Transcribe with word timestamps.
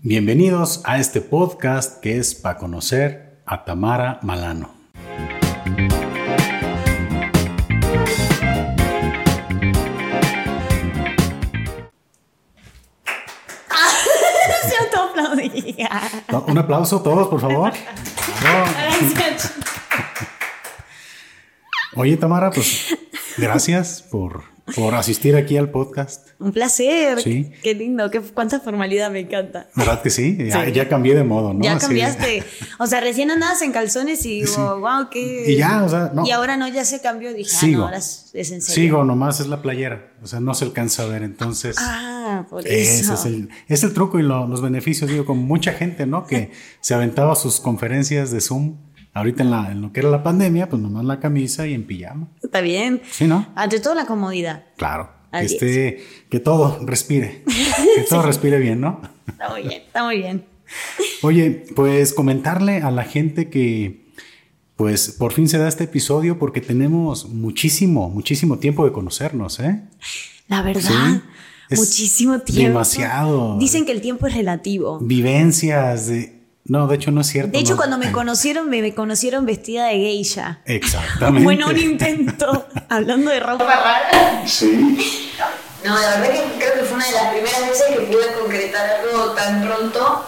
Bienvenidos 0.00 0.80
a 0.84 1.00
este 1.00 1.20
podcast 1.20 2.00
que 2.00 2.18
es 2.18 2.36
para 2.36 2.56
conocer 2.56 3.40
a 3.44 3.64
Tamara 3.64 4.20
Malano. 4.22 4.70
No, 16.30 16.44
Un 16.46 16.58
aplauso 16.58 17.02
todos, 17.02 17.28
por 17.28 17.40
favor. 17.40 17.72
Gracias. 18.40 19.52
Oye, 21.96 22.16
Tamara, 22.16 22.50
pues 22.50 22.96
gracias 23.36 24.02
por, 24.02 24.44
por 24.76 24.94
asistir 24.94 25.36
aquí 25.36 25.56
al 25.56 25.70
podcast. 25.70 26.28
Un 26.38 26.52
placer. 26.52 27.20
Sí. 27.20 27.50
Qué 27.62 27.74
lindo. 27.74 28.10
Qué, 28.10 28.20
cuánta 28.20 28.60
formalidad 28.60 29.10
me 29.10 29.20
encanta. 29.20 29.68
¿Verdad 29.74 30.02
que 30.02 30.10
sí? 30.10 30.36
Ya, 30.38 30.64
Sí. 30.64 30.72
ya 30.72 30.88
cambié 30.88 31.14
de 31.14 31.24
modo, 31.24 31.54
¿no? 31.54 31.62
Ya 31.64 31.78
cambiaste. 31.78 32.42
O 32.78 32.86
sea, 32.86 33.00
recién 33.00 33.30
andabas 33.30 33.62
en 33.62 33.72
calzones 33.72 34.24
y 34.26 34.40
digo, 34.42 34.46
Sí. 34.46 34.60
wow, 34.80 35.08
qué. 35.10 35.44
Y 35.52 35.56
ya, 35.56 35.82
o 35.84 35.88
sea, 35.88 36.10
no. 36.14 36.26
Y 36.26 36.30
ahora 36.30 36.56
no, 36.56 36.68
ya 36.68 36.84
se 36.84 37.00
cambió. 37.00 37.32
Dije, 37.32 37.50
ah, 37.54 37.58
Sigo. 37.60 37.78
no, 37.78 37.84
ahora 37.86 37.98
es, 37.98 38.30
en 38.34 38.44
serio. 38.44 38.60
Sigo, 38.62 39.04
nomás 39.04 39.40
es 39.40 39.46
la 39.48 39.62
playera. 39.62 40.12
O 40.22 40.26
sea, 40.26 40.40
no 40.40 40.54
se 40.54 40.64
alcanza 40.64 41.04
a 41.04 41.06
ver. 41.06 41.22
Entonces, 41.22 41.76
Ah, 41.78 42.46
por 42.50 42.66
ese 42.66 43.00
eso. 43.00 43.14
es 43.14 43.24
el, 43.24 43.48
es 43.68 43.82
el 43.84 43.92
truco 43.94 44.18
y 44.18 44.22
lo- 44.22 44.46
los 44.46 44.60
beneficios. 44.60 45.10
Digo, 45.10 45.24
con 45.24 45.38
mucha 45.38 45.72
gente, 45.72 46.06
¿no? 46.06 46.26
Que 46.26 46.50
se 46.80 46.94
aventaba 46.94 47.34
sus 47.36 47.60
conferencias 47.60 48.30
de 48.30 48.40
Zoom. 48.40 48.76
Ahorita 49.18 49.42
en, 49.42 49.50
la, 49.50 49.70
en 49.72 49.80
lo 49.82 49.92
que 49.92 50.00
era 50.00 50.10
la 50.10 50.22
pandemia, 50.22 50.68
pues 50.68 50.80
nomás 50.80 51.04
la 51.04 51.20
camisa 51.20 51.66
y 51.66 51.74
en 51.74 51.84
pijama. 51.86 52.28
Está 52.42 52.60
bien. 52.60 53.02
Sí, 53.10 53.26
¿no? 53.26 53.46
Ante 53.54 53.80
todo 53.80 53.94
la 53.94 54.06
comodidad. 54.06 54.64
Claro. 54.76 55.10
Así 55.30 55.54
Este, 55.54 56.02
que 56.30 56.40
todo 56.40 56.78
respire. 56.86 57.42
Que 57.96 58.02
todo 58.08 58.22
respire 58.22 58.58
bien, 58.58 58.80
¿no? 58.80 59.00
Está 59.26 59.50
muy 59.50 59.62
bien, 59.62 59.82
está 59.86 60.04
muy 60.04 60.16
bien. 60.18 60.44
Oye, 61.22 61.64
pues 61.74 62.12
comentarle 62.14 62.82
a 62.82 62.90
la 62.90 63.04
gente 63.04 63.48
que, 63.50 64.06
pues 64.76 65.10
por 65.18 65.32
fin 65.32 65.48
se 65.48 65.58
da 65.58 65.68
este 65.68 65.84
episodio 65.84 66.38
porque 66.38 66.60
tenemos 66.60 67.28
muchísimo, 67.28 68.08
muchísimo 68.10 68.58
tiempo 68.58 68.84
de 68.84 68.92
conocernos, 68.92 69.60
¿eh? 69.60 69.82
La 70.48 70.62
verdad, 70.62 70.82
Sí. 71.70 71.76
Muchísimo 71.76 72.38
tiempo. 72.40 72.68
demasiado. 72.68 73.58
Dicen 73.58 73.84
que 73.84 73.92
el 73.92 74.00
tiempo 74.00 74.26
es 74.26 74.34
relativo. 74.34 74.98
Vivencias 75.00 76.06
de... 76.06 76.37
No, 76.68 76.86
de 76.86 76.96
hecho 76.96 77.10
no 77.10 77.22
es 77.22 77.26
cierto. 77.26 77.52
De 77.52 77.58
hecho, 77.58 77.72
no. 77.72 77.76
cuando 77.78 77.98
me 77.98 78.12
conocieron, 78.12 78.68
me, 78.68 78.82
me 78.82 78.94
conocieron 78.94 79.46
vestida 79.46 79.86
de 79.86 79.94
geisha. 79.94 80.60
Exactamente. 80.66 81.44
Bueno, 81.48 81.68
un 81.68 81.78
intento. 81.78 82.66
Hablando 82.88 83.30
de 83.30 83.40
ropa 83.40 83.64
rara. 83.64 84.46
Sí. 84.46 84.98
No, 85.84 85.94
la 85.94 86.20
verdad 86.20 86.34
que 86.34 86.58
creo 86.58 86.74
que 86.74 86.80
fue 86.80 86.96
una 86.96 87.06
de 87.06 87.12
las 87.12 87.32
primeras 87.32 87.60
veces 87.60 87.86
que 87.94 88.00
pude 88.00 88.32
concretar 88.40 89.00
algo 89.00 89.32
tan 89.32 89.64
pronto. 89.64 90.24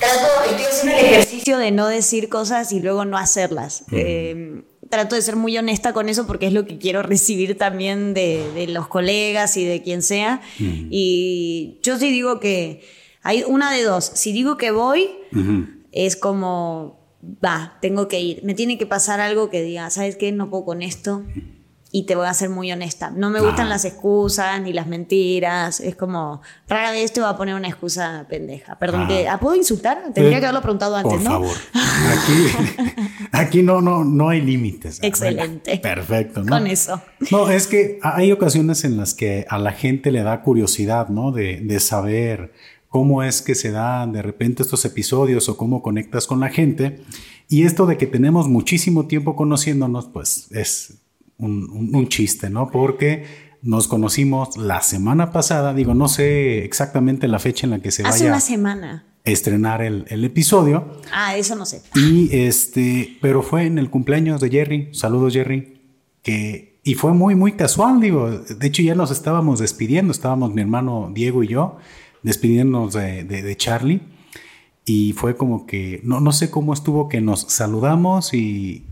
Trato, 0.00 0.26
estoy 0.50 0.64
haciendo 0.64 0.98
el 0.98 1.04
ejercicio 1.06 1.58
de 1.58 1.70
no 1.70 1.86
decir 1.86 2.28
cosas 2.28 2.72
y 2.72 2.80
luego 2.80 3.04
no 3.04 3.18
hacerlas. 3.18 3.84
Eh, 3.92 4.62
trato 4.88 5.14
de 5.16 5.22
ser 5.22 5.36
muy 5.36 5.56
honesta 5.58 5.92
con 5.92 6.08
eso 6.08 6.26
porque 6.26 6.46
es 6.46 6.52
lo 6.52 6.66
que 6.66 6.78
quiero 6.78 7.02
recibir 7.02 7.58
también 7.58 8.14
de, 8.14 8.50
de 8.54 8.68
los 8.68 8.88
colegas 8.88 9.56
y 9.56 9.64
de 9.64 9.82
quien 9.82 10.02
sea. 10.02 10.40
Y 10.58 11.78
yo 11.82 11.98
sí 11.98 12.10
digo 12.10 12.40
que 12.40 12.82
hay 13.28 13.44
una 13.46 13.70
de 13.72 13.82
dos. 13.82 14.10
Si 14.14 14.32
digo 14.32 14.56
que 14.56 14.70
voy, 14.70 15.10
es 15.92 16.16
como, 16.16 16.98
va, 17.44 17.76
tengo 17.82 18.08
que 18.08 18.20
ir. 18.20 18.40
Me 18.44 18.54
tiene 18.54 18.78
que 18.78 18.86
pasar 18.86 19.20
algo 19.20 19.50
que 19.50 19.62
diga, 19.62 19.90
¿sabes 19.90 20.16
qué? 20.16 20.32
No 20.32 20.48
puedo 20.50 20.64
con 20.64 20.80
esto. 20.82 21.24
Y 21.90 22.04
te 22.04 22.16
voy 22.16 22.26
a 22.26 22.34
ser 22.34 22.50
muy 22.50 22.70
honesta. 22.70 23.10
No 23.10 23.30
me 23.30 23.40
gustan 23.40 23.64
Ah. 23.66 23.70
las 23.70 23.86
excusas 23.86 24.60
ni 24.60 24.74
las 24.74 24.86
mentiras. 24.86 25.80
Es 25.80 25.96
como, 25.96 26.42
rara 26.68 26.90
vez 26.90 27.14
te 27.14 27.20
voy 27.22 27.30
a 27.30 27.36
poner 27.38 27.54
una 27.54 27.68
excusa 27.68 28.26
pendeja. 28.28 28.78
Perdón, 28.78 29.02
Ah. 29.04 29.08
¿te- 29.08 29.26
¿ah, 29.28 29.40
¿puedo 29.40 29.56
insultar? 29.56 30.02
Tendría 30.12 30.36
Eh, 30.36 30.40
que 30.40 30.46
haberlo 30.46 30.60
preguntado 30.60 30.96
antes, 30.96 31.12
Por 31.14 31.22
¿no? 31.22 31.30
favor. 31.30 31.56
Aquí, 32.12 32.94
aquí 33.32 33.62
no, 33.62 33.80
no, 33.80 34.04
no 34.04 34.28
hay 34.28 34.40
límites. 34.42 34.98
Excelente. 35.02 35.78
Perfecto, 35.78 36.42
¿no? 36.42 36.50
Con 36.50 36.66
eso. 36.66 37.00
No, 37.30 37.48
es 37.50 37.66
que 37.66 37.98
hay 38.02 38.32
ocasiones 38.32 38.84
en 38.84 38.96
las 38.98 39.14
que 39.14 39.46
a 39.48 39.58
la 39.58 39.72
gente 39.72 40.10
le 40.10 40.22
da 40.22 40.42
curiosidad, 40.42 41.08
¿no? 41.08 41.32
De, 41.32 41.56
de 41.60 41.80
saber 41.80 42.52
cómo 42.88 43.22
es 43.22 43.42
que 43.42 43.54
se 43.54 43.70
dan 43.70 44.12
de 44.12 44.22
repente 44.22 44.62
estos 44.62 44.84
episodios 44.84 45.48
o 45.48 45.56
cómo 45.56 45.82
conectas 45.82 46.26
con 46.26 46.40
la 46.40 46.48
gente. 46.48 47.02
Y 47.48 47.62
esto 47.64 47.86
de 47.86 47.96
que 47.96 48.06
tenemos 48.06 48.48
muchísimo 48.48 49.06
tiempo 49.06 49.36
conociéndonos, 49.36 50.06
pues 50.06 50.48
es 50.52 50.98
un, 51.38 51.68
un- 51.70 51.94
un 51.94 52.08
chiste, 52.08 52.50
¿no? 52.50 52.70
Porque 52.70 53.24
nos 53.62 53.88
conocimos 53.88 54.56
la 54.56 54.80
semana 54.82 55.32
pasada, 55.32 55.74
digo, 55.74 55.94
no 55.94 56.08
sé 56.08 56.64
exactamente 56.64 57.26
la 57.28 57.38
fecha 57.38 57.66
en 57.66 57.70
la 57.70 57.80
que 57.80 57.90
se 57.90 58.02
Hace 58.04 58.20
vaya 58.24 58.32
una 58.32 58.40
semana. 58.40 59.04
a 59.24 59.30
estrenar 59.30 59.82
el, 59.82 60.04
el 60.08 60.24
episodio. 60.24 61.00
Ah, 61.12 61.36
eso 61.36 61.56
no 61.56 61.66
sé. 61.66 61.82
Y 61.94 62.28
este, 62.36 63.18
pero 63.20 63.42
fue 63.42 63.66
en 63.66 63.78
el 63.78 63.90
cumpleaños 63.90 64.40
de 64.40 64.48
Jerry. 64.50 64.88
Saludos, 64.92 65.32
Jerry. 65.34 65.80
Que, 66.22 66.80
y 66.84 66.94
fue 66.94 67.12
muy, 67.14 67.34
muy 67.34 67.52
casual, 67.52 68.00
digo. 68.00 68.30
De 68.30 68.66
hecho, 68.66 68.82
ya 68.82 68.94
nos 68.94 69.10
estábamos 69.10 69.58
despidiendo. 69.58 70.12
Estábamos 70.12 70.54
mi 70.54 70.60
hermano 70.62 71.10
Diego 71.14 71.42
y 71.42 71.48
yo 71.48 71.78
despidiéndonos 72.22 72.94
de, 72.94 73.24
de- 73.24 73.42
de 73.42 73.56
Charlie. 73.56 74.00
Y 74.84 75.12
fue 75.12 75.36
como 75.36 75.66
que, 75.66 76.00
no, 76.02 76.20
no 76.20 76.32
sé 76.32 76.50
cómo 76.50 76.72
estuvo 76.72 77.08
que 77.08 77.20
nos 77.20 77.40
saludamos 77.42 78.32
y. 78.34 78.86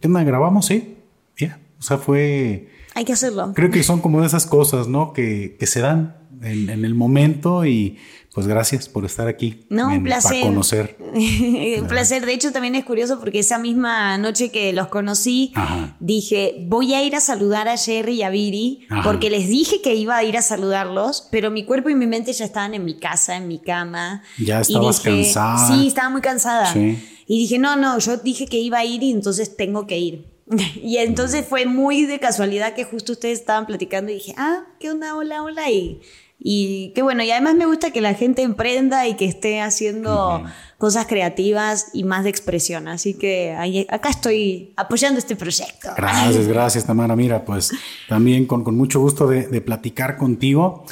¿Qué 0.00 0.08
onda? 0.08 0.24
¿Grabamos? 0.24 0.66
Sí. 0.66 0.96
Ya. 1.38 1.60
O 1.78 1.82
sea, 1.82 1.98
fue. 1.98 2.68
Hay 2.94 3.04
que 3.04 3.12
hacerlo. 3.12 3.52
Creo 3.54 3.70
que 3.70 3.82
son 3.82 4.00
como 4.00 4.20
de 4.22 4.26
esas 4.26 4.46
cosas, 4.46 4.88
¿no? 4.88 5.12
Que, 5.12 5.56
que 5.60 5.66
se 5.66 5.80
dan 5.80 6.16
en, 6.42 6.68
en 6.70 6.84
el 6.84 6.94
momento 6.94 7.64
y 7.64 7.98
pues 8.34 8.46
gracias 8.46 8.88
por 8.90 9.06
estar 9.06 9.28
aquí. 9.28 9.64
No, 9.70 9.88
un 9.88 10.02
placer. 10.04 10.32
Para 10.32 10.42
conocer. 10.52 10.96
un 11.80 11.86
placer. 11.88 12.26
De 12.26 12.34
hecho, 12.34 12.52
también 12.52 12.74
es 12.74 12.84
curioso 12.84 13.18
porque 13.18 13.38
esa 13.38 13.58
misma 13.58 14.18
noche 14.18 14.50
que 14.50 14.72
los 14.74 14.88
conocí, 14.88 15.52
Ajá. 15.54 15.96
dije, 16.00 16.66
voy 16.68 16.92
a 16.92 17.02
ir 17.02 17.16
a 17.16 17.20
saludar 17.20 17.66
a 17.68 17.78
Jerry 17.78 18.16
y 18.16 18.22
a 18.22 18.28
Viri, 18.30 18.86
Ajá. 18.90 19.02
porque 19.04 19.30
les 19.30 19.48
dije 19.48 19.80
que 19.80 19.94
iba 19.94 20.16
a 20.18 20.22
ir 20.24 20.36
a 20.36 20.42
saludarlos, 20.42 21.28
pero 21.30 21.50
mi 21.50 21.64
cuerpo 21.64 21.88
y 21.88 21.94
mi 21.94 22.06
mente 22.06 22.32
ya 22.34 22.44
estaban 22.44 22.74
en 22.74 22.84
mi 22.84 22.98
casa, 22.98 23.36
en 23.36 23.48
mi 23.48 23.58
cama. 23.58 24.22
Ya 24.38 24.60
estabas 24.60 25.02
dije- 25.02 25.22
cansada. 25.22 25.68
Sí, 25.68 25.86
estaba 25.86 26.10
muy 26.10 26.20
cansada. 26.20 26.72
Sí. 26.74 26.98
Y 27.26 27.38
dije, 27.38 27.58
no, 27.58 27.76
no, 27.76 27.98
yo 27.98 28.18
dije 28.18 28.46
que 28.46 28.58
iba 28.58 28.78
a 28.78 28.84
ir 28.84 29.02
y 29.02 29.10
entonces 29.12 29.56
tengo 29.56 29.86
que 29.86 29.98
ir. 29.98 30.26
Y 30.82 30.98
entonces 30.98 31.44
fue 31.48 31.66
muy 31.66 32.04
de 32.06 32.20
casualidad 32.20 32.74
que 32.74 32.84
justo 32.84 33.12
ustedes 33.12 33.40
estaban 33.40 33.66
platicando 33.66 34.12
y 34.12 34.16
dije, 34.16 34.34
ah, 34.36 34.64
¿qué 34.78 34.90
onda? 34.90 35.16
Hola, 35.16 35.42
hola. 35.42 35.70
Y, 35.70 36.00
y 36.48 36.92
qué 36.94 37.02
bueno, 37.02 37.24
y 37.24 37.30
además 37.32 37.56
me 37.56 37.66
gusta 37.66 37.90
que 37.90 38.00
la 38.00 38.14
gente 38.14 38.42
emprenda 38.42 39.08
y 39.08 39.14
que 39.16 39.24
esté 39.24 39.60
haciendo 39.60 40.44
cosas 40.78 41.06
creativas 41.06 41.88
y 41.92 42.04
más 42.04 42.22
de 42.22 42.30
expresión. 42.30 42.86
Así 42.86 43.14
que 43.14 43.50
ahí- 43.58 43.84
acá 43.90 44.10
estoy 44.10 44.72
apoyando 44.76 45.18
este 45.18 45.34
proyecto. 45.34 45.88
Gracias, 45.96 46.46
gracias, 46.46 46.84
Tamara. 46.86 47.16
Mira, 47.16 47.44
pues 47.44 47.72
también 48.08 48.46
con, 48.46 48.62
con 48.62 48.76
mucho 48.76 49.00
gusto 49.00 49.26
de, 49.26 49.48
de 49.48 49.60
platicar 49.60 50.16
contigo. 50.16 50.84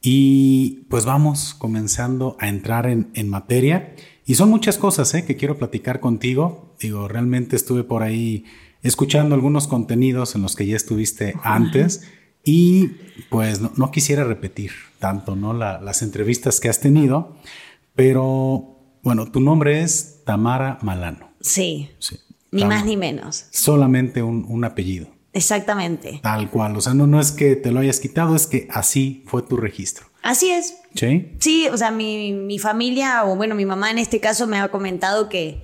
Y 0.00 0.84
pues 0.88 1.04
vamos 1.04 1.54
comenzando 1.54 2.36
a 2.38 2.48
entrar 2.48 2.86
en, 2.86 3.10
en 3.14 3.28
materia. 3.28 3.94
Y 4.24 4.36
son 4.36 4.48
muchas 4.48 4.78
cosas 4.78 5.12
¿eh? 5.14 5.24
que 5.24 5.34
quiero 5.36 5.58
platicar 5.58 5.98
contigo. 5.98 6.72
Digo, 6.80 7.08
realmente 7.08 7.56
estuve 7.56 7.82
por 7.82 8.04
ahí 8.04 8.44
escuchando 8.82 9.34
algunos 9.34 9.66
contenidos 9.66 10.36
en 10.36 10.42
los 10.42 10.54
que 10.54 10.66
ya 10.66 10.76
estuviste 10.76 11.34
antes. 11.42 12.02
Y 12.44 12.90
pues 13.28 13.60
no, 13.60 13.72
no 13.76 13.90
quisiera 13.90 14.22
repetir 14.24 14.70
tanto, 15.00 15.34
¿no? 15.34 15.52
La- 15.54 15.80
las 15.80 16.02
entrevistas 16.02 16.60
que 16.60 16.68
has 16.68 16.78
tenido. 16.78 17.36
Pero 17.96 18.76
bueno, 19.02 19.30
tu 19.30 19.40
nombre 19.40 19.82
es 19.82 20.22
Tamara 20.24 20.78
Malano. 20.82 21.30
Sí, 21.40 21.90
Sí. 21.98 22.16
ni 22.52 22.64
más 22.64 22.84
ni 22.84 22.96
menos. 22.96 23.46
solamente 23.50 24.22
un, 24.22 24.44
un 24.48 24.64
apellido, 24.64 25.08
Exactamente. 25.32 26.20
tal 26.22 26.50
cual. 26.50 26.76
O 26.76 26.80
sea, 26.80 26.94
no, 26.94 27.06
no 27.06 27.20
es 27.20 27.32
que 27.32 27.56
te 27.56 27.72
lo 27.72 27.80
hayas 27.80 27.98
quitado, 28.00 28.36
es 28.36 28.46
que 28.46 28.68
así 28.70 29.24
fue 29.26 29.42
tu 29.42 29.56
registro. 29.56 30.06
Así 30.22 30.50
es. 30.50 30.74
¿Sí? 30.94 31.32
Sí, 31.38 31.66
o 31.72 31.76
sea, 31.78 31.90
mi, 31.90 32.32
mi 32.32 32.58
familia, 32.58 33.24
o 33.24 33.36
bueno, 33.36 33.54
mi 33.54 33.64
mamá 33.64 33.90
en 33.90 33.98
este 33.98 34.20
caso 34.20 34.46
me 34.46 34.58
ha 34.58 34.68
comentado 34.70 35.28
que 35.28 35.62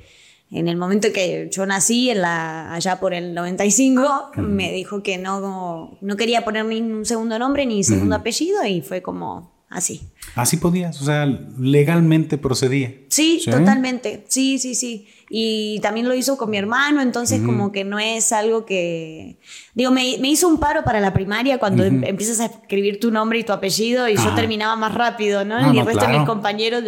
en 0.50 0.68
el 0.68 0.76
momento 0.76 1.08
que 1.12 1.48
yo 1.50 1.66
nací, 1.66 2.10
en 2.10 2.22
la, 2.22 2.72
allá 2.72 3.00
por 3.00 3.14
el 3.14 3.34
95, 3.34 4.30
me 4.36 4.72
dijo 4.72 5.02
que 5.02 5.18
no, 5.18 5.98
no 6.00 6.16
quería 6.16 6.44
poner 6.44 6.64
ni 6.66 6.80
un 6.80 7.04
segundo 7.04 7.38
nombre 7.38 7.66
ni 7.66 7.82
segundo 7.82 8.14
apellido 8.16 8.64
y 8.64 8.80
fue 8.80 9.02
como 9.02 9.56
así. 9.68 10.08
Así 10.36 10.58
podías, 10.58 11.00
o 11.02 11.04
sea, 11.04 11.26
legalmente 11.58 12.38
procedía. 12.38 12.94
Sí, 13.08 13.40
¿Sí? 13.42 13.50
totalmente. 13.50 14.24
Sí, 14.28 14.58
sí, 14.58 14.74
sí. 14.74 15.08
Y 15.28 15.80
también 15.80 16.06
lo 16.06 16.14
hizo 16.14 16.36
con 16.36 16.50
mi 16.50 16.56
hermano, 16.56 17.00
entonces 17.00 17.40
como 17.44 17.72
que 17.72 17.82
no 17.82 17.98
es 17.98 18.32
algo 18.32 18.64
que... 18.64 19.38
Digo, 19.74 19.90
me, 19.90 20.18
me 20.20 20.28
hizo 20.28 20.46
un 20.46 20.58
paro 20.58 20.84
para 20.84 21.00
la 21.00 21.12
primaria 21.12 21.58
cuando 21.58 21.82
em- 21.84 22.04
empiezas 22.04 22.38
a 22.38 22.46
escribir 22.46 23.00
tu 23.00 23.10
nombre 23.10 23.40
y 23.40 23.44
tu 23.44 23.52
apellido 23.52 24.08
y 24.08 24.14
yo 24.14 24.20
Ajá. 24.20 24.36
terminaba 24.36 24.76
más 24.76 24.94
rápido, 24.94 25.44
¿no? 25.44 25.60
No, 25.60 25.72
y 25.72 25.74
no, 25.74 25.80
el 25.80 25.86
resto 25.86 26.00
de 26.02 26.06
claro. 26.06 26.18
mis 26.20 26.28
compañeros... 26.28 26.84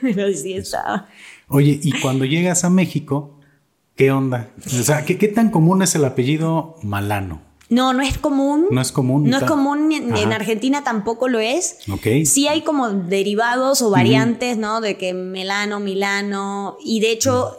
Pero 0.00 0.32
sí 0.32 0.54
estaba. 0.54 1.08
Oye, 1.52 1.78
y 1.82 1.92
cuando 2.00 2.24
llegas 2.24 2.64
a 2.64 2.70
México, 2.70 3.38
¿qué 3.96 4.10
onda? 4.10 4.50
O 4.66 4.82
sea, 4.82 5.04
¿qué, 5.04 5.18
qué 5.18 5.28
tan 5.28 5.50
común 5.50 5.82
es 5.82 5.94
el 5.94 6.04
apellido 6.04 6.76
Malano? 6.82 7.52
No, 7.72 7.94
no 7.94 8.02
es 8.02 8.18
común. 8.18 8.66
No 8.70 8.82
es 8.82 8.92
común. 8.92 9.30
No 9.30 9.38
es 9.38 9.44
común, 9.44 9.90
en. 9.92 10.32
Argentina 10.32 10.84
tampoco 10.84 11.26
lo 11.28 11.40
es. 11.40 11.78
Ok. 11.90 12.06
Sí 12.26 12.46
hay 12.46 12.60
como 12.60 12.90
derivados 12.90 13.80
o 13.80 13.88
variantes, 13.88 14.58
¿no? 14.58 14.82
De 14.82 14.98
que 14.98 15.14
Melano, 15.14 15.80
Milano. 15.80 16.76
Y 16.84 17.00
de 17.00 17.12
hecho, 17.12 17.56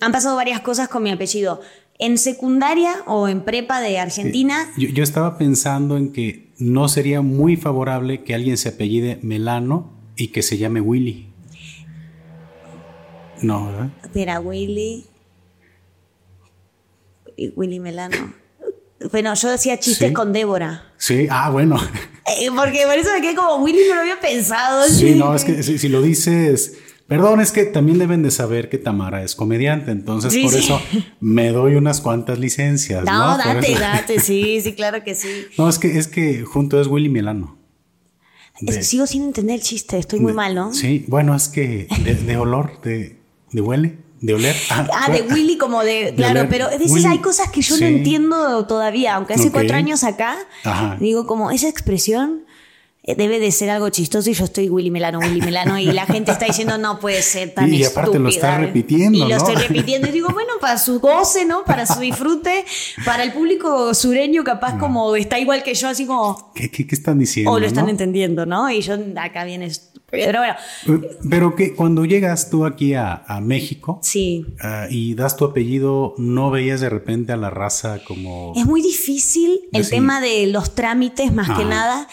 han 0.00 0.10
pasado 0.10 0.34
varias 0.34 0.60
cosas 0.60 0.88
con 0.88 1.04
mi 1.04 1.12
apellido. 1.12 1.60
En 2.00 2.18
secundaria 2.18 3.04
o 3.06 3.28
en 3.28 3.42
prepa 3.44 3.80
de 3.80 4.00
Argentina, 4.00 4.72
Yo, 4.76 4.88
yo 4.88 5.04
estaba 5.04 5.38
pensando 5.38 5.96
en 5.96 6.12
que 6.12 6.52
no 6.58 6.88
sería 6.88 7.20
muy 7.20 7.56
favorable 7.56 8.24
que 8.24 8.34
alguien 8.34 8.56
se 8.56 8.70
apellide 8.70 9.20
Melano 9.22 9.92
y 10.16 10.28
que 10.28 10.42
se 10.42 10.58
llame 10.58 10.80
Willy. 10.80 11.28
No, 13.44 13.66
¿verdad? 13.66 13.90
Espera, 14.02 14.40
Willy. 14.40 15.06
Willy 17.56 17.80
Melano. 17.80 18.32
Bueno, 19.10 19.34
yo 19.34 19.50
decía 19.50 19.78
chistes 19.78 20.08
Sí. 20.08 20.14
con 20.14 20.32
Débora. 20.32 20.92
Sí, 20.96 21.26
ah, 21.30 21.50
bueno. 21.50 21.76
Eh, 22.40 22.48
porque 22.56 22.84
por 22.86 22.96
eso 22.96 23.10
me 23.12 23.20
quedé 23.20 23.34
como 23.34 23.56
Willy, 23.56 23.80
no 23.88 23.96
lo 23.96 24.00
había 24.00 24.18
pensado. 24.20 24.88
Sí, 24.88 25.14
no, 25.14 25.34
es 25.34 25.44
que 25.44 25.62
si, 25.62 25.78
si 25.78 25.88
lo 25.88 26.00
dices. 26.00 26.78
Perdón, 27.06 27.42
es 27.42 27.52
que 27.52 27.64
también 27.66 27.98
deben 27.98 28.22
de 28.22 28.30
saber 28.30 28.70
que 28.70 28.78
Tamara 28.78 29.22
es 29.22 29.34
comediante, 29.34 29.90
entonces 29.90 30.32
Sí, 30.32 30.44
por 30.44 30.54
eso 30.54 30.80
me 31.20 31.50
doy 31.50 31.74
unas 31.74 32.00
cuantas 32.00 32.38
licencias. 32.38 33.04
No, 33.04 33.32
No, 33.32 33.36
date, 33.36 33.74
date, 33.78 34.20
sí, 34.20 34.58
sí, 34.64 34.72
claro 34.72 35.04
que 35.04 35.14
sí. 35.14 35.28
No, 35.58 35.68
es 35.68 35.78
que 35.78 35.98
es 35.98 36.08
que 36.08 36.44
junto 36.44 36.80
es 36.80 36.86
Willy 36.86 37.10
Melano. 37.10 37.58
De- 38.62 38.82
Sigo 38.82 39.06
sin 39.06 39.24
entender 39.24 39.56
el 39.56 39.60
chiste, 39.62 39.98
estoy 39.98 40.20
muy 40.20 40.32
de- 40.32 40.36
mal, 40.36 40.54
¿no? 40.54 40.72
Sí, 40.72 41.04
bueno, 41.08 41.34
es 41.36 41.48
que 41.48 41.88
de, 42.04 42.14
de 42.14 42.36
olor, 42.38 42.80
de, 42.80 43.18
de 43.54 43.60
huele, 43.62 43.98
de 44.20 44.34
oler. 44.34 44.56
Ah, 44.70 45.08
de 45.10 45.22
bueno. 45.22 45.34
Willy 45.34 45.56
como 45.58 45.82
de... 45.82 46.12
Claro, 46.16 46.40
oler. 46.40 46.48
pero 46.50 46.68
es 46.70 46.78
decir, 46.80 47.06
hay 47.06 47.18
cosas 47.18 47.50
que 47.50 47.62
yo 47.62 47.76
sí. 47.76 47.80
no 47.82 47.86
entiendo 47.86 48.66
todavía, 48.66 49.14
aunque 49.14 49.34
hace 49.34 49.50
cuatro 49.52 49.76
años 49.76 50.02
acá, 50.04 50.36
Ajá. 50.64 50.96
digo 51.00 51.26
como 51.26 51.50
esa 51.50 51.68
expresión 51.68 52.42
eh, 53.06 53.14
debe 53.16 53.38
de 53.38 53.52
ser 53.52 53.68
algo 53.68 53.90
chistoso 53.90 54.30
y 54.30 54.32
yo 54.32 54.44
estoy 54.46 54.70
Willy 54.70 54.90
Melano, 54.90 55.18
Willy 55.18 55.42
Melano 55.42 55.78
y 55.78 55.84
la 55.92 56.06
gente 56.14 56.32
está 56.32 56.46
diciendo 56.46 56.78
no 56.78 56.98
puede 56.98 57.20
ser 57.20 57.52
tan 57.54 57.72
Y- 57.72 57.76
y 57.76 57.84
aparte 57.84 58.18
lo 58.18 58.28
estúpida". 58.30 58.48
está 58.54 58.58
repitiendo, 58.64 59.18
Y 59.18 59.28
lo 59.28 59.36
estoy 59.36 59.56
repitiendo 59.56 60.08
y 60.08 60.10
digo, 60.10 60.28
bueno, 60.32 60.54
para 60.60 60.78
su 60.78 61.00
goce, 61.00 61.44
¿no? 61.44 61.64
Para 61.64 61.84
su 61.86 62.00
disfrute, 62.00 62.64
para 63.04 63.22
el 63.22 63.32
público 63.34 63.92
sureño 63.94 64.42
capaz 64.42 64.78
como 64.78 65.14
está 65.16 65.38
igual 65.38 65.62
que 65.62 65.74
yo, 65.74 65.86
así 65.88 66.06
como... 66.06 66.50
¿Qué, 66.54 66.70
qué, 66.70 66.86
qué 66.86 66.94
están 66.94 67.18
diciendo? 67.18 67.52
O 67.52 67.60
lo 67.60 67.66
están 67.66 67.84
no? 67.84 67.90
entendiendo, 67.90 68.46
¿no? 68.46 68.70
Y 68.70 68.80
yo 68.80 68.94
acá 69.20 69.44
viene... 69.44 69.70
Pero 70.24 70.40
bueno, 70.40 71.00
Pero 71.30 71.54
que 71.56 71.74
cuando 71.74 72.04
llegas 72.04 72.50
tú 72.50 72.64
aquí 72.66 72.94
a, 72.94 73.22
a 73.26 73.40
México 73.40 73.98
sí. 74.02 74.46
ah, 74.60 74.86
y 74.90 75.14
das 75.14 75.36
tu 75.36 75.44
apellido, 75.44 76.14
¿no 76.18 76.50
veías 76.50 76.80
de 76.80 76.90
repente 76.90 77.32
a 77.32 77.36
la 77.36 77.50
raza 77.50 77.98
como... 78.06 78.52
Es 78.56 78.66
muy 78.66 78.82
difícil 78.82 79.60
el 79.72 79.88
tema 79.88 80.20
de 80.20 80.46
los 80.46 80.74
trámites, 80.74 81.32
más 81.32 81.46
que 81.48 81.52
Ajá. 81.62 81.64
nada. 81.64 82.08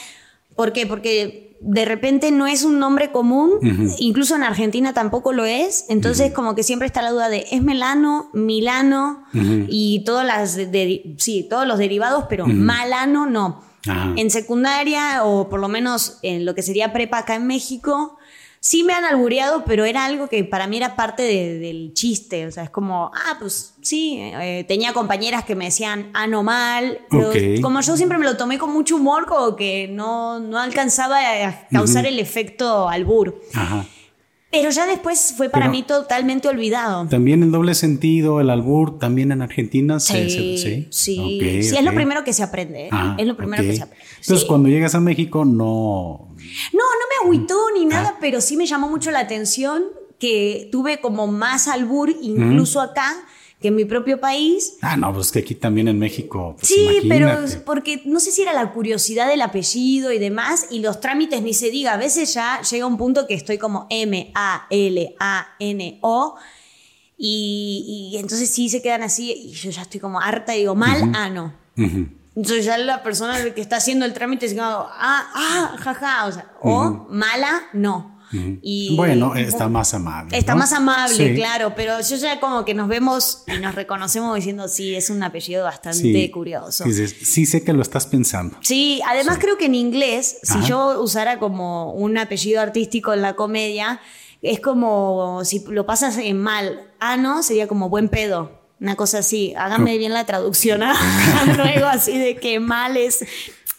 ¿Por 0.56 0.74
qué? 0.74 0.86
Porque 0.86 1.58
de 1.64 1.86
repente 1.86 2.32
no 2.32 2.48
es 2.48 2.64
un 2.64 2.80
nombre 2.80 3.12
común, 3.12 3.52
incluso 4.00 4.36
en 4.36 4.42
Argentina 4.44 4.94
tampoco 4.94 5.32
lo 5.32 5.46
es. 5.46 5.86
Entonces, 5.90 6.32
como 6.34 6.56
que 6.56 6.64
siempre 6.64 6.88
está 6.88 7.04
la 7.04 7.12
duda 7.12 7.30
de 7.30 7.46
¿es 7.52 7.62
Melano, 7.62 8.30
Milano 8.34 9.24
y 9.68 10.04
todas 10.04 10.26
las 10.26 10.56
de- 10.56 10.66
de- 10.66 11.16
sí, 11.20 11.46
todos 11.50 11.68
los 11.68 11.78
derivados, 11.78 12.26
pero 12.30 12.48
Malano 12.48 13.28
no. 13.28 13.62
Ajá. 13.88 14.14
En 14.16 14.30
secundaria, 14.30 15.24
o 15.24 15.50
por 15.50 15.60
lo 15.60 15.68
menos 15.68 16.20
en 16.22 16.46
lo 16.46 16.54
que 16.56 16.62
sería 16.62 16.94
prepa 16.94 17.20
acá 17.20 17.36
en 17.36 17.48
México, 17.48 18.18
sí 18.60 18.84
me 18.84 18.94
han 18.94 19.06
albureado, 19.06 19.66
pero 19.66 19.86
era 19.86 20.06
algo 20.06 20.28
que 20.28 20.44
para 20.44 20.68
mí 20.68 20.78
era 20.78 20.96
parte 20.96 21.24
de- 21.24 21.58
del 21.58 21.94
chiste. 21.96 22.46
O 22.46 22.52
sea, 22.52 22.64
es 22.66 22.70
como, 22.70 23.10
ah, 23.14 23.38
pues 23.40 23.74
sí, 23.82 24.18
eh, 24.20 24.66
tenía 24.68 24.94
compañeras 24.94 25.46
que 25.46 25.56
me 25.56 25.66
decían 25.66 26.12
anormal, 26.14 27.00
pero 27.10 27.30
Ok. 27.30 27.36
como 27.62 27.82
yo 27.82 27.98
siempre 27.98 28.20
me 28.20 28.26
lo 28.26 28.38
tomé 28.38 28.60
con 28.60 28.72
mucho 28.72 28.98
humor, 28.98 29.26
como 29.26 29.56
que 29.56 29.88
no, 29.88 30.40
no 30.40 30.60
alcanzaba 30.60 31.18
a 31.20 31.68
causar 31.70 32.06
el 32.06 32.20
efecto 32.20 32.88
albur. 32.88 33.42
Ajá. 33.56 33.84
Pero 34.52 34.70
ya 34.70 34.86
después 34.86 35.34
fue 35.38 35.50
para 35.50 35.66
Pero- 35.66 35.72
mí 35.72 35.84
totalmente 35.84 36.48
olvidado. 36.50 37.08
También 37.08 37.42
el 37.42 37.52
doble 37.52 37.74
sentido, 37.74 38.42
el 38.42 38.50
albur, 38.50 39.00
también 39.00 39.32
en 39.32 39.42
Argentina 39.42 40.00
se... 40.00 40.30
Sí, 40.30 40.58
se- 40.58 40.88
sí, 40.92 41.40
sí, 41.64 41.76
es 41.78 41.84
lo 41.84 41.94
primero 41.94 42.24
que 42.26 42.34
se 42.34 42.44
aprende. 42.44 42.86
¿eh? 42.88 42.90
Ah, 42.92 43.16
es 43.18 43.26
lo 43.26 43.38
primero 43.38 43.64
que 43.64 43.76
se 43.76 43.84
aprende. 43.84 44.04
Entonces, 44.20 44.42
Sí. 44.42 44.48
cuando 44.48 44.68
llegas 44.70 44.94
a 44.94 45.00
México, 45.00 45.46
no... 45.46 46.28
No, 46.74 46.80
no 46.80 47.06
me 47.10 47.26
agüitó 47.26 47.56
ni 47.78 47.86
nada, 47.86 48.14
Ah. 48.16 48.18
pero 48.20 48.42
sí 48.42 48.58
me 48.58 48.66
llamó 48.66 48.90
mucho 48.90 49.10
la 49.12 49.20
atención 49.20 49.84
que 50.20 50.68
tuve 50.72 51.00
como 51.00 51.28
más 51.28 51.68
albur 51.68 52.10
incluso 52.22 52.82
acá 52.82 53.12
que 53.62 53.68
en 53.68 53.76
mi 53.76 53.86
propio 53.86 54.20
país. 54.20 54.78
Ah, 54.82 54.98
no, 54.98 55.14
pues 55.14 55.32
que 55.32 55.40
aquí 55.40 55.54
también 55.54 55.88
en 55.88 56.00
México. 56.00 56.56
pues, 56.58 56.68
Sí, 56.68 57.02
pero 57.08 57.38
porque 57.64 58.02
no 58.06 58.20
sé 58.20 58.32
si 58.32 58.42
era 58.42 58.54
la 58.54 58.72
curiosidad 58.72 59.28
del 59.28 59.42
apellido 59.42 60.12
y 60.12 60.18
demás, 60.18 60.66
y 60.72 60.80
los 60.80 61.00
trámites 61.00 61.44
ni 61.44 61.54
se 61.54 61.70
diga. 61.70 61.94
A 61.94 61.98
veces 61.98 62.34
ya 62.34 62.62
llega 62.62 62.88
un 62.88 62.98
punto 62.98 63.28
que 63.28 63.36
estoy 63.36 63.60
como 63.60 63.86
M-A-L-A-N-O, 65.22 66.36
y, 67.24 68.10
y 68.12 68.18
entonces 68.18 68.50
sí 68.50 68.68
se 68.68 68.82
quedan 68.82 69.04
así, 69.04 69.32
y 69.32 69.52
yo 69.52 69.70
ya 69.70 69.84
estoy 69.84 70.00
como 70.00 70.20
harta 70.20 70.56
y 70.56 70.62
digo, 70.62 70.74
mal, 70.74 71.12
ah, 71.14 71.30
no. 71.30 71.54
Entonces 72.36 72.66
ya 72.66 72.80
la 72.80 73.04
persona 73.04 73.54
que 73.54 73.62
está 73.62 73.76
haciendo 73.76 74.06
el 74.06 74.14
trámite 74.14 74.48
es 74.48 74.54
como, 74.54 74.66
ah, 74.66 75.30
ah, 75.36 75.76
jaja, 75.78 76.26
o 76.26 76.32
sea, 76.32 76.52
o 76.62 77.06
mala, 77.10 77.62
no. 77.74 78.11
Y 78.62 78.96
bueno, 78.96 79.36
está 79.36 79.68
más 79.68 79.94
amable. 79.94 80.38
Está 80.38 80.54
¿no? 80.54 80.60
más 80.60 80.74
amable, 80.74 81.16
Sí. 81.16 81.36
claro, 81.36 81.74
pero 81.76 82.00
yo 82.02 82.16
ya 82.16 82.40
como 82.40 82.64
que 82.66 82.74
nos 82.74 82.88
vemos 82.88 83.44
y 83.48 83.60
nos 83.60 83.76
reconocemos 83.76 84.36
diciendo, 84.36 84.68
sí, 84.68 84.96
es 84.96 85.10
un 85.10 85.22
apellido 85.24 85.64
bastante 85.64 86.00
Sí. 86.00 86.30
curioso. 86.32 86.84
Dices, 86.86 87.16
sí 87.24 87.46
sé 87.46 87.64
que 87.64 87.74
lo 87.74 87.82
estás 87.82 88.06
pensando. 88.08 88.58
Sí, 88.62 89.02
además 89.08 89.38
creo 89.40 89.58
que 89.58 89.66
en 89.66 89.76
inglés, 89.76 90.38
si 90.44 90.60
Ajá. 90.60 90.68
yo 90.68 91.02
usara 91.02 91.40
como 91.40 91.94
un 91.94 92.18
apellido 92.18 92.62
artístico 92.62 93.14
en 93.14 93.22
la 93.22 93.36
comedia, 93.36 94.00
es 94.42 94.60
como 94.60 95.44
si 95.46 95.64
lo 95.68 95.86
pasas 95.86 96.18
en 96.18 96.40
mal, 96.42 96.90
ano 97.00 97.44
sería 97.44 97.68
como 97.68 97.90
buen 97.90 98.10
pedo, 98.10 98.60
una 98.80 98.96
cosa 98.96 99.20
así. 99.20 99.54
Hágame 99.56 99.98
bien 100.00 100.14
la 100.14 100.26
traducción, 100.26 100.82
¿ah? 100.84 100.96
luego 101.56 101.86
así 101.86 102.18
de 102.18 102.36
que 102.38 102.60
mal 102.60 102.98
es 102.98 103.20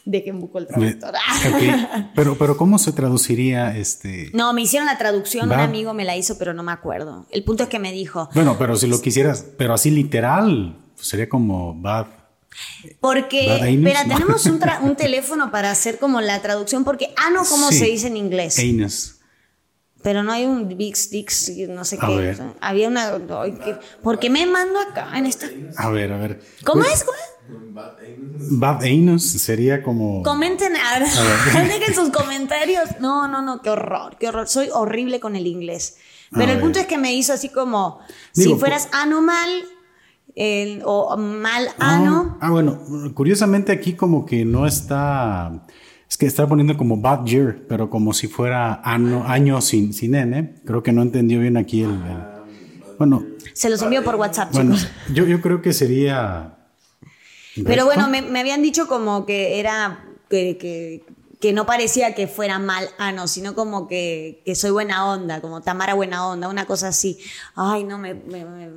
de 0.04 0.24
que 0.24 0.32
buco 0.32 0.58
el 0.58 0.66
traductor. 0.66 1.14
Pero, 2.14 2.36
pero 2.36 2.56
¿cómo 2.56 2.78
se 2.78 2.92
traduciría 2.92 3.76
este? 3.76 4.30
No, 4.34 4.52
me 4.52 4.62
hicieron 4.62 4.86
la 4.86 4.98
traducción, 4.98 5.46
un 5.50 5.58
amigo 5.58 5.94
me 5.94 6.04
la 6.04 6.16
hizo, 6.16 6.36
pero 6.38 6.52
no 6.54 6.62
me 6.62 6.72
acuerdo. 6.72 7.26
El 7.30 7.44
punto 7.44 7.62
es 7.64 7.68
que 7.68 7.78
me 7.78 7.92
dijo, 7.92 8.28
Bueno, 8.34 8.56
pero 8.58 8.76
si 8.76 8.86
lo 8.86 9.00
quisieras, 9.00 9.44
pero 9.56 9.74
así 9.74 9.90
literal, 9.90 10.76
pues 10.96 11.06
sería 11.08 11.28
como 11.28 11.74
bad. 11.74 12.06
Porque, 13.00 13.46
Bad 13.48 13.68
espera, 13.68 14.04
¿no? 14.04 14.14
tenemos 14.14 14.46
un, 14.46 14.60
tra- 14.60 14.80
un 14.82 14.96
teléfono 14.96 15.50
para 15.50 15.70
hacer 15.70 15.98
como 15.98 16.20
la 16.20 16.40
traducción, 16.42 16.84
porque 16.84 17.14
ano, 17.16 17.42
¿cómo 17.48 17.68
Sí. 17.68 17.78
se 17.78 17.84
dice 17.86 18.06
en 18.08 18.16
inglés? 18.16 18.58
Anus. 18.58 19.11
Pero 20.02 20.22
no 20.24 20.32
hay 20.32 20.44
un 20.44 20.66
Bix 20.76 21.10
Dix, 21.10 21.50
no 21.68 21.84
sé 21.84 21.96
A 22.00 22.06
qué. 22.08 22.16
ver. 22.16 22.42
Había 22.60 22.88
una. 22.88 23.12
¿Por 24.02 24.18
qué 24.18 24.30
me 24.30 24.44
mando 24.46 24.80
acá 24.80 25.16
en 25.16 25.26
esta? 25.26 25.46
A 25.76 25.90
ver, 25.90 26.12
a 26.12 26.18
ver. 26.18 26.40
¿Cómo 26.64 26.82
Pues, 26.82 26.94
es? 26.94 27.04
¿Cómo 27.04 27.16
es? 27.18 28.58
Bad 28.58 28.82
anus 28.84 29.22
sería 29.24 29.82
como. 29.82 30.22
Comenten, 30.22 30.74
a 30.76 30.98
ver, 30.98 31.08
dejen 31.68 31.94
sus 31.94 32.10
comentarios. 32.10 32.88
No, 33.00 33.28
no, 33.28 33.42
no, 33.42 33.62
qué 33.62 33.70
horror, 33.70 34.16
qué 34.18 34.28
horror. 34.28 34.48
Soy 34.48 34.68
horrible 34.72 35.20
con 35.20 35.36
el 35.36 35.46
inglés. 35.46 35.96
Pero 36.32 36.50
A 36.50 36.54
el 36.54 36.60
punto 36.60 36.76
ver. 36.78 36.82
es 36.82 36.86
que 36.88 36.98
me 36.98 37.12
hizo 37.14 37.32
así 37.32 37.48
como, 37.50 38.00
Digo, 38.34 38.54
si 38.54 38.58
fueras 38.60 38.88
anomal 38.92 39.64
el- 40.34 40.82
o 40.84 41.16
mal 41.16 41.68
ano. 41.78 42.38
Ah, 42.40 42.46
ah, 42.46 42.50
bueno, 42.50 42.80
curiosamente 43.14 43.70
aquí 43.70 43.92
como 43.94 44.24
que 44.24 44.44
no 44.44 44.66
está. 44.66 45.62
Es 46.12 46.18
que 46.18 46.26
está 46.26 46.46
poniendo 46.46 46.76
como 46.76 46.98
bad 46.98 47.24
year, 47.24 47.56
pero 47.66 47.88
como 47.88 48.12
si 48.12 48.28
fuera 48.28 48.82
ano- 48.84 49.24
año 49.26 49.62
sin, 49.62 49.94
sin 49.94 50.14
N. 50.14 50.56
Creo 50.66 50.82
que 50.82 50.92
no 50.92 51.00
entendió 51.00 51.40
bien 51.40 51.56
aquí 51.56 51.84
el. 51.84 51.90
el- 51.92 52.92
bueno, 52.98 53.24
Se 53.54 53.70
los 53.70 53.80
envío 53.80 54.04
por 54.04 54.16
WhatsApp, 54.16 54.52
bueno, 54.52 54.76
chicos. 54.76 54.90
yo, 55.14 55.24
yo 55.24 55.40
creo 55.40 55.62
que 55.62 55.72
sería. 55.72 56.54
Pero 57.64 57.86
bueno, 57.86 58.08
me, 58.10 58.20
me 58.20 58.40
habían 58.40 58.60
dicho 58.60 58.86
como 58.88 59.24
que 59.24 59.58
era 59.58 60.04
que, 60.28 60.58
que, 60.58 61.02
que 61.42 61.52
no 61.52 61.66
parecía 61.66 62.14
que 62.14 62.28
fuera 62.28 62.58
mal 62.60 62.88
ano, 62.98 63.26
sino 63.26 63.54
como 63.56 63.88
que, 63.88 64.40
que 64.46 64.54
soy 64.54 64.70
buena 64.70 65.10
onda, 65.12 65.40
como 65.40 65.60
Tamara 65.60 65.92
buena 65.94 66.26
onda, 66.28 66.48
una 66.48 66.66
cosa 66.66 66.88
así. 66.88 67.18
Ay, 67.56 67.82
no, 67.82 67.98
me, 67.98 68.14
me- 68.14 68.44
me- 68.44 68.70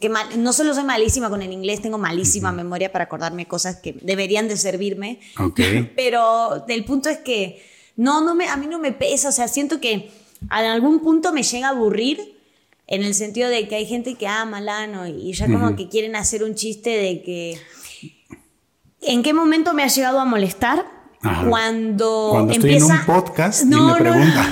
qué 0.00 0.08
mal. 0.08 0.42
no 0.42 0.54
solo 0.54 0.72
soy 0.74 0.84
malísima 0.84 1.28
con 1.28 1.42
el 1.42 1.52
inglés, 1.52 1.82
tengo 1.82 1.98
malísima 1.98 2.50
memoria 2.50 2.90
para 2.90 3.04
acordarme 3.04 3.46
cosas 3.46 3.76
que 3.76 3.92
deberían 4.00 4.48
de 4.48 4.56
servirme. 4.56 5.20
Ok. 5.38 5.60
Pero 5.96 6.64
el 6.66 6.84
punto 6.86 7.10
es 7.10 7.18
que 7.18 7.62
no, 7.96 8.22
no 8.22 8.34
me, 8.34 8.48
a 8.48 8.56
mí 8.56 8.66
no 8.66 8.78
me 8.78 8.92
pesa, 8.92 9.28
o 9.28 9.32
sea, 9.32 9.46
siento 9.46 9.78
que 9.78 9.92
en 10.40 10.50
algún 10.50 11.00
punto 11.00 11.30
me 11.34 11.42
llega 11.42 11.66
a 11.68 11.70
aburrir 11.72 12.40
en 12.86 13.02
el 13.02 13.14
sentido 13.14 13.50
de 13.50 13.68
que 13.68 13.74
hay 13.76 13.84
gente 13.86 14.14
que 14.14 14.26
ama 14.26 14.58
al 14.58 14.68
ano 14.70 15.06
y 15.06 15.34
ya 15.34 15.46
como 15.46 15.76
que 15.76 15.90
quieren 15.90 16.16
hacer 16.16 16.42
un 16.42 16.54
chiste 16.54 16.88
de 16.90 17.22
que 17.22 17.58
¿En 19.02 19.22
qué 19.22 19.34
momento 19.34 19.74
me 19.74 19.82
ha 19.82 19.88
llegado 19.88 20.20
a 20.20 20.24
molestar? 20.24 21.01
Ajá. 21.22 21.48
Cuando, 21.48 22.28
Cuando 22.32 22.52
estoy 22.52 22.70
en 22.70 22.82
empieza... 22.82 23.00
un 23.00 23.06
podcast 23.06 23.62
y 23.62 23.66
me 23.66 23.94
pregunta. 23.94 24.50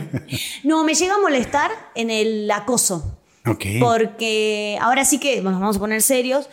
no, 0.64 0.84
me 0.84 0.94
llega 0.94 1.14
a 1.14 1.18
molestar 1.18 1.70
en 1.94 2.10
el 2.10 2.50
acoso. 2.50 3.18
Ok. 3.46 3.64
Porque 3.80 4.78
ahora 4.80 5.04
sí 5.04 5.18
que 5.18 5.40
nos 5.40 5.60
vamos 5.60 5.76
a 5.76 5.78
poner 5.78 6.02
serios, 6.02 6.48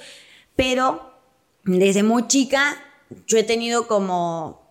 pero 0.55 1.13
desde 1.63 2.03
muy 2.03 2.27
chica 2.27 2.75
yo 3.27 3.37
he 3.37 3.43
tenido 3.43 3.87
como 3.87 4.63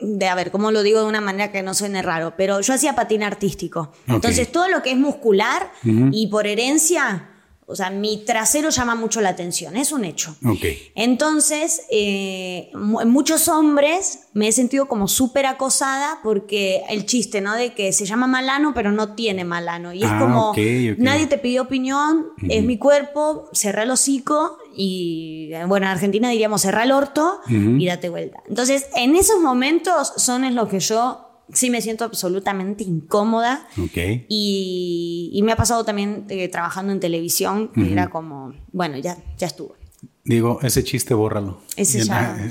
de 0.00 0.28
a 0.28 0.34
ver, 0.34 0.50
¿cómo 0.50 0.70
lo 0.70 0.82
digo 0.82 1.00
de 1.00 1.06
una 1.06 1.20
manera 1.20 1.50
que 1.50 1.62
no 1.62 1.74
suene 1.74 2.02
raro? 2.02 2.34
Pero 2.36 2.60
yo 2.60 2.74
hacía 2.74 2.94
patín 2.94 3.22
artístico. 3.22 3.92
Entonces, 4.06 4.52
todo 4.52 4.68
lo 4.68 4.82
que 4.82 4.90
es 4.90 4.96
muscular 4.96 5.70
y 5.82 6.26
por 6.28 6.46
herencia, 6.46 7.30
o 7.68 7.74
sea, 7.74 7.90
mi 7.90 8.18
trasero 8.24 8.70
llama 8.70 8.94
mucho 8.94 9.20
la 9.20 9.30
atención, 9.30 9.76
es 9.76 9.90
un 9.90 10.04
hecho. 10.04 10.36
Okay. 10.44 10.92
Entonces, 10.94 11.82
eh, 11.90 12.70
muchos 12.74 13.48
hombres 13.48 14.20
me 14.34 14.46
he 14.46 14.52
sentido 14.52 14.86
como 14.86 15.08
súper 15.08 15.46
acosada 15.46 16.20
porque 16.22 16.82
el 16.88 17.06
chiste, 17.06 17.40
¿no? 17.40 17.54
De 17.56 17.74
que 17.74 17.92
se 17.92 18.06
llama 18.06 18.28
malano, 18.28 18.72
pero 18.72 18.92
no 18.92 19.14
tiene 19.14 19.44
malano. 19.44 19.92
Y 19.92 20.04
es 20.04 20.10
ah, 20.10 20.18
como, 20.20 20.54
nadie 20.98 21.26
te 21.26 21.38
pidió 21.38 21.62
opinión, 21.62 22.26
es 22.48 22.62
mi 22.62 22.78
cuerpo, 22.78 23.48
cerré 23.52 23.82
el 23.82 23.90
hocico 23.90 24.58
y, 24.76 25.50
bueno, 25.66 25.86
en 25.86 25.92
Argentina 25.92 26.30
diríamos 26.30 26.62
cerrá 26.62 26.84
el 26.84 26.92
orto 26.92 27.40
y 27.48 27.84
date 27.84 28.08
vuelta. 28.10 28.44
Entonces, 28.46 28.86
en 28.94 29.16
esos 29.16 29.40
momentos 29.40 30.12
son 30.18 30.44
en 30.44 30.54
los 30.54 30.68
que 30.68 30.78
yo 30.78 31.25
sí 31.52 31.70
me 31.70 31.80
siento 31.80 32.04
absolutamente 32.04 32.84
incómoda. 32.84 33.66
Okay. 33.78 34.26
Y, 34.28 35.40
me 35.44 35.52
ha 35.52 35.56
pasado 35.56 35.84
también 35.84 36.24
eh, 36.28 36.48
trabajando 36.48 36.92
en 36.92 37.00
televisión, 37.00 37.70
era 37.76 38.08
como, 38.08 38.52
bueno, 38.72 38.98
ya, 38.98 39.16
ya 39.38 39.46
estuvo. 39.46 39.76
Digo, 40.24 40.58
ese 40.62 40.82
chiste 40.82 41.14
bórralo. 41.14 41.60
Ese 41.76 42.04
ya. 42.04 42.36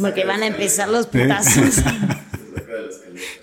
Porque 0.00 0.24
van 0.24 0.42
a 0.42 0.46
empezar 0.46 0.88
los 0.90 1.06
putazos. 1.06 1.78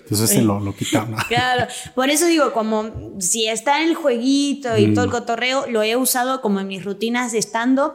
Entonces 0.02 0.30
se 0.30 0.42
lo, 0.42 0.60
lo 0.60 0.74
quitamos. 0.74 1.22
Claro, 1.28 1.66
por 1.94 2.10
eso 2.10 2.26
digo, 2.26 2.52
como 2.52 2.90
si 3.20 3.46
está 3.46 3.82
en 3.82 3.90
el 3.90 3.94
jueguito 3.94 4.76
y 4.76 4.92
todo 4.92 5.04
el 5.04 5.10
cotorreo, 5.10 5.66
lo 5.68 5.82
he 5.82 5.96
usado 5.96 6.40
como 6.40 6.60
en 6.60 6.66
mis 6.66 6.84
rutinas 6.84 7.30
de 7.30 7.38
stand-up, 7.38 7.94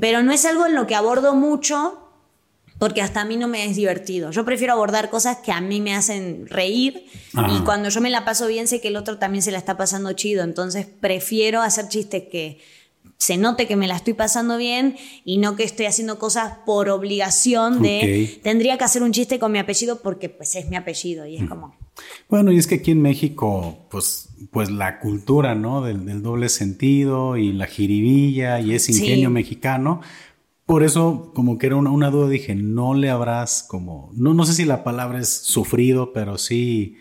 pero 0.00 0.22
no 0.22 0.32
es 0.32 0.44
algo 0.44 0.66
en 0.66 0.74
lo 0.74 0.86
que 0.86 0.94
abordo 0.94 1.34
mucho 1.34 2.03
porque 2.78 3.02
hasta 3.02 3.20
a 3.20 3.24
mí 3.24 3.36
no 3.36 3.48
me 3.48 3.64
es 3.64 3.76
divertido. 3.76 4.30
Yo 4.30 4.44
prefiero 4.44 4.72
abordar 4.72 5.10
cosas 5.10 5.38
que 5.38 5.52
a 5.52 5.60
mí 5.60 5.80
me 5.80 5.94
hacen 5.94 6.46
reír 6.46 7.06
y 7.32 7.60
cuando 7.64 7.88
yo 7.88 8.00
me 8.00 8.10
la 8.10 8.24
paso 8.24 8.46
bien 8.46 8.66
sé 8.66 8.80
que 8.80 8.88
el 8.88 8.96
otro 8.96 9.18
también 9.18 9.42
se 9.42 9.52
la 9.52 9.58
está 9.58 9.76
pasando 9.76 10.12
chido, 10.12 10.42
entonces 10.44 10.86
prefiero 10.86 11.62
hacer 11.62 11.88
chistes 11.88 12.24
que 12.30 12.58
se 13.16 13.36
note 13.36 13.66
que 13.66 13.76
me 13.76 13.86
la 13.86 13.96
estoy 13.96 14.14
pasando 14.14 14.56
bien 14.56 14.96
y 15.24 15.38
no 15.38 15.56
que 15.56 15.62
estoy 15.62 15.86
haciendo 15.86 16.18
cosas 16.18 16.58
por 16.66 16.88
obligación 16.88 17.80
de 17.80 18.38
tendría 18.42 18.76
que 18.76 18.84
hacer 18.84 19.02
un 19.02 19.12
chiste 19.12 19.38
con 19.38 19.52
mi 19.52 19.58
apellido 19.58 20.00
porque 20.02 20.28
pues 20.28 20.56
es 20.56 20.68
mi 20.68 20.76
apellido 20.76 21.26
y 21.26 21.36
es 21.36 21.48
como 21.48 21.74
bueno 22.28 22.50
y 22.50 22.58
es 22.58 22.66
que 22.66 22.76
aquí 22.76 22.90
en 22.90 23.02
México 23.02 23.86
pues 23.90 24.28
pues 24.50 24.70
la 24.70 24.98
cultura 24.98 25.54
no 25.54 25.82
del, 25.82 26.22
doble 26.22 26.48
sentido 26.48 27.36
y 27.36 27.52
la 27.52 27.66
jiribilla 27.66 28.60
y 28.60 28.74
ese 28.74 28.92
ingenio 28.92 29.30
mexicano 29.30 30.00
por 30.66 30.82
eso, 30.82 31.32
como 31.34 31.58
que 31.58 31.66
era 31.66 31.76
una, 31.76 32.10
duda, 32.10 32.28
dije, 32.28 32.54
no 32.54 32.94
le 32.94 33.10
habrás 33.10 33.62
como, 33.62 34.10
no, 34.14 34.32
no 34.32 34.46
sé 34.46 34.54
si 34.54 34.64
la 34.64 34.82
palabra 34.82 35.18
es 35.18 35.28
sufrido, 35.28 36.12
pero 36.12 36.38
sí. 36.38 36.96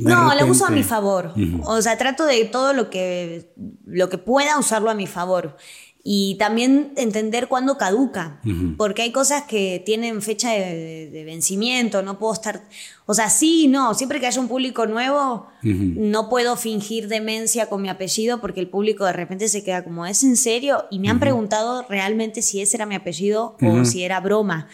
No, 0.00 0.34
la 0.34 0.44
uso 0.46 0.66
a 0.66 0.70
mi 0.70 0.82
favor. 0.82 1.34
O 1.64 1.82
sea, 1.82 1.98
trato 1.98 2.24
de 2.24 2.46
todo 2.46 2.72
lo 2.72 2.88
que, 2.88 3.52
lo 3.84 4.08
que 4.08 4.16
pueda 4.16 4.58
usarlo 4.58 4.90
a 4.90 4.94
mi 4.94 5.06
favor 5.06 5.56
y 6.04 6.34
también 6.34 6.92
entender 6.96 7.46
cuándo 7.46 7.78
caduca, 7.78 8.40
porque 8.76 9.02
hay 9.02 9.12
cosas 9.12 9.44
que 9.44 9.80
tienen 9.86 10.20
fecha 10.20 10.50
de, 10.50 11.22
vencimiento, 11.24 12.02
no 12.02 12.18
puedo 12.18 12.32
estar, 12.32 12.62
o 13.06 13.14
sea, 13.14 13.30
sí, 13.30 13.68
no, 13.68 13.94
siempre 13.94 14.18
que 14.18 14.26
haya 14.26 14.40
un 14.40 14.48
público 14.48 14.86
nuevo, 14.86 15.46
no 15.62 16.28
puedo 16.28 16.56
fingir 16.56 17.06
demencia 17.06 17.66
con 17.66 17.82
mi 17.82 17.88
apellido 17.88 18.40
porque 18.40 18.58
el 18.58 18.68
público 18.68 19.04
de 19.04 19.12
repente 19.12 19.46
se 19.46 19.62
queda 19.62 19.84
como, 19.84 20.04
¿es 20.04 20.24
en 20.24 20.36
serio? 20.36 20.86
Y 20.90 20.98
me 20.98 21.08
han 21.08 21.20
preguntado 21.20 21.86
realmente 21.88 22.42
si 22.42 22.60
ese 22.60 22.78
era 22.78 22.86
mi 22.86 22.96
apellido 22.96 23.56
o 23.62 23.84
si 23.84 24.02
era 24.02 24.20
broma. 24.20 24.68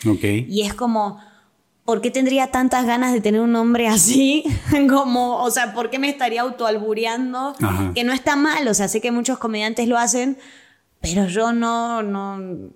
Y 0.48 0.62
es 0.62 0.74
como... 0.74 1.18
¿Por 1.84 2.02
qué 2.02 2.10
tendría 2.10 2.48
tantas 2.48 2.84
ganas 2.84 3.14
de 3.14 3.22
tener 3.22 3.40
un 3.40 3.52
nombre 3.52 3.88
así? 3.88 4.44
como, 4.90 5.42
o 5.42 5.50
sea, 5.50 5.72
¿por 5.72 5.88
qué 5.88 5.98
me 5.98 6.10
estaría 6.10 6.42
autoalbureando? 6.42 7.54
Que 7.94 8.04
no 8.04 8.12
está 8.12 8.36
mal, 8.36 8.68
o 8.68 8.74
sea, 8.74 8.88
sé 8.88 9.00
que 9.00 9.10
muchos 9.10 9.38
comediantes 9.38 9.88
lo 9.88 9.96
hacen, 9.96 10.36
pero 11.00 11.26
yo 11.26 11.52
no, 11.52 12.02
no, 12.02 12.70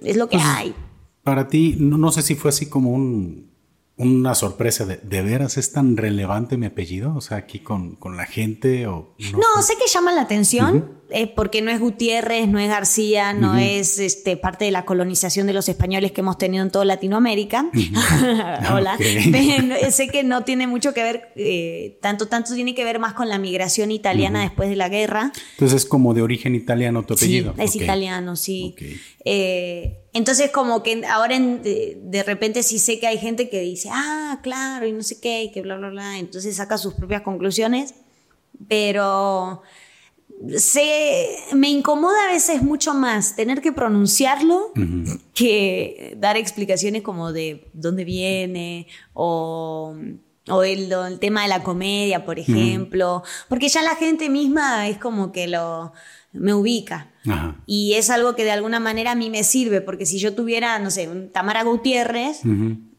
es 0.00 0.16
lo 0.16 0.28
que 0.28 0.36
pues, 0.36 0.48
hay. 0.48 0.74
Para 1.22 1.48
ti, 1.48 1.76
no, 1.78 2.12
sé 2.12 2.22
si 2.22 2.34
fue 2.34 2.48
así 2.48 2.68
como 2.68 2.90
un, 2.90 3.50
una 3.96 4.34
sorpresa 4.34 4.84
de, 4.86 4.96
¿de 4.96 5.22
veras 5.22 5.56
es 5.56 5.72
tan 5.72 5.96
relevante 5.96 6.56
mi 6.56 6.66
apellido? 6.66 7.14
O 7.14 7.20
sea, 7.20 7.38
aquí 7.38 7.60
con, 7.60 7.96
con 7.96 8.16
la 8.16 8.26
gente 8.26 8.86
o... 8.86 9.14
No, 9.32 9.62
sé 9.62 9.74
que 9.76 9.86
llama 9.86 10.12
la 10.12 10.22
atención, 10.22 10.99
eh, 11.10 11.26
porque 11.34 11.62
no 11.62 11.70
es 11.70 11.80
Gutiérrez, 11.80 12.48
no 12.48 12.58
es 12.58 12.68
García, 12.68 13.32
no 13.32 13.56
es 13.56 13.98
este, 13.98 14.36
parte 14.36 14.64
de 14.64 14.70
la 14.70 14.84
colonización 14.84 15.46
de 15.46 15.52
los 15.52 15.68
españoles 15.68 16.12
que 16.12 16.20
hemos 16.20 16.38
tenido 16.38 16.62
en 16.62 16.70
toda 16.70 16.84
Latinoamérica. 16.84 17.70
Hola. 18.72 18.96
sé 19.90 20.08
que 20.08 20.22
no 20.22 20.44
tiene 20.44 20.66
mucho 20.66 20.94
que 20.94 21.02
ver, 21.02 21.32
eh, 21.36 21.98
tanto, 22.00 22.28
tanto 22.28 22.54
tiene 22.54 22.74
que 22.74 22.84
ver 22.84 22.98
más 22.98 23.14
con 23.14 23.28
la 23.28 23.38
migración 23.38 23.90
italiana 23.90 24.42
después 24.42 24.68
de 24.68 24.76
la 24.76 24.88
guerra. 24.88 25.32
Entonces 25.52 25.82
es 25.82 25.88
como 25.88 26.14
de 26.14 26.22
origen 26.22 26.54
italiano 26.54 27.02
tu 27.04 27.14
apellido. 27.14 27.54
Sí, 27.56 27.62
es 27.62 27.76
italiano, 27.76 28.36
sí. 28.36 28.76
Eh, 29.24 29.98
entonces 30.12 30.50
como 30.50 30.82
que 30.82 31.04
ahora 31.06 31.38
de, 31.38 32.22
repente 32.24 32.62
sí 32.62 32.78
sé 32.78 32.98
que 32.98 33.06
hay 33.06 33.18
gente 33.18 33.48
que 33.48 33.60
dice, 33.60 33.88
ah, 33.92 34.40
claro, 34.42 34.86
y 34.86 34.92
no 34.92 35.02
sé 35.02 35.20
qué, 35.20 35.44
y 35.44 35.52
que 35.52 35.62
bla, 35.62 35.76
bla, 35.76 35.90
bla. 35.90 36.18
Entonces 36.18 36.56
saca 36.56 36.78
sus 36.78 36.94
propias 36.94 37.22
conclusiones, 37.22 37.94
pero 38.68 39.62
se, 40.56 41.36
me 41.52 41.68
incomoda 41.68 42.24
a 42.28 42.32
veces 42.32 42.62
mucho 42.62 42.94
más 42.94 43.36
tener 43.36 43.60
que 43.60 43.72
pronunciarlo 43.72 44.72
que 45.34 46.16
dar 46.18 46.36
explicaciones 46.36 47.02
como 47.02 47.32
de 47.32 47.68
dónde 47.72 48.04
viene 48.04 48.86
o, 49.12 49.94
o 50.48 50.62
el, 50.62 51.18
tema 51.20 51.42
de 51.42 51.48
la 51.48 51.62
comedia, 51.62 52.24
por 52.24 52.38
ejemplo, 52.38 53.22
porque 53.48 53.68
ya 53.68 53.82
la 53.82 53.96
gente 53.96 54.30
misma 54.30 54.88
es 54.88 54.98
como 54.98 55.32
que 55.32 55.46
lo 55.46 55.92
me 56.32 56.54
ubica. 56.54 57.10
Y 57.66 57.94
es 57.94 58.08
algo 58.08 58.34
que 58.34 58.44
de 58.44 58.52
alguna 58.52 58.80
manera 58.80 59.12
a 59.12 59.14
mí 59.14 59.28
me 59.28 59.44
sirve, 59.44 59.80
porque 59.80 60.06
si 60.06 60.18
yo 60.18 60.34
tuviera, 60.34 60.78
no 60.78 60.90
sé, 60.90 61.08
un 61.08 61.30
Tamara 61.30 61.64
Gutiérrez, 61.64 62.40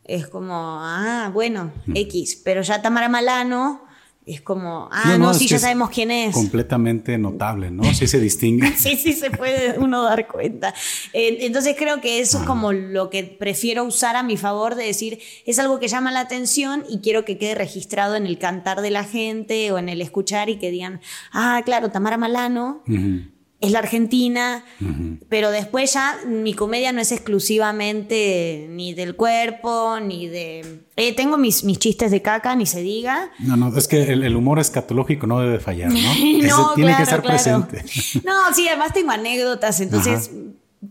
es 0.04 0.28
como, 0.28 0.54
ah, 0.54 1.32
bueno, 1.34 1.72
X, 1.94 2.40
pero 2.44 2.62
ya 2.62 2.82
Tamara 2.82 3.10
Malano 3.10 3.82
es 4.26 4.42
como, 4.42 4.88
ah, 4.92 5.18
no, 5.18 5.34
sí, 5.34 5.48
ya 5.48 5.58
sabemos 5.58 5.90
quién 5.90 6.12
es. 6.12 6.34
Completamente 6.34 7.18
notable, 7.18 7.72
¿no? 7.72 7.84
Sí 7.94 8.08
se 8.08 8.20
distingue. 8.20 8.72
sí, 8.78 8.96
sí 8.96 9.14
se 9.14 9.32
puede 9.32 9.80
uno 9.80 10.04
dar 10.04 10.28
cuenta. 10.28 10.74
entonces 11.14 11.76
creo 11.78 12.02
que 12.02 12.20
eso 12.20 12.40
es 12.40 12.44
como 12.46 12.72
lo 12.72 13.10
que 13.10 13.24
prefiero 13.24 13.84
usar 13.84 14.16
a 14.16 14.24
mi 14.24 14.38
favor 14.38 14.76
de 14.76 14.86
decir, 14.86 15.20
es 15.46 15.58
algo 15.60 15.80
que 15.80 15.88
llama 15.88 16.12
la 16.12 16.20
atención 16.20 16.84
y 16.88 17.00
quiero 17.00 17.26
que 17.26 17.38
quede 17.38 17.56
registrado 17.56 18.16
en 18.16 18.26
el 18.26 18.38
cantar 18.38 18.82
de 18.82 18.92
la 18.92 19.04
gente 19.04 19.72
o 19.72 19.80
en 19.80 19.90
el 19.90 20.02
escuchar 20.02 20.50
y 20.50 20.58
que 20.58 20.70
digan, 20.70 21.02
ah, 21.32 21.62
claro, 21.66 21.90
Tamara 21.90 22.18
Malano 22.18 22.84
es 23.62 23.72
la 23.72 23.80
Argentina, 23.80 24.66
pero 25.30 25.52
después 25.52 25.94
ya 25.94 26.18
mi 26.26 26.56
comedia 26.56 26.92
no 26.92 27.00
es 27.00 27.12
exclusivamente 27.12 28.66
ni 28.72 28.96
del 28.96 29.16
cuerpo, 29.16 30.00
ni 30.00 30.28
de... 30.28 30.80
Eh, 30.96 31.16
tengo 31.16 31.38
mis, 31.38 31.64
mis 31.64 31.78
chistes 31.78 32.10
de 32.10 32.24
caca, 32.24 32.56
ni 32.56 32.66
se 32.66 32.82
diga. 32.82 33.30
No, 33.38 33.56
no, 33.56 33.78
es 33.78 33.88
que 33.88 34.02
el, 34.02 34.36
humor 34.36 34.60
escatológico 34.60 35.28
no 35.28 35.40
debe 35.40 35.60
fallar, 35.60 35.92
¿no? 35.92 36.00
no 36.48 36.74
tiene 36.74 36.98
que 36.98 37.04
estar 37.04 37.22
presente. 37.22 37.84
no, 38.26 38.52
sí, 38.56 38.68
además 38.68 38.94
tengo 38.94 39.12
anécdotas, 39.12 39.80
entonces, 39.80 40.32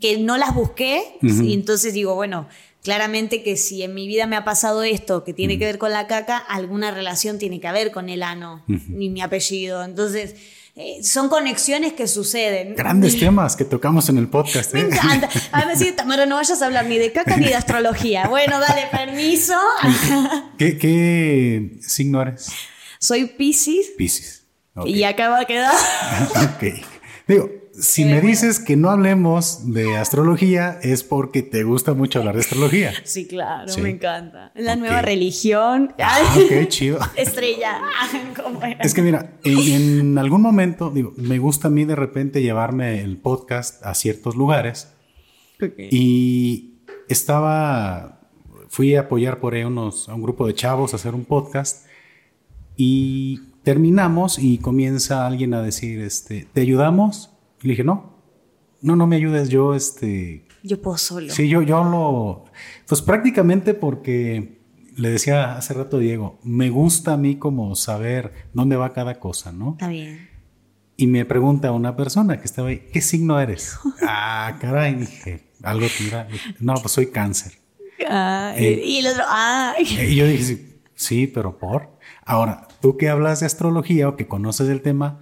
que 0.00 0.18
no 0.18 0.38
las 0.38 0.54
busqué, 0.54 1.02
y 1.20 1.52
entonces 1.54 1.92
digo, 1.92 2.14
bueno, 2.14 2.46
claramente 2.84 3.42
que 3.42 3.56
si 3.56 3.82
en 3.82 3.94
mi 3.94 4.06
vida 4.06 4.28
me 4.28 4.36
ha 4.36 4.44
pasado 4.44 4.84
esto 4.84 5.24
que 5.24 5.34
tiene 5.34 5.58
que 5.58 5.64
ver 5.64 5.78
con 5.78 5.90
la 5.90 6.06
caca, 6.06 6.38
alguna 6.38 6.92
relación 6.92 7.38
tiene 7.38 7.58
que 7.58 7.66
haber 7.66 7.90
con 7.90 8.08
el 8.08 8.22
ano, 8.22 8.62
ni 8.68 9.10
mi 9.10 9.22
apellido, 9.22 9.82
entonces 9.82 10.36
eh, 10.76 11.02
son 11.02 11.28
conexiones 11.28 11.92
que 11.92 12.06
suceden. 12.06 12.74
Grandes 12.74 13.18
temas 13.20 13.56
que 13.56 13.64
tocamos 13.64 14.08
en 14.08 14.18
el 14.18 14.28
podcast. 14.28 14.72
Me 14.72 14.80
¿eh? 14.80 14.86
encanta. 14.86 15.28
A 15.52 15.64
ver 15.66 15.76
si 15.76 15.92
Tamara 15.92 16.26
no 16.26 16.36
vayas 16.36 16.62
a 16.62 16.66
hablar 16.66 16.86
ni 16.86 16.98
de 16.98 17.12
caca 17.12 17.36
ni 17.36 17.46
de 17.46 17.54
astrología. 17.54 18.28
Bueno, 18.28 18.60
dale 18.60 18.86
permiso. 18.90 19.54
¿Qué, 20.58 21.78
signo 21.82 22.22
eres? 22.22 22.50
Soy 22.98 23.26
Pisces. 23.26 23.92
Pisces. 23.96 24.46
Y 24.86 25.02
acaba 25.02 25.40
de 25.40 25.46
quedar. 25.46 25.74
ok. 26.54 26.64
Digo, 27.26 27.50
si 27.80 28.04
me 28.04 28.20
dices 28.20 28.60
que 28.60 28.76
no 28.76 28.90
hablemos 28.90 29.72
de 29.72 29.96
astrología 29.96 30.78
es 30.82 31.02
porque 31.02 31.42
te 31.42 31.64
gusta 31.64 31.94
mucho 31.94 32.18
hablar 32.18 32.34
de 32.34 32.40
astrología. 32.40 32.92
Sí, 33.04 33.26
claro, 33.26 33.72
me 33.78 33.90
encanta. 33.90 34.52
La 34.54 34.76
nueva 34.76 35.02
religión. 35.02 35.94
Ah, 35.98 36.20
ok, 36.36 36.68
chido. 36.68 36.98
Estrella. 37.16 37.80
Es 38.80 38.94
que 38.94 39.02
mira, 39.02 39.32
en, 39.42 40.16
algún 40.18 40.42
momento, 40.42 40.90
digo, 40.90 41.12
me 41.16 41.38
gusta 41.38 41.68
a 41.68 41.70
mí 41.70 41.84
de 41.84 41.96
repente 41.96 42.42
llevarme 42.42 43.02
el 43.02 43.16
podcast 43.16 43.84
a 43.84 43.94
ciertos 43.94 44.36
lugares. 44.36 44.92
Y 45.90 46.74
estaba, 47.08 48.20
fui 48.68 48.94
a 48.94 49.00
apoyar 49.00 49.40
por 49.40 49.54
ahí 49.54 49.64
unos, 49.64 50.08
a 50.08 50.14
un 50.14 50.22
grupo 50.22 50.46
de 50.46 50.54
chavos 50.54 50.92
a 50.92 50.96
hacer 50.96 51.14
un 51.14 51.24
podcast. 51.24 51.86
Y 52.76 53.40
terminamos 53.62 54.38
y 54.38 54.58
comienza 54.58 55.26
alguien 55.26 55.54
a 55.54 55.62
decir, 55.62 56.00
este, 56.00 56.46
¿te 56.52 56.60
ayudamos? 56.60 57.29
Y 57.62 57.66
le 57.66 57.72
dije, 57.72 57.84
no, 57.84 58.22
no, 58.80 58.96
no 58.96 59.06
me 59.06 59.16
ayudes, 59.16 59.48
yo 59.48 59.74
este, 59.74 60.46
yo 60.62 60.80
puedo 60.80 60.98
solo. 60.98 61.32
Sí, 61.32 61.48
yo, 61.48 61.62
yo 61.62 61.82
lo, 61.84 62.44
pues 62.86 63.02
prácticamente 63.02 63.74
porque 63.74 64.60
le 64.96 65.10
decía 65.10 65.56
hace 65.56 65.74
rato 65.74 65.98
Diego, 65.98 66.38
me 66.42 66.70
gusta 66.70 67.14
a 67.14 67.16
mí 67.16 67.36
como 67.36 67.74
saber 67.74 68.48
dónde 68.52 68.76
va 68.76 68.92
cada 68.92 69.18
cosa, 69.18 69.52
¿no? 69.52 69.72
Está 69.72 69.88
bien. 69.88 70.28
Y 70.96 71.06
me 71.06 71.24
pregunta 71.24 71.72
una 71.72 71.96
persona 71.96 72.38
que 72.38 72.44
estaba 72.44 72.68
ahí, 72.68 72.88
¿qué 72.92 73.00
signo 73.00 73.40
eres? 73.40 73.78
ah, 74.06 74.58
caray, 74.60 74.94
dije, 74.94 75.48
algo 75.62 75.86
tira. 75.96 76.28
No, 76.58 76.74
pues 76.74 76.92
soy 76.92 77.06
cáncer. 77.06 77.52
Ah, 78.06 78.52
eh, 78.56 78.82
y 78.84 78.98
el 78.98 79.06
otro, 79.06 79.22
ah. 79.26 79.74
Y 79.78 80.14
yo 80.14 80.26
dije, 80.26 80.80
sí, 80.94 81.26
pero 81.26 81.58
por. 81.58 81.98
Ahora, 82.24 82.68
tú 82.82 82.98
que 82.98 83.08
hablas 83.08 83.40
de 83.40 83.46
astrología 83.46 84.08
o 84.08 84.16
que 84.16 84.28
conoces 84.28 84.68
el 84.68 84.82
tema, 84.82 85.20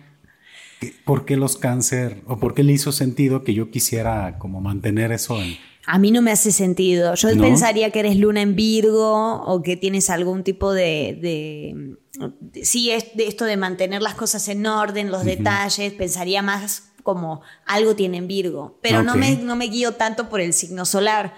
¿por 1.04 1.25
qué 1.25 1.37
los 1.37 1.56
cáncer 1.56 2.23
o 2.26 2.38
por 2.38 2.54
qué 2.54 2.62
le 2.62 2.73
hizo 2.73 2.92
sentido 2.92 3.44
que 3.44 3.54
yo 3.54 3.70
quisiera 3.70 4.38
como 4.38 4.61
mantener 4.61 5.12
eso 5.12 5.40
en... 5.40 5.56
A 5.87 5.99
mí 5.99 6.11
no 6.11 6.20
me 6.20 6.30
hace 6.30 6.52
sentido. 6.52 7.14
Yo 7.14 7.30
pensaría 7.38 7.90
que 7.90 8.00
eres 8.00 8.16
luna 8.16 8.42
en 8.42 8.54
Virgo 8.54 9.42
o 9.42 9.62
que 9.62 9.76
tienes 9.76 10.11
algún 10.11 10.44
tipo 10.44 10.73
de... 10.73 11.18
de, 11.20 12.62
sí, 12.62 12.90
es 12.90 13.16
de 13.16 13.26
esto 13.26 13.47
de 13.47 13.56
mantener 13.56 14.02
las 14.02 14.14
cosas 14.14 14.49
en 14.49 14.66
orden, 14.66 15.11
los 15.11 15.25
detalles. 15.25 15.94
Pensaría 15.94 16.42
más 16.42 16.88
como 17.09 17.41
algo 17.65 17.97
tiene 17.97 18.19
en 18.19 18.29
Virgo, 18.29 18.77
pero 18.83 19.03
no, 19.03 19.15
me, 19.15 19.35
no 19.37 19.57
me 19.57 19.65
guío 19.69 19.93
tanto 19.93 20.29
por 20.29 20.43
el 20.43 20.53
signo 20.53 20.85
solar, 20.85 21.33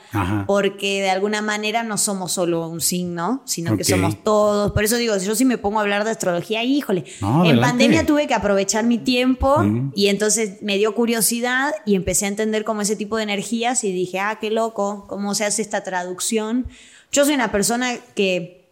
porque 0.49 1.01
de 1.01 1.11
alguna 1.11 1.43
manera 1.43 1.85
no 1.85 1.97
somos 1.97 2.33
solo 2.33 2.67
un 2.67 2.81
signo, 2.81 3.41
sino 3.45 3.77
que 3.77 3.85
somos 3.85 4.25
todos. 4.25 4.73
Por 4.73 4.83
eso 4.83 4.97
digo, 4.97 5.17
si 5.21 5.27
yo 5.27 5.37
sí 5.37 5.45
me 5.45 5.59
pongo 5.59 5.79
a 5.79 5.83
hablar 5.83 6.03
de 6.03 6.11
astrología, 6.11 6.65
híjole, 6.65 7.05
en 7.45 7.61
pandemia 7.61 8.05
tuve 8.05 8.27
que 8.27 8.35
aprovechar 8.35 8.85
mi 8.85 8.99
tiempo 8.99 9.65
y 9.95 10.09
entonces 10.09 10.61
me 10.61 10.77
dio 10.77 10.93
curiosidad 10.93 11.73
y 11.87 11.95
empecé 11.95 12.25
a 12.25 12.29
entender 12.31 12.65
como 12.65 12.81
ese 12.81 12.97
tipo 12.97 13.17
de 13.17 13.23
energías 13.23 13.85
y 13.85 13.93
dije, 13.93 14.19
ah, 14.19 14.39
qué 14.41 14.51
loco, 14.51 15.05
cómo 15.07 15.37
se 15.37 15.45
hace 15.45 15.63
esta 15.63 15.85
traducción. 15.85 16.67
Yo 17.13 17.25
soy 17.25 17.35
una 17.35 17.53
persona 17.53 17.95
que 18.17 18.69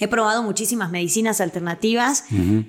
he 0.00 0.06
probado 0.06 0.42
muchísimas 0.42 0.90
medicinas 0.90 1.40
alternativas 1.40 2.24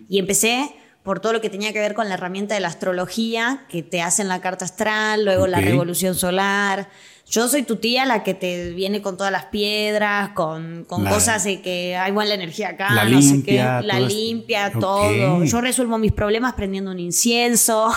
y 0.07 0.19
empecé 0.19 0.73
por 1.03 1.19
todo 1.19 1.33
lo 1.33 1.41
que 1.41 1.49
tenía 1.49 1.73
que 1.73 1.79
ver 1.79 1.93
con 1.93 2.07
la 2.07 2.15
herramienta 2.15 2.55
de 2.55 2.61
la 2.61 2.69
astrología, 2.69 3.65
que 3.69 3.83
te 3.83 4.01
hacen 4.01 4.29
la 4.29 4.39
carta 4.39 4.63
astral, 4.63 5.25
luego 5.25 5.47
la 5.47 5.59
revolución 5.59 6.15
solar. 6.15 6.89
Yo 7.29 7.47
soy 7.47 7.63
tu 7.63 7.77
tía, 7.77 8.05
la 8.05 8.23
que 8.23 8.33
te 8.33 8.71
viene 8.71 9.01
con 9.01 9.17
todas 9.17 9.31
las 9.31 9.45
piedras, 9.45 10.29
con, 10.29 10.85
cosas 10.85 11.43
de 11.43 11.61
que 11.61 11.95
hay 11.95 12.11
buena 12.11 12.33
energía 12.33 12.69
acá, 12.69 12.93
la 12.93 13.03
no 13.03 13.19
limpia, 13.19 13.79
sé 13.79 13.81
qué, 13.81 13.87
la 13.87 13.99
limpia, 13.99 14.71
todo. 14.71 15.43
Yo 15.43 15.61
resuelvo 15.61 15.97
mis 15.97 16.11
problemas 16.13 16.53
prendiendo 16.53 16.91
un 16.91 16.99
incienso. 16.99 17.91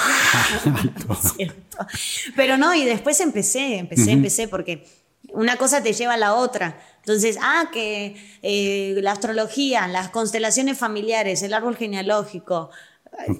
Pero 2.36 2.56
no, 2.56 2.75
y 2.75 2.84
después 2.84 3.20
empecé, 3.20 3.78
empecé, 3.78 4.12
empecé, 4.12 4.48
porque 4.48 4.84
una 5.32 5.56
cosa 5.56 5.82
te 5.82 5.92
lleva 5.92 6.14
a 6.14 6.18
la 6.18 6.34
otra. 6.34 6.78
Entonces, 6.98 7.38
ah, 7.40 7.68
que 7.72 8.16
eh, 8.42 8.94
la 9.02 9.12
astrología, 9.12 9.86
las 9.86 10.08
constelaciones 10.08 10.78
familiares, 10.78 11.42
el 11.42 11.54
árbol 11.54 11.76
genealógico, 11.76 12.70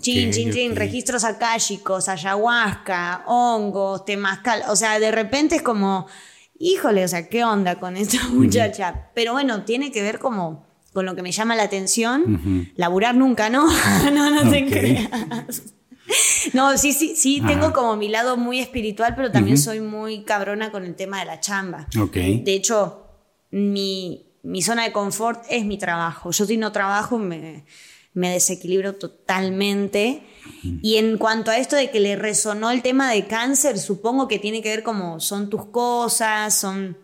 chin, 0.01 0.31
chin, 0.31 0.53
chin, 0.53 0.77
registros 0.77 1.25
akáshicos, 1.25 2.09
ayahuasca, 2.09 3.25
hongos, 3.27 4.05
temazcal. 4.05 4.63
O 4.69 4.77
sea, 4.77 4.99
de 4.99 5.11
repente 5.11 5.57
es 5.57 5.63
como, 5.63 6.07
híjole, 6.59 7.05
o 7.05 7.09
sea, 7.09 7.29
¿qué 7.29 7.45
onda 7.45 7.79
con 7.79 7.97
esta 7.97 8.29
muchacha? 8.29 9.11
Pero 9.15 9.33
bueno, 9.33 9.65
tiene 9.65 9.91
que 9.93 10.03
ver 10.03 10.19
como 10.19 10.67
con 10.93 11.05
lo 11.05 11.15
que 11.15 11.23
me 11.23 11.33
llama 11.33 11.57
la 11.57 11.65
atención. 11.65 12.73
Laburar 12.77 13.15
nunca, 13.15 13.51
¿no? 13.51 13.67
no, 14.13 14.31
no 14.31 14.51
te 14.51 14.67
creas. 14.67 15.63
No, 16.53 16.79
sí, 16.79 16.93
sí, 16.93 17.17
sí, 17.17 17.43
tengo 17.47 17.73
como 17.73 17.97
mi 17.97 18.09
lado 18.09 18.37
muy 18.37 18.61
espiritual, 18.61 19.15
pero 19.17 19.31
también 19.31 19.59
soy 19.59 19.81
muy 19.81 20.23
cabrona 20.23 20.71
con 20.71 20.85
el 20.85 20.95
tema 20.95 21.19
de 21.19 21.27
la 21.27 21.41
chamba. 21.41 21.89
Okay. 22.01 22.41
De 22.43 22.55
hecho, 22.55 23.07
mi, 23.51 24.27
mi 24.43 24.63
zona 24.63 24.85
de 24.85 24.93
confort 24.93 25.45
es 25.51 25.65
mi 25.65 25.79
trabajo. 25.79 26.31
Yo 26.31 26.47
si 26.47 26.57
no 26.57 26.73
trabajo 26.73 27.19
me 27.19 27.65
me 28.17 28.31
desequilibro 28.33 28.95
totalmente. 28.95 30.23
Y 30.83 30.97
en 30.97 31.19
cuanto 31.19 31.51
a 31.51 31.59
esto 31.59 31.77
de 31.77 31.91
que 31.91 32.01
le 32.01 32.17
resonó 32.17 32.71
el 32.71 32.83
tema 32.83 33.13
de 33.13 33.27
cáncer, 33.27 33.79
supongo 33.79 34.27
que 34.27 34.39
tiene 34.39 34.63
que 34.63 34.71
ver 34.71 34.83
como 34.83 35.21
son 35.21 35.51
tus 35.51 35.67
cosas, 35.67 36.59
son 36.59 36.97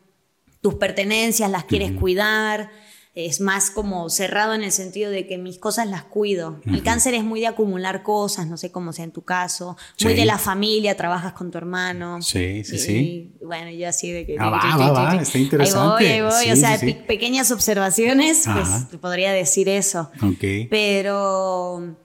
tus 0.63 0.75
pertenencias, 0.75 1.51
las 1.51 1.65
quieres 1.65 1.93
cuidar 1.93 2.71
es 3.15 3.41
más 3.41 3.71
como 3.71 4.09
cerrado 4.09 4.55
en 4.55 4.63
el 4.63 4.73
sentido 4.73 5.11
de 5.11 5.27
que 5.27 5.37
mis 5.37 5.59
cosas 5.59 5.87
las 5.87 6.03
cuido. 6.05 6.61
El 6.65 6.83
cáncer 6.83 7.13
es 7.13 7.25
muy 7.25 7.41
de 7.41 7.47
acumular 7.47 8.03
cosas, 8.03 8.47
no 8.47 8.57
sé 8.57 8.73
cómo 8.73 8.93
sea 8.93 9.05
en 9.05 9.11
tu 9.13 9.23
caso, 9.23 9.77
muy 10.03 10.15
de 10.15 10.25
la 10.25 10.39
familia, 10.39 10.97
trabajas 10.97 11.35
con 11.35 11.51
tu 11.51 11.59
hermano. 11.59 12.23
Sí, 12.23 12.65
sí, 12.65 12.79
sí. 12.79 13.33
Bueno, 13.45 13.71
yo 13.71 13.89
así 13.89 14.11
de 14.11 14.25
que... 14.25 14.37
Ah, 14.39 14.49
va, 14.49 14.77
va, 14.77 14.93
va, 14.93 15.17
está 15.21 15.39
interesante. 15.39 16.09
Ahí 16.09 16.21
voy, 16.23 16.31
ahí 16.33 16.47
voy. 16.47 16.53
o 16.53 16.57
sea, 16.57 16.79
pequeñas 17.07 17.51
observaciones, 17.51 18.45
pues 18.51 18.89
te 18.91 18.97
podría 18.97 19.33
decir 19.33 19.69
eso. 19.69 20.11
Ok. 20.23 20.69
Pero 20.71 21.97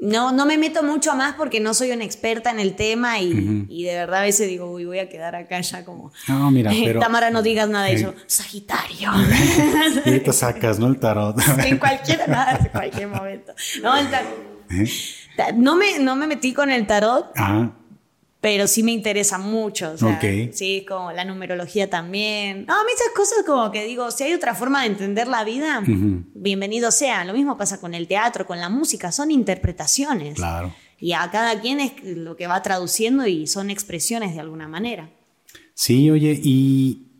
no, 0.00 0.32
no 0.32 0.46
me 0.46 0.56
meto 0.56 0.82
mucho 0.82 1.14
más 1.14 1.34
porque 1.34 1.60
no 1.60 1.74
soy 1.74 1.90
una 1.90 2.04
experta 2.04 2.50
en 2.50 2.58
el 2.58 2.74
tema 2.74 3.20
y, 3.20 3.84
de 3.84 3.94
verdad 3.94 4.20
a 4.20 4.22
veces 4.22 4.48
digo, 4.48 4.70
uy, 4.70 4.86
voy 4.86 4.98
a 4.98 5.08
quedar 5.08 5.36
acá 5.36 5.60
ya 5.60 5.84
como... 5.84 6.10
No, 6.26 6.50
mira, 6.50 6.72
pero... 6.84 7.00
Tamara, 7.00 7.30
no 7.30 7.42
digas 7.42 7.68
nada 7.68 7.86
de 7.86 7.94
eso. 7.94 8.14
Sagitario. 8.26 9.10
Y 10.04 10.08
ahorita 10.08 10.32
sacas, 10.32 10.78
¿no? 10.78 10.86
El 10.86 10.98
tarot. 10.98 11.36
en 11.64 11.78
cualquier, 11.78 12.28
nada, 12.28 12.58
en 12.58 12.68
cualquier 12.68 13.08
momento. 13.08 13.52
No, 13.82 13.96
el 13.96 14.10
tarot. 14.10 14.30
¿Eh? 14.70 14.88
No 15.54 15.76
me, 15.76 15.98
no 15.98 16.16
me 16.16 16.26
metí 16.26 16.52
con 16.52 16.70
el 16.70 16.86
tarot. 16.86 17.32
Ah 17.36 17.70
pero 18.40 18.66
sí 18.66 18.82
me 18.82 18.92
interesa 18.92 19.38
mucho. 19.38 19.92
O 19.92 19.98
sea, 19.98 20.18
Sí, 20.52 20.84
como 20.88 21.12
la 21.12 21.24
numerología 21.24 21.90
también. 21.90 22.64
No, 22.66 22.74
a 22.74 22.84
mí 22.84 22.90
esas 22.94 23.14
cosas 23.14 23.44
como 23.44 23.70
que 23.70 23.84
digo, 23.84 24.10
si 24.10 24.24
hay 24.24 24.32
otra 24.32 24.54
forma 24.54 24.80
de 24.80 24.88
entender 24.88 25.28
la 25.28 25.44
vida, 25.44 25.82
bienvenido 25.84 26.90
sea. 26.90 27.24
Lo 27.24 27.34
mismo 27.34 27.58
pasa 27.58 27.80
con 27.80 27.92
el 27.94 28.08
teatro, 28.08 28.46
con 28.46 28.58
la 28.58 28.70
música, 28.70 29.12
son 29.12 29.30
interpretaciones. 29.30 30.36
Claro. 30.36 30.74
Y 30.98 31.12
a 31.12 31.30
cada 31.30 31.60
quien 31.60 31.80
es 31.80 31.92
lo 32.02 32.36
que 32.36 32.46
va 32.46 32.62
traduciendo 32.62 33.26
y 33.26 33.46
son 33.46 33.70
expresiones 33.70 34.34
de 34.34 34.40
alguna 34.40 34.68
manera. 34.68 35.10
Sí, 35.74 36.10
oye, 36.10 36.38
y 36.42 37.10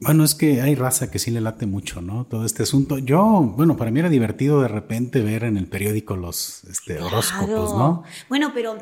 bueno, 0.00 0.22
es 0.22 0.36
que 0.36 0.60
hay 0.60 0.76
raza 0.76 1.10
que 1.10 1.18
sí 1.18 1.32
le 1.32 1.40
late 1.40 1.66
mucho, 1.66 2.00
¿no? 2.00 2.24
Todo 2.26 2.44
este 2.44 2.62
asunto. 2.62 2.98
Yo, 2.98 3.24
bueno, 3.56 3.76
para 3.76 3.90
mí 3.90 3.98
era 3.98 4.08
divertido 4.08 4.60
de 4.60 4.68
repente 4.68 5.20
ver 5.20 5.42
en 5.42 5.56
el 5.56 5.66
periódico 5.66 6.16
los 6.16 6.62
este, 6.64 7.00
horóscopos, 7.00 7.76
¿no? 7.76 8.04
Bueno, 8.28 8.52
pero 8.54 8.78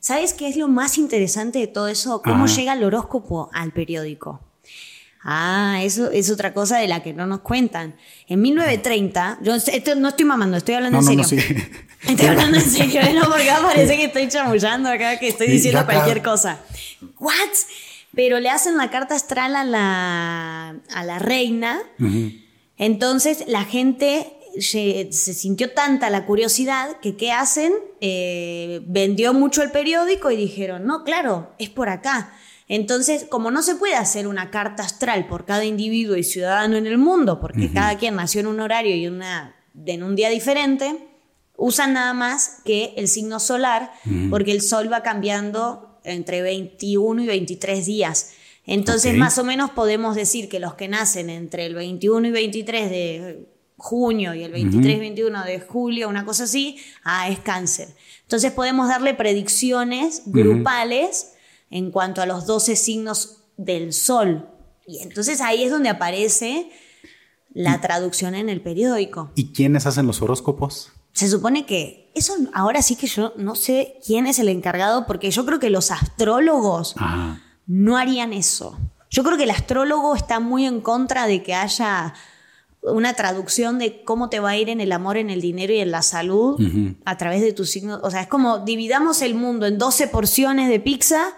¿Sabes 0.00 0.32
qué 0.32 0.48
es 0.48 0.56
lo 0.56 0.66
más 0.66 0.96
interesante 0.96 1.58
de 1.58 1.66
todo 1.66 1.88
eso? 1.88 2.22
¿Cómo 2.22 2.46
llega 2.46 2.72
el 2.72 2.82
horóscopo 2.82 3.50
al 3.52 3.72
periódico? 3.72 4.40
Ah, 5.22 5.80
eso 5.82 6.10
es 6.10 6.30
otra 6.30 6.54
cosa 6.54 6.78
de 6.78 6.88
la 6.88 7.02
que 7.02 7.12
no 7.12 7.26
nos 7.26 7.40
cuentan. 7.40 7.94
En 8.26 8.40
1930, 8.40 9.40
yo 9.42 9.54
esto, 9.54 9.94
no 9.96 10.08
estoy 10.08 10.24
mamando, 10.24 10.56
estoy 10.56 10.76
hablando 10.76 10.98
en 10.98 11.24
serio. 11.24 11.56
Estoy 12.08 12.28
hablando 12.28 12.56
en 12.56 12.64
serio, 12.64 13.02
no 13.12 13.28
porque 13.28 13.50
parece 13.62 13.98
que 13.98 14.04
estoy 14.04 14.26
chamullando 14.28 14.88
acá, 14.88 15.18
que 15.18 15.28
estoy 15.28 15.48
diciendo 15.48 15.84
cualquier 15.84 16.22
cosa. 16.22 16.58
¿What? 17.18 17.34
Pero 18.14 18.40
le 18.40 18.48
hacen 18.48 18.78
la 18.78 18.88
carta 18.88 19.14
astral 19.14 19.54
a 19.54 19.64
la, 19.64 20.76
a 20.94 21.04
la 21.04 21.18
reina. 21.18 21.78
Entonces 22.78 23.44
la 23.48 23.64
gente 23.64 24.32
se, 24.58 25.12
sintió 25.12 25.72
tanta 25.72 26.10
la 26.10 26.26
curiosidad 26.26 26.98
que 27.00 27.16
¿qué 27.16 27.32
hacen? 27.32 27.72
Eh, 28.00 28.80
vendió 28.86 29.34
mucho 29.34 29.62
el 29.62 29.70
periódico 29.70 30.30
y 30.30 30.36
dijeron, 30.36 30.86
no, 30.86 31.04
claro, 31.04 31.52
es 31.58 31.70
por 31.70 31.88
acá. 31.88 32.32
Entonces, 32.68 33.26
como 33.28 33.50
no 33.50 33.62
se 33.62 33.74
puede 33.74 33.96
hacer 33.96 34.28
una 34.28 34.50
carta 34.50 34.84
astral 34.84 35.26
por 35.26 35.44
cada 35.44 35.64
individuo 35.64 36.16
y 36.16 36.22
ciudadano 36.22 36.76
en 36.76 36.86
el 36.86 36.98
mundo, 36.98 37.40
porque 37.40 37.72
cada 37.72 37.98
quien 37.98 38.14
nació 38.14 38.42
en 38.42 38.46
un 38.46 38.60
horario 38.60 38.94
y 38.94 39.08
una, 39.08 39.56
en 39.86 40.04
un 40.04 40.14
día 40.14 40.28
diferente, 40.28 41.08
usan 41.56 41.94
nada 41.94 42.14
más 42.14 42.58
que 42.64 42.94
el 42.96 43.08
signo 43.08 43.40
solar, 43.40 43.90
porque 44.30 44.52
el 44.52 44.62
sol 44.62 44.90
va 44.90 45.02
cambiando 45.02 45.98
entre 46.04 46.42
21 46.42 47.24
y 47.24 47.26
23 47.26 47.86
días. 47.86 48.32
Entonces, 48.66 49.16
más 49.16 49.36
o 49.38 49.44
menos 49.44 49.70
podemos 49.70 50.14
decir 50.14 50.48
que 50.48 50.60
los 50.60 50.74
que 50.74 50.86
nacen 50.86 51.28
entre 51.28 51.66
el 51.66 51.74
21 51.74 52.28
y 52.28 52.30
23 52.30 52.90
de 52.90 53.48
junio 53.80 54.34
y 54.34 54.44
el 54.44 54.52
23-21 54.52 55.44
de 55.44 55.60
julio, 55.60 56.08
una 56.08 56.24
cosa 56.24 56.44
así, 56.44 56.78
ah, 57.02 57.28
es 57.28 57.38
cáncer. 57.40 57.88
Entonces 58.22 58.52
podemos 58.52 58.88
darle 58.88 59.14
predicciones 59.14 60.22
grupales 60.26 61.32
en 61.70 61.90
cuanto 61.90 62.20
a 62.20 62.26
los 62.26 62.46
12 62.46 62.76
signos 62.76 63.44
del 63.56 63.92
sol. 63.92 64.48
Y 64.86 65.00
entonces 65.00 65.40
ahí 65.40 65.64
es 65.64 65.70
donde 65.70 65.88
aparece 65.88 66.70
la 67.52 67.80
traducción 67.80 68.34
en 68.34 68.48
el 68.48 68.60
periódico. 68.60 69.30
¿Y 69.34 69.52
quiénes 69.52 69.86
hacen 69.86 70.06
los 70.06 70.20
horóscopos? 70.22 70.92
Se 71.12 71.28
supone 71.28 71.66
que 71.66 72.10
eso 72.14 72.34
ahora 72.52 72.82
sí 72.82 72.96
que 72.96 73.06
yo 73.06 73.32
no 73.36 73.54
sé 73.54 73.98
quién 74.06 74.26
es 74.26 74.38
el 74.38 74.48
encargado 74.48 75.06
porque 75.06 75.30
yo 75.30 75.44
creo 75.46 75.58
que 75.58 75.70
los 75.70 75.90
astrólogos 75.90 76.94
no 77.66 77.96
harían 77.96 78.32
eso. 78.32 78.78
Yo 79.10 79.24
creo 79.24 79.36
que 79.36 79.44
el 79.44 79.50
astrólogo 79.50 80.14
está 80.14 80.38
muy 80.38 80.66
en 80.66 80.80
contra 80.80 81.26
de 81.26 81.42
que 81.42 81.54
haya 81.54 82.14
una 82.82 83.14
traducción 83.14 83.78
de 83.78 84.02
cómo 84.04 84.30
te 84.30 84.40
va 84.40 84.50
a 84.50 84.56
ir 84.56 84.68
en 84.68 84.80
el 84.80 84.92
amor, 84.92 85.16
en 85.16 85.30
el 85.30 85.40
dinero 85.40 85.72
y 85.72 85.80
en 85.80 85.90
la 85.90 86.02
salud 86.02 86.60
a 87.04 87.16
través 87.16 87.42
de 87.42 87.52
tus 87.52 87.70
signos. 87.70 88.00
O 88.02 88.10
sea, 88.10 88.22
es 88.22 88.28
como 88.28 88.58
dividamos 88.58 89.22
el 89.22 89.34
mundo 89.34 89.66
en 89.66 89.78
12 89.78 90.08
porciones 90.08 90.68
de 90.68 90.80
pizza 90.80 91.34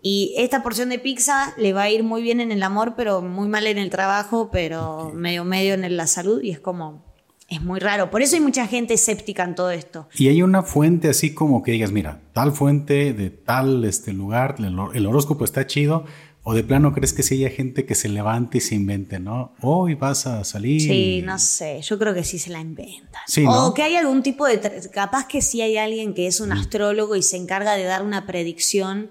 Y 0.00 0.34
esta 0.36 0.62
porción 0.62 0.90
de 0.90 0.98
pizza 0.98 1.54
le 1.56 1.72
va 1.72 1.82
a 1.82 1.90
ir 1.90 2.04
muy 2.04 2.22
bien 2.22 2.40
en 2.40 2.52
el 2.52 2.62
amor, 2.62 2.94
pero 2.96 3.20
muy 3.20 3.48
mal 3.48 3.66
en 3.66 3.78
el 3.78 3.90
trabajo, 3.90 4.48
pero 4.52 5.10
medio 5.14 5.44
medio 5.44 5.74
en 5.74 5.96
la 5.96 6.06
salud. 6.06 6.40
Y 6.42 6.50
es 6.50 6.60
como, 6.60 7.02
es 7.48 7.62
muy 7.62 7.80
raro. 7.80 8.10
Por 8.10 8.20
eso 8.20 8.36
hay 8.36 8.42
mucha 8.42 8.66
gente 8.66 8.94
escéptica 8.94 9.42
en 9.42 9.54
todo 9.54 9.70
esto. 9.70 10.06
Y 10.14 10.28
hay 10.28 10.42
una 10.42 10.62
fuente 10.62 11.08
así 11.08 11.32
como 11.32 11.62
que 11.62 11.72
digas, 11.72 11.92
mira, 11.92 12.20
tal 12.34 12.52
fuente 12.52 13.14
de 13.14 13.30
tal 13.30 13.84
este 13.84 14.12
lugar, 14.12 14.56
el, 14.58 15.06
horóscopo 15.06 15.44
está 15.44 15.66
chido. 15.66 16.04
O 16.50 16.54
de 16.54 16.64
plano 16.64 16.94
crees 16.94 17.12
que 17.12 17.22
si 17.22 17.44
hay 17.44 17.50
gente 17.52 17.84
que 17.84 17.94
se 17.94 18.08
levante 18.08 18.56
y 18.56 18.60
se 18.62 18.74
invente, 18.74 19.20
¿no? 19.20 19.52
Hoy 19.60 19.96
vas 19.96 20.26
a 20.26 20.44
salir. 20.44 20.80
Sí, 20.80 21.20
no 21.22 21.38
sé. 21.38 21.82
Yo 21.82 21.98
creo 21.98 22.14
que 22.14 22.24
sí 22.24 22.38
se 22.38 22.48
la 22.48 22.58
inventa. 22.58 23.20
O 23.46 23.74
que 23.74 23.82
hay 23.82 23.96
algún 23.96 24.22
tipo 24.22 24.46
de. 24.46 24.58
Capaz 24.90 25.26
que 25.26 25.42
sí 25.42 25.60
hay 25.60 25.76
alguien 25.76 26.14
que 26.14 26.26
es 26.26 26.40
un 26.40 26.50
astrólogo 26.50 27.16
y 27.16 27.22
se 27.22 27.36
encarga 27.36 27.74
de 27.74 27.84
dar 27.84 28.02
una 28.02 28.24
predicción. 28.26 29.10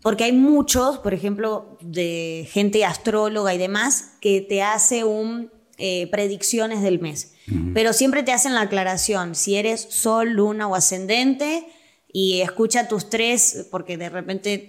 Porque 0.00 0.22
hay 0.22 0.32
muchos, 0.32 0.98
por 0.98 1.12
ejemplo, 1.12 1.76
de 1.80 2.48
gente 2.52 2.84
astróloga 2.84 3.52
y 3.52 3.58
demás, 3.58 4.12
que 4.20 4.40
te 4.40 4.62
hace 4.62 5.02
un 5.02 5.50
eh, 5.76 6.06
predicciones 6.12 6.82
del 6.82 7.00
mes. 7.00 7.34
Pero 7.74 7.92
siempre 7.92 8.22
te 8.22 8.30
hacen 8.30 8.54
la 8.54 8.60
aclaración, 8.60 9.34
si 9.34 9.56
eres 9.56 9.88
sol, 9.90 10.34
luna 10.34 10.68
o 10.68 10.76
ascendente, 10.76 11.66
y 12.12 12.42
escucha 12.42 12.86
tus 12.86 13.10
tres, 13.10 13.66
porque 13.72 13.96
de 13.96 14.08
repente 14.08 14.64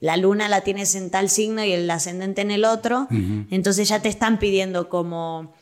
la 0.00 0.16
luna 0.16 0.48
la 0.48 0.62
tienes 0.62 0.94
en 0.94 1.10
tal 1.10 1.28
signo 1.28 1.64
y 1.64 1.72
el 1.72 1.90
ascendente 1.90 2.42
en 2.42 2.50
el 2.50 2.64
otro, 2.64 3.08
entonces 3.50 3.88
ya 3.88 4.00
te 4.00 4.08
están 4.08 4.38
pidiendo 4.38 4.88
como, 4.88 5.54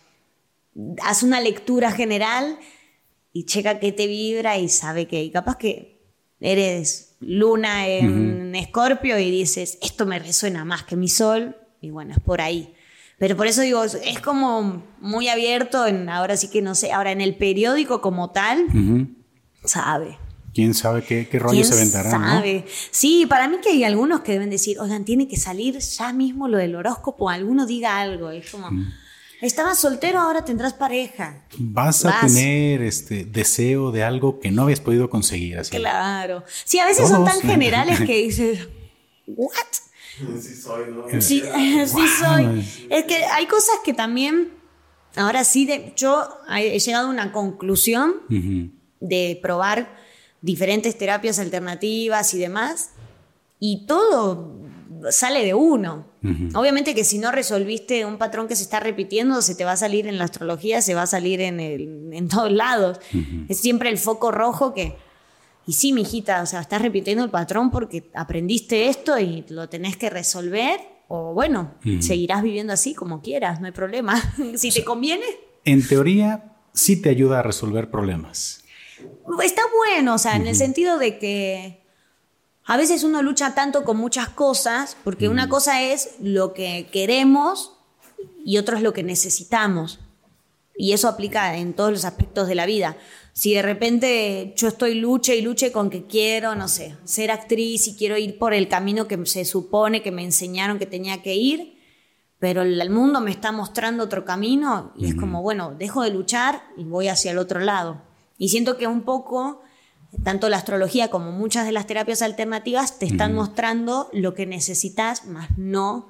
haz 1.02 1.22
una 1.22 1.40
lectura 1.40 1.90
general 1.90 2.58
y 3.32 3.44
checa 3.44 3.80
qué 3.80 3.92
te 3.92 4.06
vibra 4.06 4.58
y 4.58 4.68
sabe 4.68 5.06
que, 5.06 5.22
y 5.22 5.30
capaz 5.30 5.56
que 5.56 6.00
eres 6.40 7.16
luna 7.20 7.88
en 7.88 8.54
escorpio 8.54 9.18
y 9.18 9.30
dices, 9.30 9.78
esto 9.82 10.06
me 10.06 10.18
resuena 10.18 10.64
más 10.64 10.84
que 10.84 10.96
mi 10.96 11.08
sol, 11.08 11.56
y 11.80 11.90
bueno, 11.90 12.12
es 12.12 12.20
por 12.20 12.40
ahí. 12.40 12.74
Pero 13.18 13.36
por 13.36 13.46
eso 13.46 13.62
digo, 13.62 13.82
es 13.84 14.20
como 14.20 14.84
muy 15.00 15.28
abierto, 15.28 15.86
en, 15.86 16.08
ahora 16.08 16.36
sí 16.36 16.48
que 16.48 16.60
no 16.60 16.74
sé, 16.74 16.92
ahora 16.92 17.12
en 17.12 17.22
el 17.22 17.36
periódico 17.36 18.00
como 18.00 18.30
tal, 18.30 18.66
sabe. 19.64 20.18
¿Quién 20.56 20.72
sabe 20.72 21.02
qué, 21.02 21.28
qué 21.28 21.38
rollo 21.38 21.62
se 21.64 21.74
aventará? 21.74 22.10
sabe? 22.10 22.64
Sí, 22.90 23.26
para 23.28 23.46
mí 23.46 23.58
que 23.62 23.68
hay 23.68 23.84
algunos 23.84 24.22
que 24.22 24.32
deben 24.32 24.48
decir, 24.48 24.80
oigan, 24.80 25.04
tiene 25.04 25.28
que 25.28 25.36
salir 25.36 25.76
ya 25.76 26.14
mismo 26.14 26.48
lo 26.48 26.56
del 26.56 26.74
horóscopo, 26.74 27.28
alguno 27.28 27.66
diga 27.66 28.00
algo, 28.00 28.30
es 28.30 28.50
como... 28.50 28.70
Mm. 28.70 28.90
Estabas 29.42 29.78
soltero, 29.78 30.18
ahora 30.18 30.46
tendrás 30.46 30.72
pareja. 30.72 31.44
Vas, 31.58 32.06
a 32.06 32.20
tener 32.22 32.80
este 32.80 33.26
deseo 33.26 33.92
de 33.92 34.02
algo 34.02 34.40
que 34.40 34.50
no 34.50 34.62
habías 34.62 34.80
podido 34.80 35.10
conseguir. 35.10 35.58
Así. 35.58 35.76
Claro. 35.76 36.42
Sí, 36.64 36.78
a 36.78 36.86
veces 36.86 37.06
son 37.06 37.26
tan 37.26 37.42
generales 37.42 38.00
que 38.06 38.16
dices, 38.16 38.66
¿what? 39.26 39.52
Sí 40.40 40.54
soy, 40.54 40.84
¿no? 40.90 41.20
Sí, 41.20 41.42
sí 41.42 42.08
soy. 42.18 42.66
Es 42.88 43.04
que 43.04 43.26
hay 43.26 43.44
cosas 43.44 43.74
que 43.84 43.92
también, 43.92 44.54
ahora 45.16 45.44
sí, 45.44 45.66
de, 45.66 45.92
yo 45.96 46.26
he 46.48 46.78
llegado 46.78 47.08
a 47.08 47.10
una 47.10 47.30
conclusión 47.30 48.14
de 49.00 49.38
probar 49.42 50.05
diferentes 50.40 50.96
terapias 50.96 51.38
alternativas 51.38 52.32
y 52.34 52.38
demás, 52.38 52.90
y 53.58 53.86
todo 53.86 54.54
sale 55.10 55.44
de 55.44 55.54
uno. 55.54 56.06
Obviamente 56.54 56.94
que 56.94 57.04
si 57.04 57.18
no 57.18 57.30
resolviste 57.30 58.04
un 58.04 58.18
patrón 58.18 58.48
que 58.48 58.56
se 58.56 58.64
está 58.64 58.80
repitiendo, 58.80 59.40
se 59.42 59.54
te 59.54 59.64
va 59.64 59.72
a 59.72 59.76
salir 59.76 60.08
en 60.08 60.18
la 60.18 60.24
astrología, 60.24 60.82
se 60.82 60.94
va 60.94 61.02
a 61.02 61.06
salir 61.06 61.40
en, 61.40 61.60
el, 61.60 62.10
en 62.12 62.28
todos 62.28 62.50
lados. 62.50 62.98
Es 63.48 63.60
siempre 63.60 63.90
el 63.90 63.98
foco 63.98 64.32
rojo 64.32 64.74
que 64.74 64.96
y 65.66 65.72
sí, 65.72 65.92
mijita, 65.92 66.42
o 66.42 66.46
sea, 66.46 66.60
estás 66.60 66.80
repitiendo 66.80 67.24
el 67.24 67.30
patrón 67.30 67.72
porque 67.72 68.08
aprendiste 68.14 68.88
esto 68.88 69.18
y 69.18 69.44
lo 69.48 69.68
tenés 69.68 69.96
que 69.96 70.10
resolver. 70.10 70.78
O 71.08 71.34
bueno, 71.34 71.74
seguirás 72.00 72.42
viviendo 72.42 72.72
así 72.72 72.94
como 72.94 73.20
quieras, 73.20 73.60
no 73.60 73.66
hay 73.66 73.72
problema. 73.72 74.20
si 74.56 74.70
te 74.70 74.84
conviene. 74.84 75.24
En 75.64 75.86
teoría, 75.86 76.56
sí 76.72 77.00
te 77.00 77.10
ayuda 77.10 77.40
a 77.40 77.42
resolver 77.42 77.90
problemas. 77.90 78.64
Está 79.42 79.62
bueno, 79.76 80.14
o 80.14 80.18
sea, 80.18 80.36
en 80.36 80.46
el 80.46 80.56
sentido 80.56 80.98
de 80.98 81.18
que 81.18 81.82
a 82.64 82.76
veces 82.76 83.04
uno 83.04 83.22
lucha 83.22 83.54
tanto 83.54 83.84
con 83.84 83.96
muchas 83.96 84.28
cosas, 84.30 84.96
porque 85.04 85.28
una 85.28 85.48
cosa 85.48 85.82
es 85.82 86.16
lo 86.20 86.52
que 86.52 86.88
queremos 86.90 87.72
y 88.44 88.58
otro 88.58 88.76
es 88.76 88.82
lo 88.82 88.92
que 88.92 89.02
necesitamos. 89.02 90.00
Y 90.78 90.92
eso 90.92 91.08
aplica 91.08 91.56
en 91.56 91.74
todos 91.74 91.90
los 91.90 92.04
aspectos 92.04 92.48
de 92.48 92.54
la 92.54 92.66
vida 92.66 92.96
si 93.36 93.52
de 93.52 93.60
repente 93.60 94.54
yo 94.56 94.68
estoy 94.68 94.94
luche 94.94 95.36
y 95.36 95.42
luche 95.42 95.70
con 95.70 95.90
que 95.90 96.06
quiero, 96.06 96.54
no 96.54 96.68
sé, 96.68 96.96
ser 97.04 97.30
actriz 97.30 97.86
y 97.86 97.94
quiero 97.94 98.16
ir 98.16 98.38
por 98.38 98.54
el 98.54 98.66
camino 98.66 99.06
que 99.06 99.26
se 99.26 99.44
supone 99.44 100.02
que 100.02 100.10
me 100.10 100.24
enseñaron 100.24 100.78
que 100.78 100.86
tenía 100.86 101.20
que 101.20 101.34
ir, 101.34 101.78
pero 102.38 102.62
el 102.62 102.88
mundo 102.88 103.20
me 103.20 103.30
está 103.30 103.52
mostrando 103.52 104.04
otro 104.04 104.24
camino 104.24 104.94
y 104.96 105.04
es 105.04 105.14
como, 105.14 105.42
bueno, 105.42 105.74
dejo 105.78 106.02
de 106.02 106.12
luchar 106.12 106.62
y 106.78 106.84
voy 106.84 107.08
hacia 107.08 107.32
el 107.32 107.36
otro 107.36 107.60
lado. 107.60 108.05
Y 108.38 108.48
siento 108.48 108.76
que 108.76 108.86
un 108.86 109.02
poco, 109.02 109.62
tanto 110.24 110.48
la 110.48 110.56
astrología 110.58 111.08
como 111.08 111.32
muchas 111.32 111.66
de 111.66 111.72
las 111.72 111.86
terapias 111.86 112.22
alternativas 112.22 112.98
te 112.98 113.06
están 113.06 113.34
mostrando 113.34 114.08
lo 114.12 114.34
que 114.34 114.46
necesitas, 114.46 115.26
más 115.26 115.56
no 115.56 116.08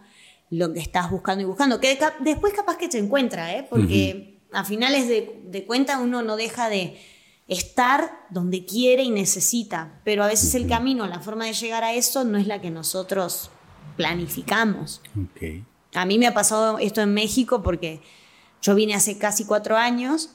lo 0.50 0.72
que 0.72 0.80
estás 0.80 1.10
buscando 1.10 1.42
y 1.42 1.46
buscando. 1.46 1.80
Que 1.80 1.98
después 2.20 2.52
capaz 2.52 2.76
que 2.76 2.88
te 2.88 2.98
encuentra, 2.98 3.56
¿eh? 3.56 3.66
porque 3.68 4.40
a 4.52 4.64
finales 4.64 5.08
de, 5.08 5.42
de 5.46 5.64
cuenta 5.64 5.98
uno 5.98 6.22
no 6.22 6.36
deja 6.36 6.68
de 6.68 6.98
estar 7.48 8.10
donde 8.30 8.64
quiere 8.64 9.04
y 9.04 9.10
necesita, 9.10 10.00
pero 10.04 10.24
a 10.24 10.26
veces 10.26 10.54
el 10.54 10.66
camino, 10.66 11.06
la 11.06 11.20
forma 11.20 11.46
de 11.46 11.52
llegar 11.52 11.84
a 11.84 11.94
eso 11.94 12.24
no 12.24 12.38
es 12.38 12.46
la 12.46 12.60
que 12.60 12.70
nosotros 12.70 13.50
planificamos. 13.96 15.00
A 15.94 16.04
mí 16.04 16.18
me 16.18 16.26
ha 16.26 16.34
pasado 16.34 16.78
esto 16.78 17.00
en 17.00 17.14
México 17.14 17.62
porque 17.62 18.02
yo 18.62 18.74
vine 18.74 18.94
hace 18.94 19.18
casi 19.18 19.44
cuatro 19.44 19.76
años 19.76 20.30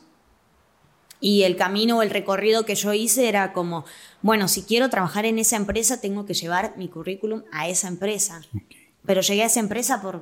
y 1.22 1.44
el 1.44 1.56
camino 1.56 2.00
o 2.00 2.02
el 2.02 2.10
recorrido 2.10 2.66
que 2.66 2.76
yo 2.76 2.94
hice 2.94 3.30
era 3.30 3.54
como, 3.54 3.86
bueno, 4.22 4.50
si 4.50 4.64
quiero 4.64 4.90
trabajar 4.90 5.26
en 5.26 5.40
esa 5.40 5.56
empresa, 5.56 6.02
tengo 6.02 6.26
que 6.26 6.34
llevar 6.34 6.74
mi 6.78 6.90
currículum 6.90 7.44
a 7.52 7.70
esa 7.70 7.88
empresa. 7.88 8.42
Pero 9.06 9.22
llegué 9.22 9.44
a 9.44 9.46
esa 9.46 9.62
empresa 9.62 10.02
por 10.02 10.22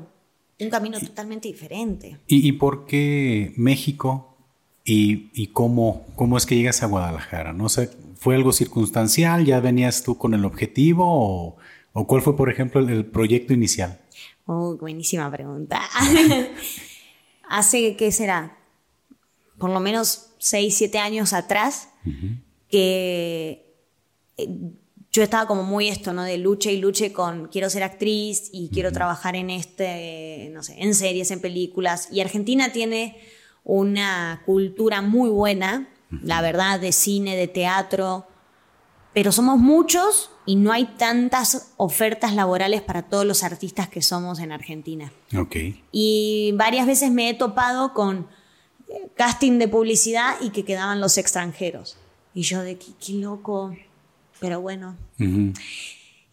un 0.59 0.69
camino 0.69 0.99
totalmente 0.99 1.47
diferente. 1.47 2.19
¿Y, 2.27 2.47
¿Y, 2.47 2.51
por 2.51 2.85
qué 2.85 3.53
México 3.55 4.29
y, 4.91 5.47
cómo, 5.47 6.05
cómo 6.15 6.37
es 6.37 6.45
que 6.45 6.55
llegas 6.55 6.83
a 6.83 6.87
Guadalajara. 6.87 7.53
No 7.53 7.69
sé, 7.69 7.89
¿fue 8.15 8.35
algo 8.35 8.51
circunstancial? 8.51 9.45
¿Ya 9.45 9.59
venías 9.59 10.03
tú 10.03 10.17
con 10.17 10.33
el 10.33 10.45
objetivo? 10.45 11.57
¿O, 11.93 12.07
cuál 12.07 12.21
fue, 12.21 12.35
por 12.35 12.49
ejemplo, 12.49 12.81
el, 12.81 13.05
proyecto 13.05 13.53
inicial? 13.53 13.99
Oh, 14.45 14.75
buenísima 14.77 15.29
pregunta. 15.31 15.81
Hace, 17.49 17.95
¿qué 17.95 18.11
será? 18.11 18.57
Por 19.57 19.69
lo 19.69 19.79
menos 19.79 20.28
6, 20.39 20.75
7 20.75 20.97
años 20.97 21.33
atrás, 21.33 21.89
que 22.69 23.75
eh, 24.37 24.47
yo 25.11 25.23
estaba 25.23 25.47
como 25.47 25.63
muy 25.63 25.87
esto, 25.87 26.13
¿no? 26.13 26.23
De 26.23 26.37
lucha 26.37 26.71
y 26.71 26.77
luche 26.77 27.11
con 27.13 27.47
quiero 27.47 27.69
ser 27.69 27.83
actriz 27.83 28.49
y 28.51 28.69
quiero 28.69 28.91
trabajar 28.91 29.35
en 29.35 29.49
este, 29.49 30.49
no 30.53 30.63
sé, 30.63 30.75
en 30.81 30.93
series, 30.93 31.31
en 31.31 31.41
películas. 31.41 32.09
Y 32.11 32.21
Argentina 32.21 32.71
tiene 32.71 33.17
una 33.63 34.41
cultura 34.45 35.01
muy 35.01 35.29
buena, 35.29 35.89
la 36.23 36.41
verdad, 36.41 36.79
de 36.79 36.91
cine, 36.91 37.35
de 37.35 37.47
teatro, 37.47 38.27
pero 39.13 39.31
somos 39.31 39.57
muchos 39.57 40.31
y 40.45 40.55
no 40.55 40.71
hay 40.71 40.85
tantas 40.97 41.73
ofertas 41.77 42.33
laborales 42.33 42.81
para 42.81 43.03
todos 43.03 43.25
los 43.25 43.43
artistas 43.43 43.89
que 43.89 44.01
somos 44.01 44.39
en 44.39 44.51
Argentina. 44.51 45.11
Okay. 45.35 45.83
Y 45.91 46.53
varias 46.55 46.85
veces 46.87 47.11
me 47.11 47.29
he 47.29 47.33
topado 47.33 47.93
con 47.93 48.27
casting 49.15 49.59
de 49.59 49.67
publicidad 49.67 50.35
y 50.41 50.49
que 50.49 50.63
quedaban 50.63 50.99
los 50.99 51.17
extranjeros. 51.17 51.97
Y 52.33 52.43
yo 52.43 52.61
de 52.61 52.77
qué, 52.77 53.13
loco, 53.13 53.75
pero 54.39 54.61
bueno. 54.61 54.95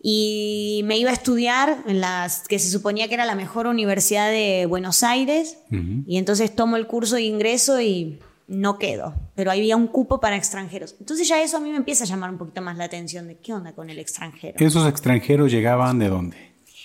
Y 0.01 0.83
me 0.85 0.99
iba 0.99 1.11
a 1.11 1.15
estudiar 1.15 1.79
en 1.87 2.01
las 2.01 2.47
que 2.47 2.59
se 2.59 2.71
suponía 2.71 3.09
que 3.09 3.15
era 3.15 3.25
la 3.25 3.35
mejor 3.35 3.67
universidad 3.67 4.31
de 4.31 4.67
Buenos 4.67 5.03
Aires. 5.03 5.59
Y 6.07 6.19
entonces 6.19 6.55
tomo 6.55 6.77
el 6.77 6.87
curso 6.87 7.17
de 7.17 7.23
ingreso 7.23 7.81
y 7.81 8.21
no 8.47 8.79
quedo. 8.79 9.15
Pero 9.35 9.51
había 9.51 9.77
un 9.77 9.89
cupo 9.89 10.21
para 10.21 10.37
extranjeros. 10.37 10.95
Entonces 11.01 11.27
ya 11.27 11.43
eso 11.43 11.57
a 11.57 11.61
mí 11.61 11.71
me 11.71 11.77
empieza 11.77 12.05
a 12.05 12.07
llamar 12.07 12.31
un 12.31 12.39
poquito 12.39 12.63
más 12.63 12.77
la 12.77 12.85
atención 12.85 13.27
de 13.27 13.39
qué 13.39 13.53
onda 13.53 13.73
con 13.73 13.91
el 13.91 13.99
extranjero. 13.99 14.55
¿Esos 14.59 14.87
extranjeros 14.89 15.51
llegaban 15.51 15.99
de 15.99 16.09
dónde? 16.09 16.37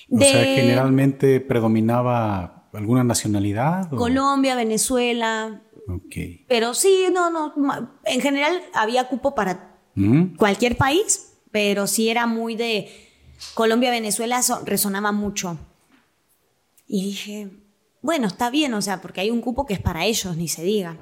O 0.09 0.17
sea, 0.17 0.43
generalmente 0.43 1.39
predominaba 1.39 2.60
alguna 2.73 3.03
nacionalidad. 3.03 3.89
Colombia, 3.89 4.55
Venezuela. 4.55 5.61
Ok. 5.87 6.15
Pero 6.47 6.73
sí, 6.73 7.05
no, 7.11 7.29
no. 7.29 7.53
En 8.05 8.21
general 8.21 8.61
había 8.73 9.07
cupo 9.07 9.35
para 9.35 9.77
cualquier 10.37 10.77
país, 10.77 11.33
pero 11.51 11.85
sí 11.87 12.09
era 12.09 12.27
muy 12.27 12.55
de 12.55 12.89
Colombia, 13.53 13.91
Venezuela, 13.91 14.41
resonaba 14.65 15.11
mucho. 15.11 15.57
Y 16.87 17.03
dije, 17.03 17.49
bueno, 18.01 18.27
está 18.27 18.49
bien, 18.49 18.73
o 18.73 18.81
sea, 18.81 19.01
porque 19.01 19.21
hay 19.21 19.29
un 19.29 19.41
cupo 19.41 19.65
que 19.65 19.73
es 19.73 19.79
para 19.79 20.05
ellos, 20.05 20.35
ni 20.37 20.47
se 20.47 20.63
diga. 20.63 20.97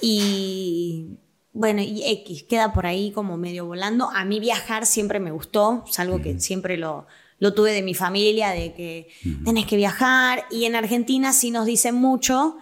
Y 0.00 1.18
bueno, 1.52 1.82
y 1.82 2.02
X, 2.04 2.44
queda 2.44 2.72
por 2.72 2.86
ahí 2.86 3.10
como 3.12 3.36
medio 3.36 3.66
volando. 3.66 4.10
A 4.10 4.24
mí 4.24 4.40
viajar 4.40 4.86
siempre 4.86 5.20
me 5.20 5.32
gustó, 5.32 5.84
es 5.88 5.98
algo 5.98 6.20
que 6.20 6.38
siempre 6.40 6.76
lo, 6.76 7.06
lo 7.40 7.54
tuve 7.54 7.72
de 7.72 7.82
mi 7.82 7.94
familia, 7.94 8.50
de 8.50 8.74
que 8.74 9.08
tenés 9.44 9.66
que 9.66 9.76
viajar. 9.76 10.44
Y 10.50 10.66
en 10.66 10.76
Argentina 10.76 11.32
sí 11.32 11.50
nos 11.50 11.66
dicen 11.66 11.96
mucho 11.96 12.56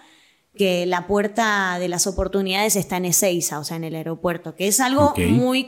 que 0.56 0.86
la 0.86 1.06
puerta 1.06 1.78
de 1.78 1.88
las 1.88 2.06
oportunidades 2.06 2.76
está 2.76 2.96
en 2.96 3.04
Ezeiza, 3.04 3.58
o 3.58 3.64
sea, 3.64 3.76
en 3.76 3.84
el 3.84 3.94
aeropuerto, 3.94 4.54
que 4.56 4.68
es 4.68 4.80
algo 4.80 5.14
muy, 5.16 5.66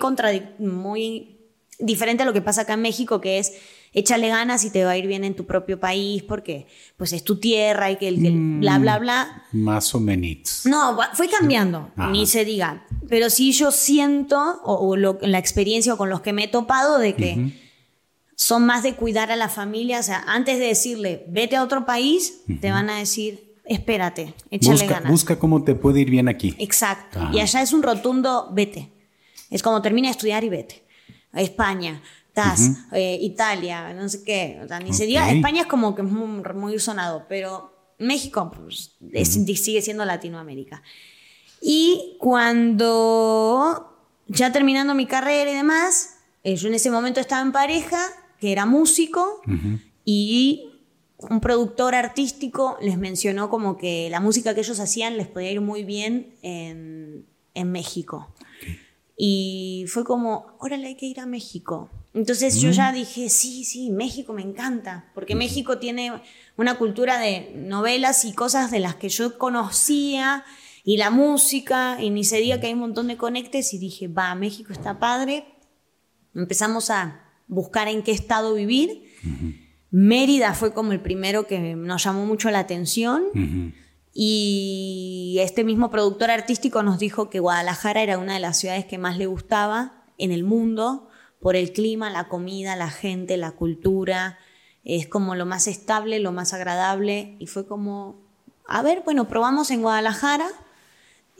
muy 0.58 1.38
diferente 1.78 2.22
a 2.22 2.26
lo 2.26 2.32
que 2.32 2.40
pasa 2.40 2.62
acá 2.62 2.74
en 2.74 2.82
México, 2.82 3.20
que 3.20 3.38
es 3.38 3.52
échale 3.92 4.28
ganas 4.28 4.64
y 4.64 4.70
te 4.70 4.84
va 4.84 4.92
a 4.92 4.96
ir 4.96 5.06
bien 5.06 5.24
en 5.24 5.34
tu 5.34 5.46
propio 5.46 5.80
país 5.80 6.22
porque 6.22 6.66
pues 6.96 7.12
es 7.12 7.24
tu 7.24 7.40
tierra 7.40 7.90
y 7.90 7.96
que 7.96 8.06
el, 8.06 8.20
mm, 8.20 8.60
bla, 8.60 8.78
bla, 8.78 8.98
bla. 8.98 9.44
Más 9.52 9.94
o 9.94 10.00
menos. 10.00 10.62
No, 10.64 10.98
fue 11.14 11.28
cambiando, 11.28 11.90
ni 12.12 12.26
se 12.26 12.44
diga. 12.44 12.86
Pero 13.08 13.30
sí 13.30 13.52
yo 13.52 13.72
siento, 13.72 14.60
o, 14.64 14.96
la 14.96 15.38
experiencia 15.38 15.94
o 15.94 15.96
con 15.96 16.10
los 16.10 16.20
que 16.20 16.32
me 16.32 16.44
he 16.44 16.48
topado, 16.48 16.98
de 16.98 17.14
que 17.14 17.52
son 18.40 18.64
más 18.64 18.82
de 18.82 18.94
cuidar 18.94 19.30
a 19.30 19.36
la 19.36 19.50
familia. 19.50 20.00
O 20.00 20.02
sea, 20.02 20.24
antes 20.26 20.58
de 20.58 20.68
decirle, 20.68 21.26
vete 21.28 21.56
a 21.56 21.62
otro 21.62 21.84
país, 21.84 22.40
te 22.62 22.70
van 22.70 22.88
a 22.88 22.96
decir, 22.96 23.54
espérate, 23.66 24.34
échale 24.50 24.72
busca, 24.72 24.94
ganas. 24.94 25.10
Busca 25.10 25.38
cómo 25.38 25.62
te 25.62 25.74
puede 25.74 26.00
ir 26.00 26.08
bien 26.08 26.26
aquí. 26.26 26.56
Exacto. 26.58 27.20
Y 27.34 27.40
allá 27.40 27.60
es 27.60 27.74
un 27.74 27.82
rotundo, 27.82 28.48
vete. 28.52 28.90
Es 29.50 29.62
como 29.62 29.82
termina 29.82 30.08
de 30.08 30.12
estudiar 30.12 30.42
y 30.42 30.48
vete. 30.48 30.82
España, 31.34 32.02
TAS, 32.32 32.70
eh, 32.92 33.18
Italia, 33.20 33.92
no 33.92 34.08
sé 34.08 34.24
qué. 34.24 34.58
O 34.64 34.68
sea, 34.68 34.80
ni 34.80 34.94
se 34.94 35.04
diga, 35.04 35.30
España 35.30 35.60
es 35.60 35.66
como 35.66 35.94
que 35.94 36.00
es 36.00 36.08
muy, 36.08 36.78
sonado, 36.78 37.26
pero 37.28 37.94
México 37.98 38.50
pues, 38.50 38.96
sigue 39.60 39.82
siendo 39.82 40.06
Latinoamérica. 40.06 40.82
Y 41.60 42.16
cuando 42.18 43.98
ya 44.28 44.50
terminando 44.50 44.94
mi 44.94 45.04
carrera 45.04 45.50
y 45.50 45.54
demás, 45.54 46.14
eh, 46.42 46.56
yo 46.56 46.68
en 46.68 46.74
ese 46.74 46.90
momento 46.90 47.20
estaba 47.20 47.42
en 47.42 47.52
pareja, 47.52 47.98
que 48.40 48.52
era 48.52 48.66
músico, 48.66 49.42
y 50.04 50.70
un 51.18 51.40
productor 51.40 51.94
artístico 51.94 52.78
les 52.80 52.96
mencionó 52.96 53.50
como 53.50 53.76
que 53.76 54.08
la 54.10 54.20
música 54.20 54.54
que 54.54 54.60
ellos 54.60 54.80
hacían 54.80 55.16
les 55.16 55.28
podía 55.28 55.50
ir 55.52 55.60
muy 55.60 55.84
bien 55.84 56.34
en, 56.42 57.26
México. 57.62 58.34
Y 59.18 59.84
fue 59.88 60.02
como, 60.02 60.56
órale, 60.58 60.86
hay 60.86 60.94
que 60.94 61.04
ir 61.04 61.20
a 61.20 61.26
México. 61.26 61.90
Entonces 62.14 62.58
yo 62.58 62.70
ya 62.70 62.90
dije, 62.90 63.28
sí, 63.28 63.64
sí, 63.64 63.90
México 63.90 64.32
me 64.32 64.40
encanta, 64.40 65.10
porque 65.14 65.34
México 65.34 65.78
tiene 65.78 66.10
una 66.56 66.78
cultura 66.78 67.18
de 67.18 67.52
novelas 67.54 68.24
y 68.24 68.32
cosas 68.32 68.70
de 68.70 68.80
las 68.80 68.94
que 68.94 69.10
yo 69.10 69.36
conocía, 69.36 70.42
y 70.84 70.96
la 70.96 71.10
música, 71.10 71.98
y 72.00 72.08
ni 72.08 72.24
se 72.24 72.38
diga 72.38 72.60
que 72.60 72.68
hay 72.68 72.72
un 72.72 72.80
montón 72.80 73.08
de 73.08 73.18
conectes, 73.18 73.74
y 73.74 73.78
dije, 73.78 74.08
va, 74.08 74.34
México 74.34 74.72
está 74.72 74.98
padre. 74.98 75.44
Empezamos 76.34 76.88
a 76.88 77.29
buscar 77.50 77.88
en 77.88 78.02
qué 78.02 78.12
estado 78.12 78.54
vivir. 78.54 79.02
Mérida 79.90 80.54
fue 80.54 80.72
como 80.72 80.92
el 80.92 81.00
primero 81.00 81.46
que 81.46 81.74
nos 81.74 82.04
llamó 82.04 82.24
mucho 82.24 82.50
la 82.50 82.60
atención. 82.60 83.24
Y 84.12 85.36
este 85.40 85.64
mismo 85.64 85.90
productor 85.90 86.30
artístico 86.30 86.82
nos 86.82 86.98
dijo 86.98 87.28
que 87.28 87.40
Guadalajara 87.40 88.02
era 88.02 88.18
una 88.18 88.34
de 88.34 88.40
las 88.40 88.58
ciudades 88.58 88.86
que 88.86 88.98
más 88.98 89.18
le 89.18 89.26
gustaba 89.26 90.04
en 90.16 90.32
el 90.32 90.44
mundo 90.44 91.08
por 91.40 91.56
el 91.56 91.72
clima, 91.72 92.10
la 92.10 92.28
comida, 92.28 92.76
la 92.76 92.90
gente, 92.90 93.36
la 93.36 93.52
cultura. 93.52 94.38
Es 94.84 95.06
como 95.06 95.34
lo 95.34 95.46
más 95.46 95.66
estable, 95.66 96.20
lo 96.20 96.32
más 96.32 96.54
agradable. 96.54 97.36
Y 97.38 97.46
fue 97.46 97.66
como, 97.66 98.22
a 98.66 98.82
ver, 98.82 99.02
bueno, 99.04 99.28
probamos 99.28 99.70
en 99.70 99.82
Guadalajara. 99.82 100.48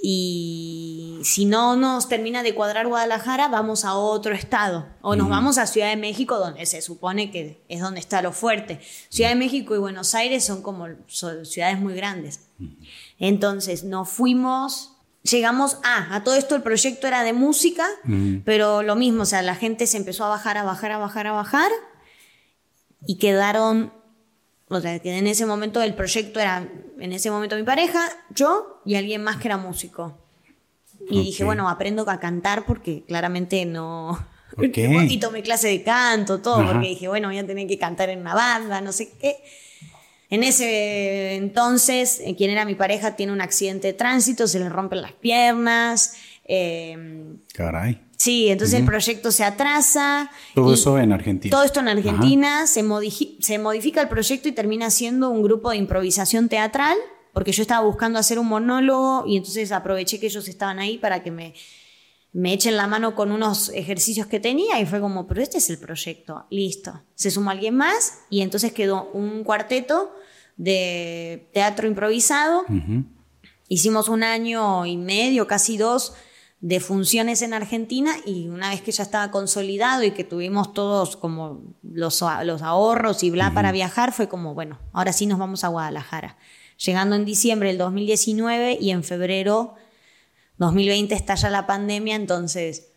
Y 0.03 1.21
si 1.25 1.45
no 1.45 1.77
nos 1.77 2.09
termina 2.09 2.43
de 2.43 2.55
cuadrar 2.55 2.89
Guadalajara, 2.89 3.49
vamos 3.49 3.85
a 3.85 3.95
otro 3.95 4.35
estado. 4.35 4.87
O 5.03 5.15
nos 5.15 5.29
vamos 5.29 5.59
a 5.59 5.67
Ciudad 5.67 5.91
de 5.91 5.97
México, 5.97 6.39
donde 6.39 6.65
se 6.65 6.81
supone 6.81 7.31
que 7.31 7.63
es 7.69 7.81
donde 7.81 8.01
está 8.01 8.23
lo 8.23 8.33
fuerte. 8.33 8.81
Ciudad 9.11 9.31
de 9.31 9.37
México 9.37 9.75
y 9.75 9.79
Buenos 9.79 10.15
Aires 10.15 10.45
son 10.45 10.63
como 10.63 10.87
ciudades 11.07 11.79
muy 11.79 11.95
grandes. 11.95 12.49
Entonces 13.19 13.85
nos 13.85 14.09
fuimos, 14.09 14.97
llegamos 15.23 15.77
a, 15.83 16.15
a 16.15 16.25
todo 16.25 16.35
esto 16.35 16.55
el 16.55 16.63
proyecto 16.63 17.07
era 17.07 17.23
de 17.23 17.35
música, 17.35 17.87
pero 18.47 18.83
lo 18.83 18.97
mismo, 18.97 19.25
o 19.25 19.27
sea, 19.27 19.43
la 19.43 19.55
gente 19.55 19.87
se 19.87 19.99
empezó 19.99 20.25
a 20.25 20.29
bajar, 20.29 20.57
a 20.57 20.65
bajar, 20.65 20.93
a 20.93 20.99
bajar, 20.99 21.27
a 21.27 21.33
bajar. 21.33 21.71
Y 23.07 23.17
quedaron 23.17 23.93
o 24.71 24.81
sea, 24.81 25.01
que 25.01 25.19
en 25.19 25.27
ese 25.27 25.47
momento 25.47 25.83
el 25.83 25.95
proyecto 25.95 26.39
era, 26.39 26.67
en 26.99 27.13
ese 27.13 27.29
momento 27.31 27.57
mi 27.57 27.65
pareja, 27.65 28.01
yo 28.31 28.81
y 28.85 28.95
alguien 28.95 29.23
más 29.23 29.37
que 29.39 29.49
era 29.49 29.57
músico. 29.57 30.17
Y 31.11 31.25
dije, 31.25 31.43
bueno, 31.43 31.69
aprendo 31.69 32.09
a 32.09 32.21
cantar 32.21 32.65
porque 32.67 33.03
claramente 33.07 33.67
no... 33.67 34.27
Y 34.61 35.19
tomé 35.19 35.43
clase 35.43 35.69
de 35.69 35.83
canto, 35.83 36.41
todo, 36.41 36.65
porque 36.67 36.89
dije, 36.89 37.09
bueno, 37.09 37.29
voy 37.29 37.39
a 37.39 37.47
tener 37.47 37.67
que 37.67 37.79
cantar 37.79 38.11
en 38.11 38.21
una 38.21 38.35
banda, 38.35 38.81
no 38.81 38.93
sé 38.93 39.11
qué. 39.21 39.37
En 40.29 40.43
ese 40.43 41.35
entonces, 41.35 42.21
eh, 42.25 42.37
quien 42.37 42.51
era 42.51 42.65
mi 42.65 42.75
pareja 42.75 43.17
tiene 43.17 43.33
un 43.33 43.41
accidente 43.41 43.89
de 43.89 43.93
tránsito, 43.95 44.47
se 44.47 44.59
le 44.59 44.69
rompen 44.69 45.03
las 45.03 45.13
piernas. 45.13 46.15
Eh, 46.45 47.37
Caray. 47.55 48.01
Sí, 48.21 48.51
entonces 48.51 48.81
el 48.81 48.85
proyecto 48.85 49.33
se 49.33 49.45
atrasa. 49.45 50.31
Todo 50.55 50.75
eso 50.75 50.99
en 50.99 51.11
Argentina. 51.11 51.51
Todo 51.51 51.65
esto 51.65 51.81
en 51.81 51.89
Argentina, 51.89 52.67
se, 52.67 52.85
se, 53.41 53.59
modifica 53.59 54.03
el 54.03 54.11
proyecto 54.11 54.47
y 54.47 54.53
termina 54.53 54.91
siendo 54.91 55.31
un 55.31 55.43
grupo 55.43 55.71
de 55.71 55.79
improvisación 55.79 56.51
teatral, 56.51 56.99
porque 57.33 57.53
yo 57.53 57.63
estaba 57.63 57.83
buscando 57.83 58.19
hacer 58.19 58.39
un 58.39 58.47
monólogo 58.47 59.25
y 59.27 59.39
entonces 59.39 59.73
aproveché 59.73 60.21
que 60.21 60.27
ellos 60.27 60.47
estaban 60.49 60.79
ahí 60.79 60.99
para 60.99 61.23
que 61.23 61.31
me, 61.31 61.55
me 62.35 62.53
echen 62.53 62.77
la 62.77 62.87
mano 62.87 63.15
con 63.15 63.33
unos 63.33 63.71
ejercicios 63.71 64.27
que 64.27 64.39
tenía 64.39 64.79
y 64.81 64.85
fue 64.85 65.01
como, 65.01 65.27
pero 65.27 65.41
este 65.41 65.57
es 65.57 65.71
el 65.71 65.79
proyecto, 65.79 66.45
listo. 66.51 67.01
Se 67.15 67.31
sumó 67.31 67.53
alguien 67.53 67.75
más 67.75 68.19
y 68.29 68.43
entonces 68.43 68.75
quedó 68.75 69.11
un 69.15 69.45
cuarteto 69.45 70.15
de 70.59 71.49
teatro 71.55 71.89
improvisado. 71.89 72.67
Hicimos 73.67 74.11
un 74.11 74.25
año 74.25 74.85
y 74.85 74.99
medio, 74.99 75.47
casi 75.47 75.79
dos 75.79 76.13
de 76.61 76.79
funciones 76.79 77.41
en 77.41 77.55
Argentina 77.55 78.13
y 78.27 78.49
una 78.49 78.69
vez 78.71 78.83
que 78.83 78.93
ya 78.93 79.03
estaba 79.03 79.31
consolidado 79.31 80.03
y 80.03 80.11
que 80.11 80.25
tuvimos 80.25 80.75
todos 80.75 81.17
como 81.17 81.63
los, 81.83 82.23
los 82.45 82.63
ahorros 82.63 83.23
y 83.23 83.31
bla 83.31 83.55
para 83.55 83.73
viajar, 83.73 84.13
fue 84.13 84.29
como, 84.29 84.55
bueno, 84.55 84.79
ahora 84.93 85.13
sí 85.13 85.27
nos 85.27 85.39
vamos 85.39 85.65
a 85.65 85.69
Guadalajara. 85.69 86.37
Llegando 86.77 87.17
en 87.17 87.25
diciembre 87.25 87.69
del 87.69 87.79
2019 87.79 88.79
y 88.81 88.91
en 88.91 89.05
febrero 89.05 89.75
2020 90.59 91.15
estalla 91.15 91.49
la 91.49 91.67
pandemia, 91.67 92.15
entonces 92.15 92.89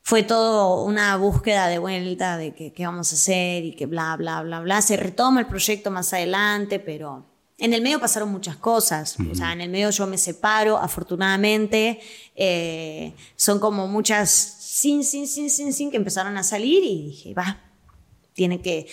fue 0.00 0.22
todo 0.22 0.82
una 0.82 1.14
búsqueda 1.18 1.68
de 1.68 1.78
vuelta 1.78 2.38
de 2.38 2.54
qué 2.54 2.86
vamos 2.86 3.12
a 3.12 3.16
hacer 3.16 3.64
y 3.64 3.76
que 3.76 3.84
bla, 3.84 4.16
bla, 4.16 4.42
bla, 4.42 4.60
bla. 4.60 4.80
Se 4.80 4.96
retoma 4.96 5.40
el 5.40 5.46
proyecto 5.46 5.90
más 5.90 6.14
adelante, 6.14 6.80
pero 6.80 7.26
en 7.58 7.74
el 7.74 7.82
medio 7.82 7.98
pasaron 7.98 8.30
muchas 8.30 8.56
cosas, 8.56 9.16
o 9.30 9.34
sea, 9.34 9.52
en 9.52 9.60
el 9.60 9.68
medio 9.68 9.90
yo 9.90 10.06
me 10.06 10.16
separo, 10.16 10.78
afortunadamente, 10.78 11.98
eh, 12.36 13.12
son 13.34 13.58
como 13.58 13.88
muchas 13.88 14.30
sin, 14.30 15.02
sin, 15.02 15.26
sin, 15.26 15.50
sin, 15.50 15.72
sin 15.72 15.90
que 15.90 15.96
empezaron 15.96 16.36
a 16.36 16.44
salir 16.44 16.84
y 16.84 17.08
dije, 17.08 17.34
va, 17.34 17.60
tiene 18.32 18.60
que 18.60 18.86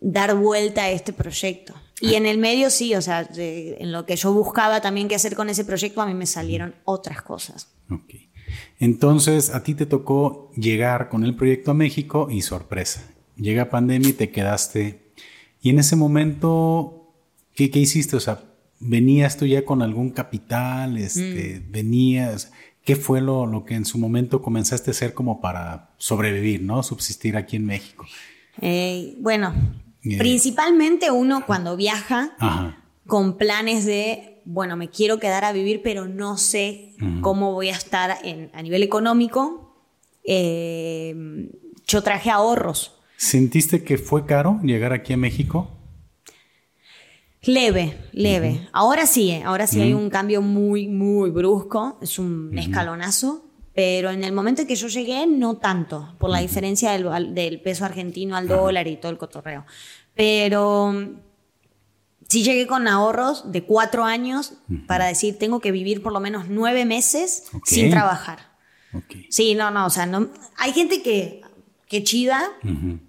dar 0.00 0.34
vuelta 0.34 0.82
a 0.82 0.90
este 0.90 1.12
proyecto. 1.12 1.74
Y 2.00 2.14
en 2.14 2.26
el 2.26 2.38
medio 2.38 2.70
sí, 2.70 2.94
o 2.94 3.02
sea, 3.02 3.28
en 3.32 3.92
lo 3.92 4.06
que 4.06 4.16
yo 4.16 4.32
buscaba 4.32 4.80
también 4.80 5.08
qué 5.08 5.14
hacer 5.14 5.34
con 5.34 5.48
ese 5.48 5.64
proyecto, 5.64 6.00
a 6.00 6.06
mí 6.06 6.14
me 6.14 6.26
salieron 6.26 6.74
otras 6.84 7.22
cosas. 7.22 7.68
Ok. 7.90 8.14
Entonces, 8.80 9.50
a 9.50 9.62
ti 9.62 9.74
te 9.74 9.86
tocó 9.86 10.50
llegar 10.56 11.08
con 11.08 11.24
el 11.24 11.34
proyecto 11.36 11.72
a 11.72 11.74
México 11.74 12.28
y 12.30 12.42
sorpresa. 12.42 13.02
Llega 13.36 13.70
pandemia 13.70 14.10
y 14.10 14.14
te 14.14 14.30
quedaste. 14.30 15.12
Y 15.60 15.70
en 15.70 15.80
ese 15.80 15.96
momento, 15.96 16.97
¿Qué, 17.66 17.80
hiciste? 17.80 18.14
O 18.14 18.20
sea, 18.20 18.40
¿venías 18.78 19.36
tú 19.36 19.44
ya 19.44 19.64
con 19.64 19.82
algún 19.82 20.10
capital? 20.10 20.96
Este, 20.96 21.60
mm. 21.60 21.72
¿Venías? 21.72 22.52
¿Qué 22.84 22.94
fue 22.94 23.20
lo, 23.20 23.46
lo, 23.46 23.64
que 23.64 23.74
en 23.74 23.84
su 23.84 23.98
momento 23.98 24.40
comenzaste 24.40 24.90
a 24.90 24.92
hacer 24.92 25.12
como 25.12 25.40
para 25.40 25.90
sobrevivir, 25.98 26.62
¿no? 26.62 26.84
Subsistir 26.84 27.36
aquí 27.36 27.56
en 27.56 27.66
México. 27.66 28.06
Eh, 28.60 29.16
bueno, 29.18 29.52
eh, 30.04 30.18
principalmente 30.18 31.10
uno 31.10 31.44
cuando 31.46 31.76
viaja 31.76 32.36
con 33.06 33.36
planes 33.36 33.84
de, 33.84 34.40
bueno, 34.44 34.76
me 34.76 34.88
quiero 34.88 35.18
quedar 35.18 35.44
a 35.44 35.52
vivir, 35.52 35.80
pero 35.82 36.06
no 36.06 36.38
sé 36.38 36.94
cómo 37.20 37.52
voy 37.52 37.70
a 37.70 37.76
estar 37.76 38.18
en, 38.22 38.50
a 38.54 38.62
nivel 38.62 38.84
económico. 38.84 39.74
Eh, 40.22 41.50
yo 41.86 42.02
traje 42.02 42.30
ahorros. 42.30 42.94
¿Sentiste 43.16 43.82
que 43.82 43.98
fue 43.98 44.26
caro 44.26 44.60
llegar 44.62 44.92
aquí 44.92 45.12
a 45.12 45.16
México? 45.16 45.77
Leve, 47.48 47.96
leve. 48.12 48.68
Ahora 48.72 49.06
sí, 49.06 49.30
eh, 49.30 49.42
ahora 49.42 49.66
sí 49.66 49.80
hay 49.80 49.94
un 49.94 50.10
cambio 50.10 50.42
muy, 50.42 50.86
muy 50.86 51.30
brusco, 51.30 51.96
es 52.02 52.18
un 52.18 52.56
escalonazo, 52.58 53.42
pero 53.74 54.10
en 54.10 54.22
el 54.22 54.32
momento 54.32 54.60
en 54.60 54.68
que 54.68 54.76
yo 54.76 54.86
llegué, 54.88 55.26
no 55.26 55.56
tanto, 55.56 56.14
por 56.18 56.28
la 56.28 56.40
diferencia 56.40 56.92
del, 56.92 57.60
peso 57.62 57.86
argentino 57.86 58.36
al 58.36 58.48
dólar 58.48 58.86
y 58.86 58.98
todo 58.98 59.10
el 59.10 59.16
cotorreo. 59.16 59.64
Pero 60.14 60.92
sí 62.28 62.42
llegué 62.42 62.66
con 62.66 62.86
ahorros 62.86 63.50
de 63.50 63.64
cuatro 63.64 64.04
años 64.04 64.52
para 64.86 65.06
decir, 65.06 65.38
tengo 65.38 65.60
que 65.60 65.72
vivir 65.72 66.02
por 66.02 66.12
lo 66.12 66.20
menos 66.20 66.48
nueve 66.50 66.84
meses 66.84 67.44
sin 67.64 67.88
trabajar. 67.88 68.40
Sí, 69.30 69.54
no, 69.54 69.70
no, 69.70 69.86
o 69.86 69.90
sea, 69.90 70.04
no, 70.04 70.28
hay 70.58 70.74
gente 70.74 71.00
que, 71.00 71.40
que 71.86 72.04
chida, 72.04 72.42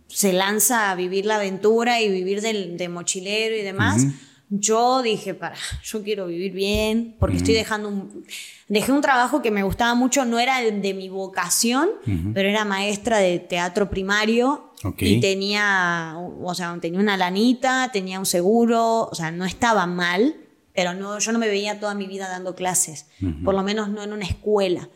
se 0.07 0.31
lanza 0.31 0.91
a 0.91 0.95
vivir 0.95 1.25
la 1.25 1.35
aventura 1.35 1.99
y 1.99 2.09
vivir 2.09 2.39
del, 2.39 2.77
de 2.77 2.87
mochilero 2.87 3.53
y 3.53 3.63
demás. 3.63 4.05
Yo 4.49 5.03
dije, 5.03 5.35
para, 5.35 5.55
yo 5.83 6.03
quiero 6.03 6.25
vivir 6.25 6.53
bien, 6.53 7.15
porque 7.19 7.37
estoy 7.37 7.53
dejando 7.53 7.89
un, 7.89 8.25
dejé 8.67 8.91
un 8.91 9.01
trabajo 9.01 9.41
que 9.41 9.51
me 9.51 9.61
gustaba 9.61 9.93
mucho, 9.93 10.25
no 10.25 10.39
era 10.39 10.59
de, 10.61 10.93
mi 10.93 11.07
vocación, 11.07 11.89
pero 12.33 12.49
era 12.49 12.65
maestra 12.65 13.19
de 13.19 13.37
teatro 13.39 13.89
primario 13.89 14.71
y 14.97 15.19
tenía, 15.19 16.15
o 16.17 16.55
sea, 16.55 16.75
tenía 16.81 16.99
una 16.99 17.15
lanita, 17.15 17.91
tenía 17.93 18.17
un 18.17 18.25
seguro, 18.25 19.07
o 19.11 19.13
sea, 19.13 19.31
no 19.31 19.45
estaba 19.45 19.85
mal, 19.85 20.35
pero 20.73 20.93
no, 20.93 21.19
yo 21.19 21.31
no 21.31 21.37
me 21.37 21.47
veía 21.47 21.79
toda 21.79 21.93
mi 21.93 22.07
vida 22.07 22.27
dando 22.27 22.55
clases, 22.55 23.05
por 23.45 23.53
lo 23.53 23.61
menos 23.61 23.89
no 23.89 24.03
en 24.03 24.13
una 24.13 24.25
escuela 24.25 24.89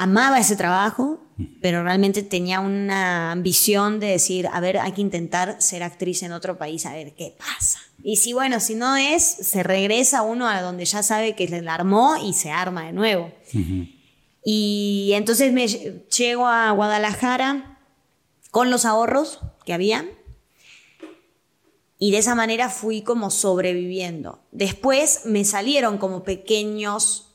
amaba 0.00 0.38
ese 0.38 0.56
trabajo, 0.56 1.20
pero 1.60 1.84
realmente 1.84 2.22
tenía 2.22 2.60
una 2.60 3.32
ambición 3.32 4.00
de 4.00 4.06
decir, 4.06 4.48
a 4.50 4.58
ver, 4.58 4.78
hay 4.78 4.92
que 4.92 5.02
intentar 5.02 5.60
ser 5.60 5.82
actriz 5.82 6.22
en 6.22 6.32
otro 6.32 6.56
país, 6.56 6.86
a 6.86 6.94
ver 6.94 7.14
qué 7.14 7.36
pasa. 7.38 7.80
Y 8.02 8.16
si, 8.16 8.32
bueno, 8.32 8.60
si 8.60 8.76
no 8.76 8.96
es, 8.96 9.22
se 9.22 9.62
regresa 9.62 10.22
uno 10.22 10.48
a 10.48 10.62
donde 10.62 10.86
ya 10.86 11.02
sabe 11.02 11.36
que 11.36 11.46
se 11.46 11.60
la 11.60 11.74
armó 11.74 12.16
y 12.16 12.32
se 12.32 12.50
arma 12.50 12.86
de 12.86 12.92
nuevo. 12.92 13.30
Y 14.42 15.10
entonces 15.12 15.52
me 15.52 15.68
llego 15.68 16.46
a 16.46 16.70
Guadalajara 16.70 17.78
con 18.50 18.70
los 18.70 18.86
ahorros 18.86 19.40
que 19.66 19.74
había. 19.74 20.08
Y 21.98 22.10
de 22.10 22.16
esa 22.16 22.34
manera 22.34 22.70
fui 22.70 23.02
como 23.02 23.30
sobreviviendo. 23.30 24.40
Después 24.50 25.26
me 25.26 25.44
salieron 25.44 25.98
como 25.98 26.24
pequeños 26.24 27.29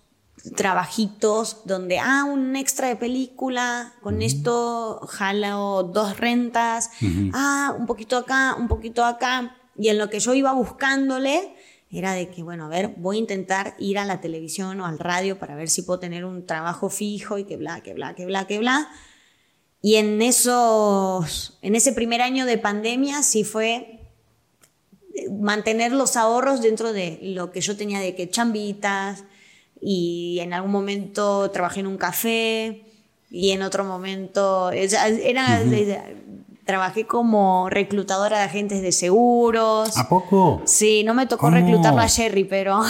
trabajitos 0.56 1.62
donde, 1.66 2.00
ah, 2.00 2.24
un 2.26 2.56
extra 2.56 2.88
de 2.88 2.96
película, 2.96 3.94
con 4.02 4.22
esto 4.22 5.02
jalo 5.08 5.84
dos 5.84 6.18
rentas, 6.18 6.92
ah, 7.34 7.76
un 7.78 7.86
poquito 7.86 8.18
acá, 8.18 8.56
un 8.58 8.68
poquito 8.68 9.04
acá. 9.04 9.58
Y 9.78 9.90
en 9.90 9.98
lo 9.98 10.10
que 10.10 10.20
yo 10.20 10.34
iba 10.34 10.54
buscándole 10.54 11.56
era 11.90 12.14
de 12.14 12.30
que, 12.30 12.44
bueno, 12.44 12.66
a 12.66 12.70
ver, 12.70 12.96
voy 12.98 13.18
a 13.18 13.20
intentar 13.20 13.76
ir 13.80 13.98
a 13.98 14.06
la 14.06 14.22
televisión 14.22 14.80
o 14.82 14.86
al 14.86 15.00
radio 15.00 15.40
para 15.40 15.56
ver 15.56 15.70
si 15.70 15.82
puedo 15.82 16.00
tener 16.00 16.26
un 16.26 16.46
trabajo 16.46 16.90
fijo 16.90 17.38
y 17.38 17.46
que 17.46 17.58
bla, 17.58 17.82
que 17.82 17.94
bla, 17.94 18.16
que 18.16 18.26
bla, 18.26 18.48
que 18.48 18.60
bla. 18.60 18.90
Y 19.82 19.96
en 19.96 20.22
esos, 20.22 21.58
en 21.62 21.76
ese 21.76 21.94
primer 21.94 22.22
año 22.22 22.46
de 22.46 22.58
pandemia 22.58 23.22
sí 23.24 23.44
fue 23.44 24.00
mantener 25.40 25.92
los 25.92 26.18
ahorros 26.18 26.62
dentro 26.62 26.92
de 26.92 27.20
lo 27.22 27.52
que 27.52 27.62
yo 27.62 27.78
tenía 27.78 28.00
de 28.00 28.16
que 28.16 28.30
chambitas, 28.30 29.24
y 29.82 30.40
en 30.42 30.54
algún 30.54 30.72
momento 30.72 31.50
trabajé 31.52 31.82
en 31.82 31.88
un 31.88 31.98
café 31.98 32.84
y 33.30 33.52
en 33.52 33.62
otro 33.62 33.84
momento 33.84 34.72
era, 34.72 35.62
trabajé 36.66 37.06
como 37.06 37.70
reclutadora 37.70 38.40
de 38.40 38.44
agentes 38.46 38.82
de 38.82 38.92
seguros. 38.92 39.98
¿A 39.98 40.08
poco? 40.08 40.62
Sí, 40.66 41.04
no 41.04 41.14
me 41.14 41.26
tocó 41.28 41.50
reclutarla 41.50 42.04
a 42.04 42.08
Sherry, 42.08 42.46
pero 42.46 42.82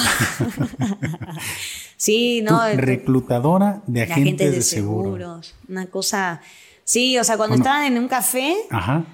sí, 1.98 2.42
no. 2.42 2.62
reclutadora 2.76 3.82
de 3.88 4.04
agentes, 4.04 4.52
de, 4.54 4.62
seguros. 4.62 5.56
Una 5.68 5.88
cosa, 5.88 6.42
sí, 6.84 7.18
o 7.18 7.24
sea, 7.24 7.38
cuando 7.38 7.56
estaban 7.56 7.86
en 7.86 7.98
un 7.98 8.08
café. 8.08 8.56
Ajá 8.70 9.06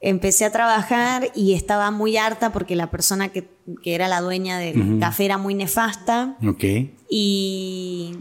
empecé 0.00 0.44
a 0.44 0.52
trabajar 0.52 1.30
y 1.34 1.54
estaba 1.54 1.90
muy 1.90 2.16
harta 2.16 2.52
porque 2.52 2.76
la 2.76 2.90
persona 2.90 3.30
que, 3.30 3.48
era 3.84 4.08
la 4.08 4.20
dueña 4.20 4.58
del 4.58 4.98
café 5.00 5.24
era 5.24 5.38
muy 5.38 5.54
nefasta. 5.54 6.36
Ok. 6.46 6.64
Y 7.10 8.16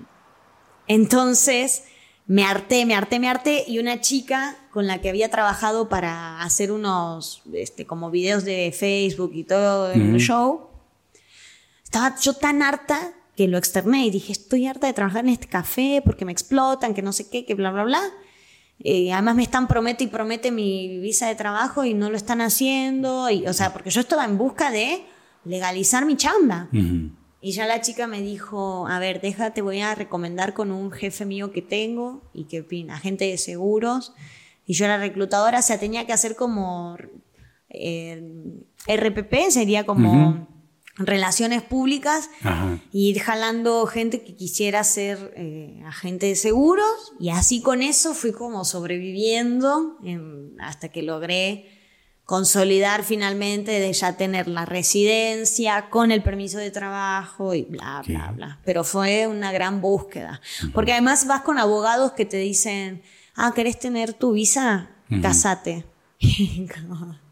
entonces 0.87 1.83
me 2.25 2.43
harté, 2.43 2.85
me 2.85 2.95
harté, 2.95 3.19
me 3.19 3.29
harté 3.29 3.63
y 3.67 3.79
una 3.79 4.01
chica 4.01 4.57
con 4.71 4.85
la 4.87 4.99
que 4.99 5.09
había 5.09 5.29
trabajado 5.29 5.87
para 5.87 6.41
hacer 6.41 6.71
unos 6.71 7.41
este, 7.53 7.85
como 7.85 8.11
videos 8.11 8.43
de 8.43 8.73
Facebook 8.77 9.31
y 9.33 9.43
todo 9.43 9.91
el 9.91 10.17
show, 10.17 10.67
estaba 11.83 12.15
yo 12.19 12.33
tan 12.33 12.61
harta 12.61 13.13
que 13.35 13.47
lo 13.47 13.57
externé 13.57 14.05
y 14.05 14.09
dije, 14.09 14.33
estoy 14.33 14.67
harta 14.67 14.87
de 14.87 14.93
trabajar 14.93 15.23
en 15.23 15.29
este 15.31 15.47
café 15.47 16.01
porque 16.03 16.25
me 16.25 16.31
explotan, 16.31 16.93
que 16.93 17.01
no 17.01 17.13
sé 17.13 17.29
qué, 17.29 17.45
que 17.45 17.55
bla, 17.55 17.71
bla, 17.71 17.83
bla. 17.83 18.01
Eh, 18.79 19.11
además 19.11 19.35
me 19.35 19.43
están 19.43 19.67
promete 19.67 20.03
y 20.03 20.07
promete 20.07 20.51
mi 20.51 20.99
visa 20.99 21.27
de 21.27 21.35
trabajo 21.35 21.83
y 21.83 21.93
no 21.93 22.09
lo 22.09 22.17
están 22.17 22.41
haciendo. 22.41 23.29
Y, 23.29 23.47
o 23.47 23.53
sea, 23.53 23.73
porque 23.73 23.89
yo 23.89 24.01
estaba 24.01 24.25
en 24.25 24.37
busca 24.37 24.71
de 24.71 25.03
legalizar 25.45 26.05
mi 26.05 26.15
chamba. 26.15 26.69
Y 27.39 27.51
ya 27.51 27.65
la 27.65 27.81
chica 27.81 28.07
me 28.07 28.21
dijo, 28.21 28.87
a 28.87 28.99
ver, 28.99 29.21
déjate, 29.21 29.61
voy 29.61 29.79
a 29.81 29.95
recomendar 29.95 30.53
con 30.53 30.71
un 30.71 30.91
jefe 30.91 31.25
mío 31.25 31.51
que 31.51 31.61
tengo 31.61 32.23
y 32.33 32.45
que, 32.45 32.65
agente 32.89 33.25
de 33.25 33.37
seguros. 33.37 34.13
Y 34.65 34.73
yo 34.73 34.85
era 34.85 34.97
reclutadora, 34.97 35.59
o 35.59 35.61
sea, 35.61 35.79
tenía 35.79 36.05
que 36.05 36.13
hacer 36.13 36.35
como 36.35 36.97
eh, 37.69 38.21
RPP, 38.87 39.49
sería 39.49 39.85
como 39.85 40.47
relaciones 40.97 41.61
públicas 41.61 42.29
y 42.91 43.09
ir 43.09 43.19
jalando 43.19 43.85
gente 43.85 44.23
que 44.23 44.35
quisiera 44.35 44.83
ser 44.83 45.33
eh, 45.35 45.81
agente 45.85 46.25
de 46.27 46.35
seguros 46.35 47.13
y 47.19 47.29
así 47.29 47.61
con 47.61 47.81
eso 47.81 48.13
fui 48.13 48.31
como 48.31 48.65
sobreviviendo 48.65 49.97
hasta 50.59 50.89
que 50.89 51.03
logré 51.03 51.77
consolidar 52.27 53.03
finalmente 53.03 53.79
de 53.79 53.93
ya 53.93 54.17
tener 54.17 54.49
la 54.49 54.65
residencia 54.65 55.89
con 55.89 56.11
el 56.11 56.21
permiso 56.21 56.57
de 56.57 56.71
trabajo 56.71 57.53
y 57.53 57.61
bla, 57.63 58.03
bla, 58.05 58.33
bla. 58.35 58.59
Pero 58.65 58.83
fue 58.83 59.27
una 59.27 59.53
gran 59.53 59.79
búsqueda. 59.79 60.41
Porque 60.73 60.91
además 60.91 61.25
vas 61.25 61.43
con 61.43 61.57
abogados 61.57 62.11
que 62.11 62.25
te 62.25 62.35
dicen, 62.35 63.01
ah, 63.33 63.53
¿querés 63.55 63.79
tener 63.79 64.11
tu 64.11 64.33
visa? 64.33 64.89
Casate. 65.21 65.85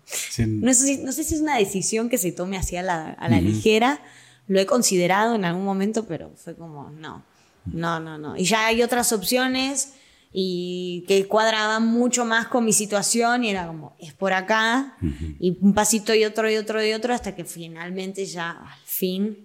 No, 0.62 0.74
sé, 0.74 1.24
si 1.24 1.36
es 1.36 1.42
una 1.42 1.58
decisión 1.58 2.10
que 2.10 2.18
se 2.18 2.32
tome 2.32 2.58
así 2.58 2.76
a 2.76 2.84
la, 2.84 3.42
ligera. 3.42 4.02
Lo 4.48 4.60
he 4.60 4.66
considerado 4.66 5.36
en 5.36 5.46
algún 5.46 5.66
momento, 5.66 6.06
pero 6.06 6.32
fue 6.36 6.56
como, 6.56 6.92
no, 6.92 7.24
no, 7.66 8.00
no, 8.00 8.18
no. 8.18 8.38
Y 8.38 8.46
ya 8.46 8.68
hay 8.68 8.84
otras 8.84 9.12
opciones 9.12 9.94
y 10.32 11.06
que 11.08 11.28
cuadraban 11.28 11.88
mucho 11.88 12.26
más 12.26 12.48
con 12.48 12.66
mi 12.66 12.74
situación 12.74 13.44
y 13.44 13.50
era 13.50 13.68
como, 13.68 13.96
es 14.00 14.14
por 14.14 14.34
acá, 14.34 14.98
y 15.40 15.58
un 15.62 15.74
pasito 15.74 16.14
y 16.14 16.26
otro 16.26 16.52
y 16.52 16.58
otro 16.58 16.86
y 16.86 16.92
otro, 16.92 17.14
hasta 17.14 17.34
que 17.34 17.46
finalmente 17.46 18.26
ya 18.26 18.52
al 18.52 18.80
fin, 18.86 19.38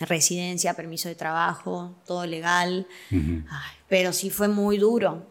residencia, 0.00 0.74
permiso 0.74 1.08
de 1.08 1.14
trabajo, 1.14 2.02
todo 2.06 2.26
legal. 2.26 2.86
pero 3.88 4.12
sí 4.12 4.28
fue 4.28 4.48
muy 4.48 4.78
duro. 4.78 5.26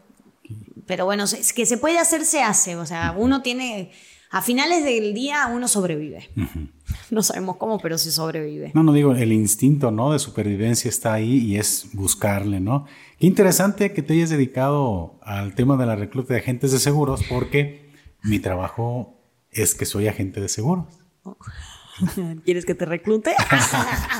Pero 0.85 1.03
bueno, 1.05 1.25
es 1.25 1.51
que 1.51 1.65
se 1.65 1.77
puede 1.77 1.99
hacer, 1.99 2.25
se 2.25 2.41
hace. 2.41 2.77
O 2.77 2.85
sea, 2.85 3.13
uno 3.17 3.41
tiene 3.41 3.91
a 4.29 4.41
finales 4.41 4.83
del 4.83 5.13
día 5.13 5.47
uno 5.53 5.67
sobrevive. 5.67 6.29
No 7.09 7.21
sabemos 7.21 7.57
cómo, 7.57 7.79
pero 7.79 7.97
se 7.97 8.11
sobrevive. 8.11 8.71
No, 8.73 8.83
no 8.83 8.91
digo, 8.91 9.13
el 9.13 9.31
instinto, 9.31 9.91
¿no? 9.91 10.11
De 10.11 10.19
supervivencia 10.19 10.89
está 10.89 11.13
ahí 11.13 11.37
y 11.37 11.57
es 11.57 11.89
buscarle, 11.93 12.59
¿no? 12.59 12.85
Qué 13.17 13.27
interesante 13.27 13.93
que 13.93 14.01
te 14.01 14.13
hayas 14.13 14.29
dedicado 14.29 15.17
al 15.21 15.53
tema 15.55 15.77
de 15.77 15.85
la 15.85 15.95
recluta 15.95 16.33
de 16.33 16.41
agentes 16.41 16.71
de 16.71 16.79
seguros, 16.79 17.23
porque 17.29 17.91
mi 18.23 18.39
trabajo 18.39 19.17
es 19.51 19.73
que 19.75 19.85
soy 19.85 20.07
agente 20.07 20.41
de 20.41 20.49
seguros. 20.49 20.85
¿Quieres 22.45 22.65
que 22.65 22.75
te 22.75 22.85
reclute? 22.85 23.33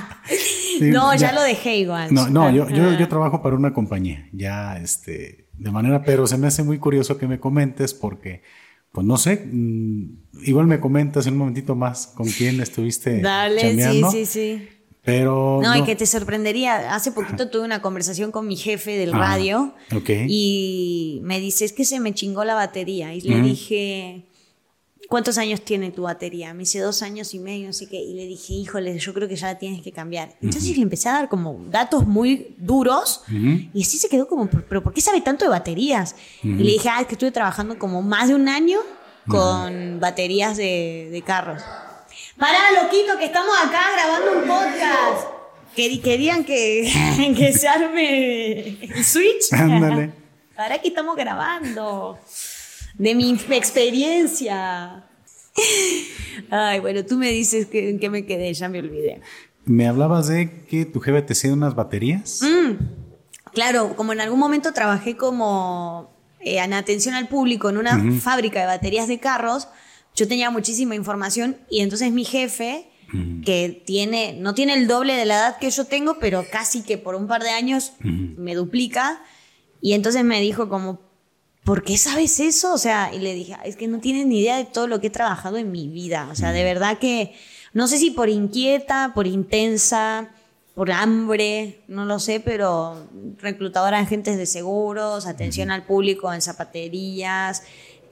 no, 0.82 1.16
ya, 1.16 1.32
lo 1.34 1.42
dejé 1.42 1.78
igual. 1.78 2.14
No, 2.14 2.30
no, 2.30 2.50
yo, 2.52 2.70
yo, 2.70 2.94
yo, 2.98 3.08
trabajo 3.08 3.42
para 3.42 3.56
una 3.56 3.74
compañía, 3.74 4.28
ya, 4.32 4.78
este, 4.78 5.48
de 5.54 5.72
manera, 5.72 6.04
pero 6.04 6.28
se 6.28 6.38
me 6.38 6.48
hace 6.48 6.64
muy 6.64 6.80
curioso 6.80 7.18
que 7.18 7.28
me 7.28 7.40
comentes 7.40 7.94
porque 7.94 8.44
pues 8.98 9.06
no 9.06 9.18
sé, 9.18 9.46
mm, 9.46 10.42
igual 10.46 10.66
me 10.66 10.80
comentas 10.80 11.28
en 11.28 11.34
un 11.34 11.38
momentito 11.38 11.76
más 11.76 12.08
con 12.08 12.28
quién 12.28 12.60
estuviste. 12.62 13.22
Dale, 13.22 13.92
sí, 13.92 14.02
sí, 14.12 14.26
sí. 14.26 14.70
Pero. 15.04 15.60
No, 15.62 15.78
y 15.78 15.84
que 15.84 15.96
te 15.96 16.08
sorprendería. 16.08 16.96
Hace 16.96 17.12
poquito 17.12 17.52
tuve 17.52 17.64
una 17.64 17.80
conversación 17.80 18.32
con 18.32 18.48
mi 18.48 18.56
jefe 18.56 18.98
del 18.98 19.14
ah, 19.14 19.20
radio. 19.20 19.76
Y 20.28 21.20
me 21.22 21.40
dice: 21.40 21.66
Es 21.66 21.74
que 21.74 21.86
se 21.86 22.00
me 22.00 22.16
chingó 22.16 22.44
la 22.44 22.56
batería. 22.56 23.14
Y 23.14 23.22
le 23.22 23.40
dije: 23.40 24.26
¿cuántos 25.08 25.38
años 25.38 25.62
tiene 25.62 25.92
tu 25.92 26.04
batería? 26.04 26.54
Me 26.54 26.60
dice 26.60 26.80
dos 26.80 27.02
años 27.02 27.34
y 27.34 27.40
medio, 27.40 27.70
así 27.70 27.88
que, 27.88 27.98
y 27.98 28.14
le 28.14 28.26
dije, 28.26 28.54
híjole, 28.54 28.98
yo 28.98 29.14
creo 29.14 29.28
que 29.28 29.36
ya 29.36 29.48
la 29.48 29.58
tienes 29.58 29.82
que 29.82 29.92
cambiar. 29.92 30.36
Entonces 30.42 30.76
le 30.76 30.84
empecé 30.84 31.10
a 31.10 31.14
dar 31.14 31.30
como 31.30 31.66
datos 31.70 32.06
muy 32.06 32.56
duros 32.58 33.24
y 33.30 33.82
así 33.82 33.98
se 33.98 34.10
quedó 34.10 34.28
como, 34.28 34.48
pero 34.48 34.84
¿por 34.84 34.94
qué 34.94 35.02
sabe 35.02 35.22
tanto 35.22 35.46
de 35.46 35.50
baterías? 35.50 36.16
Y 36.44 36.54
le 36.54 36.74
dije, 36.74 36.90
ah, 36.90 37.02
es 37.02 37.08
que 37.08 37.14
estuve 37.14 37.32
trabajando 37.32 37.78
como 37.80 38.02
más 38.02 38.28
de 38.28 38.36
un 38.36 38.48
año 38.48 38.80
con 39.28 40.00
baterías 40.00 40.58
de, 40.58 41.10
de 41.12 41.22
carros. 41.22 41.62
Pará, 42.38 42.72
loquito, 42.84 43.18
que 43.18 43.26
estamos 43.26 43.56
acá 43.58 43.82
grabando 43.94 44.40
un 44.40 44.48
podcast. 44.48 45.28
Que 45.76 46.00
querían 46.02 46.44
que, 46.44 47.34
que 47.38 47.54
se 47.54 47.68
arme 47.68 48.78
el 48.82 49.04
switch. 49.04 49.52
Ándale. 49.54 50.12
Pará 50.56 50.80
que 50.80 50.88
estamos 50.88 51.16
grabando 51.16 52.18
de 52.98 53.16
mi 53.16 53.32
experiencia. 53.52 55.06
Ay, 56.50 56.80
bueno, 56.80 57.06
tú 57.06 57.18
me 57.18 57.30
dices 57.32 57.66
que, 57.66 57.90
en 57.90 58.00
qué 58.00 58.10
me 58.10 58.26
quedé, 58.26 58.54
ya 58.54 58.70
me 58.70 58.80
olvidé. 58.80 59.22
Me 59.66 59.88
hablabas 59.88 60.28
de 60.28 60.66
que 60.66 60.86
tu 60.86 61.00
jefe 61.00 61.22
te 61.22 61.34
hacía 61.34 61.54
unas 61.54 61.76
baterías. 61.76 62.42
Mm, 62.42 62.76
claro, 63.54 63.96
como 63.96 64.14
en 64.14 64.22
algún 64.22 64.40
momento 64.40 64.72
trabajé 64.74 65.18
como 65.18 66.14
eh, 66.40 66.60
en 66.60 66.74
atención 66.74 67.16
al 67.16 67.28
público 67.28 67.70
en 67.70 67.78
una 67.78 68.12
fábrica 68.22 68.62
de 68.62 68.66
baterías 68.68 69.08
de 69.08 69.20
carros, 69.20 69.68
yo 70.16 70.28
tenía 70.28 70.50
muchísima 70.50 70.96
información 70.96 71.58
y 71.70 71.82
entonces 71.82 72.12
mi 72.12 72.26
jefe, 72.26 72.90
que 73.46 73.84
tiene, 73.86 74.34
no 74.34 74.54
tiene 74.54 74.74
el 74.74 74.88
doble 74.88 75.14
de 75.14 75.26
la 75.26 75.36
edad 75.36 75.58
que 75.60 75.70
yo 75.70 75.86
tengo, 75.86 76.18
pero 76.20 76.46
casi 76.52 76.84
que 76.84 76.98
por 76.98 77.16
un 77.16 77.28
par 77.28 77.42
de 77.42 77.52
años 77.52 77.94
me 78.02 78.54
duplica, 78.54 79.22
y 79.82 79.94
entonces 79.94 80.24
me 80.24 80.42
dijo 80.42 80.70
como, 80.70 81.00
¿por 81.68 81.84
qué 81.84 81.98
sabes 81.98 82.40
eso? 82.40 82.74
O 82.74 82.78
sea, 82.78 83.14
y 83.14 83.20
le 83.20 83.34
dije, 83.34 83.58
es 83.66 83.76
que 83.76 83.90
no 83.90 84.00
tienes 84.00 84.26
ni 84.26 84.40
idea 84.40 84.56
de 84.56 84.64
todo 84.64 84.88
lo 84.88 85.02
que 85.02 85.08
he 85.08 85.10
trabajado 85.10 85.58
en 85.58 85.70
mi 85.70 85.90
vida, 85.90 86.30
o 86.32 86.36
sea, 86.36 86.54
de 86.54 86.64
verdad 86.64 86.98
que, 86.98 87.34
no 87.74 87.90
sé 87.90 87.98
si 87.98 88.10
por 88.10 88.30
inquieta, 88.30 89.12
por 89.14 89.28
intensa, 89.28 90.30
por 90.76 90.90
hambre, 90.94 91.82
no 91.90 92.06
lo 92.06 92.20
sé, 92.20 92.40
pero 92.40 93.10
reclutadora 93.40 93.98
de 93.98 94.04
agentes 94.04 94.38
de 94.38 94.46
seguros, 94.46 95.28
atención 95.28 95.70
al 95.70 95.84
público 95.84 96.32
en 96.32 96.42
zapaterías, 96.42 97.64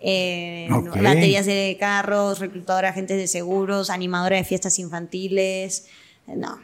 eh, 0.02 0.68
baterías 1.02 1.46
de 1.46 1.78
carros, 1.80 2.40
reclutadora 2.40 2.90
de 2.90 2.92
agentes 2.92 3.18
de 3.18 3.28
seguros, 3.28 3.90
animadora 3.90 4.36
de 4.36 4.44
fiestas 4.44 4.80
infantiles. 4.80 5.88
No. 6.28 6.60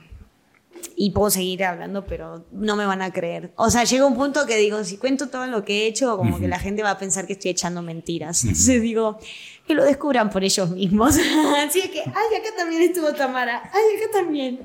Y 1.04 1.10
puedo 1.10 1.32
seguir 1.32 1.64
hablando, 1.64 2.06
pero 2.06 2.46
no 2.52 2.76
me 2.76 2.86
van 2.86 3.02
a 3.02 3.12
creer. 3.12 3.52
O 3.56 3.72
sea, 3.72 3.86
llega 3.86 4.06
un 4.06 4.14
punto 4.14 4.46
que 4.46 4.56
digo, 4.58 4.84
si 4.84 4.98
cuento 4.98 5.30
todo 5.30 5.48
lo 5.48 5.66
que 5.66 5.80
he 5.80 5.88
hecho, 5.88 6.16
como 6.16 6.40
que 6.40 6.48
la 6.48 6.60
gente 6.60 6.84
va 6.84 6.92
a 6.92 7.00
pensar 7.00 7.26
que 7.26 7.34
estoy 7.34 7.50
echando 7.50 7.82
mentiras. 7.82 8.44
Entonces 8.44 8.84
digo, 8.84 9.18
que 9.66 9.74
lo 9.74 9.84
descubran 9.84 10.30
por 10.30 10.44
ellos 10.44 10.70
mismos. 10.70 11.18
Así 11.68 11.82
que, 11.90 12.02
ay, 12.02 12.06
acá 12.40 12.56
también 12.56 12.84
estuvo 12.84 13.12
Tamara, 13.14 13.64
ay, 13.74 13.98
acá 13.98 14.20
también. 14.20 14.60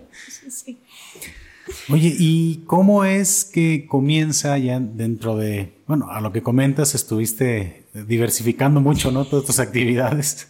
Sí. 0.50 0.76
Oye, 1.88 2.14
¿y 2.18 2.64
cómo 2.66 3.06
es 3.06 3.46
que 3.46 3.86
comienza 3.86 4.58
ya 4.58 4.78
dentro 4.78 5.38
de, 5.38 5.72
bueno, 5.86 6.10
a 6.10 6.20
lo 6.20 6.32
que 6.32 6.42
comentas, 6.42 6.94
estuviste 6.94 7.86
diversificando 7.94 8.82
mucho, 8.82 9.10
¿no? 9.10 9.24
Todas 9.24 9.46
tus 9.46 9.58
actividades. 9.58 10.48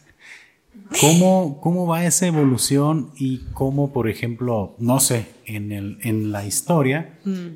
¿Cómo, 1.01 1.61
¿Cómo 1.61 1.87
va 1.87 2.05
esa 2.05 2.27
evolución 2.27 3.13
y 3.17 3.39
cómo, 3.53 3.93
por 3.93 4.09
ejemplo, 4.09 4.75
no 4.79 5.01
sé, 5.01 5.27
en, 5.45 5.73
el, 5.73 5.99
en 6.03 6.33
la 6.33 6.47
historia, 6.47 7.19
mm. 7.25 7.47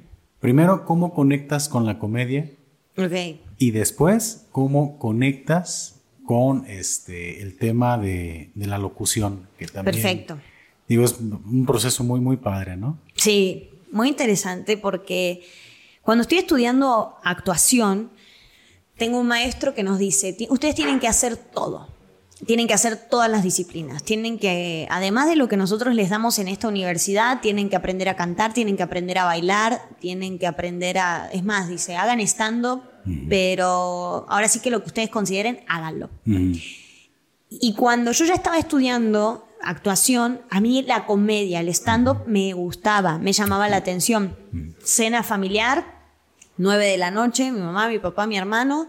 primero, 0.40 0.84
cómo 0.84 1.14
conectas 1.14 1.68
con 1.68 1.86
la 1.86 1.98
comedia? 1.98 2.50
Okay. 2.96 3.40
Y 3.58 3.70
después, 3.70 4.46
cómo 4.52 4.98
conectas 4.98 6.00
con 6.24 6.66
este, 6.66 7.42
el 7.42 7.56
tema 7.56 7.98
de, 7.98 8.50
de 8.54 8.66
la 8.66 8.78
locución, 8.78 9.48
que 9.58 9.66
también 9.66 9.94
Perfecto. 9.94 10.38
Digo, 10.88 11.04
es 11.04 11.18
un 11.20 11.64
proceso 11.66 12.02
muy, 12.02 12.20
muy 12.20 12.36
padre, 12.36 12.76
¿no? 12.76 12.98
Sí, 13.14 13.70
muy 13.92 14.08
interesante 14.08 14.76
porque 14.76 15.42
cuando 16.02 16.22
estoy 16.22 16.38
estudiando 16.38 17.16
actuación, 17.22 18.10
tengo 18.96 19.18
un 19.18 19.28
maestro 19.28 19.74
que 19.74 19.82
nos 19.82 19.98
dice, 19.98 20.36
ustedes 20.50 20.74
tienen 20.74 21.00
que 21.00 21.08
hacer 21.08 21.36
todo, 21.36 21.88
tienen 22.46 22.66
que 22.66 22.74
hacer 22.74 22.96
todas 22.96 23.30
las 23.30 23.42
disciplinas, 23.42 24.02
tienen 24.02 24.38
que, 24.38 24.86
además 24.90 25.28
de 25.28 25.36
lo 25.36 25.48
que 25.48 25.56
nosotros 25.56 25.94
les 25.94 26.10
damos 26.10 26.38
en 26.38 26.48
esta 26.48 26.68
universidad, 26.68 27.40
tienen 27.40 27.68
que 27.68 27.76
aprender 27.76 28.08
a 28.08 28.16
cantar, 28.16 28.54
tienen 28.54 28.76
que 28.76 28.82
aprender 28.82 29.18
a 29.18 29.24
bailar, 29.24 29.82
tienen 30.00 30.38
que 30.38 30.46
aprender 30.46 30.98
a, 30.98 31.28
es 31.32 31.44
más, 31.44 31.68
dice, 31.68 31.96
hagan 31.96 32.20
stand-up, 32.20 32.82
pero 33.28 34.26
ahora 34.28 34.48
sí 34.48 34.60
que 34.60 34.70
lo 34.70 34.80
que 34.80 34.88
ustedes 34.88 35.10
consideren, 35.10 35.60
háganlo. 35.68 36.10
Y 36.24 37.74
cuando 37.74 38.12
yo 38.12 38.24
ya 38.24 38.34
estaba 38.34 38.58
estudiando 38.58 39.46
actuación, 39.62 40.40
a 40.50 40.60
mí 40.60 40.82
la 40.82 41.06
comedia, 41.06 41.60
el 41.60 41.68
stand-up 41.68 42.24
me 42.26 42.52
gustaba, 42.52 43.18
me 43.18 43.32
llamaba 43.32 43.68
la 43.68 43.76
atención. 43.76 44.36
Cena 44.82 45.22
familiar, 45.22 46.00
nueve 46.56 46.86
de 46.86 46.96
la 46.96 47.10
noche, 47.10 47.50
mi 47.50 47.60
mamá, 47.60 47.88
mi 47.88 47.98
papá, 47.98 48.26
mi 48.26 48.38
hermano, 48.38 48.88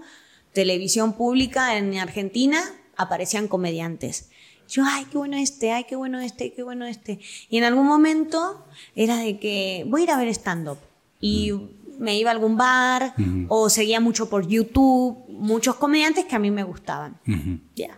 televisión 0.53 1.13
pública 1.13 1.77
en 1.77 1.97
Argentina, 1.97 2.61
aparecían 3.01 3.47
comediantes. 3.47 4.29
Yo, 4.69 4.83
ay, 4.85 5.05
qué 5.11 5.17
bueno 5.17 5.37
este, 5.37 5.71
ay, 5.71 5.83
qué 5.83 5.95
bueno 5.95 6.19
este, 6.19 6.53
qué 6.53 6.63
bueno 6.63 6.85
este. 6.85 7.19
Y 7.49 7.57
en 7.57 7.65
algún 7.65 7.85
momento 7.85 8.65
era 8.95 9.17
de 9.17 9.37
que 9.37 9.85
voy 9.87 10.01
a 10.01 10.03
ir 10.05 10.11
a 10.11 10.17
ver 10.17 10.29
stand-up. 10.29 10.77
Y 11.19 11.51
me 11.99 12.17
iba 12.17 12.31
a 12.31 12.33
algún 12.33 12.57
bar 12.57 13.13
o 13.47 13.69
seguía 13.69 13.99
mucho 13.99 14.29
por 14.29 14.47
YouTube, 14.47 15.25
muchos 15.29 15.75
comediantes 15.75 16.25
que 16.25 16.35
a 16.35 16.39
mí 16.39 16.49
me 16.49 16.63
gustaban. 16.63 17.19
Ya. 17.75 17.97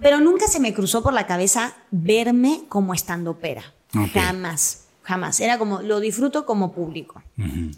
Pero 0.00 0.20
nunca 0.20 0.46
se 0.46 0.60
me 0.60 0.74
cruzó 0.74 1.02
por 1.02 1.12
la 1.12 1.26
cabeza 1.26 1.74
verme 1.90 2.62
como 2.68 2.94
estando 2.94 3.38
pera. 3.38 3.74
Jamás, 4.12 4.88
jamás. 5.02 5.40
Era 5.40 5.58
como, 5.58 5.82
lo 5.82 6.00
disfruto 6.00 6.46
como 6.46 6.72
público. 6.72 7.22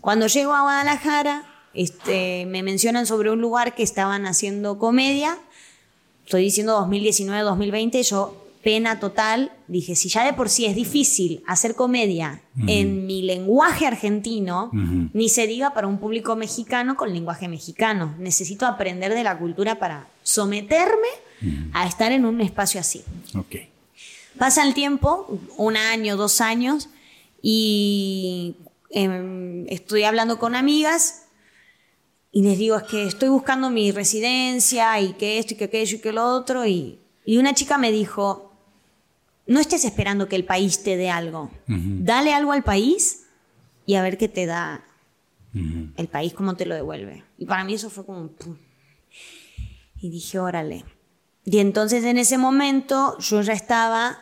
Cuando 0.00 0.26
llego 0.26 0.52
a 0.52 0.62
Guadalajara, 0.62 1.44
este, 1.74 2.44
me 2.46 2.62
mencionan 2.62 3.06
sobre 3.06 3.30
un 3.30 3.40
lugar 3.40 3.74
que 3.74 3.82
estaban 3.82 4.26
haciendo 4.26 4.78
comedia. 4.78 5.38
Estoy 6.28 6.42
diciendo 6.42 6.74
2019, 6.74 7.42
2020. 7.42 8.02
Yo, 8.02 8.36
pena 8.62 9.00
total, 9.00 9.50
dije, 9.66 9.96
si 9.96 10.10
ya 10.10 10.26
de 10.26 10.34
por 10.34 10.50
sí 10.50 10.66
es 10.66 10.76
difícil 10.76 11.42
hacer 11.46 11.74
comedia 11.74 12.42
en 12.66 13.06
mi 13.06 13.22
lenguaje 13.22 13.86
argentino, 13.86 14.70
ni 15.14 15.30
se 15.30 15.46
diga 15.46 15.72
para 15.72 15.86
un 15.86 15.96
público 15.96 16.36
mexicano 16.36 16.98
con 16.98 17.14
lenguaje 17.14 17.48
mexicano. 17.48 18.14
Necesito 18.18 18.66
aprender 18.66 19.14
de 19.14 19.24
la 19.24 19.38
cultura 19.38 19.78
para 19.78 20.06
someterme 20.22 21.08
a 21.72 21.86
estar 21.86 22.12
en 22.12 22.26
un 22.26 22.42
espacio 22.42 22.78
así. 22.78 23.02
Okay. 23.34 23.70
Pasa 24.36 24.62
el 24.64 24.74
tiempo, 24.74 25.40
un 25.56 25.78
año, 25.78 26.18
dos 26.18 26.42
años, 26.42 26.90
y 27.40 28.54
em, 28.90 29.66
estoy 29.68 30.02
hablando 30.02 30.38
con 30.38 30.54
amigas 30.54 31.27
y 32.38 32.42
les 32.42 32.56
digo, 32.56 32.76
es 32.76 32.84
que 32.84 33.04
estoy 33.04 33.30
buscando 33.30 33.68
mi 33.68 33.90
residencia 33.90 35.00
y 35.00 35.14
que 35.14 35.40
esto 35.40 35.54
y 35.54 35.56
que 35.56 35.64
aquello 35.64 35.96
y 35.96 36.00
que 36.00 36.12
lo 36.12 36.24
otro. 36.24 36.64
Y, 36.64 37.00
una 37.26 37.52
chica 37.52 37.78
me 37.78 37.90
dijo, 37.90 38.52
no 39.48 39.58
estés 39.58 39.84
esperando 39.84 40.28
que 40.28 40.36
el 40.36 40.44
país 40.44 40.84
te 40.84 40.96
dé 40.96 41.10
algo. 41.10 41.50
Dale 41.66 42.32
algo 42.32 42.52
al 42.52 42.62
país 42.62 43.24
y 43.86 43.96
a 43.96 44.02
ver 44.02 44.18
qué 44.18 44.28
te 44.28 44.46
da 44.46 44.84
el 45.52 46.06
país, 46.06 46.32
cómo 46.32 46.54
te 46.54 46.64
lo 46.64 46.76
devuelve. 46.76 47.24
Y 47.38 47.44
para 47.44 47.64
mí 47.64 47.74
eso 47.74 47.90
fue 47.90 48.06
como... 48.06 48.30
Y 50.00 50.08
dije, 50.08 50.38
órale. 50.38 50.84
Y 51.44 51.58
entonces 51.58 52.04
en 52.04 52.18
ese 52.18 52.38
momento 52.38 53.18
yo 53.18 53.42
ya 53.42 53.52
estaba 53.52 54.16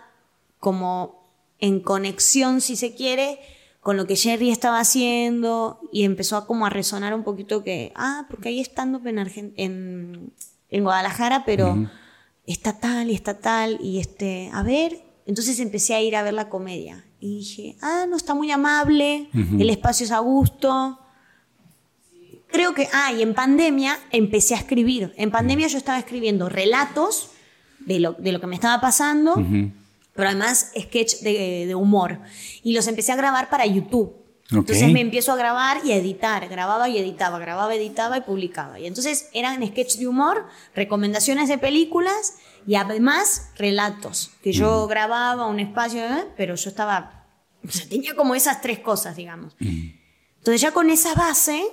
como 0.59 1.23
en 1.59 1.81
conexión, 1.81 2.63
si 2.63 2.77
se 2.77 2.95
quiere, 2.95 3.41
con 3.87 3.97
lo 3.97 4.09
que 4.09 4.17
Jerry 4.17 4.51
estaba 4.51 4.81
haciendo 4.81 5.79
y 5.93 6.03
empezó 6.03 6.37
a 6.37 6.45
como 6.45 6.67
a 6.67 6.71
resonar 6.71 7.15
un 7.15 7.23
poquito 7.23 7.63
que, 7.63 7.93
ah, 7.95 8.27
porque 8.29 8.49
ahí 8.49 8.59
estando 8.59 9.01
en, 9.05 9.53
en, 9.55 10.33
en 10.71 10.83
Guadalajara, 10.83 11.45
pero 11.45 11.89
está 12.49 12.81
tal 12.81 13.13
y 13.13 13.15
está 13.15 13.39
tal 13.39 13.79
y 13.81 14.01
este, 14.01 14.51
a 14.53 14.65
ver, 14.65 15.05
entonces 15.25 15.61
empecé 15.61 15.95
a 15.95 16.03
ir 16.03 16.17
a 16.17 16.25
ver 16.25 16.35
la 16.35 16.49
comedia 16.49 17.05
y 17.21 17.39
dije, 17.39 17.77
ah, 17.81 18.07
no 18.09 18.17
está 18.17 18.35
muy 18.35 18.51
amable, 18.51 19.29
el 19.33 19.71
espacio 19.71 20.05
es 20.05 20.11
a 20.11 20.19
gusto, 20.19 20.99
creo 22.49 22.75
que, 22.75 22.89
ah, 22.93 23.13
y 23.13 23.23
en 23.23 23.35
pandemia 23.35 24.01
empecé 24.11 24.57
a 24.57 24.59
escribir. 24.59 25.15
En 25.17 25.31
pandemia 25.31 25.69
yo 25.69 25.79
estaba 25.79 26.01
escribiendo 26.01 26.49
relatos 26.49 27.31
de 27.79 28.01
lo, 28.01 28.15
de 28.15 28.33
lo 28.33 28.41
que 28.41 28.49
me 28.49 28.57
estaba 28.57 28.81
pasando, 28.81 29.37
pero 30.17 30.31
además 30.31 30.73
sketch 30.79 31.21
de, 31.21 31.67
de, 31.67 31.75
humor. 31.75 32.21
Y 32.63 32.73
los 32.73 32.87
empecé 32.87 33.13
a 33.13 33.17
grabar 33.17 33.51
para 33.51 33.67
YouTube. 33.67 34.15
Entonces 34.51 34.93
me 34.93 35.01
empiezo 35.01 35.33
a 35.33 35.37
grabar 35.37 35.85
y 35.85 35.91
a 35.91 35.97
editar, 35.97 36.49
grababa 36.49 36.89
y 36.89 36.99
editaba, 36.99 37.39
grababa, 37.39 37.75
editaba 37.75 38.19
y 38.19 38.21
publicaba. 38.21 38.79
Y 38.79 38.87
entonces 38.87 39.29
eran 39.33 39.67
sketch 39.67 39.97
de 39.97 40.07
humor, 40.07 40.47
recomendaciones 40.75 41.49
de 41.49 41.59
películas 41.59 42.35
y 42.67 42.77
además 42.77 43.51
relatos, 43.57 44.31
que 44.43 44.53
yo 44.53 44.87
grababa 44.87 45.47
un 45.47 45.59
espacio, 45.59 46.01
¿eh? 46.01 46.27
pero 46.37 46.55
yo 46.55 46.71
estaba, 46.71 47.27
o 47.65 47.71
sea, 47.71 47.89
tenía 47.89 48.15
como 48.15 48.35
esas 48.37 48.61
tres 48.61 48.79
cosas, 48.79 49.17
digamos. 49.17 49.57
Entonces 49.61 50.61
ya 50.61 50.71
con 50.71 50.91
esa 50.91 51.15
base 51.15 51.65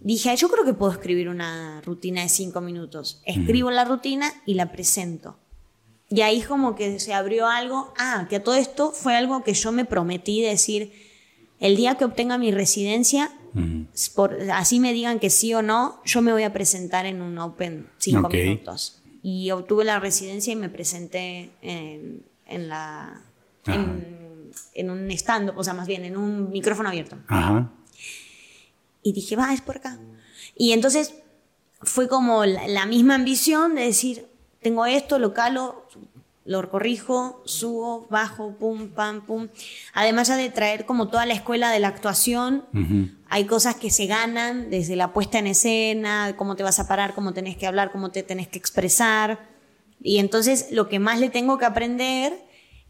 dije, 0.00 0.34
yo 0.36 0.48
creo 0.48 0.64
que 0.64 0.74
puedo 0.74 0.92
escribir 0.92 1.28
una 1.28 1.80
rutina 1.80 2.22
de 2.22 2.28
cinco 2.28 2.60
minutos. 2.60 3.20
Escribo 3.24 3.72
la 3.72 3.84
rutina 3.84 4.32
y 4.46 4.54
la 4.54 4.70
presento. 4.70 5.38
Y 6.12 6.20
ahí 6.20 6.42
como 6.42 6.74
que 6.74 7.00
se 7.00 7.14
abrió 7.14 7.46
algo, 7.46 7.94
ah, 7.96 8.26
que 8.28 8.38
todo 8.38 8.54
esto 8.54 8.92
fue 8.92 9.16
algo 9.16 9.42
que 9.42 9.54
yo 9.54 9.72
me 9.72 9.86
prometí 9.86 10.42
decir, 10.42 10.92
el 11.58 11.74
día 11.74 11.94
que 11.94 12.04
obtenga 12.04 12.36
mi 12.36 12.52
residencia, 12.52 13.32
por, 14.14 14.36
así 14.52 14.78
me 14.78 14.92
digan 14.92 15.18
que 15.18 15.30
sí 15.30 15.54
o 15.54 15.62
no, 15.62 16.02
yo 16.04 16.20
me 16.20 16.32
voy 16.32 16.42
a 16.42 16.52
presentar 16.52 17.06
en 17.06 17.22
un 17.22 17.38
Open 17.38 17.88
cinco 17.96 18.28
minutos. 18.28 19.00
Y 19.22 19.52
obtuve 19.52 19.84
la 19.84 20.00
residencia 20.00 20.52
y 20.52 20.56
me 20.56 20.68
presenté 20.68 21.50
en, 21.62 22.26
en 22.46 22.68
la... 22.68 23.22
En, 23.64 24.50
en, 24.74 24.90
un 24.90 25.10
stand, 25.12 25.52
o 25.56 25.64
sea, 25.64 25.72
más 25.72 25.86
bien 25.86 26.04
en 26.04 26.18
un 26.18 26.50
micrófono 26.50 26.90
abierto. 26.90 27.16
Ajá. 27.28 27.70
Y 29.02 29.14
dije, 29.14 29.34
va, 29.34 29.54
es 29.54 29.62
por 29.62 29.78
acá. 29.78 29.98
Y 30.56 30.72
entonces 30.72 31.14
fue 31.80 32.06
como 32.06 32.44
la, 32.44 32.84
misma 32.84 33.14
ambición 33.14 33.74
de 33.76 33.82
decir, 33.82 34.26
tengo 34.62 34.86
esto, 34.86 35.18
lo 35.18 35.34
calo, 35.34 35.86
lo 36.44 36.68
corrijo, 36.70 37.42
subo, 37.44 38.06
bajo, 38.10 38.52
pum, 38.56 38.88
pam, 38.88 39.24
pum. 39.24 39.48
Además 39.94 40.28
ya 40.28 40.36
de 40.36 40.50
traer 40.50 40.86
como 40.86 41.08
toda 41.08 41.26
la 41.26 41.34
escuela 41.34 41.70
de 41.70 41.80
la 41.80 41.88
actuación, 41.88 42.64
hay 43.28 43.44
cosas 43.46 43.76
que 43.76 43.90
se 43.90 44.06
ganan 44.06 44.70
desde 44.70 44.96
la 44.96 45.12
puesta 45.12 45.38
en 45.38 45.46
escena, 45.46 46.34
cómo 46.36 46.56
te 46.56 46.62
vas 46.62 46.80
a 46.80 46.88
parar, 46.88 47.14
cómo 47.14 47.32
tenés 47.32 47.56
que 47.56 47.66
hablar, 47.66 47.92
cómo 47.92 48.10
te 48.10 48.22
tenés 48.22 48.48
que 48.48 48.58
expresar. 48.58 49.50
Y 50.00 50.18
entonces 50.18 50.68
lo 50.72 50.88
que 50.88 50.98
más 50.98 51.20
le 51.20 51.30
tengo 51.30 51.58
que 51.58 51.64
aprender 51.64 52.32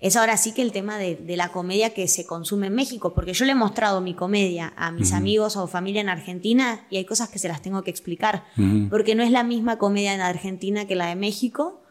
es 0.03 0.17
ahora 0.17 0.37
sí 0.37 0.53
que 0.53 0.61
el 0.61 0.73
tema 0.73 0.99
de, 0.99 1.19
la 1.37 1.49
comedia 1.49 1.95
que 1.95 2.07
se 2.09 2.27
consume 2.27 2.67
en 2.67 2.75
México, 2.75 3.15
porque 3.15 3.33
yo 3.33 3.47
le 3.47 3.53
he 3.53 3.55
mostrado 3.55 4.01
mi 4.01 4.15
comedia 4.15 4.75
a 4.77 4.93
mis 4.93 5.13
amigos 5.13 5.57
o 5.57 5.67
familia 5.67 6.03
en 6.03 6.11
Argentina 6.11 6.85
y 6.91 6.99
hay 6.99 7.07
cosas 7.07 7.31
que 7.31 7.39
se 7.39 7.49
las 7.49 7.63
tengo 7.63 7.83
que 7.83 7.91
explicar, 7.91 8.45
porque 8.91 9.15
no 9.15 9.23
es 9.23 9.31
la 9.31 9.45
misma 9.45 9.79
comedia 9.79 10.13
en 10.13 10.21
Argentina 10.21 10.87
que 10.87 10.97
la 10.97 11.07
de 11.07 11.17
México 11.17 11.83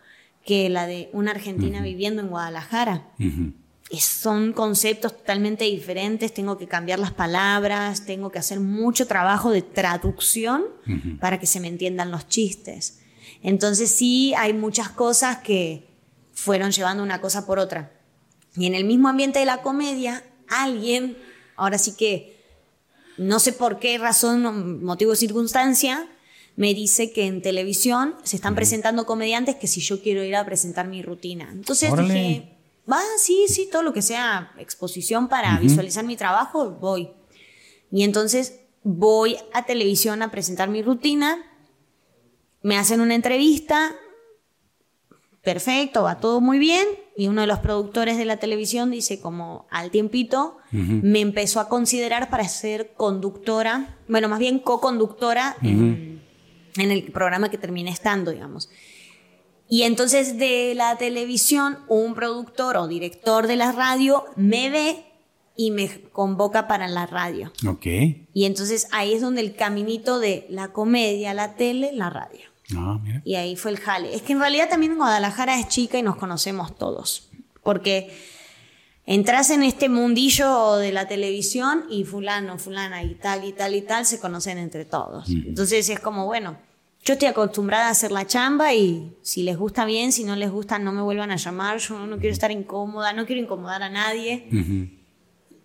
que 0.45 0.69
la 0.69 0.87
de 0.87 1.09
una 1.13 1.31
argentina 1.31 1.81
viviendo 1.81 2.21
en 2.21 2.29
Guadalajara. 2.29 3.07
son 3.99 4.53
conceptos 4.53 5.17
totalmente 5.17 5.65
diferentes, 5.65 6.33
tengo 6.33 6.57
que 6.57 6.67
cambiar 6.67 6.99
las 6.99 7.11
palabras, 7.11 8.05
tengo 8.05 8.31
que 8.31 8.39
hacer 8.39 8.59
mucho 8.59 9.05
trabajo 9.07 9.51
de 9.51 9.61
traducción 9.61 10.63
para 11.19 11.39
que 11.39 11.45
se 11.45 11.59
me 11.59 11.67
entiendan 11.67 12.11
los 12.11 12.27
chistes. 12.27 12.99
Entonces 13.43 13.91
sí 13.91 14.33
hay 14.35 14.53
muchas 14.53 14.89
cosas 14.89 15.37
que 15.37 15.87
fueron 16.33 16.71
llevando 16.71 17.03
una 17.03 17.21
cosa 17.21 17.45
por 17.45 17.59
otra. 17.59 18.00
Y 18.55 18.65
en 18.65 18.75
el 18.75 18.85
mismo 18.85 19.07
ambiente 19.07 19.39
de 19.39 19.45
la 19.45 19.61
comedia, 19.61 20.23
alguien, 20.47 21.17
ahora 21.55 21.77
sí 21.77 21.95
que 21.95 22.41
no 23.17 23.39
sé 23.39 23.53
por 23.53 23.79
qué 23.79 23.97
razón, 23.97 24.83
motivo 24.83 25.11
o 25.11 25.15
circunstancia, 25.15 26.07
me 26.55 26.73
dice 26.73 27.11
que 27.11 27.27
en 27.27 27.41
televisión 27.41 28.15
se 28.23 28.35
están 28.35 28.55
presentando 28.55 29.05
comediantes 29.05 29.55
que 29.55 29.67
si 29.67 29.81
yo 29.81 30.01
quiero 30.01 30.23
ir 30.23 30.35
a 30.35 30.45
presentar 30.45 30.87
mi 30.87 31.01
rutina. 31.01 31.49
Entonces 31.51 31.95
dije, 31.95 32.57
va, 32.91 32.99
sí, 33.17 33.45
sí, 33.47 33.69
todo 33.71 33.83
lo 33.83 33.93
que 33.93 34.01
sea 34.01 34.51
exposición 34.57 35.29
para 35.29 35.57
visualizar 35.59 36.03
mi 36.03 36.17
trabajo, 36.17 36.71
voy. 36.71 37.09
Y 37.91 38.03
entonces 38.03 38.59
voy 38.83 39.37
a 39.53 39.65
televisión 39.65 40.21
a 40.21 40.31
presentar 40.31 40.69
mi 40.69 40.81
rutina, 40.81 41.43
me 42.63 42.77
hacen 42.77 43.01
una 43.01 43.15
entrevista, 43.15 43.95
perfecto, 45.41 46.03
va 46.03 46.19
todo 46.19 46.41
muy 46.41 46.59
bien, 46.59 46.87
y 47.21 47.27
uno 47.27 47.41
de 47.41 47.47
los 47.47 47.59
productores 47.59 48.17
de 48.17 48.25
la 48.25 48.37
televisión 48.37 48.89
dice 48.89 49.19
como 49.19 49.67
al 49.69 49.91
tiempito 49.91 50.57
me 50.71 51.19
empezó 51.19 51.59
a 51.59 51.67
considerar 51.69 52.29
para 52.29 52.47
ser 52.47 52.93
conductora, 52.95 53.97
bueno, 54.07 54.29
más 54.29 54.39
bien 54.39 54.59
co-conductora 54.59 55.55
en 55.61 56.21
en 56.77 56.91
el 56.91 57.11
programa 57.11 57.49
que 57.49 57.57
terminé 57.57 57.91
estando, 57.91 58.31
digamos. 58.31 58.69
Y 59.69 59.83
entonces 59.83 60.37
de 60.37 60.73
la 60.75 60.97
televisión, 60.97 61.79
un 61.87 62.13
productor 62.13 62.77
o 62.77 62.87
director 62.87 63.47
de 63.47 63.55
la 63.55 63.71
radio 63.71 64.25
me 64.35 64.69
ve 64.69 65.05
y 65.55 65.71
me 65.71 65.89
convoca 66.11 66.67
para 66.67 66.87
la 66.87 67.05
radio. 67.05 67.51
Ok. 67.67 67.85
Y 68.33 68.45
entonces 68.45 68.87
ahí 68.91 69.13
es 69.13 69.21
donde 69.21 69.41
el 69.41 69.55
caminito 69.55 70.19
de 70.19 70.45
la 70.49 70.73
comedia, 70.73 71.33
la 71.33 71.55
tele, 71.55 71.91
la 71.93 72.09
radio. 72.09 72.50
Ah, 72.77 72.99
mira. 73.03 73.21
Y 73.25 73.35
ahí 73.35 73.55
fue 73.55 73.71
el 73.71 73.79
jale. 73.79 74.15
Es 74.15 74.21
que 74.21 74.33
en 74.33 74.39
realidad 74.39 74.69
también 74.69 74.95
Guadalajara 74.95 75.59
es 75.59 75.67
chica 75.67 75.97
y 75.97 76.03
nos 76.03 76.15
conocemos 76.17 76.75
todos. 76.75 77.29
Porque 77.63 78.15
entras 79.05 79.49
en 79.49 79.63
este 79.63 79.89
mundillo 79.89 80.75
de 80.75 80.91
la 80.91 81.07
televisión 81.07 81.85
y 81.89 82.03
fulano, 82.03 82.57
fulana 82.57 83.03
y 83.03 83.15
tal 83.15 83.43
y 83.45 83.53
tal 83.53 83.75
y 83.75 83.81
tal 83.81 84.05
se 84.05 84.19
conocen 84.19 84.57
entre 84.57 84.85
todos. 84.85 85.29
Entonces 85.29 85.89
es 85.89 85.99
como, 85.99 86.25
bueno, 86.25 86.57
yo 87.03 87.13
estoy 87.13 87.27
acostumbrada 87.29 87.87
a 87.87 87.91
hacer 87.91 88.11
la 88.11 88.27
chamba 88.27 88.73
y 88.73 89.17
si 89.23 89.41
les 89.43 89.57
gusta 89.57 89.85
bien, 89.85 90.11
si 90.11 90.23
no 90.23 90.35
les 90.35 90.51
gusta 90.51 90.77
no 90.77 90.91
me 90.91 91.01
vuelvan 91.01 91.31
a 91.31 91.35
llamar, 91.35 91.79
yo 91.79 92.05
no 92.05 92.19
quiero 92.19 92.33
estar 92.33 92.51
incómoda, 92.51 93.11
no 93.13 93.25
quiero 93.25 93.41
incomodar 93.41 93.81
a 93.81 93.89
nadie. 93.89 94.47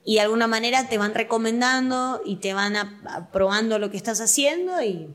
Y 0.04 0.14
de 0.14 0.20
alguna 0.20 0.46
manera 0.46 0.88
te 0.88 0.98
van 0.98 1.14
recomendando 1.14 2.22
y 2.24 2.36
te 2.36 2.54
van 2.54 2.76
aprobando 2.76 3.78
lo 3.78 3.90
que 3.90 3.96
estás 3.96 4.20
haciendo 4.20 4.82
y 4.82 5.08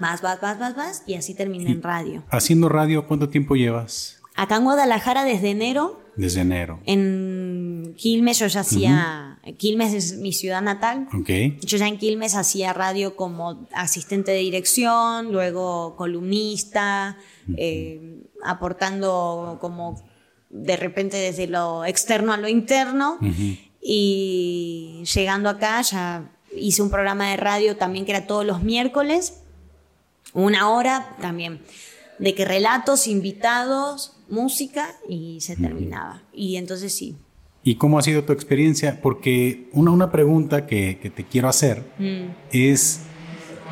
vas, 0.00 0.22
vas, 0.22 0.40
vas, 0.40 0.58
vas, 0.58 0.74
vas 0.74 1.02
y 1.06 1.14
así 1.14 1.34
termina 1.34 1.70
en 1.70 1.82
radio. 1.82 2.24
Haciendo 2.30 2.68
radio, 2.68 3.06
¿cuánto 3.06 3.28
tiempo 3.28 3.54
llevas? 3.54 4.20
Acá 4.34 4.56
en 4.56 4.64
Guadalajara 4.64 5.24
desde 5.24 5.50
enero. 5.50 6.00
Desde 6.16 6.40
enero. 6.40 6.80
En 6.86 7.94
Quilmes 7.96 8.38
yo 8.38 8.46
ya 8.46 8.60
hacía, 8.60 9.38
Quilmes 9.58 9.92
es 9.92 10.16
mi 10.18 10.32
ciudad 10.32 10.62
natal. 10.62 11.08
Okay. 11.20 11.58
Yo 11.62 11.76
ya 11.76 11.86
en 11.86 11.98
Quilmes 11.98 12.34
hacía 12.34 12.72
radio 12.72 13.16
como 13.16 13.66
asistente 13.72 14.32
de 14.32 14.38
dirección, 14.38 15.32
luego 15.32 15.96
columnista, 15.96 17.18
eh, 17.56 18.22
aportando 18.42 19.58
como 19.60 20.02
de 20.50 20.76
repente 20.76 21.16
desde 21.16 21.46
lo 21.46 21.84
externo 21.84 22.32
a 22.32 22.36
lo 22.36 22.48
interno. 22.48 23.18
Y 23.82 25.02
llegando 25.14 25.48
acá 25.48 25.80
ya 25.82 26.30
hice 26.54 26.82
un 26.82 26.90
programa 26.90 27.30
de 27.30 27.36
radio 27.36 27.76
también 27.76 28.04
que 28.04 28.12
era 28.12 28.26
todos 28.26 28.44
los 28.44 28.62
miércoles, 28.62 29.39
una 30.34 30.70
hora 30.70 31.16
también, 31.20 31.60
de 32.18 32.34
que 32.34 32.44
relatos, 32.44 33.06
invitados, 33.06 34.16
música 34.28 34.94
y 35.08 35.40
se 35.40 35.56
terminaba. 35.56 36.22
Y 36.32 36.56
entonces 36.56 36.94
sí. 36.94 37.16
¿Y 37.62 37.74
cómo 37.74 37.98
ha 37.98 38.02
sido 38.02 38.24
tu 38.24 38.32
experiencia? 38.32 39.00
Porque 39.02 39.68
una, 39.72 39.90
una 39.90 40.10
pregunta 40.10 40.66
que, 40.66 41.12
te 41.14 41.24
quiero 41.24 41.48
hacer 41.48 41.84
mm. 41.98 42.24
es, 42.52 43.00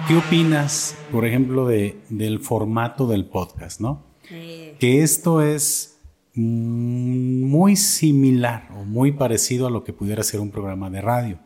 ¿qué 0.06 0.16
opinas, 0.16 0.94
por 1.10 1.24
ejemplo, 1.24 1.66
de, 1.66 1.98
del 2.10 2.40
formato 2.40 3.06
del 3.06 3.26
podcast, 3.26 3.80
no? 3.80 4.06
Que 4.28 5.02
esto 5.02 5.40
es 5.40 5.98
muy 6.34 7.76
similar 7.76 8.68
o 8.76 8.84
muy 8.84 9.12
parecido 9.12 9.66
a 9.66 9.70
lo 9.70 9.84
que 9.84 9.92
pudiera 9.92 10.22
ser 10.22 10.40
un 10.40 10.50
programa 10.50 10.90
de 10.90 11.00
radio. 11.00 11.38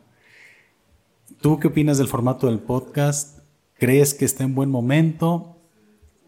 ¿Tú 1.41 1.59
qué 1.59 1.67
opinas 1.67 1.97
del 1.97 2.07
formato 2.07 2.47
del 2.47 2.59
podcast? 2.59 3.32
¿Crees 3.83 4.13
que 4.13 4.25
está 4.25 4.43
en 4.43 4.55
buen 4.55 4.69
momento? 4.69 5.53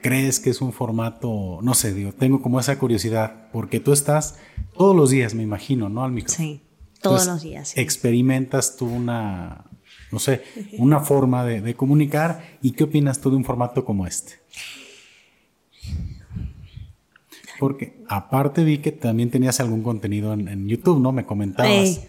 crees 0.05 0.39
que 0.39 0.51
es 0.51 0.61
un 0.61 0.71
formato, 0.71 1.57
no 1.63 1.73
sé, 1.73 1.91
digo, 1.91 2.11
tengo 2.11 2.39
como 2.39 2.59
esa 2.59 2.77
curiosidad, 2.77 3.49
porque 3.51 3.79
tú 3.79 3.91
estás 3.91 4.37
todos 4.77 4.95
los 4.95 5.09
días, 5.09 5.33
me 5.33 5.41
imagino, 5.41 5.89
¿no? 5.89 6.03
Al 6.03 6.11
micrófono. 6.11 6.47
Sí, 6.47 6.61
todos 7.01 7.25
los 7.25 7.41
días. 7.41 7.75
Experimentas 7.75 8.77
tú 8.77 8.85
una, 8.85 9.65
no 10.11 10.19
sé, 10.19 10.43
una 10.77 10.99
forma 10.99 11.43
de, 11.43 11.73
comunicar 11.73 12.59
y 12.61 12.73
qué 12.73 12.83
opinas 12.83 13.19
tú 13.19 13.31
de 13.31 13.37
un 13.37 13.43
formato 13.43 13.83
como 13.83 14.05
este. 14.05 14.33
Porque 17.57 17.97
aparte 18.07 18.63
vi 18.63 18.77
que 18.77 18.91
también 18.91 19.31
tenías 19.31 19.59
algún 19.59 19.81
contenido 19.81 20.33
en, 20.33 20.67
YouTube, 20.67 20.99
¿no? 20.99 21.13
Me 21.13 21.25
comentabas. 21.25 22.01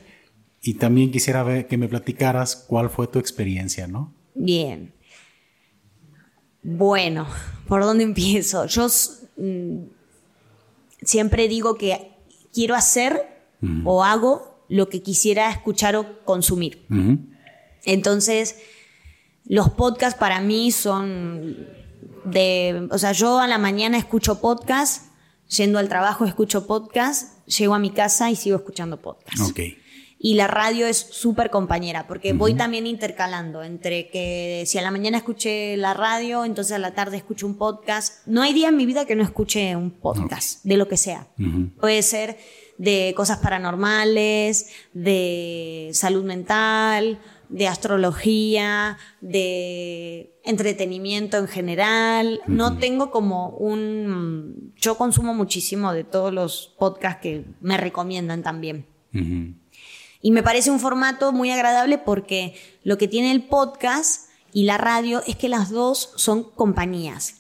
Y 0.61 0.75
también 0.75 1.11
quisiera 1.11 1.43
ver 1.45 1.67
que 1.67 1.79
me 1.79 1.89
platicaras 1.89 2.57
cuál 2.57 2.91
fue 2.91 3.07
tu 3.07 3.19
experiencia, 3.19 3.87
¿no? 3.87 4.13
Bien. 4.35 4.96
Bueno, 6.69 7.29
¿por 7.69 7.83
dónde 7.83 8.03
empiezo? 8.03 8.67
Yo 8.67 8.89
mm, 9.37 9.85
siempre 11.01 11.47
digo 11.47 11.77
que 11.77 12.11
quiero 12.53 12.75
hacer 12.75 13.25
o 13.85 14.03
hago 14.03 14.65
lo 14.69 14.89
que 14.89 15.01
quisiera 15.01 15.49
escuchar 15.51 15.95
o 15.95 16.25
consumir. 16.25 16.85
Entonces, 17.85 18.57
los 19.45 19.71
podcasts 19.71 20.19
para 20.19 20.41
mí 20.41 20.73
son 20.73 21.69
de, 22.25 22.89
o 22.91 22.99
sea, 22.99 23.13
yo 23.13 23.39
a 23.39 23.47
la 23.47 23.59
mañana 23.59 23.97
escucho 23.97 24.41
podcast, 24.41 25.13
yendo 25.57 25.79
al 25.79 25.89
trabajo 25.89 26.25
escucho 26.25 26.67
podcast, 26.67 27.47
llego 27.47 27.75
a 27.77 27.79
mi 27.79 27.91
casa 27.91 28.29
y 28.31 28.37
sigo 28.37 28.57
escuchando 28.57 29.01
podcast. 29.01 29.51
Okay 29.51 29.79
y 30.19 30.35
la 30.35 30.47
radio 30.47 30.87
es 30.87 30.97
súper 30.97 31.51
compañera, 31.51 32.07
porque 32.07 32.33
voy 32.33 32.55
también 32.55 32.87
intercalando 32.87 33.63
entre 33.63 34.09
que 34.09 34.65
si 34.67 34.79
a 34.79 34.83
la 34.83 34.91
mañana 34.91 35.19
escuché 35.19 35.77
la 35.77 35.95
radio, 35.95 36.45
entonces 36.45 36.73
a 36.73 36.79
la 36.79 36.95
tarde 36.95 37.19
escucho 37.19 37.47
un 37.47 37.57
podcast. 37.57 38.27
No 38.27 38.43
hay 38.43 38.55
día 38.55 38.69
en 38.69 38.77
mi 38.77 38.87
vida 38.87 39.05
que 39.05 39.15
no 39.15 39.23
escuche 39.23 39.77
un 39.77 39.91
podcast, 39.91 40.65
de 40.65 40.77
lo 40.77 40.89
que 40.89 40.97
sea. 40.97 41.29
Puede 41.81 42.03
ser 42.03 42.39
de 42.79 43.13
cosas 43.17 43.39
paranormales, 43.39 44.71
de 44.95 45.91
salud 45.93 46.25
mental, 46.25 47.19
de 47.49 47.69
astrología, 47.69 48.99
de 49.21 50.35
entretenimiento 50.45 51.37
en 51.37 51.49
general. 51.49 52.41
No 52.47 52.79
tengo 52.79 53.11
como 53.11 53.51
un... 53.51 54.73
Yo 54.77 54.97
consumo 54.97 55.35
muchísimo 55.35 55.93
de 55.93 56.05
todos 56.05 56.33
los 56.33 56.75
podcasts 56.79 57.21
que 57.23 57.45
me 57.61 57.77
recomiendan 57.77 58.43
también. 58.43 58.87
Y 60.27 60.33
me 60.33 60.43
parece 60.43 60.73
un 60.73 60.81
formato 60.81 61.31
muy 61.31 61.53
agradable 61.53 61.99
porque 61.99 62.57
lo 62.83 62.99
que 62.99 63.07
tiene 63.07 63.31
el 63.31 63.45
podcast 63.45 64.29
y 64.53 64.65
la 64.65 64.77
radio 64.77 65.23
es 65.25 65.37
que 65.37 65.49
las 65.49 65.71
dos 65.71 66.15
son 66.17 66.43
compañías. 66.43 67.35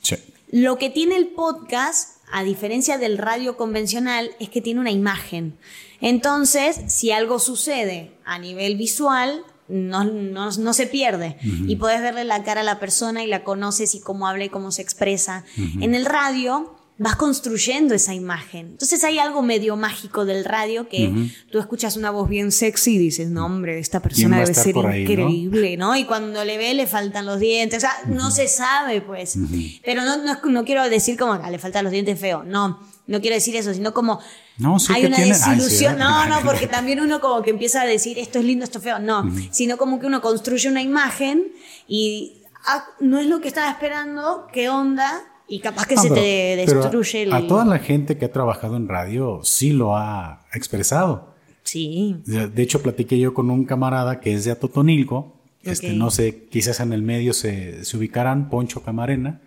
Lo 0.52 0.78
que 0.78 0.88
tiene 0.88 1.16
el 1.16 1.26
podcast, 1.26 2.20
a 2.30 2.44
diferencia 2.44 2.96
del 2.96 3.18
radio 3.18 3.56
convencional, 3.56 4.30
es 4.38 4.50
que 4.50 4.60
tiene 4.60 4.78
una 4.78 4.92
imagen. 4.92 5.58
Entonces, 6.00 6.80
si 6.86 7.10
algo 7.10 7.40
sucede 7.40 8.12
a 8.24 8.38
nivel 8.38 8.76
visual, 8.76 9.42
no, 9.66 10.04
no, 10.04 10.72
se 10.72 10.86
pierde. 10.86 11.38
Y 11.42 11.74
puedes 11.74 12.00
verle 12.00 12.22
la 12.22 12.44
cara 12.44 12.60
a 12.60 12.62
la 12.62 12.78
persona 12.78 13.24
y 13.24 13.26
la 13.26 13.42
conoces 13.42 13.96
y 13.96 14.00
cómo 14.00 14.28
habla 14.28 14.44
y 14.44 14.48
cómo 14.48 14.70
se 14.70 14.82
expresa. 14.82 15.44
En 15.80 15.96
el 15.96 16.04
radio 16.04 16.75
vas 16.98 17.16
construyendo 17.16 17.94
esa 17.94 18.14
imagen. 18.14 18.68
Entonces 18.68 19.04
hay 19.04 19.18
algo 19.18 19.42
medio 19.42 19.76
mágico 19.76 20.24
del 20.24 20.44
radio 20.44 20.88
que 20.88 21.30
tú 21.50 21.58
escuchas 21.58 21.96
una 21.96 22.10
voz 22.10 22.28
bien 22.28 22.52
sexy 22.52 22.94
y 22.94 22.98
dices, 22.98 23.28
no 23.28 23.44
hombre, 23.44 23.78
esta 23.78 24.00
persona 24.00 24.40
debe 24.40 24.54
ser 24.54 24.76
increíble, 24.76 25.76
¿no? 25.76 25.94
Y 25.96 26.04
cuando 26.04 26.42
le 26.44 26.56
ve 26.56 26.72
le 26.72 26.86
faltan 26.86 27.26
los 27.26 27.38
dientes, 27.38 27.78
o 27.78 27.80
sea, 27.80 27.92
no 28.06 28.30
se 28.30 28.48
sabe 28.48 29.02
pues. 29.02 29.36
Pero 29.84 30.02
no, 30.04 30.38
no, 30.42 30.64
quiero 30.64 30.88
decir 30.88 31.18
como, 31.18 31.40
que 31.40 31.50
le 31.50 31.58
faltan 31.58 31.84
los 31.84 31.92
dientes 31.92 32.18
feo, 32.18 32.44
no, 32.44 32.80
no 33.06 33.20
quiero 33.20 33.34
decir 33.34 33.54
eso, 33.56 33.74
sino 33.74 33.92
como 33.92 34.20
no, 34.56 34.78
hay 34.88 35.04
una 35.04 35.18
desilusión. 35.18 35.98
no, 35.98 36.26
no, 36.26 36.40
porque 36.40 36.66
también 36.66 37.00
uno 37.00 37.20
como 37.20 37.42
que 37.42 37.50
empieza 37.50 37.82
a 37.82 37.86
decir 37.86 38.18
esto 38.18 38.38
es 38.38 38.44
lindo, 38.46 38.64
esto 38.64 38.78
es 38.78 38.84
feo. 38.84 38.98
No, 38.98 39.30
sino 39.50 39.76
como 39.76 40.00
que 40.00 40.06
uno 40.06 40.22
construye 40.22 40.70
una 40.70 40.80
imagen 40.80 41.52
y 41.86 42.42
ah, 42.66 42.86
no 43.00 43.18
es 43.18 43.26
lo 43.26 43.40
que 43.40 43.48
estaba 43.48 43.70
esperando, 43.70 44.48
¿qué 44.50 44.70
onda? 44.70 45.24
Y 45.48 45.60
capaz 45.60 45.86
que 45.86 45.96
se 45.96 46.10
te 46.10 46.56
destruye 46.56 47.22
el... 47.22 47.32
A 47.32 47.46
toda 47.46 47.64
la 47.64 47.78
gente 47.78 48.18
que 48.18 48.24
ha 48.24 48.32
trabajado 48.32 48.76
en 48.76 48.88
radio 48.88 49.40
sí 49.42 49.72
lo 49.72 49.96
ha 49.96 50.46
expresado. 50.52 51.34
Sí. 51.62 52.16
De 52.24 52.62
hecho, 52.62 52.82
platiqué 52.82 53.18
yo 53.18 53.34
con 53.34 53.50
un 53.50 53.64
camarada 53.64 54.20
que 54.20 54.34
es 54.34 54.44
de 54.44 54.52
Atotonilco. 54.52 55.34
Este, 55.62 55.92
no 55.92 56.10
sé, 56.10 56.46
quizás 56.48 56.78
en 56.80 56.92
el 56.92 57.02
medio 57.02 57.32
se, 57.32 57.84
se 57.84 57.96
ubicarán, 57.96 58.48
Poncho 58.48 58.82
Camarena. 58.82 59.42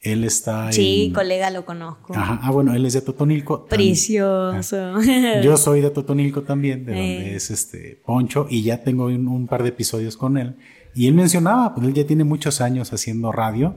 Él 0.00 0.22
está 0.22 0.70
Sí, 0.70 1.10
colega, 1.14 1.50
lo 1.50 1.64
conozco. 1.64 2.14
Ajá. 2.14 2.38
Ah, 2.42 2.50
bueno, 2.52 2.74
él 2.74 2.86
es 2.86 2.92
de 2.92 3.00
Totonilco. 3.00 3.66
Precioso. 3.66 5.00
Yo 5.42 5.56
soy 5.56 5.80
de 5.80 5.90
Totonilco 5.90 6.42
también, 6.42 6.84
de 6.84 6.92
donde 6.92 7.32
eh. 7.32 7.36
es 7.36 7.50
este 7.50 8.00
Poncho, 8.04 8.46
y 8.48 8.62
ya 8.62 8.84
tengo 8.84 9.06
un, 9.06 9.26
un, 9.26 9.46
par 9.48 9.64
de 9.64 9.70
episodios 9.70 10.16
con 10.16 10.38
él. 10.38 10.56
Y 10.94 11.08
él 11.08 11.14
mencionaba, 11.14 11.74
pues 11.74 11.88
él 11.88 11.94
ya 11.94 12.06
tiene 12.06 12.22
muchos 12.22 12.60
años 12.60 12.92
haciendo 12.92 13.32
radio 13.32 13.74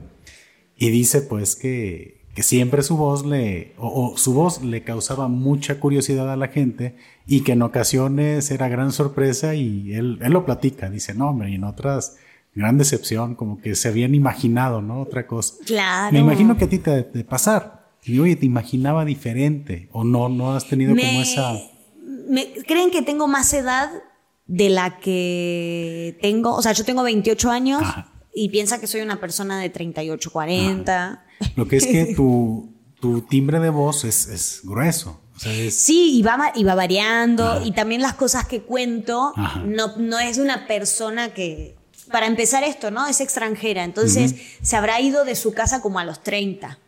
y 0.80 0.88
dice 0.88 1.20
pues 1.20 1.54
que, 1.54 2.22
que 2.34 2.42
siempre 2.42 2.82
su 2.82 2.96
voz 2.96 3.24
le, 3.24 3.74
o, 3.76 4.14
su 4.16 4.32
voz 4.32 4.62
le 4.62 4.82
causaba 4.82 5.28
mucha 5.28 5.78
curiosidad 5.78 6.32
a 6.32 6.36
la 6.36 6.48
gente 6.48 6.96
y 7.26 7.42
que 7.42 7.52
en 7.52 7.62
ocasiones 7.62 8.50
era 8.50 8.68
gran 8.68 8.90
sorpresa 8.90 9.54
y 9.54 9.92
él, 9.92 10.18
él 10.22 10.32
lo 10.32 10.46
platica, 10.46 10.88
dice, 10.88 11.14
no 11.14 11.28
hombre, 11.28 11.50
y 11.50 11.56
en 11.56 11.64
otras 11.64 12.16
gran 12.54 12.78
decepción, 12.78 13.34
como 13.34 13.60
que 13.60 13.76
se 13.76 13.88
habían 13.88 14.14
imaginado, 14.14 14.80
¿no? 14.82 15.02
Otra 15.02 15.26
cosa. 15.26 15.54
Claro. 15.66 16.12
Me 16.12 16.18
imagino 16.18 16.56
que 16.56 16.64
a 16.64 16.68
ti 16.68 16.78
te 16.78 17.02
de 17.02 17.24
pasar. 17.24 17.90
Y 18.02 18.18
oye, 18.18 18.34
te 18.34 18.46
imaginaba 18.46 19.04
diferente 19.04 19.88
o 19.92 20.02
no, 20.02 20.30
no 20.30 20.54
has 20.54 20.66
tenido 20.66 20.96
como 20.96 21.20
esa... 21.20 21.52
Me, 22.28 22.52
¿Creen 22.66 22.90
que 22.90 23.02
tengo 23.02 23.28
más 23.28 23.52
edad 23.52 23.90
de 24.46 24.70
la 24.70 24.98
que 24.98 26.16
tengo? 26.22 26.54
O 26.54 26.62
sea, 26.62 26.72
yo 26.72 26.84
tengo 26.84 27.02
28 27.02 27.50
años 27.50 27.82
y 28.34 28.48
piensa 28.48 28.80
que 28.80 28.86
soy 28.86 29.00
una 29.00 29.20
persona 29.20 29.60
de 29.60 29.70
38, 29.70 30.30
40. 30.30 31.24
Lo 31.56 31.66
que 31.66 31.76
es 31.76 31.86
que 31.86 32.14
tu, 32.16 32.72
tu 33.00 33.22
timbre 33.22 33.60
de 33.60 33.70
voz 33.70 34.04
es, 34.04 34.26
es 34.28 34.60
grueso. 34.64 35.20
Sí, 35.70 36.18
y 36.18 36.22
va, 36.22 36.52
y 36.54 36.64
va 36.64 36.74
variando. 36.74 37.62
Y 37.64 37.72
también 37.72 38.02
las 38.02 38.14
cosas 38.14 38.46
que 38.46 38.62
cuento, 38.62 39.32
no, 39.64 39.96
no 39.96 40.18
es 40.18 40.36
una 40.36 40.66
persona 40.66 41.32
que, 41.32 41.76
para 42.12 42.26
empezar 42.26 42.62
esto, 42.62 42.90
¿no? 42.90 43.06
Es 43.06 43.20
extranjera. 43.20 43.84
Entonces 43.84 44.34
se 44.60 44.76
habrá 44.76 45.00
ido 45.00 45.24
de 45.24 45.34
su 45.34 45.54
casa 45.54 45.80
como 45.80 45.98
a 45.98 46.04
los 46.04 46.22
30. 46.22 46.78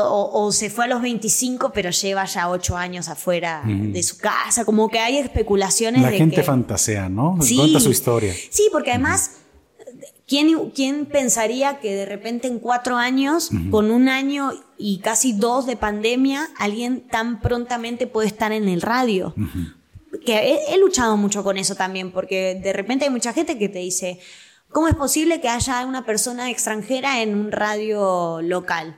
o, 0.00 0.52
se 0.52 0.70
fue 0.70 0.86
a 0.86 0.88
los 0.88 1.02
25, 1.02 1.72
pero 1.74 1.90
lleva 1.90 2.24
ya 2.24 2.48
8 2.48 2.76
años 2.76 3.08
afuera 3.08 3.62
de 3.66 4.02
su 4.02 4.16
casa. 4.16 4.64
Como 4.64 4.88
que 4.88 4.98
hay 4.98 5.18
especulaciones. 5.18 6.00
La 6.00 6.10
gente 6.10 6.42
fantasea, 6.42 7.10
¿no? 7.10 7.36
Sí, 7.42 7.56
Cuenta 7.56 7.80
su 7.80 7.90
historia. 7.90 8.32
Sí, 8.50 8.68
porque 8.72 8.92
además 8.92 9.41
¿Quién, 10.74 11.06
pensaría 11.06 11.78
que 11.78 11.94
de 11.94 12.06
repente 12.06 12.48
en 12.48 12.58
cuatro 12.58 12.96
años, 12.96 13.50
con 13.70 13.90
un 13.90 14.08
año 14.08 14.52
y 14.78 15.00
casi 15.00 15.34
dos 15.34 15.66
de 15.66 15.76
pandemia, 15.76 16.48
alguien 16.58 17.06
tan 17.06 17.40
prontamente 17.40 18.06
puede 18.06 18.28
estar 18.28 18.50
en 18.50 18.66
el 18.66 18.80
radio? 18.80 19.34
Que 20.24 20.58
he, 20.70 20.78
luchado 20.78 21.18
mucho 21.18 21.44
con 21.44 21.58
eso 21.58 21.74
también, 21.74 22.12
porque 22.12 22.58
de 22.62 22.72
repente 22.72 23.04
hay 23.04 23.10
mucha 23.10 23.34
gente 23.34 23.58
que 23.58 23.68
te 23.68 23.80
dice, 23.80 24.20
¿cómo 24.70 24.88
es 24.88 24.94
posible 24.94 25.42
que 25.42 25.50
haya 25.50 25.84
una 25.84 26.06
persona 26.06 26.50
extranjera 26.50 27.20
en 27.20 27.36
un 27.36 27.52
radio 27.52 28.40
local? 28.40 28.96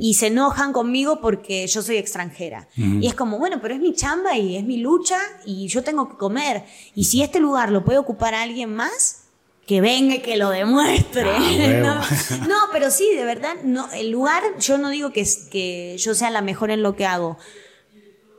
Y 0.00 0.14
se 0.14 0.26
enojan 0.26 0.74
conmigo 0.74 1.22
porque 1.22 1.66
yo 1.66 1.80
soy 1.80 1.96
extranjera. 1.96 2.68
Y 2.76 3.06
es 3.06 3.14
como, 3.14 3.38
bueno, 3.38 3.60
pero 3.62 3.72
es 3.72 3.80
mi 3.80 3.94
chamba 3.94 4.36
y 4.36 4.56
es 4.56 4.64
mi 4.64 4.76
lucha 4.76 5.18
y 5.46 5.66
yo 5.68 5.82
tengo 5.82 6.10
que 6.10 6.16
comer. 6.18 6.64
Y 6.94 7.04
si 7.04 7.22
este 7.22 7.40
lugar 7.40 7.72
lo 7.72 7.86
puede 7.86 7.96
ocupar 7.96 8.34
alguien 8.34 8.74
más, 8.74 9.23
que 9.66 9.80
venga 9.80 10.16
y 10.16 10.20
que 10.20 10.36
lo 10.36 10.50
demuestre. 10.50 11.30
Ah, 11.30 12.06
no, 12.48 12.56
pero 12.72 12.90
sí, 12.90 13.08
de 13.14 13.24
verdad, 13.24 13.56
no, 13.64 13.90
el 13.92 14.10
lugar, 14.10 14.42
yo 14.58 14.78
no 14.78 14.90
digo 14.90 15.10
que, 15.10 15.26
que 15.50 15.96
yo 15.98 16.14
sea 16.14 16.30
la 16.30 16.42
mejor 16.42 16.70
en 16.70 16.82
lo 16.82 16.96
que 16.96 17.06
hago, 17.06 17.38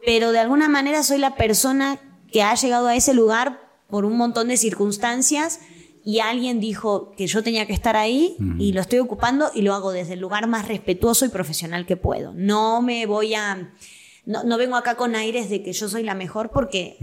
pero 0.05 0.32
de 0.32 0.39
alguna 0.39 0.69
manera 0.69 1.03
soy 1.03 1.17
la 1.17 1.36
persona 1.36 1.99
que 2.32 2.43
ha 2.43 2.53
llegado 2.55 2.88
a 2.88 2.95
ese 2.95 3.13
lugar 3.13 3.61
por 3.89 4.05
un 4.05 4.17
montón 4.17 4.47
de 4.47 4.57
circunstancias 4.57 5.59
y 6.03 6.19
alguien 6.19 6.59
dijo 6.59 7.13
que 7.17 7.26
yo 7.26 7.41
tenía 7.41 7.65
que 7.65 7.73
estar 7.73 7.95
ahí 7.95 8.38
y 8.59 8.73
lo 8.73 8.82
estoy 8.82 8.99
ocupando 8.99 9.49
y 9.55 9.63
lo 9.63 9.73
hago 9.73 9.91
desde 9.91 10.13
el 10.13 10.19
lugar 10.19 10.45
más 10.45 10.67
respetuoso 10.67 11.26
y 11.26 11.30
profesional 11.30 11.88
que 11.88 11.97
puedo. 11.97 12.34
No 12.36 12.84
me 12.84 13.07
voy 13.07 13.34
a 13.34 13.71
no, 14.26 14.43
no, 14.43 14.57
vengo 14.57 14.76
acá 14.76 14.95
con 14.95 15.15
aires 15.15 15.49
de 15.49 15.61
que 15.61 15.71
yo 15.71 15.88
soy 15.88 16.03
la 16.03 16.15
mejor 16.15 16.49
porque, 16.49 16.97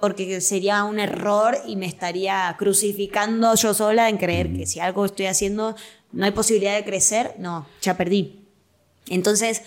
porque 0.00 0.40
sería 0.40 0.84
un 0.84 0.98
error 0.98 1.58
y 1.66 1.76
me 1.76 1.86
estaría 1.86 2.54
crucificando 2.58 3.54
yo 3.54 3.74
sola 3.74 4.08
en 4.08 4.16
creer 4.16 4.52
que 4.54 4.64
si 4.64 4.80
algo 4.80 5.04
estoy 5.04 5.26
haciendo 5.26 5.76
no 6.10 6.24
hay 6.24 6.30
posibilidad 6.30 6.74
de 6.74 6.84
crecer, 6.84 7.34
no, 7.38 7.66
ya 7.82 7.98
perdí. 7.98 8.46
Entonces, 9.08 9.62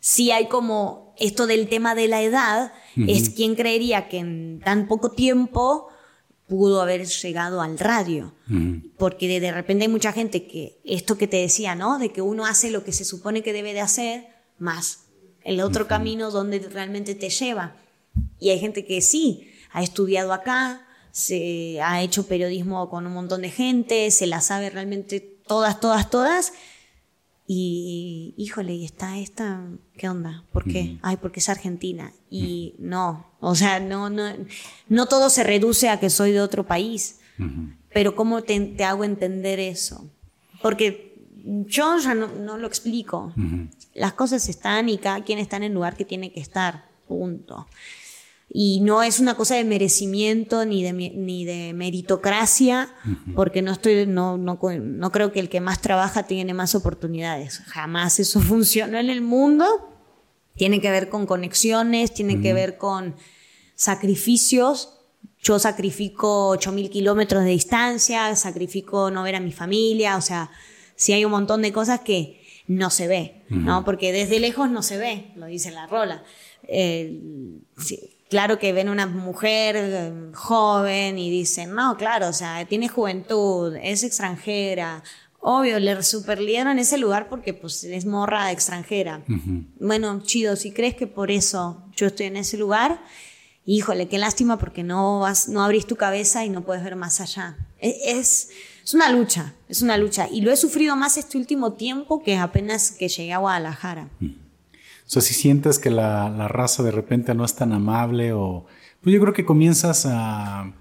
si 0.00 0.32
hay 0.32 0.48
como 0.48 1.14
esto 1.18 1.46
del 1.46 1.68
tema 1.68 1.94
de 1.94 2.08
la 2.08 2.20
edad, 2.20 2.72
es 3.06 3.30
quien 3.30 3.54
creería 3.54 4.08
que 4.08 4.18
en 4.18 4.60
tan 4.64 4.88
poco 4.88 5.12
tiempo 5.12 5.88
pudo 6.48 6.82
haber 6.82 7.06
llegado 7.06 7.60
al 7.60 7.78
radio. 7.78 8.34
Porque 8.96 9.28
de, 9.28 9.38
de, 9.38 9.52
repente 9.52 9.84
hay 9.84 9.90
mucha 9.90 10.12
gente 10.12 10.48
que, 10.48 10.80
esto 10.84 11.16
que 11.16 11.28
te 11.28 11.36
decía, 11.36 11.76
¿no? 11.76 11.98
De 11.98 12.10
que 12.10 12.22
uno 12.22 12.44
hace 12.44 12.70
lo 12.70 12.82
que 12.82 12.92
se 12.92 13.04
supone 13.04 13.42
que 13.42 13.52
debe 13.52 13.72
de 13.72 13.80
hacer, 13.80 14.26
más 14.58 15.07
el 15.44 15.60
otro 15.60 15.86
camino 15.86 16.30
donde 16.30 16.58
realmente 16.58 17.14
te 17.14 17.30
lleva. 17.30 17.76
Y 18.38 18.50
hay 18.50 18.58
gente 18.58 18.84
que 18.84 19.00
sí, 19.00 19.50
ha 19.72 19.82
estudiado 19.82 20.32
acá, 20.32 20.86
se 21.10 21.80
ha 21.82 22.02
hecho 22.02 22.26
periodismo 22.26 22.88
con 22.88 23.06
un 23.06 23.12
montón 23.12 23.42
de 23.42 23.50
gente, 23.50 24.10
se 24.10 24.26
la 24.26 24.40
sabe 24.40 24.70
realmente 24.70 25.20
todas, 25.20 25.80
todas, 25.80 26.10
todas. 26.10 26.52
Y 27.50 28.34
híjole, 28.36 28.74
y 28.74 28.84
está 28.84 29.18
esta, 29.18 29.66
¿qué 29.96 30.08
onda? 30.08 30.44
¿Por 30.52 30.64
qué? 30.64 30.98
Ay, 31.00 31.16
porque 31.16 31.40
es 31.40 31.48
argentina. 31.48 32.12
Y 32.30 32.74
no, 32.78 33.26
o 33.40 33.54
sea, 33.54 33.80
no, 33.80 34.10
no, 34.10 34.30
no 34.88 35.06
todo 35.06 35.30
se 35.30 35.44
reduce 35.44 35.88
a 35.88 35.98
que 35.98 36.10
soy 36.10 36.32
de 36.32 36.42
otro 36.42 36.66
país. 36.66 37.20
Pero 37.92 38.14
¿cómo 38.14 38.42
te, 38.42 38.60
te, 38.60 38.84
hago 38.84 39.02
entender 39.02 39.60
eso? 39.60 40.10
Porque 40.60 41.07
yo 41.66 41.98
ya 41.98 42.14
no, 42.14 42.58
lo 42.58 42.66
explico. 42.66 43.32
Las 43.94 44.12
cosas 44.12 44.48
están 44.48 44.88
y 44.88 44.98
cada 44.98 45.22
quien 45.24 45.38
está 45.38 45.56
en 45.56 45.64
el 45.64 45.72
lugar 45.72 45.96
que 45.96 46.04
tiene 46.04 46.30
que 46.32 46.40
estar, 46.40 46.88
punto. 47.06 47.66
Y 48.50 48.80
no 48.80 49.02
es 49.02 49.20
una 49.20 49.34
cosa 49.34 49.56
de 49.56 49.64
merecimiento 49.64 50.64
ni 50.64 50.82
de, 50.82 50.92
ni 50.92 51.44
de 51.44 51.72
meritocracia, 51.74 52.88
porque 53.34 53.60
no, 53.60 53.72
estoy, 53.72 54.06
no, 54.06 54.38
no, 54.38 54.58
no 54.60 55.12
creo 55.12 55.32
que 55.32 55.40
el 55.40 55.48
que 55.48 55.60
más 55.60 55.80
trabaja 55.80 56.24
tiene 56.24 56.54
más 56.54 56.74
oportunidades. 56.74 57.58
Jamás 57.66 58.18
eso 58.20 58.40
funciona 58.42 59.00
en 59.00 59.10
el 59.10 59.20
mundo. 59.20 59.66
Tiene 60.54 60.80
que 60.80 60.90
ver 60.90 61.08
con 61.08 61.26
conexiones, 61.26 62.12
tiene 62.12 62.40
que 62.40 62.52
ver 62.52 62.78
con 62.78 63.14
sacrificios. 63.74 64.94
Yo 65.40 65.58
sacrifico 65.58 66.56
8.000 66.56 66.90
kilómetros 66.90 67.44
de 67.44 67.50
distancia, 67.50 68.34
sacrifico 68.34 69.10
no 69.10 69.22
ver 69.22 69.36
a 69.36 69.40
mi 69.40 69.52
familia, 69.52 70.16
o 70.16 70.20
sea, 70.20 70.50
si 70.98 71.12
hay 71.12 71.24
un 71.24 71.30
montón 71.30 71.62
de 71.62 71.72
cosas 71.72 72.00
que 72.00 72.42
no 72.66 72.90
se 72.90 73.06
ve, 73.06 73.44
¿no? 73.48 73.84
Porque 73.84 74.12
desde 74.12 74.40
lejos 74.40 74.68
no 74.68 74.82
se 74.82 74.98
ve, 74.98 75.32
lo 75.36 75.46
dice 75.46 75.70
la 75.70 75.86
rola. 75.86 76.24
Eh, 76.64 77.20
claro 78.28 78.58
que 78.58 78.72
ven 78.72 78.88
una 78.88 79.06
mujer 79.06 79.76
eh, 79.78 80.12
joven 80.34 81.18
y 81.18 81.30
dicen, 81.30 81.72
no, 81.72 81.96
claro, 81.96 82.28
o 82.28 82.32
sea, 82.32 82.66
tiene 82.66 82.88
juventud, 82.88 83.76
es 83.80 84.02
extranjera. 84.02 85.04
Obvio, 85.38 85.78
le 85.78 86.02
superliaron 86.02 86.80
ese 86.80 86.98
lugar 86.98 87.28
porque 87.28 87.54
pues 87.54 87.84
es 87.84 88.04
morra 88.04 88.50
extranjera. 88.50 89.22
Bueno, 89.78 90.20
chido, 90.24 90.56
si 90.56 90.72
crees 90.72 90.96
que 90.96 91.06
por 91.06 91.30
eso 91.30 91.84
yo 91.94 92.08
estoy 92.08 92.26
en 92.26 92.36
ese 92.36 92.58
lugar, 92.58 93.00
híjole, 93.64 94.08
qué 94.08 94.18
lástima 94.18 94.58
porque 94.58 94.82
no 94.82 95.20
vas, 95.20 95.48
no 95.48 95.62
abrís 95.62 95.86
tu 95.86 95.94
cabeza 95.94 96.44
y 96.44 96.50
no 96.50 96.64
puedes 96.64 96.82
ver 96.82 96.96
más 96.96 97.20
allá. 97.20 97.56
E, 97.78 98.18
es 98.18 98.50
es 98.88 98.94
una 98.94 99.12
lucha, 99.12 99.54
es 99.68 99.82
una 99.82 99.98
lucha. 99.98 100.28
Y 100.30 100.40
lo 100.40 100.50
he 100.50 100.56
sufrido 100.56 100.96
más 100.96 101.16
este 101.18 101.36
último 101.36 101.74
tiempo 101.74 102.22
que 102.22 102.38
apenas 102.38 102.90
que 102.90 103.08
llegué 103.08 103.34
a 103.34 103.38
Guadalajara. 103.38 104.08
Mm. 104.18 104.26
O 104.26 105.10
sea, 105.10 105.22
si 105.22 105.34
sientes 105.34 105.78
que 105.78 105.90
la, 105.90 106.48
raza 106.48 106.82
de 106.82 106.90
repente 106.90 107.34
no 107.34 107.44
es 107.44 107.54
tan 107.54 107.72
amable 107.72 108.32
o... 108.32 108.66
Pues 109.02 109.14
yo 109.14 109.20
creo 109.20 109.32
que 109.34 109.44
comienzas 109.44 110.06
a, 110.06 110.72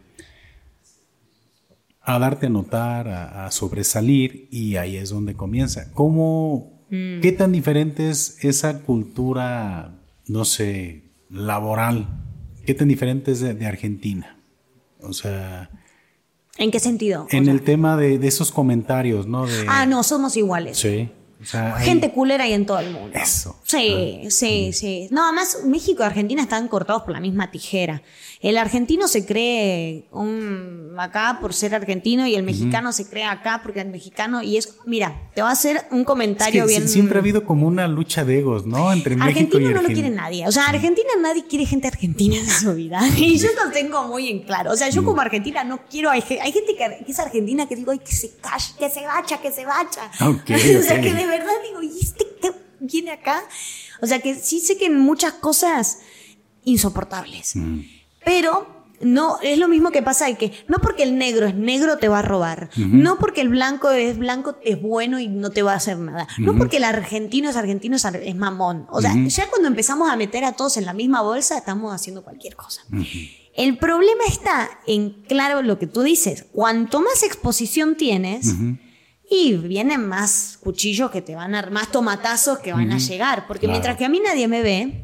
a 2.01 2.20
darte 2.20 2.47
a 2.47 2.49
notar, 2.49 3.08
a, 3.10 3.51
sobresalir 3.51 4.47
y 4.51 4.78
ahí 4.78 4.97
es 4.97 5.10
donde 5.10 5.36
comienza. 5.36 5.91
¿Cómo, 5.93 6.78
Mm. 6.89 7.20
¿Qué 7.22 7.32
tan 7.32 7.51
diferente 7.51 8.10
es 8.10 8.38
esa 8.43 8.82
cultura, 8.82 9.99
no 10.28 10.45
sé, 10.45 11.03
laboral? 11.30 12.08
¿Qué 12.66 12.74
tan 12.74 12.88
diferente 12.88 13.32
es 13.32 13.41
de, 13.41 13.66
Argentina? 13.66 14.38
O 14.99 15.14
sea... 15.14 15.70
¿En 16.58 16.72
qué 16.72 16.80
sentido? 16.80 17.28
En 17.30 17.47
el 17.47 17.62
tema 17.62 17.97
de, 17.97 18.18
de, 18.18 18.28
esos 18.28 18.51
comentarios, 18.51 19.28
¿no? 19.28 19.45
ah, 19.68 19.86
no, 19.86 20.03
somos 20.03 20.36
iguales. 20.38 20.78
Sí. 20.78 21.10
Gente 21.80 22.12
culera 22.12 22.45
hay 22.45 22.53
en 22.53 22.66
todo 22.66 22.80
el 22.80 22.91
mundo. 22.91 23.18
Eso. 23.18 23.55
Sí, 23.68 24.22
ah. 24.26 24.32
sí, 24.32 24.72
sí. 24.72 25.07
No, 25.11 25.26
además 25.26 25.59
México 25.65 26.01
y 26.01 26.05
Argentina 26.05 26.41
están 26.41 26.70
cortados 26.70 27.03
por 27.03 27.11
la 27.11 27.20
misma 27.20 27.51
tijera. 27.51 28.01
El 28.39 28.57
argentino 28.57 29.09
se 29.09 29.26
cree 29.26 30.05
un 30.11 30.95
acá 30.97 31.39
por 31.41 31.53
ser 31.53 31.76
argentino 31.76 32.26
y 32.28 32.36
el 32.36 32.43
mexicano 32.43 32.93
se 32.93 33.09
cree 33.09 33.26
acá 33.26 33.59
porque 33.63 33.82
es 33.82 33.88
mexicano 33.88 34.41
y 34.41 34.57
es, 34.57 34.78
mira, 34.86 35.30
te 35.36 35.41
voy 35.41 35.49
a 35.49 35.53
hacer 35.53 35.86
un 35.91 36.05
comentario 36.05 36.65
bien. 36.65 36.88
Siempre 36.88 37.18
ha 37.18 37.22
habido 37.22 37.43
como 37.45 37.68
una 37.68 37.88
lucha 37.88 38.24
de 38.24 38.39
egos, 38.39 38.65
¿no? 38.65 38.93
Entre 38.93 39.15
México 39.15 39.28
y 39.28 39.65
Argentina. 39.65 39.82
no 39.82 39.82
lo 39.82 39.93
quiere 39.93 40.09
nadie. 40.11 40.47
O 40.47 40.51
sea, 40.51 40.68
Argentina 40.68 41.09
nadie 41.20 41.45
quiere 41.45 41.65
gente 41.65 41.88
argentina 41.88 42.38
en 42.38 42.47
su 42.47 42.74
vida. 42.74 43.01
Y 43.18 43.38
yo 43.38 43.49
lo 43.65 43.72
tengo 43.72 44.07
muy 44.07 44.30
en 44.30 44.39
claro. 44.43 44.72
O 44.72 44.78
sea, 44.78 44.89
yo 44.89 45.03
como 45.03 45.20
argentina 45.20 45.63
no 45.63 45.82
quiero. 45.89 46.09
Hay, 46.09 46.22
gente 46.22 46.76
que, 46.78 47.05
es 47.05 47.20
argentina 47.20 47.68
que 47.68 47.76
digo, 47.76 47.91
ay, 47.91 47.99
que 47.99 48.13
se 48.13 48.38
calle, 48.38 48.72
que 48.80 48.89
se 48.89 49.05
vacha, 49.05 49.41
que 49.41 49.51
se 49.51 49.65
vacha. 49.65 50.09
o 50.22 50.84
sea, 50.84 51.01
que 51.01 51.13
de 51.13 51.26
verdad 51.26 51.51
digo, 51.68 51.82
¿y 51.82 51.99
este 51.99 52.26
qué 52.41 52.66
viene 52.80 53.11
acá? 53.11 53.43
O 54.01 54.07
sea, 54.07 54.19
que 54.19 54.36
sí 54.36 54.59
sé 54.59 54.78
que 54.78 54.86
en 54.86 54.99
muchas 54.99 55.34
cosas 55.34 55.99
insoportables. 56.63 57.55
Mm. 57.55 57.82
Pero 58.23 58.78
no, 59.01 59.38
es 59.41 59.59
lo 59.59 59.67
mismo 59.67 59.91
que 59.91 60.01
pasa 60.01 60.25
de 60.25 60.36
que 60.36 60.51
no 60.67 60.80
porque 60.80 61.03
el 61.03 61.17
negro 61.17 61.45
es 61.45 61.55
negro 61.55 61.97
te 61.97 62.07
va 62.07 62.19
a 62.19 62.21
robar, 62.21 62.69
no 62.78 63.17
porque 63.19 63.41
el 63.41 63.49
blanco 63.49 63.91
es 63.91 64.17
blanco 64.17 64.57
es 64.63 64.82
bueno 64.82 65.19
y 65.19 65.28
no 65.28 65.51
te 65.51 65.61
va 65.61 65.73
a 65.73 65.75
hacer 65.75 65.97
nada, 65.97 66.28
no 66.39 66.57
porque 66.57 66.78
el 66.78 66.84
argentino 66.84 67.49
es 67.49 67.55
argentino 67.55 67.95
es, 67.95 68.36
mamón. 68.36 68.88
O 68.89 69.01
sea, 69.01 69.13
ya 69.15 69.49
cuando 69.49 69.67
empezamos 69.67 70.09
a 70.09 70.15
meter 70.15 70.43
a 70.45 70.53
todos 70.53 70.78
en 70.78 70.86
la 70.86 70.93
misma 70.93 71.21
bolsa 71.21 71.57
estamos 71.57 71.93
haciendo 71.93 72.23
cualquier 72.23 72.55
cosa. 72.55 72.82
El 73.53 73.78
problema 73.78 74.23
está 74.28 74.69
en, 74.86 75.23
claro, 75.28 75.61
lo 75.61 75.80
que 75.80 75.88
tú 75.88 76.01
dices, 76.01 76.45
cuanto 76.51 77.01
más 77.01 77.23
exposición 77.23 77.95
tienes, 77.95 78.53
y 79.30 79.53
vienen 79.53 80.07
más 80.07 80.57
cuchillos 80.61 81.11
que 81.11 81.21
te 81.21 81.36
van 81.36 81.55
a, 81.55 81.63
más 81.69 81.91
tomatazos 81.91 82.59
que 82.59 82.73
van 82.73 82.91
a 82.91 82.97
llegar, 82.97 83.45
porque 83.47 83.67
mientras 83.67 83.97
que 83.97 84.05
a 84.05 84.09
mí 84.09 84.19
nadie 84.19 84.47
me 84.47 84.61
ve, 84.61 85.03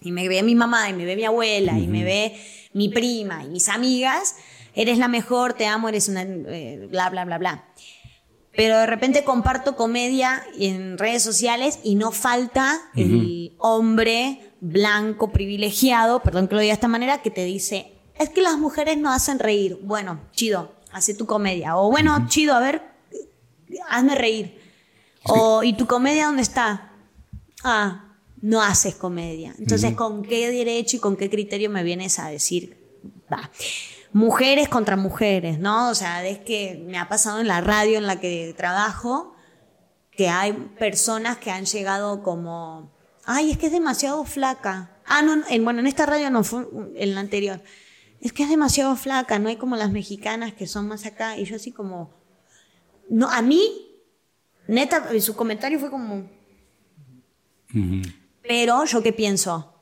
y 0.00 0.12
me 0.12 0.28
ve 0.28 0.42
mi 0.42 0.54
mamá, 0.54 0.88
y 0.88 0.92
me 0.92 1.04
ve 1.04 1.16
mi 1.16 1.24
abuela, 1.24 1.78
y 1.78 1.86
me 1.86 2.04
ve 2.04 2.40
mi 2.72 2.88
prima 2.88 3.44
y 3.44 3.48
mis 3.48 3.68
amigas, 3.68 4.36
eres 4.74 4.98
la 4.98 5.08
mejor, 5.08 5.54
te 5.54 5.66
amo, 5.66 5.88
eres 5.88 6.08
una... 6.08 6.22
Eh, 6.22 6.86
bla, 6.90 7.10
bla, 7.10 7.24
bla, 7.24 7.38
bla. 7.38 7.64
Pero 8.54 8.78
de 8.78 8.86
repente 8.86 9.24
comparto 9.24 9.76
comedia 9.76 10.42
en 10.58 10.98
redes 10.98 11.22
sociales 11.22 11.78
y 11.84 11.94
no 11.94 12.10
falta 12.10 12.80
el 12.96 13.52
hombre 13.58 14.52
blanco 14.60 15.30
privilegiado, 15.30 16.22
perdón 16.22 16.48
que 16.48 16.54
lo 16.54 16.60
diga 16.60 16.72
de 16.72 16.74
esta 16.74 16.88
manera, 16.88 17.22
que 17.22 17.30
te 17.30 17.44
dice, 17.44 17.92
es 18.18 18.30
que 18.30 18.42
las 18.42 18.58
mujeres 18.58 18.98
no 18.98 19.12
hacen 19.12 19.38
reír. 19.38 19.78
Bueno, 19.82 20.20
chido, 20.32 20.74
hace 20.90 21.14
tu 21.14 21.26
comedia. 21.26 21.76
O 21.76 21.90
bueno, 21.90 22.26
chido, 22.28 22.54
a 22.54 22.60
ver, 22.60 22.82
hazme 23.88 24.14
reír. 24.14 24.60
O, 25.24 25.62
¿y 25.62 25.74
tu 25.74 25.86
comedia 25.86 26.26
dónde 26.26 26.42
está? 26.42 26.92
Ah, 27.62 28.16
no 28.40 28.62
haces 28.62 28.94
comedia. 28.94 29.54
Entonces, 29.58 29.94
¿con 29.94 30.22
qué 30.22 30.50
derecho 30.50 30.96
y 30.96 31.00
con 31.00 31.16
qué 31.16 31.28
criterio 31.28 31.70
me 31.70 31.82
vienes 31.82 32.18
a 32.18 32.28
decir? 32.28 32.76
Va. 33.30 33.50
Mujeres 34.12 34.68
contra 34.68 34.96
mujeres, 34.96 35.58
¿no? 35.58 35.90
O 35.90 35.94
sea, 35.94 36.26
es 36.26 36.38
que 36.38 36.82
me 36.86 36.98
ha 36.98 37.08
pasado 37.08 37.40
en 37.40 37.48
la 37.48 37.60
radio 37.60 37.98
en 37.98 38.06
la 38.06 38.20
que 38.20 38.54
trabajo 38.56 39.34
que 40.18 40.28
hay 40.28 40.52
personas 40.52 41.38
que 41.38 41.50
han 41.50 41.64
llegado 41.64 42.22
como, 42.22 42.90
ay, 43.24 43.52
es 43.52 43.58
que 43.58 43.66
es 43.66 43.72
demasiado 43.72 44.24
flaca. 44.24 44.90
Ah, 45.06 45.22
no, 45.22 45.44
en, 45.48 45.64
bueno, 45.64 45.80
en 45.80 45.86
esta 45.86 46.06
radio 46.06 46.30
no 46.30 46.42
fue 46.42 46.66
en 46.96 47.14
la 47.14 47.20
anterior. 47.20 47.62
Es 48.20 48.32
que 48.32 48.42
es 48.42 48.48
demasiado 48.48 48.96
flaca, 48.96 49.38
no 49.38 49.48
hay 49.48 49.56
como 49.56 49.76
las 49.76 49.92
mexicanas 49.92 50.52
que 50.54 50.66
son 50.66 50.88
más 50.88 51.06
acá. 51.06 51.36
Y 51.36 51.44
yo 51.44 51.56
así 51.56 51.70
como, 51.70 52.17
no, 53.10 53.30
a 53.30 53.42
mí, 53.42 53.62
neta, 54.66 55.08
su 55.20 55.34
comentario 55.34 55.78
fue 55.78 55.90
como, 55.90 56.28
pero 58.42 58.84
yo 58.84 59.02
qué 59.02 59.12
pienso, 59.12 59.78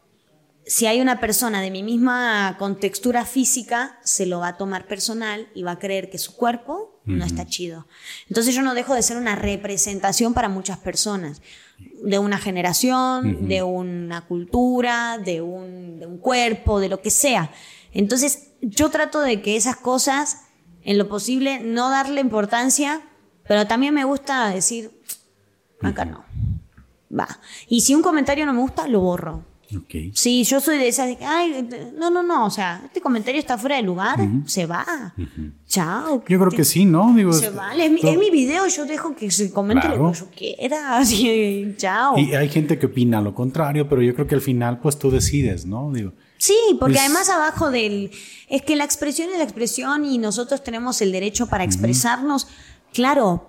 si 0.67 0.87
hay 0.87 1.01
una 1.01 1.21
persona 1.21 1.63
de 1.63 1.71
mi 1.71 1.85
misma 1.85 2.57
contextura 2.59 3.25
física, 3.25 4.01
se 4.03 4.27
lo 4.27 4.41
va 4.41 4.49
a 4.49 4.57
tomar 4.57 4.89
personal 4.89 5.49
y 5.55 5.63
va 5.63 5.73
a 5.73 5.79
creer 5.79 6.11
que 6.11 6.19
su 6.19 6.35
cuerpo 6.35 7.01
no 7.05 7.25
está 7.25 7.47
chido. 7.47 7.87
Entonces 8.29 8.53
yo 8.53 8.63
no 8.63 8.75
dejo 8.75 8.93
de 8.95 9.03
ser 9.03 9.17
una 9.17 9.37
representación 9.37 10.35
para 10.35 10.49
muchas 10.49 10.79
personas, 10.79 11.41
de 12.03 12.19
una 12.19 12.39
generación, 12.39 13.47
de 13.47 13.63
una 13.63 14.27
cultura, 14.27 15.19
de 15.19 15.41
un, 15.41 16.01
de 16.01 16.07
un 16.07 16.19
cuerpo, 16.19 16.81
de 16.81 16.89
lo 16.89 17.01
que 17.01 17.11
sea. 17.11 17.53
Entonces 17.93 18.49
yo 18.61 18.91
trato 18.91 19.21
de 19.21 19.43
que 19.43 19.55
esas 19.55 19.77
cosas, 19.77 20.43
en 20.83 20.99
lo 20.99 21.09
posible, 21.09 21.61
no 21.61 21.91
darle 21.91 22.21
importancia, 22.21 23.03
pero 23.49 23.67
también 23.67 23.95
me 23.95 24.05
gusta 24.05 24.51
decir, 24.51 24.91
acá 25.83 26.05
no 26.05 26.25
va. 27.19 27.29
Y 27.69 27.81
si 27.81 27.95
un 27.95 28.03
comentario 28.03 28.47
no 28.47 28.53
me 28.53 28.61
gusta, 28.61 28.87
lo 28.89 29.01
borro. 29.01 29.43
Okay. 29.85 30.13
Sí, 30.15 30.45
yo 30.45 30.61
soy 30.61 30.79
de 30.79 30.87
esas 30.87 31.09
de 31.09 31.17
que, 31.17 31.25
ay, 31.25 31.69
no, 31.99 32.09
no, 32.09 32.23
no, 32.23 32.47
o 32.47 32.51
sea, 32.51 32.83
este 32.85 33.01
comentario 33.01 33.41
está 33.41 33.59
fuera 33.59 33.75
de 33.75 33.83
lugar, 33.83 34.17
se 34.47 34.65
va. 34.65 35.13
Chao. 35.67 36.23
Yo 36.29 36.39
creo 36.39 36.51
que 36.53 36.65
sí, 36.65 36.85
¿no? 36.85 37.13
Digo, 37.17 37.33
se 37.33 37.51
va. 37.51 37.75
Es, 37.75 37.91
mi, 37.91 38.31
video, 38.31 38.69
yo 38.69 38.87
dejo 38.87 39.17
que 39.17 39.29
se 39.29 39.51
comente 39.51 39.89
lo 39.89 40.13
que 40.13 40.19
yo 40.19 40.27
quiera. 40.31 40.99
Así, 40.99 41.75
chao. 41.79 42.17
Y 42.17 42.33
hay 42.37 42.49
gente 42.49 42.79
que 42.79 42.87
opina 42.87 43.21
lo 43.21 43.35
contrario, 43.35 43.89
pero 43.89 44.03
yo 44.03 44.15
creo 44.15 44.29
que 44.29 44.37
al 44.37 44.41
final, 44.41 44.79
pues 44.79 45.01
tú 45.01 45.11
decides, 45.11 45.67
¿no? 45.67 45.91
Digo. 45.93 46.13
Sí, 46.39 46.57
porque 46.79 47.01
además 47.01 47.29
abajo 47.29 47.71
del. 47.71 48.13
Es 48.49 48.63
que 48.63 48.77
la 48.77 48.85
expresión 48.85 49.31
es 49.31 49.39
la 49.39 49.45
expresión 49.45 50.05
y 50.05 50.19
nosotros 50.19 50.63
tenemos 50.63 51.03
el 51.03 51.11
derecho 51.11 51.49
para 51.49 51.65
expresarnos. 51.65 52.47
Claro, 52.93 53.49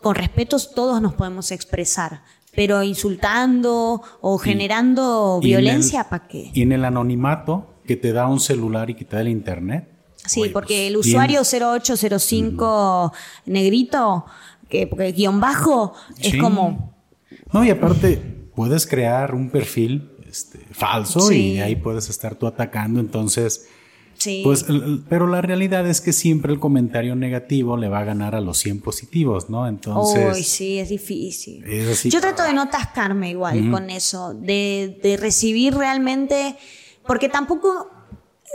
con 0.00 0.14
respeto 0.14 0.56
todos 0.74 1.00
nos 1.00 1.14
podemos 1.14 1.50
expresar 1.50 2.22
pero 2.56 2.82
insultando 2.82 4.02
o 4.22 4.38
generando 4.38 5.38
violencia, 5.40 6.08
¿para 6.08 6.26
qué? 6.26 6.50
Y 6.54 6.62
en 6.62 6.72
el 6.72 6.84
anonimato 6.86 7.74
que 7.86 7.96
te 7.96 8.12
da 8.12 8.26
un 8.26 8.40
celular 8.40 8.88
y 8.90 8.94
que 8.94 9.04
te 9.04 9.14
da 9.14 9.22
el 9.22 9.28
internet. 9.28 9.88
Sí, 10.24 10.48
porque 10.52 10.88
el 10.88 10.96
usuario 10.96 11.42
0805 11.42 13.12
negrito, 13.44 14.24
que 14.68 14.86
porque 14.88 15.12
guion 15.12 15.38
bajo, 15.38 15.92
es 16.18 16.36
como... 16.36 16.94
No, 17.52 17.64
y 17.64 17.70
aparte 17.70 18.16
puedes 18.56 18.86
crear 18.86 19.34
un 19.34 19.50
perfil 19.50 20.10
este, 20.26 20.58
falso 20.72 21.30
y 21.30 21.60
ahí 21.60 21.76
puedes 21.76 22.08
estar 22.08 22.34
tú 22.34 22.46
atacando, 22.46 22.98
entonces 22.98 23.68
pues, 24.44 24.64
pero 25.08 25.26
la 25.26 25.42
realidad 25.42 25.86
es 25.88 26.00
que 26.00 26.12
siempre 26.12 26.52
el 26.52 26.60
comentario 26.60 27.14
negativo 27.14 27.76
le 27.76 27.88
va 27.88 28.00
a 28.00 28.04
ganar 28.04 28.34
a 28.34 28.40
los 28.40 28.58
100 28.58 28.80
positivos, 28.80 29.50
¿no? 29.50 29.68
Entonces. 29.68 30.36
Uy, 30.36 30.42
sí, 30.42 30.78
es 30.78 30.88
difícil. 30.88 31.64
Yo 32.04 32.20
trato 32.20 32.42
de 32.42 32.52
no 32.52 32.62
atascarme 32.62 33.30
igual 33.30 33.70
con 33.70 33.90
eso, 33.90 34.34
de, 34.34 35.16
recibir 35.20 35.74
realmente, 35.74 36.56
porque 37.06 37.28
tampoco, 37.28 37.90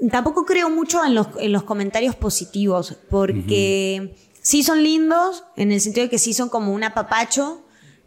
tampoco 0.10 0.46
creo 0.46 0.70
mucho 0.70 1.02
en 1.04 1.16
los, 1.16 1.64
comentarios 1.64 2.16
positivos, 2.16 2.98
porque 3.10 4.16
sí 4.42 4.64
son 4.64 4.84
lindos, 4.84 5.44
en 5.56 5.72
el 5.72 5.82
sentido 5.82 6.06
de 6.06 6.10
que 6.10 6.20
sí 6.20 6.34
son 6.34 6.50
como 6.50 6.74
un 6.74 6.84
apapacho, 6.84 7.62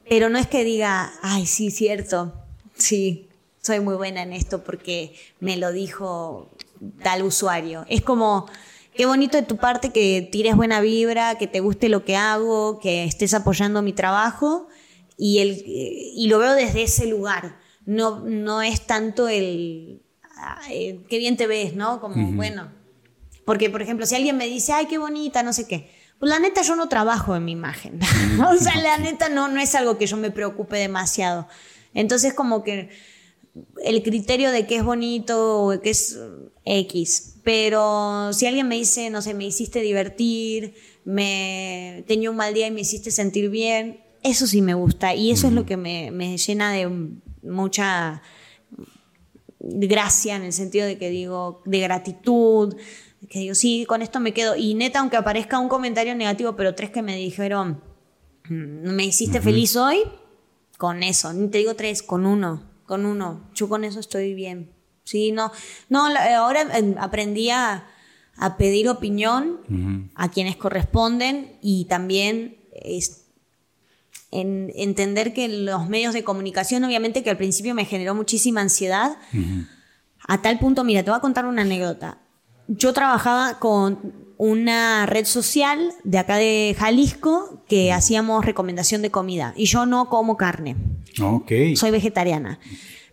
pero 0.08 0.28
no 0.28 0.38
es 0.38 0.46
que 0.46 0.64
diga, 0.64 1.12
ay, 1.22 1.46
sí, 1.46 1.70
cierto, 1.70 2.34
sí, 2.76 3.28
soy 3.62 3.80
muy 3.80 3.94
buena 3.94 4.22
en 4.22 4.34
esto 4.34 4.62
porque 4.62 5.14
me 5.40 5.56
lo 5.56 5.72
dijo 5.72 6.53
tal 7.02 7.22
usuario. 7.22 7.84
Es 7.88 8.02
como, 8.02 8.46
qué 8.94 9.06
bonito 9.06 9.36
de 9.36 9.42
tu 9.42 9.56
parte 9.56 9.90
que 9.90 10.28
tires 10.30 10.56
buena 10.56 10.80
vibra, 10.80 11.36
que 11.36 11.46
te 11.46 11.60
guste 11.60 11.88
lo 11.88 12.04
que 12.04 12.16
hago, 12.16 12.78
que 12.78 13.04
estés 13.04 13.34
apoyando 13.34 13.82
mi 13.82 13.92
trabajo 13.92 14.68
y, 15.16 15.38
el, 15.38 15.62
y 15.66 16.26
lo 16.28 16.38
veo 16.38 16.54
desde 16.54 16.82
ese 16.82 17.06
lugar. 17.06 17.58
No, 17.86 18.20
no 18.20 18.62
es 18.62 18.86
tanto 18.86 19.28
el, 19.28 20.02
qué 21.08 21.18
bien 21.18 21.36
te 21.36 21.46
ves, 21.46 21.74
¿no? 21.74 22.00
Como, 22.00 22.32
bueno. 22.32 22.72
Porque, 23.44 23.68
por 23.68 23.82
ejemplo, 23.82 24.06
si 24.06 24.14
alguien 24.14 24.36
me 24.36 24.46
dice, 24.46 24.72
ay, 24.72 24.86
qué 24.86 24.98
bonita, 24.98 25.42
no 25.42 25.52
sé 25.52 25.66
qué. 25.66 25.90
Pues 26.18 26.30
la 26.30 26.38
neta 26.38 26.62
yo 26.62 26.76
no 26.76 26.88
trabajo 26.88 27.36
en 27.36 27.44
mi 27.44 27.52
imagen. 27.52 28.00
o 28.48 28.56
sea, 28.56 28.76
la 28.76 28.98
neta 28.98 29.28
no, 29.28 29.48
no 29.48 29.60
es 29.60 29.74
algo 29.74 29.98
que 29.98 30.06
yo 30.06 30.16
me 30.16 30.30
preocupe 30.30 30.76
demasiado. 30.78 31.46
Entonces 31.92 32.34
como 32.34 32.62
que 32.62 32.90
el 33.84 34.02
criterio 34.02 34.50
de 34.50 34.66
qué 34.66 34.76
es 34.76 34.84
bonito 34.84 35.64
o 35.64 35.80
qué 35.80 35.90
es 35.90 36.18
X. 36.64 37.36
Pero 37.42 38.32
si 38.32 38.46
alguien 38.46 38.68
me 38.68 38.76
dice, 38.76 39.10
no 39.10 39.22
sé, 39.22 39.34
me 39.34 39.44
hiciste 39.44 39.80
divertir, 39.80 40.74
me 41.04 42.04
tenía 42.06 42.30
un 42.30 42.36
mal 42.36 42.54
día 42.54 42.66
y 42.66 42.70
me 42.70 42.80
hiciste 42.80 43.10
sentir 43.10 43.50
bien, 43.50 44.00
eso 44.22 44.46
sí 44.46 44.62
me 44.62 44.74
gusta. 44.74 45.14
Y 45.14 45.30
eso 45.30 45.46
es 45.46 45.52
lo 45.52 45.66
que 45.66 45.76
me, 45.76 46.10
me, 46.10 46.36
llena 46.36 46.72
de 46.72 46.88
mucha 47.42 48.22
gracia 49.60 50.36
en 50.36 50.42
el 50.42 50.52
sentido 50.52 50.86
de 50.86 50.98
que 50.98 51.10
digo, 51.10 51.62
de 51.66 51.80
gratitud, 51.80 52.76
que 53.28 53.38
digo, 53.38 53.54
sí, 53.54 53.84
con 53.86 54.02
esto 54.02 54.20
me 54.20 54.32
quedo. 54.32 54.56
Y 54.56 54.74
neta, 54.74 55.00
aunque 55.00 55.16
aparezca 55.16 55.58
un 55.58 55.68
comentario 55.68 56.14
negativo, 56.14 56.56
pero 56.56 56.74
tres 56.74 56.90
que 56.90 57.02
me 57.02 57.16
dijeron, 57.16 57.82
mm, 58.48 58.88
me 58.90 59.04
hiciste 59.04 59.40
feliz 59.40 59.76
hoy, 59.76 59.98
con 60.78 61.02
eso, 61.02 61.32
ni 61.32 61.48
te 61.48 61.58
digo 61.58 61.74
tres, 61.74 62.02
con 62.02 62.26
uno, 62.26 62.73
con 62.86 63.06
uno. 63.06 63.48
Yo 63.54 63.68
con 63.68 63.84
eso 63.84 64.00
estoy 64.00 64.34
bien. 64.34 64.72
Sí, 65.04 65.32
no, 65.32 65.52
no, 65.88 66.06
ahora 66.06 66.62
em, 66.78 66.96
aprendí 66.98 67.50
a, 67.50 67.88
pedir 68.58 68.88
opinión 68.88 70.10
a 70.16 70.28
quienes 70.28 70.56
corresponden 70.56 71.56
y 71.62 71.84
también 71.84 72.56
es, 72.72 73.26
en 74.32 74.72
entender 74.74 75.32
que 75.32 75.46
los 75.46 75.88
medios 75.88 76.14
de 76.14 76.24
comunicación, 76.24 76.82
obviamente 76.82 77.22
que 77.22 77.30
al 77.30 77.36
principio 77.36 77.76
me 77.76 77.84
generó 77.84 78.12
muchísima 78.12 78.60
ansiedad, 78.60 79.16
a 80.26 80.42
tal 80.42 80.58
punto, 80.58 80.82
mira, 80.82 81.04
te 81.04 81.10
voy 81.10 81.18
a 81.18 81.20
contar 81.20 81.46
una 81.46 81.62
anécdota. 81.62 82.18
Yo 82.66 82.92
trabajaba 82.92 83.60
con 83.60 84.23
una 84.36 85.06
red 85.06 85.24
social 85.24 85.92
de 86.02 86.18
acá 86.18 86.36
de 86.36 86.74
Jalisco 86.78 87.62
que 87.68 87.92
hacíamos 87.92 88.44
recomendación 88.44 89.02
de 89.02 89.10
comida 89.10 89.52
y 89.56 89.66
yo 89.66 89.86
no 89.86 90.08
como 90.08 90.36
carne. 90.36 90.76
Okay. 91.20 91.76
Soy 91.76 91.90
vegetariana. 91.90 92.58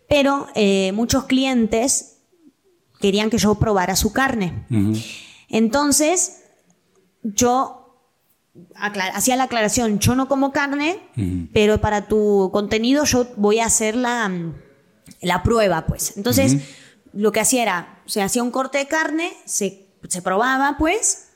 Pero 0.08 0.46
eh, 0.54 0.92
muchos 0.92 1.24
clientes 1.24 2.18
querían 3.00 3.30
que 3.30 3.38
yo 3.38 3.54
probara 3.56 3.96
su 3.96 4.12
carne. 4.12 4.66
Entonces, 5.48 6.42
yo 7.22 7.82
hacía 8.74 9.36
la 9.36 9.44
aclaración, 9.44 9.98
yo 9.98 10.14
no 10.14 10.28
como 10.28 10.52
carne, 10.52 10.98
pero 11.52 11.80
para 11.80 12.06
tu 12.06 12.50
contenido 12.52 13.04
yo 13.04 13.26
voy 13.36 13.60
a 13.60 13.66
hacer 13.66 13.96
la, 13.96 14.30
la 15.20 15.42
prueba, 15.42 15.86
pues. 15.86 16.16
Entonces, 16.16 16.58
lo 17.12 17.32
que 17.32 17.40
hacía 17.40 17.62
era, 17.62 18.02
se 18.06 18.22
hacía 18.22 18.42
un 18.42 18.50
corte 18.50 18.78
de 18.78 18.86
carne, 18.86 19.32
se 19.44 19.81
se 20.08 20.22
probaba, 20.22 20.76
pues, 20.78 21.28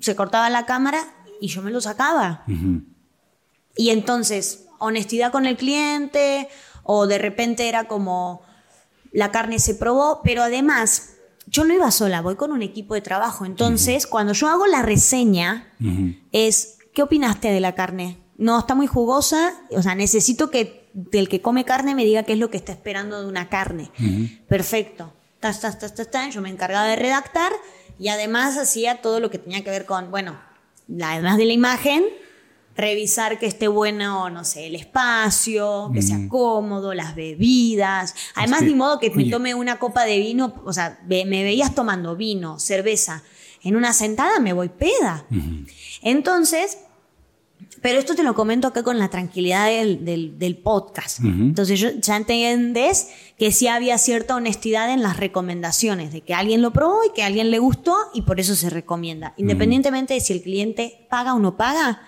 se 0.00 0.16
cortaba 0.16 0.50
la 0.50 0.66
cámara 0.66 1.14
y 1.40 1.48
yo 1.48 1.62
me 1.62 1.70
lo 1.70 1.80
sacaba. 1.80 2.44
Y 3.76 3.90
entonces, 3.90 4.66
honestidad 4.78 5.32
con 5.32 5.46
el 5.46 5.56
cliente, 5.56 6.48
o 6.82 7.06
de 7.06 7.18
repente 7.18 7.68
era 7.68 7.84
como 7.84 8.42
la 9.12 9.30
carne 9.30 9.58
se 9.58 9.74
probó, 9.74 10.20
pero 10.22 10.42
además, 10.42 11.14
yo 11.46 11.64
no 11.64 11.74
iba 11.74 11.90
sola, 11.90 12.20
voy 12.20 12.36
con 12.36 12.52
un 12.52 12.62
equipo 12.62 12.94
de 12.94 13.00
trabajo. 13.00 13.44
Entonces, 13.44 14.06
cuando 14.06 14.32
yo 14.32 14.48
hago 14.48 14.66
la 14.66 14.82
reseña, 14.82 15.72
es, 16.32 16.78
¿qué 16.94 17.02
opinaste 17.02 17.50
de 17.50 17.60
la 17.60 17.74
carne? 17.74 18.18
No, 18.36 18.58
está 18.58 18.74
muy 18.74 18.86
jugosa, 18.86 19.54
o 19.70 19.82
sea, 19.82 19.94
necesito 19.94 20.50
que 20.50 20.88
el 21.12 21.28
que 21.28 21.42
come 21.42 21.64
carne 21.64 21.94
me 21.94 22.04
diga 22.04 22.22
qué 22.22 22.32
es 22.32 22.38
lo 22.38 22.50
que 22.50 22.56
está 22.56 22.72
esperando 22.72 23.20
de 23.20 23.28
una 23.28 23.48
carne. 23.48 23.90
Perfecto. 24.48 25.12
yo 26.30 26.40
me 26.40 26.50
encargaba 26.50 26.86
de 26.86 26.96
redactar 26.96 27.52
y 28.00 28.08
además 28.08 28.56
hacía 28.56 29.02
todo 29.02 29.20
lo 29.20 29.30
que 29.30 29.38
tenía 29.38 29.62
que 29.62 29.68
ver 29.68 29.84
con, 29.84 30.10
bueno, 30.10 30.40
además 31.02 31.36
de 31.36 31.44
la 31.44 31.52
imagen, 31.52 32.02
revisar 32.74 33.38
que 33.38 33.44
esté 33.44 33.68
bueno, 33.68 34.30
no 34.30 34.42
sé, 34.42 34.68
el 34.68 34.74
espacio, 34.74 35.90
que 35.92 36.00
sea 36.00 36.16
mm. 36.16 36.28
cómodo, 36.28 36.94
las 36.94 37.14
bebidas. 37.14 38.14
Además, 38.34 38.62
ni 38.62 38.74
modo 38.74 38.98
que 38.98 39.10
me 39.10 39.26
tome 39.26 39.54
una 39.54 39.78
copa 39.78 40.06
de 40.06 40.18
vino, 40.18 40.54
o 40.64 40.72
sea, 40.72 40.98
me 41.06 41.24
veías 41.26 41.74
tomando 41.74 42.16
vino, 42.16 42.58
cerveza. 42.58 43.22
En 43.62 43.76
una 43.76 43.92
sentada 43.92 44.40
me 44.40 44.54
voy 44.54 44.70
peda. 44.70 45.26
Entonces, 46.00 46.78
pero 47.80 47.98
esto 47.98 48.14
te 48.14 48.22
lo 48.22 48.34
comento 48.34 48.68
acá 48.68 48.82
con 48.82 48.98
la 48.98 49.08
tranquilidad 49.08 49.66
del, 49.66 50.60
podcast. 50.62 51.20
Entonces 51.20 52.00
ya 52.00 52.16
entiendes 52.16 53.08
que 53.38 53.52
sí 53.52 53.68
había 53.68 53.96
cierta 53.96 54.36
honestidad 54.36 54.92
en 54.92 55.02
las 55.02 55.16
recomendaciones, 55.16 56.12
de 56.12 56.20
que 56.20 56.34
alguien 56.34 56.60
lo 56.60 56.72
probó 56.72 57.04
y 57.04 57.12
que 57.14 57.22
a 57.22 57.26
alguien 57.26 57.50
le 57.50 57.58
gustó 57.58 57.96
y 58.12 58.22
por 58.22 58.38
eso 58.38 58.54
se 58.54 58.68
recomienda. 58.68 59.32
Independientemente 59.38 60.14
de 60.14 60.20
si 60.20 60.34
el 60.34 60.42
cliente 60.42 61.06
paga 61.08 61.34
o 61.34 61.38
no 61.38 61.56
paga, 61.56 62.02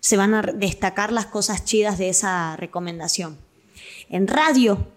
se 0.00 0.16
van 0.16 0.32
a 0.32 0.42
destacar 0.42 1.12
las 1.12 1.26
cosas 1.26 1.64
chidas 1.64 1.98
de 1.98 2.08
esa 2.08 2.56
recomendación. 2.56 3.36
En 4.08 4.26
radio, 4.26 4.88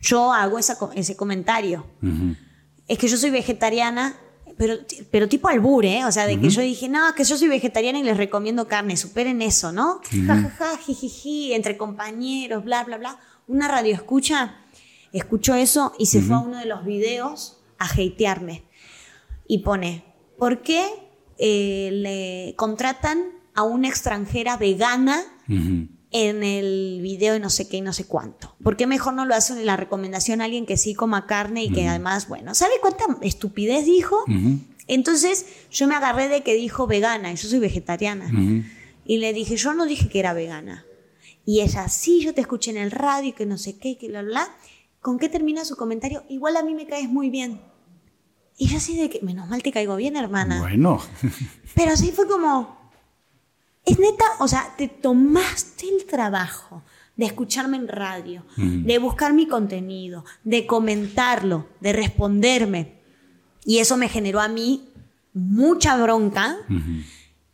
yo 0.00 0.32
hago 0.32 0.58
ese 0.58 1.16
comentario. 1.16 1.86
Es 2.88 2.98
que 2.98 3.06
yo 3.06 3.16
soy 3.16 3.30
vegetariana 3.30 4.16
pero, 4.58 4.74
pero 5.10 5.28
tipo 5.28 5.48
albur, 5.48 5.84
¿eh? 5.84 6.04
O 6.04 6.12
sea, 6.12 6.26
de 6.26 6.38
que 6.40 6.50
yo 6.50 6.60
dije, 6.60 6.88
no, 6.88 7.14
que 7.14 7.24
yo 7.24 7.38
soy 7.38 7.48
vegetariana 7.48 8.00
y 8.00 8.02
les 8.02 8.16
recomiendo 8.16 8.66
carne, 8.66 8.96
superen 8.96 9.40
eso, 9.40 9.72
¿no? 9.72 10.00
Jajaja, 10.26 10.76
jijiji, 10.78 11.52
entre 11.54 11.76
compañeros, 11.76 12.64
bla, 12.64 12.84
bla, 12.84 12.98
bla. 12.98 13.18
Una 13.46 13.68
radio 13.68 13.94
escucha, 13.94 14.56
escuchó 15.12 15.54
eso 15.54 15.94
y 15.98 16.06
se 16.06 16.20
fue 16.20 16.36
a 16.36 16.40
uno 16.40 16.58
de 16.58 16.66
los 16.66 16.84
videos 16.84 17.60
a 17.78 17.86
hatearme. 17.86 18.64
Y 19.46 19.58
pone, 19.58 20.04
¿por 20.36 20.60
qué 20.62 20.84
eh, 21.38 21.90
le 21.92 22.54
contratan 22.56 23.22
a 23.54 23.62
una 23.62 23.88
extranjera 23.88 24.56
vegana 24.56 25.22
en 26.10 26.42
el 26.42 27.00
video 27.02 27.36
y 27.36 27.40
no 27.40 27.50
sé 27.50 27.68
qué 27.68 27.78
y 27.78 27.80
no 27.80 27.92
sé 27.92 28.06
cuánto. 28.06 28.54
¿Por 28.62 28.76
qué 28.76 28.86
mejor 28.86 29.14
no 29.14 29.26
lo 29.26 29.34
hacen 29.34 29.58
en 29.58 29.66
la 29.66 29.76
recomendación 29.76 30.40
a 30.40 30.44
alguien 30.44 30.66
que 30.66 30.76
sí 30.76 30.94
coma 30.94 31.26
carne 31.26 31.64
y 31.64 31.72
que 31.72 31.86
además, 31.86 32.28
bueno, 32.28 32.54
¿sabe 32.54 32.74
cuánta 32.80 33.04
estupidez 33.22 33.84
dijo? 33.84 34.24
Entonces 34.86 35.46
yo 35.70 35.86
me 35.86 35.94
agarré 35.94 36.28
de 36.28 36.42
que 36.42 36.54
dijo 36.54 36.86
vegana 36.86 37.32
y 37.32 37.36
yo 37.36 37.48
soy 37.48 37.58
vegetariana. 37.58 38.30
Y 39.04 39.18
le 39.18 39.32
dije, 39.32 39.56
yo 39.56 39.74
no 39.74 39.86
dije 39.86 40.08
que 40.08 40.18
era 40.18 40.32
vegana. 40.32 40.84
Y 41.44 41.60
ella, 41.60 41.88
sí, 41.88 42.20
yo 42.20 42.34
te 42.34 42.42
escuché 42.42 42.70
en 42.70 42.76
el 42.76 42.90
radio 42.90 43.30
y 43.30 43.32
que 43.32 43.46
no 43.46 43.56
sé 43.56 43.78
qué, 43.78 43.96
que 43.96 44.08
bla, 44.08 44.22
bla. 44.22 44.48
¿Con 45.00 45.18
qué 45.18 45.30
termina 45.30 45.64
su 45.64 45.76
comentario? 45.76 46.24
Igual 46.28 46.56
a 46.58 46.62
mí 46.62 46.74
me 46.74 46.86
caes 46.86 47.08
muy 47.08 47.30
bien. 47.30 47.60
Y 48.58 48.66
yo 48.66 48.76
así 48.76 48.98
de 48.98 49.08
que, 49.08 49.20
menos 49.22 49.48
mal 49.48 49.62
te 49.62 49.72
caigo 49.72 49.96
bien, 49.96 50.16
hermana. 50.16 50.60
Bueno. 50.60 51.00
Pero 51.74 51.92
así 51.92 52.12
fue 52.12 52.26
como, 52.26 52.77
es 53.84 53.98
neta, 53.98 54.24
o 54.40 54.48
sea, 54.48 54.74
te 54.76 54.88
tomaste 54.88 55.88
el 55.88 56.04
trabajo 56.04 56.82
de 57.16 57.26
escucharme 57.26 57.76
en 57.76 57.88
radio, 57.88 58.44
de 58.56 58.98
buscar 58.98 59.32
mi 59.32 59.48
contenido, 59.48 60.24
de 60.44 60.66
comentarlo, 60.66 61.66
de 61.80 61.92
responderme. 61.92 62.98
Y 63.64 63.78
eso 63.78 63.96
me 63.96 64.08
generó 64.08 64.40
a 64.40 64.46
mí 64.46 64.88
mucha 65.34 65.96
bronca. 65.96 66.56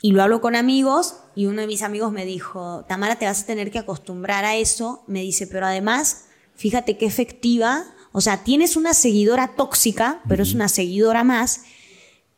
Y 0.02 0.12
lo 0.12 0.22
hablo 0.22 0.42
con 0.42 0.54
amigos 0.54 1.16
y 1.34 1.46
uno 1.46 1.62
de 1.62 1.66
mis 1.66 1.82
amigos 1.82 2.12
me 2.12 2.26
dijo, 2.26 2.84
Tamara, 2.86 3.16
te 3.16 3.24
vas 3.24 3.42
a 3.42 3.46
tener 3.46 3.70
que 3.70 3.78
acostumbrar 3.78 4.44
a 4.44 4.54
eso. 4.54 5.02
Me 5.06 5.22
dice, 5.22 5.46
pero 5.46 5.64
además, 5.64 6.26
fíjate 6.54 6.98
qué 6.98 7.06
efectiva. 7.06 7.84
O 8.12 8.20
sea, 8.20 8.44
tienes 8.44 8.76
una 8.76 8.92
seguidora 8.92 9.56
tóxica, 9.56 10.20
pero 10.28 10.42
es 10.42 10.52
una 10.52 10.68
seguidora 10.68 11.24
más 11.24 11.62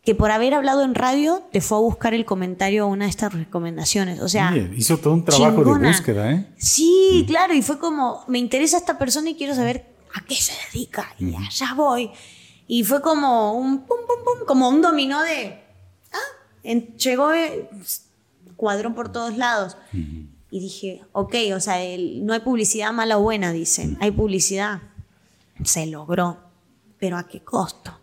que 0.06 0.14
por 0.14 0.30
haber 0.30 0.54
hablado 0.54 0.84
en 0.84 0.94
radio 0.94 1.42
te 1.50 1.60
fue 1.60 1.78
a 1.78 1.80
buscar 1.80 2.14
el 2.14 2.24
comentario 2.24 2.84
a 2.84 2.86
una 2.86 3.06
de 3.06 3.10
estas 3.10 3.34
recomendaciones. 3.34 4.20
O 4.20 4.28
sea, 4.28 4.56
hizo 4.76 4.98
todo 4.98 5.12
un 5.12 5.24
trabajo 5.24 5.64
de 5.64 5.88
búsqueda, 5.88 6.30
¿eh? 6.30 6.46
Sí, 6.56 7.22
mm. 7.24 7.26
claro, 7.26 7.54
y 7.54 7.60
fue 7.60 7.80
como, 7.80 8.24
me 8.28 8.38
interesa 8.38 8.76
esta 8.76 8.98
persona 8.98 9.30
y 9.30 9.34
quiero 9.34 9.56
saber 9.56 9.84
a 10.14 10.24
qué 10.24 10.36
se 10.36 10.52
dedica, 10.72 11.12
y 11.18 11.34
allá 11.34 11.74
voy. 11.74 12.12
Y 12.68 12.84
fue 12.84 13.02
como 13.02 13.54
un 13.54 13.80
pum, 13.80 13.98
pum, 14.06 14.24
pum, 14.24 14.46
como 14.46 14.68
un 14.68 14.80
dominó 14.80 15.20
de, 15.22 15.60
ah, 16.12 16.72
llegó 16.98 17.32
el 17.32 17.66
cuadrón 18.54 18.94
por 18.94 19.10
todos 19.10 19.36
lados. 19.36 19.76
Y 19.92 20.60
dije, 20.60 21.02
ok, 21.10 21.34
o 21.52 21.58
sea, 21.58 21.78
no 22.22 22.32
hay 22.32 22.40
publicidad 22.40 22.92
mala 22.92 23.18
o 23.18 23.22
buena, 23.22 23.50
dicen, 23.50 23.98
hay 24.00 24.12
publicidad. 24.12 24.82
Se 25.64 25.84
logró, 25.86 26.38
pero 27.00 27.18
¿a 27.18 27.26
qué 27.26 27.40
costo? 27.40 27.98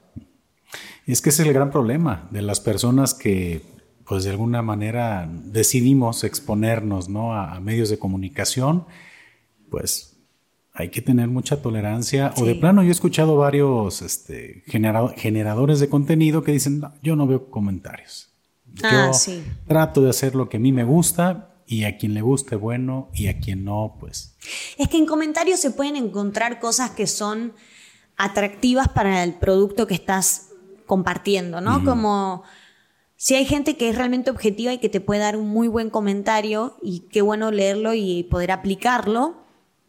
Es 1.05 1.21
que 1.21 1.29
ese 1.29 1.41
es 1.43 1.47
el 1.47 1.53
gran 1.53 1.71
problema 1.71 2.27
de 2.31 2.41
las 2.41 2.59
personas 2.59 3.13
que, 3.13 3.61
pues 4.07 4.23
de 4.23 4.29
alguna 4.29 4.61
manera, 4.61 5.29
decidimos 5.29 6.23
exponernos 6.23 7.09
¿no? 7.09 7.35
a, 7.35 7.59
medios 7.59 7.89
de 7.89 7.99
comunicación, 7.99 8.85
pues 9.69 10.17
hay 10.73 10.89
que 10.89 11.01
tener 11.01 11.27
mucha 11.27 11.61
tolerancia. 11.61 12.33
O 12.37 12.45
de 12.45 12.55
plano, 12.55 12.83
yo 12.83 12.89
he 12.89 12.91
escuchado 12.91 13.35
varios 13.37 14.01
este, 14.01 14.63
generadores 14.65 15.79
de 15.79 15.89
contenido 15.89 16.41
que 16.43 16.51
dicen, 16.51 16.81
yo 17.01 17.15
no 17.15 17.27
veo 17.27 17.49
comentarios. 17.49 18.29
Ah, 18.81 19.11
yo 19.13 19.33
trato 19.67 20.01
de 20.01 20.09
hacer 20.09 20.35
lo 20.35 20.49
que 20.49 20.57
a 20.57 20.59
mí 20.59 20.71
me 20.71 20.83
gusta 20.83 21.53
y 21.67 21.83
a 21.83 21.97
quien 21.97 22.13
le 22.13 22.21
guste 22.21 22.55
bueno 22.55 23.09
y 23.13 23.27
a 23.27 23.39
quien 23.39 23.65
no, 23.65 23.97
pues. 23.99 24.35
Es 24.77 24.87
que 24.87 24.97
en 24.97 25.05
comentarios 25.05 25.59
se 25.59 25.71
pueden 25.71 25.95
encontrar 25.95 26.59
cosas 26.59 26.91
que 26.91 27.07
son 27.07 27.53
atractivas 28.17 28.89
para 28.89 29.23
el 29.23 29.33
producto 29.35 29.85
que 29.85 29.93
estás 29.93 30.49
compartiendo, 30.85 31.61
¿no? 31.61 31.83
Como 31.83 32.43
si 33.15 33.35
hay 33.35 33.45
gente 33.45 33.77
que 33.77 33.89
es 33.89 33.95
realmente 33.95 34.31
objetiva 34.31 34.73
y 34.73 34.79
que 34.79 34.89
te 34.89 34.99
puede 34.99 35.21
dar 35.21 35.37
un 35.37 35.47
muy 35.47 35.67
buen 35.67 35.89
comentario 35.89 36.77
y 36.81 37.07
qué 37.11 37.21
bueno 37.21 37.51
leerlo 37.51 37.93
y 37.93 38.23
poder 38.23 38.51
aplicarlo, 38.51 39.37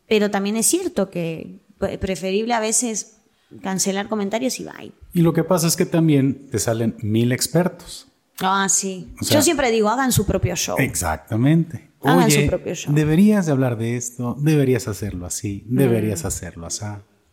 pero 0.07 0.31
también 0.31 0.57
es 0.57 0.67
cierto 0.67 1.11
que 1.11 1.61
preferible 2.01 2.55
a 2.55 2.61
veces 2.61 3.17
cancelar 3.63 4.09
comentarios 4.09 4.61
y 4.61 4.65
bye. 4.65 4.93
Y 5.13 5.23
lo 5.23 5.33
que 5.33 5.45
pasa 5.45 5.67
es 5.67 5.77
que 5.77 5.87
también 5.87 6.49
te 6.51 6.59
salen 6.59 6.97
mil 7.01 7.33
expertos. 7.33 8.09
Ah, 8.41 8.69
sí. 8.69 9.15
Yo 9.31 9.43
siempre 9.43 9.71
digo, 9.71 9.89
hagan 9.89 10.13
su 10.13 10.27
propio 10.27 10.57
show. 10.57 10.77
Exactamente. 10.79 11.91
Hagan 12.03 12.31
su 12.31 12.47
propio 12.47 12.75
show. 12.75 12.95
Deberías 12.95 13.47
de 13.47 13.53
hablar 13.53 13.79
de 13.79 13.97
esto, 13.97 14.37
deberías 14.39 14.89
hacerlo 14.89 15.27
así, 15.27 15.65
deberías 15.67 16.25
mm. 16.25 16.27
hacerlo 16.27 16.67
así. 16.67 16.85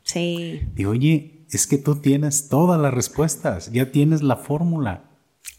Sí. 0.03 0.61
Digo, 0.73 0.91
oye, 0.91 1.40
es 1.51 1.67
que 1.67 1.77
tú 1.77 1.95
tienes 1.95 2.49
todas 2.49 2.79
las 2.79 2.93
respuestas, 2.93 3.71
ya 3.71 3.91
tienes 3.91 4.23
la 4.23 4.37
fórmula. 4.37 5.03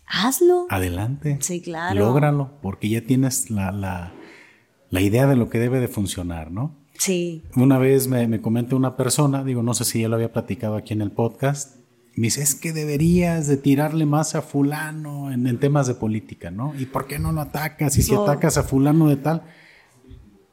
Hazlo. 0.06 0.66
Adelante. 0.70 1.38
Sí, 1.40 1.60
claro. 1.60 1.98
Lógralo, 1.98 2.58
porque 2.60 2.88
ya 2.88 3.02
tienes 3.02 3.50
la, 3.50 3.72
la, 3.72 5.00
idea 5.00 5.26
de 5.26 5.36
lo 5.36 5.48
que 5.48 5.58
debe 5.58 5.80
de 5.80 5.88
funcionar, 5.88 6.50
¿no? 6.50 6.76
Sí. 6.98 7.42
Una 7.56 7.78
vez 7.78 8.08
me, 8.08 8.26
me 8.28 8.40
comenta 8.40 8.76
una 8.76 8.96
persona, 8.96 9.42
digo, 9.44 9.62
no 9.62 9.74
sé 9.74 9.84
si 9.84 10.02
ya 10.02 10.08
lo 10.08 10.16
había 10.16 10.32
platicado 10.32 10.76
aquí 10.76 10.92
en 10.92 11.02
el 11.02 11.10
podcast, 11.10 11.76
me 12.14 12.24
dice, 12.26 12.42
es 12.42 12.54
que 12.54 12.72
deberías 12.72 13.46
de 13.46 13.56
tirarle 13.56 14.04
más 14.04 14.34
a 14.34 14.42
fulano 14.42 15.32
en, 15.32 15.58
temas 15.58 15.86
de 15.86 15.94
política, 15.94 16.50
¿no? 16.50 16.74
¿Y 16.78 16.84
por 16.86 17.06
qué 17.06 17.18
no 17.18 17.32
lo 17.32 17.40
atacas? 17.40 17.96
Y 17.96 18.02
si 18.02 18.14
atacas 18.14 18.58
a 18.58 18.62
fulano 18.62 19.08
de 19.08 19.16
tal... 19.16 19.42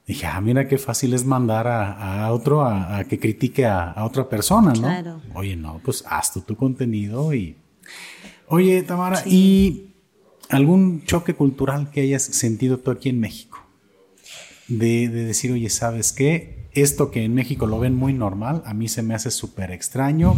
Dije, 0.09 0.25
ah, 0.25 0.41
mira 0.41 0.67
qué 0.67 0.79
fácil 0.79 1.13
es 1.13 1.23
mandar 1.23 1.67
a, 1.67 2.31
otro 2.31 2.65
a, 2.65 3.03
que 3.03 3.19
critique 3.19 3.67
a, 3.67 3.93
otra 4.03 4.27
persona, 4.27 4.73
¿no? 4.73 4.81
Claro. 4.81 5.21
Oye, 5.35 5.55
no, 5.55 5.79
pues 5.85 6.03
haz 6.07 6.33
tu 6.33 6.55
contenido 6.55 7.31
y... 7.31 7.57
Oye, 8.47 8.81
Tamara, 8.81 9.21
¿y 9.27 9.91
algún 10.49 11.03
choque 11.03 11.35
cultural 11.35 11.91
que 11.91 12.01
hayas 12.01 12.23
sentido 12.23 12.79
tú 12.79 12.89
aquí 12.89 13.09
en 13.09 13.19
México? 13.19 13.59
De, 14.67 15.09
de 15.09 15.25
decir, 15.25 15.51
oye, 15.51 15.69
¿sabes 15.69 16.11
qué? 16.11 16.67
Esto 16.73 17.11
que 17.11 17.23
en 17.23 17.35
México 17.35 17.67
lo 17.67 17.79
ven 17.79 17.93
muy 17.93 18.13
normal, 18.13 18.63
a 18.65 18.73
mí 18.73 18.87
se 18.87 19.03
me 19.03 19.13
hace 19.13 19.29
súper 19.29 19.69
extraño 19.69 20.35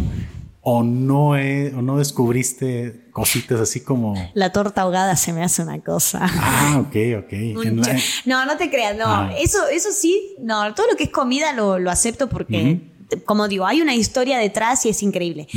o 0.64 0.84
no, 0.84 1.30
o 1.30 1.82
no 1.82 1.98
descubriste 1.98 3.08
cositas 3.10 3.60
así 3.60 3.80
como... 3.80 4.14
La 4.34 4.52
torta 4.52 4.82
ahogada 4.82 5.16
se 5.16 5.32
me 5.32 5.42
hace 5.42 5.60
una 5.60 5.80
cosa. 5.80 6.20
Ah, 6.22 6.84
ok, 6.86 7.24
ok. 7.24 7.32
No, 8.26 8.46
no 8.46 8.56
te 8.56 8.70
creas, 8.70 8.96
no. 8.96 9.04
Ah. 9.06 9.34
Eso, 9.36 9.66
eso 9.68 9.90
sí, 9.90 10.36
no, 10.38 10.72
todo 10.74 10.86
lo 10.88 10.96
que 10.96 11.04
es 11.04 11.10
comida 11.10 11.52
lo, 11.52 11.80
lo 11.80 11.90
acepto 11.90 12.28
porque, 12.28 12.80
como 13.24 13.48
digo, 13.48 13.66
hay 13.66 13.80
una 13.80 13.96
historia 13.96 14.38
detrás 14.38 14.86
y 14.86 14.90
es 14.90 15.02
increíble. 15.02 15.48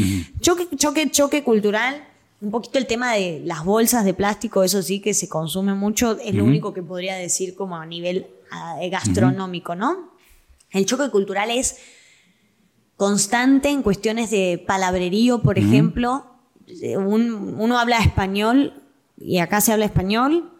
Choque, 0.42 0.68
choque, 0.76 1.12
choque 1.12 1.44
cultural. 1.44 2.04
Un 2.42 2.50
poquito 2.50 2.80
el 2.80 2.88
tema 2.88 3.14
de 3.14 3.42
las 3.46 3.64
bolsas 3.64 4.06
de 4.06 4.14
plástico, 4.14 4.64
eso 4.64 4.82
sí 4.82 5.00
que 5.00 5.14
se 5.14 5.30
consume 5.30 5.74
mucho, 5.76 6.18
es 6.20 6.34
lo 6.34 6.44
único 6.44 6.74
que 6.74 6.82
podría 6.82 7.16
decir 7.16 7.56
como 7.56 7.76
a 7.78 7.86
nivel 7.86 8.28
ah, 8.52 8.78
gastronómico, 8.92 9.76
¿no? 9.76 10.12
El 10.72 10.86
choque 10.86 11.10
cultural 11.10 11.52
es 11.52 11.78
constante 12.98 13.70
en 13.70 13.84
cuestiones 13.84 14.32
de 14.32 14.64
palabrerío, 14.66 15.42
por 15.42 15.58
ejemplo. 15.58 16.26
Eh, 16.68 16.98
uno 16.98 17.78
habla 17.78 18.00
español 18.00 18.82
y 19.18 19.40
acá 19.40 19.62
se 19.62 19.72
habla 19.72 19.86
español, 19.86 20.52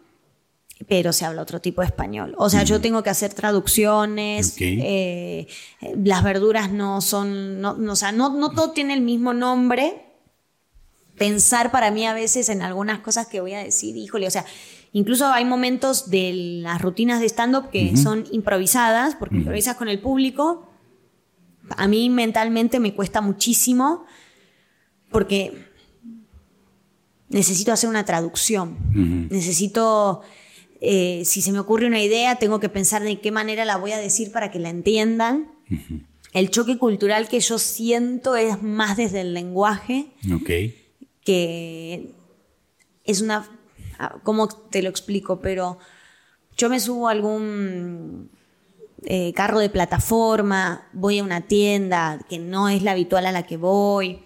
pero 0.88 1.12
se 1.12 1.24
habla 1.24 1.42
otro 1.42 1.60
tipo 1.60 1.80
de 1.80 1.86
español. 1.86 2.34
O 2.38 2.50
sea, 2.50 2.62
yo 2.62 2.80
tengo 2.80 3.02
que 3.02 3.10
hacer 3.10 3.32
traducciones, 3.32 4.56
eh, 4.60 5.46
las 5.96 6.22
verduras 6.22 6.70
no 6.70 7.00
son, 7.00 7.60
no, 7.60 7.76
o 7.90 7.96
sea, 7.96 8.12
no, 8.12 8.30
no 8.30 8.50
todo 8.50 8.72
tiene 8.72 8.94
el 8.94 9.00
mismo 9.00 9.32
nombre. 9.32 10.02
Pensar 11.16 11.70
para 11.70 11.90
mí 11.90 12.06
a 12.06 12.12
veces 12.12 12.50
en 12.50 12.60
algunas 12.60 12.98
cosas 12.98 13.26
que 13.26 13.40
voy 13.40 13.54
a 13.54 13.64
decir, 13.64 13.96
híjole, 13.96 14.26
o 14.26 14.30
sea, 14.30 14.44
incluso 14.92 15.26
hay 15.26 15.46
momentos 15.46 16.10
de 16.10 16.32
las 16.62 16.82
rutinas 16.82 17.20
de 17.20 17.26
stand-up 17.26 17.70
que 17.70 17.96
son 17.96 18.26
improvisadas, 18.32 19.14
porque 19.14 19.36
improvisas 19.36 19.76
con 19.76 19.88
el 19.88 19.98
público, 19.98 20.68
a 21.76 21.88
mí 21.88 22.10
mentalmente 22.10 22.80
me 22.80 22.94
cuesta 22.94 23.20
muchísimo 23.20 24.04
porque 25.10 25.66
necesito 27.28 27.72
hacer 27.72 27.88
una 27.88 28.04
traducción. 28.04 28.76
Necesito, 29.30 30.22
eh, 30.80 31.22
si 31.24 31.42
se 31.42 31.52
me 31.52 31.58
ocurre 31.58 31.86
una 31.86 32.02
idea, 32.02 32.36
tengo 32.36 32.60
que 32.60 32.68
pensar 32.68 33.02
de 33.02 33.20
qué 33.20 33.30
manera 33.30 33.64
la 33.64 33.76
voy 33.76 33.92
a 33.92 33.98
decir 33.98 34.32
para 34.32 34.50
que 34.50 34.58
la 34.58 34.70
entiendan. 34.70 35.50
El 36.32 36.50
choque 36.50 36.78
cultural 36.78 37.28
que 37.28 37.40
yo 37.40 37.58
siento 37.58 38.36
es 38.36 38.62
más 38.62 38.96
desde 38.96 39.22
el 39.22 39.34
lenguaje. 39.34 40.12
Que 41.24 42.12
es 43.04 43.20
una... 43.20 43.48
¿Cómo 44.22 44.48
te 44.48 44.82
lo 44.82 44.90
explico? 44.90 45.40
Pero 45.40 45.78
yo 46.56 46.68
me 46.68 46.78
subo 46.80 47.08
a 47.08 47.12
algún 47.12 48.30
eh, 49.08 49.32
carro 49.34 49.60
de 49.60 49.70
plataforma, 49.70 50.88
voy 50.92 51.20
a 51.20 51.24
una 51.24 51.42
tienda 51.42 52.18
que 52.28 52.38
no 52.38 52.68
es 52.68 52.82
la 52.82 52.90
habitual 52.90 53.24
a 53.26 53.32
la 53.32 53.44
que 53.44 53.56
voy, 53.56 54.24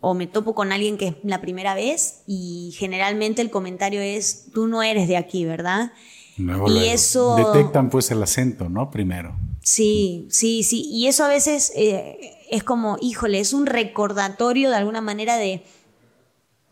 o 0.00 0.14
me 0.14 0.26
topo 0.26 0.54
con 0.54 0.72
alguien 0.72 0.96
que 0.96 1.08
es 1.08 1.14
la 1.22 1.40
primera 1.40 1.74
vez 1.74 2.22
y 2.26 2.74
generalmente 2.76 3.42
el 3.42 3.50
comentario 3.50 4.00
es, 4.00 4.46
tú 4.52 4.66
no 4.66 4.82
eres 4.82 5.06
de 5.06 5.16
aquí, 5.16 5.44
¿verdad? 5.44 5.92
y 6.38 6.84
eso... 6.86 7.36
Detectan 7.36 7.90
pues 7.90 8.10
el 8.10 8.22
acento, 8.22 8.68
¿no? 8.68 8.90
Primero. 8.90 9.36
Sí, 9.62 10.26
sí, 10.30 10.62
sí. 10.62 10.88
Y 10.90 11.06
eso 11.06 11.24
a 11.24 11.28
veces 11.28 11.70
eh, 11.76 12.34
es 12.50 12.64
como, 12.64 12.96
híjole, 13.00 13.38
es 13.38 13.52
un 13.52 13.66
recordatorio 13.66 14.70
de 14.70 14.76
alguna 14.76 15.00
manera 15.00 15.36
de, 15.36 15.62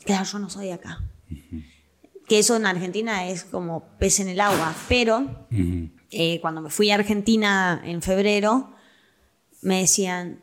claro, 0.04 0.24
yo 0.24 0.38
no 0.38 0.50
soy 0.50 0.66
de 0.66 0.72
acá. 0.72 1.04
Que 2.26 2.38
eso 2.38 2.56
en 2.56 2.64
Argentina 2.64 3.28
es 3.28 3.44
como 3.44 3.84
pez 3.98 4.18
en 4.20 4.28
el 4.28 4.40
agua, 4.40 4.74
pero 4.88 5.26
eh, 6.10 6.40
cuando 6.40 6.60
me 6.60 6.70
fui 6.70 6.90
a 6.90 6.96
Argentina 6.96 7.80
en 7.84 8.02
febrero, 8.02 8.70
me 9.62 9.80
decían 9.80 10.42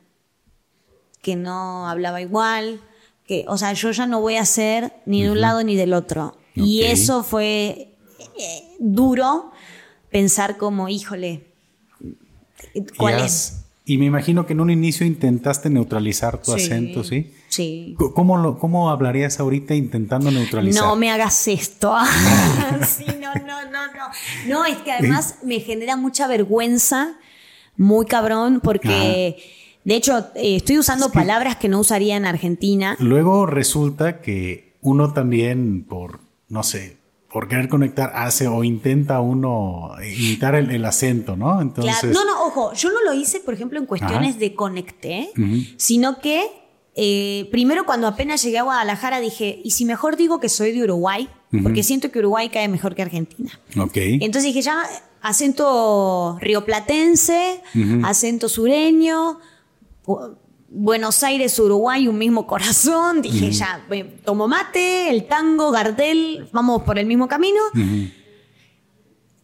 que 1.22 1.36
no 1.36 1.88
hablaba 1.88 2.22
igual, 2.22 2.82
que, 3.26 3.46
o 3.48 3.58
sea, 3.58 3.74
yo 3.74 3.92
ya 3.92 4.06
no 4.06 4.22
voy 4.22 4.38
a 4.38 4.46
ser 4.46 4.94
ni 5.06 5.24
de 5.24 5.32
un 5.32 5.42
lado 5.42 5.64
ni 5.64 5.76
del 5.76 5.94
otro. 5.94 6.38
Y 6.56 6.84
eso 6.84 7.24
fue 7.24 7.96
eh, 8.40 8.76
duro 8.80 9.52
pensar 10.10 10.58
como, 10.58 10.90
híjole, 10.90 11.54
¿cuál 12.98 13.20
es? 13.20 13.67
Y 13.90 13.98
me 13.98 14.04
imagino 14.04 14.46
que 14.46 14.52
en 14.52 14.60
un 14.60 14.70
inicio 14.70 15.08
intentaste 15.08 15.70
neutralizar 15.70 16.42
tu 16.42 16.54
acento, 16.54 17.06
¿sí? 17.06 17.32
Sí. 17.48 17.96
¿Cómo, 18.14 18.36
lo, 18.36 18.60
¿Cómo 18.60 18.90
hablarías 18.90 19.40
ahorita 19.40 19.76
intentando 19.76 20.30
neutralizar? 20.30 20.84
No 20.84 20.98
me 20.98 21.10
hagas 21.10 21.48
esto. 21.48 21.96
sí, 22.86 23.06
no, 23.22 23.34
no, 23.34 23.64
no, 23.72 23.88
no. 23.88 24.10
No, 24.46 24.66
es 24.66 24.76
que 24.80 24.92
además 24.92 25.36
me 25.42 25.62
genera 25.62 25.96
mucha 25.96 26.28
vergüenza, 26.28 27.16
muy 27.78 28.06
cabrón, 28.06 28.60
porque... 28.62 29.42
De 29.86 29.96
hecho, 29.96 30.18
eh, 30.36 30.58
estoy 30.58 30.80
usando 30.80 31.14
palabras 31.14 31.56
que 31.56 31.70
no 31.70 31.80
usaría 31.80 32.18
en 32.18 32.26
Argentina. 32.26 32.98
Luego 33.00 33.46
resulta 33.46 34.20
que 34.20 34.74
uno 34.82 35.14
también, 35.14 35.86
por, 35.86 36.20
no 36.50 36.64
sé, 36.64 36.97
por 37.38 37.48
querer 37.48 37.70
conectar, 37.70 38.14
hace 38.16 38.48
o 38.48 38.64
intenta 38.64 39.22
uno 39.22 39.92
imitar 40.04 40.56
el, 40.56 40.84
acento, 40.86 41.36
¿no? 41.36 41.62
Entonces... 41.62 42.12
No, 42.12 42.26
no, 42.26 42.48
ojo, 42.48 42.74
yo 42.74 42.90
no 42.90 43.04
lo 43.04 43.14
hice, 43.14 43.42
por 43.42 43.54
ejemplo, 43.54 43.78
en 43.78 43.86
cuestiones 43.86 44.40
de 44.40 44.56
conecté, 44.56 45.30
sino 45.78 46.20
que 46.20 46.48
eh, 46.96 47.48
primero 47.52 47.86
cuando 47.86 48.08
apenas 48.08 48.42
llegué 48.42 48.58
a 48.58 48.64
Guadalajara 48.64 49.20
dije, 49.20 49.62
¿y 49.64 49.70
si 49.70 49.86
mejor 49.86 50.18
digo 50.18 50.40
que 50.40 50.50
soy 50.50 50.72
de 50.72 50.82
Uruguay? 50.82 51.30
Porque 51.62 51.84
siento 51.84 52.10
que 52.10 52.18
Uruguay 52.18 52.50
cae 52.50 52.68
mejor 52.70 52.96
que 52.96 53.04
Argentina. 53.04 53.52
Ok. 53.78 53.98
Entonces 53.98 54.46
dije, 54.46 54.64
ya, 54.64 54.82
acento 55.22 56.40
rioplatense, 56.42 57.62
acento 58.04 58.50
sureño, 58.50 59.38
Buenos 60.70 61.24
Aires, 61.24 61.58
Uruguay, 61.60 62.08
un 62.08 62.18
mismo 62.18 62.46
corazón. 62.46 63.22
Dije, 63.22 63.52
ya, 63.52 63.86
tomo 64.26 64.48
mate, 64.48 65.10
el 65.10 65.26
tango, 65.26 65.72
Gardel, 65.72 66.50
vamos 66.52 66.84
por 66.84 67.00
el 67.00 67.06
mismo 67.06 67.28
camino. 67.28 67.62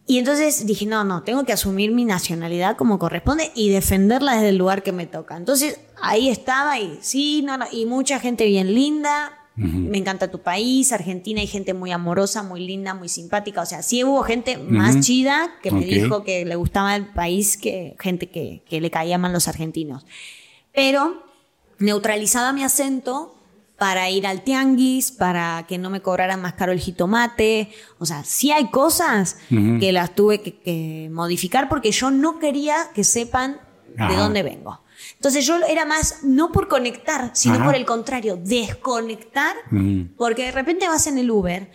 Y 0.06 0.18
entonces 0.18 0.66
dije, 0.66 0.84
no, 0.84 1.02
no, 1.02 1.22
tengo 1.22 1.44
que 1.44 1.52
asumir 1.52 1.90
mi 1.90 2.04
nacionalidad 2.04 2.76
como 2.76 2.98
corresponde 2.98 3.50
y 3.54 3.70
defenderla 3.70 4.34
desde 4.34 4.50
el 4.50 4.58
lugar 4.58 4.82
que 4.82 4.92
me 4.92 5.06
toca. 5.06 5.36
Entonces 5.36 5.80
ahí 6.00 6.28
estaba 6.28 6.78
y 6.78 6.98
sí, 7.00 7.42
no, 7.42 7.56
no, 7.56 7.64
y 7.72 7.86
mucha 7.86 8.20
gente 8.20 8.46
bien 8.46 8.74
linda. 8.74 9.38
Me 9.56 9.98
encanta 9.98 10.32
tu 10.32 10.40
país, 10.40 10.90
Argentina 10.90 11.40
hay 11.40 11.46
gente 11.46 11.74
muy 11.74 11.92
amorosa, 11.92 12.42
muy 12.42 12.66
linda, 12.66 12.92
muy 12.92 13.08
simpática. 13.08 13.62
O 13.62 13.66
sea, 13.66 13.82
sí 13.82 14.02
hubo 14.02 14.24
gente 14.24 14.58
más 14.58 14.98
chida 14.98 15.48
que 15.62 15.70
me 15.70 15.86
dijo 15.86 16.24
que 16.24 16.44
le 16.44 16.56
gustaba 16.56 16.96
el 16.96 17.06
país 17.06 17.56
que 17.56 17.94
gente 18.00 18.28
que, 18.28 18.64
que 18.68 18.80
le 18.80 18.90
caían 18.90 19.20
mal 19.20 19.32
los 19.32 19.46
argentinos. 19.46 20.04
Pero 20.74 21.24
neutralizaba 21.78 22.52
mi 22.52 22.64
acento 22.64 23.34
para 23.78 24.08
ir 24.08 24.26
al 24.26 24.42
tianguis, 24.42 25.10
para 25.10 25.64
que 25.68 25.78
no 25.78 25.90
me 25.90 26.00
cobraran 26.00 26.40
más 26.40 26.54
caro 26.54 26.72
el 26.72 26.78
jitomate. 26.78 27.70
O 27.98 28.06
sea, 28.06 28.24
sí 28.24 28.52
hay 28.52 28.68
cosas 28.70 29.38
que 29.48 29.92
las 29.92 30.14
tuve 30.14 30.40
que, 30.40 31.08
modificar 31.12 31.68
porque 31.68 31.90
yo 31.90 32.10
no 32.10 32.38
quería 32.38 32.76
que 32.94 33.04
sepan 33.04 33.60
de 33.96 34.16
dónde 34.16 34.42
vengo. 34.42 34.80
Entonces 35.16 35.46
yo 35.46 35.56
era 35.68 35.84
más, 35.84 36.22
no 36.22 36.52
por 36.52 36.68
conectar, 36.68 37.30
sino 37.34 37.62
por 37.64 37.74
el 37.74 37.84
contrario, 37.84 38.36
desconectar, 38.36 39.56
porque 40.16 40.44
de 40.44 40.52
repente 40.52 40.88
vas 40.88 41.06
en 41.06 41.18
el 41.18 41.30
Uber. 41.30 41.70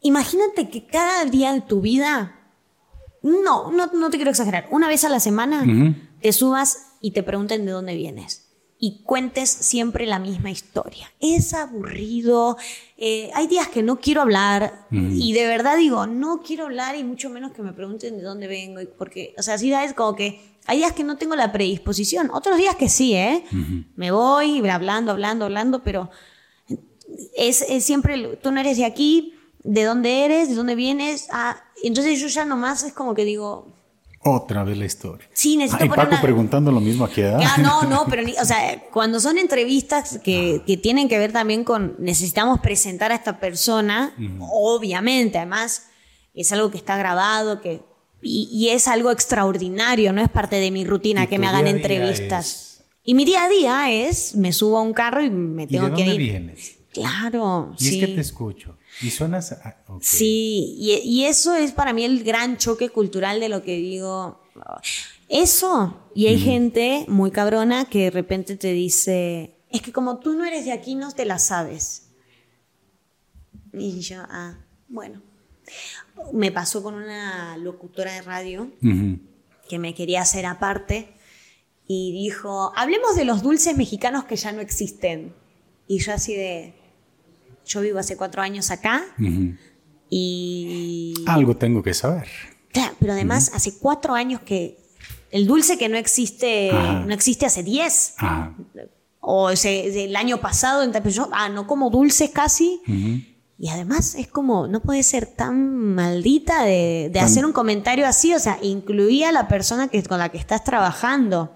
Imagínate 0.00 0.70
que 0.70 0.86
cada 0.86 1.24
día 1.24 1.52
de 1.52 1.60
tu 1.60 1.80
vida, 1.80 2.36
no, 3.22 3.72
no, 3.72 3.86
no 3.92 4.10
te 4.10 4.16
quiero 4.16 4.30
exagerar, 4.30 4.68
una 4.70 4.86
vez 4.86 5.04
a 5.04 5.08
la 5.08 5.20
semana 5.20 5.64
te 6.20 6.32
subas 6.32 6.87
y 7.00 7.12
te 7.12 7.22
pregunten 7.22 7.64
de 7.64 7.72
dónde 7.72 7.94
vienes 7.94 8.48
y 8.80 9.02
cuentes 9.02 9.50
siempre 9.50 10.06
la 10.06 10.18
misma 10.18 10.50
historia. 10.50 11.12
Es 11.18 11.52
aburrido, 11.52 12.56
eh, 12.96 13.30
hay 13.34 13.48
días 13.48 13.68
que 13.68 13.82
no 13.82 13.98
quiero 13.98 14.22
hablar 14.22 14.86
y 14.90 15.32
de 15.32 15.46
verdad 15.46 15.76
digo, 15.76 16.06
no 16.06 16.42
quiero 16.42 16.66
hablar 16.66 16.94
y 16.94 17.02
mucho 17.02 17.28
menos 17.28 17.52
que 17.52 17.62
me 17.62 17.72
pregunten 17.72 18.16
de 18.16 18.22
dónde 18.22 18.46
vengo, 18.46 18.80
porque, 18.96 19.34
o 19.36 19.42
sea, 19.42 19.54
así 19.54 19.72
es 19.72 19.94
como 19.94 20.14
que 20.14 20.40
hay 20.66 20.78
días 20.78 20.92
que 20.92 21.02
no 21.02 21.16
tengo 21.16 21.34
la 21.34 21.50
predisposición, 21.50 22.30
otros 22.32 22.56
días 22.56 22.76
que 22.76 22.88
sí, 22.88 23.14
¿eh? 23.14 23.44
Me 23.96 24.10
voy 24.10 24.66
hablando, 24.68 25.10
hablando, 25.10 25.46
hablando, 25.46 25.82
pero 25.82 26.10
es, 27.36 27.62
es, 27.62 27.84
siempre, 27.84 28.38
tú 28.42 28.52
no 28.52 28.60
eres 28.60 28.76
de 28.76 28.84
aquí, 28.84 29.34
¿de 29.64 29.84
dónde 29.84 30.24
eres? 30.24 30.50
¿De 30.50 30.54
dónde 30.54 30.74
vienes? 30.74 31.28
Ah, 31.32 31.64
entonces 31.82 32.20
yo 32.20 32.28
ya 32.28 32.44
nomás 32.44 32.84
es 32.84 32.92
como 32.92 33.14
que 33.14 33.24
digo, 33.24 33.72
Otra 34.20 34.64
vez 34.64 34.76
la 34.76 34.84
historia. 34.84 35.28
Sí, 35.32 35.56
necesito 35.56 35.84
ah, 35.84 35.86
y 35.86 35.88
Paco 35.90 36.16
preguntando 36.20 36.72
lo 36.72 36.80
mismo 36.80 37.04
aquí. 37.04 37.22
Ah, 37.22 37.56
no, 37.58 37.84
no, 37.84 38.06
pero 38.10 38.22
o 38.40 38.44
sea, 38.44 38.82
cuando 38.92 39.20
son 39.20 39.38
entrevistas 39.38 40.18
que, 40.22 40.62
que, 40.66 40.76
tienen 40.76 41.08
que 41.08 41.18
ver 41.18 41.32
también 41.32 41.62
con 41.64 41.94
necesitamos 41.98 42.60
presentar 42.60 43.12
a 43.12 43.14
esta 43.14 43.38
persona, 43.38 44.14
obviamente, 44.40 45.38
además 45.38 45.88
es 46.34 46.52
algo 46.52 46.70
que 46.70 46.78
está 46.78 46.96
grabado, 46.96 47.60
que 47.60 47.80
y, 48.20 48.68
es 48.70 48.88
algo 48.88 49.10
extraordinario, 49.10 50.12
no 50.12 50.20
es 50.20 50.28
parte 50.28 50.56
de 50.56 50.70
mi 50.70 50.84
rutina 50.84 51.26
que 51.26 51.38
me 51.38 51.46
hagan 51.46 51.66
entrevistas. 51.66 52.84
Y 53.04 53.14
mi 53.14 53.24
día 53.24 53.44
a 53.44 53.48
día 53.48 53.90
es, 53.90 54.34
me 54.34 54.52
subo 54.52 54.78
a 54.78 54.82
un 54.82 54.92
carro 54.92 55.22
y 55.22 55.30
me 55.30 55.66
tengo 55.66 55.86
¿Y 55.86 55.90
de 55.90 55.96
que 55.96 56.04
dónde 56.04 56.18
vienes? 56.18 56.78
Claro, 56.92 57.74
y 57.78 57.84
sí. 57.84 58.00
es 58.00 58.06
que 58.06 58.14
te 58.14 58.20
escucho. 58.20 58.76
Y 59.02 59.10
suenas... 59.10 59.56
Sí, 60.00 60.76
y, 60.78 61.00
y, 61.04 61.24
eso 61.24 61.54
es 61.54 61.72
para 61.72 61.92
mí 61.92 62.04
el 62.04 62.24
gran 62.24 62.56
choque 62.56 62.90
cultural 62.90 63.40
de 63.40 63.48
lo 63.48 63.62
que 63.62 63.76
digo. 63.76 64.40
Eso, 65.28 66.10
y 66.14 66.26
hay 66.26 66.38
gente 66.38 67.04
muy 67.08 67.30
cabrona 67.30 67.84
que 67.84 68.04
de 68.04 68.10
repente 68.10 68.56
te 68.56 68.72
dice, 68.72 69.58
es 69.70 69.82
que 69.82 69.92
como 69.92 70.18
tú 70.18 70.34
no 70.34 70.44
eres 70.44 70.64
de 70.64 70.72
aquí, 70.72 70.94
no 70.94 71.12
te 71.12 71.24
la 71.24 71.38
sabes. 71.38 72.08
Y 73.72 74.00
yo, 74.00 74.22
ah, 74.28 74.58
bueno. 74.88 75.22
Me 76.32 76.50
pasó 76.50 76.82
con 76.82 76.94
una 76.94 77.56
locutora 77.58 78.12
de 78.12 78.22
radio 78.22 78.70
que 79.68 79.78
me 79.78 79.94
quería 79.94 80.22
hacer 80.22 80.46
aparte 80.46 81.12
y 81.86 82.12
dijo, 82.12 82.72
hablemos 82.74 83.16
de 83.16 83.24
los 83.24 83.42
dulces 83.42 83.76
mexicanos 83.76 84.24
que 84.24 84.36
ya 84.36 84.52
no 84.52 84.60
existen. 84.60 85.34
Y 85.86 85.98
yo 85.98 86.12
así 86.12 86.34
de, 86.34 86.74
yo 87.68 87.82
vivo 87.82 87.98
hace 87.98 88.16
cuatro 88.16 88.42
años 88.42 88.70
acá 88.70 89.04
y... 90.10 91.14
Algo 91.26 91.56
tengo 91.56 91.82
que 91.82 91.94
saber. 91.94 92.26
Claro, 92.72 92.94
pero 92.98 93.12
además 93.12 93.52
hace 93.54 93.78
cuatro 93.78 94.14
años 94.14 94.40
que 94.40 94.78
el 95.30 95.46
dulce 95.46 95.78
que 95.78 95.88
no 95.88 95.96
existe, 95.96 96.72
no 96.72 97.12
existe 97.12 97.46
hace 97.46 97.62
diez. 97.62 98.14
O 99.20 99.50
ese, 99.50 100.04
el 100.04 100.16
año 100.16 100.38
pasado, 100.38 100.90
yo, 101.10 101.28
ah, 101.32 101.48
no 101.48 101.66
como 101.66 101.90
dulces 101.90 102.30
casi. 102.30 102.80
Y 103.60 103.68
además 103.68 104.14
es 104.14 104.28
como, 104.28 104.66
no 104.66 104.80
puede 104.80 105.02
ser 105.02 105.26
tan 105.26 105.94
maldita 105.94 106.64
de, 106.64 107.10
de 107.12 107.20
hacer 107.20 107.44
un 107.44 107.52
comentario 107.52 108.06
así, 108.06 108.32
o 108.32 108.38
sea, 108.38 108.58
incluía 108.62 109.30
a 109.30 109.32
la 109.32 109.48
persona 109.48 109.88
que, 109.88 110.02
con 110.04 110.18
la 110.18 110.30
que 110.30 110.38
estás 110.38 110.64
trabajando. 110.64 111.54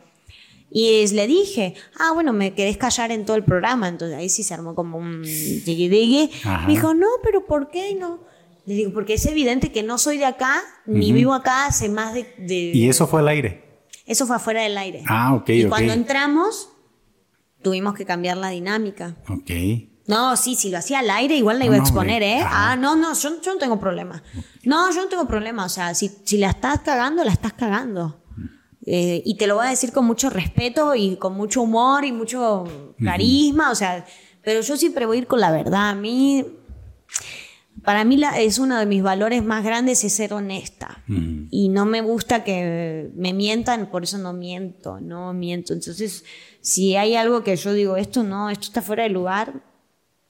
Y 0.74 1.06
le 1.08 1.26
dije, 1.26 1.74
ah, 1.98 2.12
bueno, 2.14 2.32
me 2.32 2.54
querés 2.54 2.78
callar 2.78 3.12
en 3.12 3.26
todo 3.26 3.36
el 3.36 3.44
programa. 3.44 3.88
Entonces 3.88 4.16
ahí 4.16 4.28
sí 4.28 4.42
se 4.42 4.54
armó 4.54 4.74
como 4.74 4.96
un 4.98 5.22
digui 5.22 6.30
Me 6.66 6.72
dijo, 6.72 6.94
no, 6.94 7.08
pero 7.22 7.44
¿por 7.44 7.70
qué 7.70 7.94
no? 7.94 8.20
Le 8.64 8.74
digo, 8.74 8.92
porque 8.92 9.14
es 9.14 9.26
evidente 9.26 9.72
que 9.72 9.82
no 9.82 9.98
soy 9.98 10.18
de 10.18 10.24
acá, 10.24 10.62
ni 10.86 11.12
vivo 11.12 11.34
acá 11.34 11.66
hace 11.66 11.88
más 11.88 12.14
de, 12.14 12.26
¿Y 12.74 12.88
eso 12.88 13.06
fue 13.06 13.20
al 13.20 13.28
aire? 13.28 13.84
Eso 14.06 14.26
fue 14.26 14.36
afuera 14.36 14.62
del 14.62 14.78
aire. 14.78 15.02
Ah, 15.06 15.34
ok, 15.34 15.48
y 15.50 15.64
cuando 15.64 15.92
entramos, 15.92 16.70
tuvimos 17.60 17.94
que 17.94 18.04
cambiar 18.04 18.36
la 18.36 18.50
dinámica. 18.50 19.16
Ok. 19.28 19.50
No, 20.06 20.36
sí, 20.36 20.54
si 20.54 20.70
lo 20.70 20.78
hacía 20.78 21.00
al 21.00 21.10
aire, 21.10 21.36
igual 21.36 21.58
la 21.58 21.64
iba 21.64 21.76
a 21.76 21.78
exponer, 21.78 22.22
¿eh? 22.22 22.40
Ah, 22.44 22.76
no, 22.76 22.96
no, 22.96 23.14
yo, 23.14 23.40
yo, 23.40 23.52
no 23.52 23.58
tengo 23.58 23.78
problema. 23.78 24.22
No, 24.64 24.90
yo 24.92 25.02
no 25.02 25.08
tengo 25.08 25.26
problema. 25.26 25.64
O 25.64 25.68
sea, 25.68 25.94
si, 25.94 26.10
si 26.24 26.38
la 26.38 26.50
estás 26.50 26.80
cagando, 26.80 27.22
la 27.24 27.32
estás 27.32 27.52
cagando. 27.52 28.21
Eh, 28.84 29.22
y 29.24 29.36
te 29.36 29.46
lo 29.46 29.56
voy 29.56 29.66
a 29.66 29.70
decir 29.70 29.92
con 29.92 30.04
mucho 30.04 30.28
respeto 30.28 30.94
y 30.94 31.16
con 31.16 31.34
mucho 31.34 31.62
humor 31.62 32.04
y 32.04 32.12
mucho 32.12 32.64
carisma. 33.02 33.70
O 33.70 33.74
sea, 33.74 34.04
pero 34.42 34.60
yo 34.60 34.76
siempre 34.76 35.06
voy 35.06 35.18
a 35.18 35.20
ir 35.20 35.26
con 35.26 35.40
la 35.40 35.52
verdad. 35.52 35.90
A 35.90 35.94
mí, 35.94 36.44
para 37.84 38.04
mí 38.04 38.16
la, 38.16 38.40
es 38.40 38.58
uno 38.58 38.78
de 38.78 38.86
mis 38.86 39.02
valores 39.02 39.42
más 39.44 39.64
grandes 39.64 40.02
es 40.04 40.12
ser 40.12 40.32
honesta. 40.34 41.02
Y 41.50 41.68
no 41.68 41.86
me 41.86 42.00
gusta 42.00 42.44
que 42.44 43.10
me 43.14 43.32
mientan, 43.32 43.90
por 43.90 44.02
eso 44.02 44.18
no 44.18 44.32
miento, 44.32 45.00
no 45.00 45.32
miento. 45.32 45.72
Entonces, 45.72 46.24
si 46.60 46.96
hay 46.96 47.14
algo 47.14 47.44
que 47.44 47.56
yo 47.56 47.72
digo, 47.72 47.96
esto 47.96 48.22
no, 48.22 48.50
esto 48.50 48.66
está 48.66 48.82
fuera 48.82 49.04
de 49.04 49.10
lugar, 49.10 49.62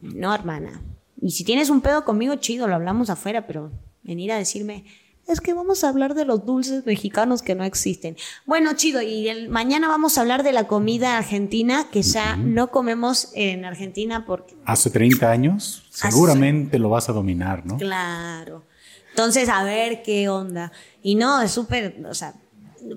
no, 0.00 0.34
hermana. 0.34 0.82
Y 1.20 1.30
si 1.30 1.44
tienes 1.44 1.70
un 1.70 1.80
pedo 1.80 2.04
conmigo, 2.04 2.34
chido, 2.36 2.66
lo 2.66 2.74
hablamos 2.74 3.08
afuera, 3.08 3.46
pero 3.46 3.70
venir 4.02 4.32
a 4.32 4.36
decirme, 4.36 4.84
es 5.32 5.40
que 5.40 5.54
vamos 5.54 5.84
a 5.84 5.88
hablar 5.88 6.14
de 6.14 6.24
los 6.24 6.44
dulces 6.44 6.86
mexicanos 6.86 7.42
que 7.42 7.54
no 7.54 7.64
existen. 7.64 8.16
Bueno, 8.46 8.74
chido, 8.74 9.02
y 9.02 9.48
mañana 9.48 9.88
vamos 9.88 10.16
a 10.16 10.20
hablar 10.20 10.42
de 10.42 10.52
la 10.52 10.66
comida 10.66 11.18
argentina 11.18 11.86
que 11.90 12.02
ya 12.02 12.36
no 12.36 12.70
comemos 12.70 13.30
en 13.34 13.64
Argentina 13.64 14.24
porque... 14.26 14.54
Hace 14.64 14.90
30 14.90 15.30
años, 15.30 15.84
seguramente 15.90 16.78
lo 16.78 16.90
vas 16.90 17.08
a 17.08 17.12
dominar, 17.12 17.66
¿no? 17.66 17.76
Claro. 17.78 18.64
Entonces, 19.10 19.48
a 19.48 19.64
ver 19.64 20.02
qué 20.02 20.28
onda. 20.28 20.72
Y 21.02 21.16
no, 21.16 21.42
es 21.42 21.50
súper, 21.50 22.04
o 22.08 22.14
sea, 22.14 22.34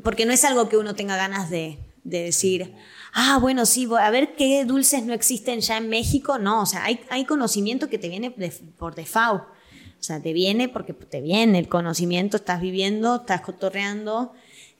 porque 0.03 0.25
no 0.25 0.31
es 0.31 0.45
algo 0.45 0.69
que 0.69 0.77
uno 0.77 0.95
tenga 0.95 1.17
ganas 1.17 1.49
de, 1.49 1.79
de 2.03 2.23
decir, 2.23 2.73
ah, 3.13 3.37
bueno, 3.41 3.65
sí, 3.65 3.87
a 3.99 4.09
ver 4.11 4.35
qué 4.35 4.63
dulces 4.65 5.03
no 5.05 5.13
existen 5.13 5.59
ya 5.61 5.77
en 5.77 5.89
México. 5.89 6.37
No, 6.37 6.61
o 6.61 6.65
sea, 6.65 6.85
hay, 6.85 6.99
hay 7.09 7.25
conocimiento 7.25 7.89
que 7.89 7.97
te 7.97 8.09
viene 8.09 8.31
por 8.77 8.95
default. 8.95 9.43
O 10.05 10.07
sea, 10.07 10.21
te 10.21 10.33
viene 10.33 10.69
porque 10.69 10.93
te 10.93 11.19
viene 11.19 11.57
el 11.57 11.67
conocimiento, 11.67 12.37
estás 12.37 12.61
viviendo, 12.61 13.15
estás 13.15 13.41
cotorreando. 13.41 14.33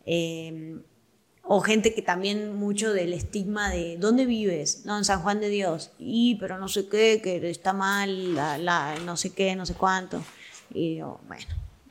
Eh, 0.06 0.78
o 1.42 1.62
gente 1.62 1.96
que 1.96 2.04
también 2.04 2.56
mucho 2.56 2.94
del 2.94 3.12
estigma 3.12 3.72
de 3.72 3.98
¿dónde 3.98 4.28
vives? 4.28 4.84
No, 4.86 4.98
en 4.98 5.04
San 5.04 5.22
Juan 5.22 5.40
de 5.40 5.50
Dios. 5.50 5.90
Y, 5.98 6.36
pero 6.36 6.60
no 6.60 6.68
sé 6.68 6.88
qué, 6.88 7.22
que 7.24 7.50
está 7.50 7.74
mal, 7.74 8.36
la, 8.36 8.96
no 9.04 9.18
sé 9.18 9.32
qué, 9.32 9.56
no 9.56 9.66
sé 9.66 9.74
cuánto. 9.74 10.22
Y 10.72 11.02
bueno, 11.02 11.48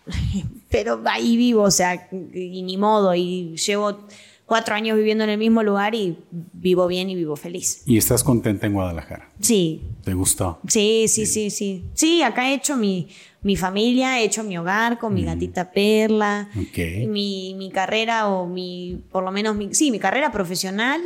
pero 0.71 1.03
ahí 1.05 1.37
vivo, 1.37 1.63
o 1.63 1.71
sea, 1.73 2.09
y 2.13 2.63
ni 2.63 2.77
modo, 2.77 3.17
y 3.17 3.57
llevo 3.57 4.07
cuatro 4.47 4.75
años 4.75 4.97
viviendo 4.97 5.25
en 5.25 5.31
el 5.31 5.39
mismo 5.39 5.63
lugar 5.63 5.95
y 5.95 6.19
vivo 6.31 6.87
bien 6.87 7.09
y 7.11 7.15
vivo 7.15 7.37
feliz. 7.37 7.83
¿Y 7.87 7.97
estás 7.97 8.23
contenta 8.23 8.67
en 8.67 8.75
Guadalajara? 8.75 9.31
Sí. 9.41 9.83
¿Te 10.05 10.15
gustó? 10.15 10.61
Sí, 10.69 11.07
sí, 11.09 11.27
sí, 11.27 11.51
sí. 11.51 11.85
Sí, 11.95 12.23
acá 12.23 12.51
he 12.51 12.55
hecho 12.55 12.77
mi, 12.77 13.09
mi 13.43 13.57
familia, 13.57 14.21
he 14.21 14.25
hecho 14.25 14.45
mi 14.45 14.59
hogar 14.59 14.99
con 14.99 15.15
mi 15.15 15.23
mm. 15.23 15.27
gatita 15.27 15.73
Perla. 15.73 16.49
Okay. 16.69 17.07
Mi, 17.07 17.55
mi, 17.57 17.71
carrera 17.71 18.29
o 18.29 18.47
mi, 18.47 19.03
por 19.11 19.25
lo 19.25 19.33
menos, 19.33 19.57
mi, 19.57 19.75
sí, 19.75 19.91
mi 19.91 19.99
carrera 19.99 20.31
profesional. 20.31 21.01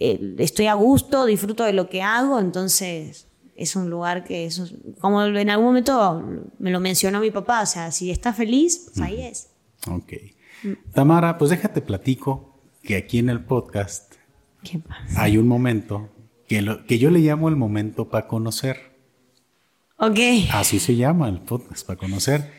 Eh, 0.00 0.34
estoy 0.38 0.66
a 0.66 0.74
gusto, 0.74 1.26
disfruto 1.26 1.64
de 1.64 1.72
lo 1.72 1.88
que 1.88 2.02
hago, 2.02 2.38
entonces 2.38 3.26
es 3.56 3.74
un 3.74 3.90
lugar 3.90 4.22
que, 4.22 4.46
eso, 4.46 4.68
como 5.00 5.24
en 5.24 5.50
algún 5.50 5.66
momento 5.66 6.22
me 6.58 6.70
lo 6.70 6.78
mencionó 6.78 7.20
mi 7.20 7.32
papá, 7.32 7.62
o 7.62 7.66
sea, 7.66 7.90
si 7.90 8.10
está 8.10 8.32
feliz, 8.32 8.82
pues 8.84 9.00
ahí 9.00 9.22
es. 9.22 9.48
Ok. 9.90 10.12
Tamara, 10.92 11.38
pues 11.38 11.50
déjate 11.50 11.80
platico 11.80 12.47
que 12.88 12.96
aquí 12.96 13.18
en 13.18 13.28
el 13.28 13.44
podcast 13.44 14.14
hay 15.18 15.36
un 15.36 15.46
momento 15.46 16.08
que, 16.48 16.62
lo, 16.62 16.86
que 16.86 16.98
yo 16.98 17.10
le 17.10 17.18
llamo 17.18 17.50
el 17.50 17.54
momento 17.54 18.08
para 18.08 18.26
conocer. 18.26 18.96
Ok. 19.98 20.18
Así 20.54 20.78
se 20.78 20.96
llama 20.96 21.28
el 21.28 21.42
podcast, 21.42 21.86
para 21.86 21.98
conocer. 21.98 22.50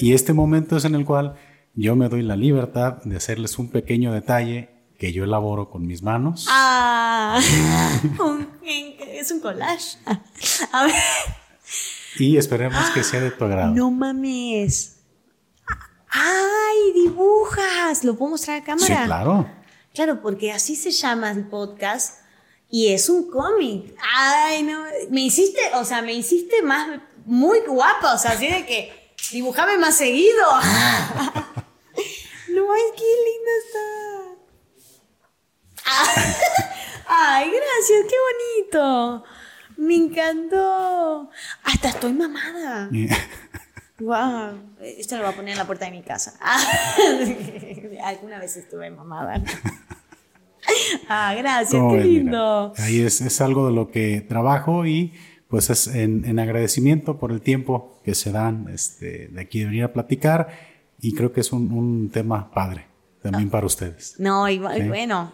Y 0.00 0.12
este 0.12 0.32
momento 0.32 0.76
es 0.76 0.86
en 0.86 0.96
el 0.96 1.04
cual 1.04 1.36
yo 1.74 1.94
me 1.94 2.08
doy 2.08 2.22
la 2.22 2.34
libertad 2.34 3.00
de 3.04 3.16
hacerles 3.16 3.60
un 3.60 3.70
pequeño 3.70 4.12
detalle 4.12 4.70
que 4.98 5.12
yo 5.12 5.22
elaboro 5.22 5.70
con 5.70 5.86
mis 5.86 6.02
manos. 6.02 6.48
Ah, 6.50 7.38
es 8.64 9.30
un 9.30 9.38
collage. 9.38 9.98
A 10.72 10.84
ver. 10.84 10.94
Y 12.18 12.38
esperemos 12.38 12.90
que 12.90 13.04
sea 13.04 13.20
de 13.20 13.30
tu 13.30 13.44
agrado. 13.44 13.72
No 13.72 13.92
mames. 13.92 14.96
¡Ay, 16.10 16.92
dibujas! 16.92 18.02
¿Lo 18.02 18.16
puedo 18.16 18.32
mostrar 18.32 18.62
a 18.62 18.64
cámara? 18.64 18.84
Sí, 18.84 19.04
claro. 19.04 19.55
Claro, 19.96 20.20
porque 20.20 20.52
así 20.52 20.76
se 20.76 20.90
llama 20.90 21.30
el 21.30 21.48
podcast 21.48 22.20
y 22.68 22.92
es 22.92 23.08
un 23.08 23.30
cómic. 23.30 23.96
Ay, 24.14 24.62
no, 24.62 24.84
me 25.08 25.22
hiciste, 25.22 25.58
o 25.72 25.86
sea, 25.86 26.02
me 26.02 26.12
hiciste 26.12 26.60
más, 26.60 27.00
muy 27.24 27.60
guapa, 27.60 28.12
o 28.12 28.18
sea, 28.18 28.32
así 28.32 28.46
de 28.46 28.66
que 28.66 29.14
dibujame 29.32 29.78
más 29.78 29.96
seguido. 29.96 30.44
no, 32.50 32.72
ay, 32.74 32.82
qué 32.94 33.04
linda 33.24 33.52
está. 33.64 33.86
ay, 37.08 37.50
gracias, 37.50 38.04
qué 38.10 38.16
bonito. 38.68 39.24
Me 39.78 39.94
encantó. 39.94 41.30
Hasta 41.64 41.88
estoy 41.88 42.12
mamada. 42.12 42.90
Wow, 43.98 44.76
esto 44.82 45.16
lo 45.16 45.22
voy 45.22 45.32
a 45.32 45.36
poner 45.36 45.52
en 45.52 45.56
la 45.56 45.64
puerta 45.66 45.86
de 45.86 45.90
mi 45.90 46.02
casa. 46.02 46.38
Alguna 48.04 48.38
vez 48.38 48.58
estuve 48.58 48.90
mamada. 48.90 49.42
Ah, 51.08 51.34
gracias, 51.36 51.82
qué 51.90 52.04
lindo. 52.04 52.72
ahí 52.78 53.00
es, 53.00 53.20
es, 53.20 53.40
algo 53.40 53.68
de 53.68 53.72
lo 53.72 53.90
que 53.90 54.20
trabajo 54.20 54.86
y 54.86 55.12
pues 55.48 55.70
es 55.70 55.86
en, 55.86 56.38
agradecimiento 56.38 57.18
por 57.18 57.30
el 57.32 57.40
tiempo 57.40 58.00
que 58.04 58.14
se 58.14 58.32
dan 58.32 58.66
este, 58.72 59.28
de 59.28 59.40
aquí 59.40 59.60
de 59.60 59.66
venir 59.66 59.84
a 59.84 59.92
platicar 59.92 60.48
y 61.00 61.14
creo 61.14 61.32
que 61.32 61.40
es 61.40 61.52
un, 61.52 61.72
un 61.72 62.10
tema 62.10 62.50
padre 62.50 62.86
también 63.22 63.50
para 63.50 63.66
ustedes. 63.66 64.16
No, 64.18 64.48
y, 64.48 64.58
bueno, 64.58 65.32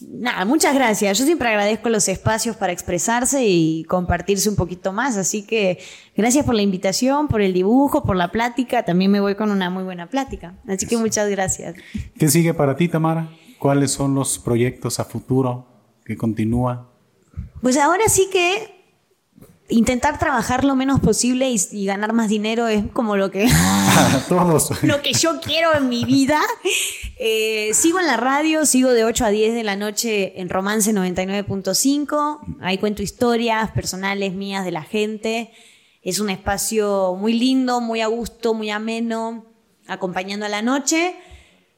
Nada, 0.00 0.44
muchas 0.44 0.74
gracias. 0.74 1.18
Yo 1.18 1.24
siempre 1.24 1.48
agradezco 1.48 1.88
los 1.88 2.08
espacios 2.08 2.54
para 2.56 2.72
expresarse 2.72 3.44
y 3.44 3.82
compartirse 3.84 4.48
un 4.48 4.54
poquito 4.54 4.92
más. 4.92 5.16
Así 5.16 5.42
que 5.42 5.78
gracias 6.16 6.46
por 6.46 6.54
la 6.54 6.62
invitación, 6.62 7.26
por 7.26 7.40
el 7.40 7.52
dibujo, 7.52 8.04
por 8.04 8.14
la 8.14 8.30
plática. 8.30 8.84
También 8.84 9.10
me 9.10 9.18
voy 9.18 9.34
con 9.34 9.50
una 9.50 9.70
muy 9.70 9.82
buena 9.82 10.08
plática. 10.08 10.54
Así 10.68 10.86
que 10.86 10.96
muchas 10.96 11.28
gracias. 11.28 11.74
¿Qué 12.16 12.28
sigue 12.28 12.54
para 12.54 12.76
ti, 12.76 12.86
Tamara? 12.86 13.28
¿Cuáles 13.58 13.92
son 13.92 14.14
los 14.14 14.38
proyectos 14.38 15.00
a 15.00 15.04
futuro 15.04 15.66
que 16.04 16.16
continúan? 16.16 16.86
Pues 17.60 17.76
ahora 17.76 18.08
sí 18.08 18.28
que 18.30 18.78
intentar 19.68 20.18
trabajar 20.18 20.64
lo 20.64 20.74
menos 20.74 21.00
posible 21.00 21.50
y, 21.50 21.86
ganar 21.86 22.12
más 22.12 22.28
dinero 22.28 22.68
es 22.68 22.84
como 22.92 23.16
lo 23.16 23.30
que 23.30 23.48
todos. 24.28 24.70
lo 24.82 25.02
que 25.02 25.12
yo 25.12 25.40
quiero 25.40 25.74
en 25.74 25.88
mi 25.88 26.04
vida. 26.04 26.40
Eh, 27.18 27.70
sigo 27.74 27.98
en 27.98 28.06
la 28.06 28.16
radio 28.16 28.64
sigo 28.64 28.90
de 28.90 29.04
8 29.04 29.24
a 29.24 29.28
10 29.30 29.54
de 29.54 29.64
la 29.64 29.76
noche 29.76 30.40
en 30.40 30.48
Romance 30.48 30.92
99.5 30.92 32.58
ahí 32.60 32.78
cuento 32.78 33.02
historias 33.02 33.70
personales 33.72 34.32
mías 34.34 34.64
de 34.64 34.70
la 34.70 34.82
gente. 34.82 35.52
Es 36.02 36.20
un 36.20 36.30
espacio 36.30 37.16
muy 37.18 37.32
lindo 37.32 37.80
muy 37.80 38.00
a 38.00 38.06
gusto 38.06 38.54
muy 38.54 38.70
ameno 38.70 39.44
acompañando 39.86 40.46
a 40.46 40.48
la 40.48 40.62
noche 40.62 41.16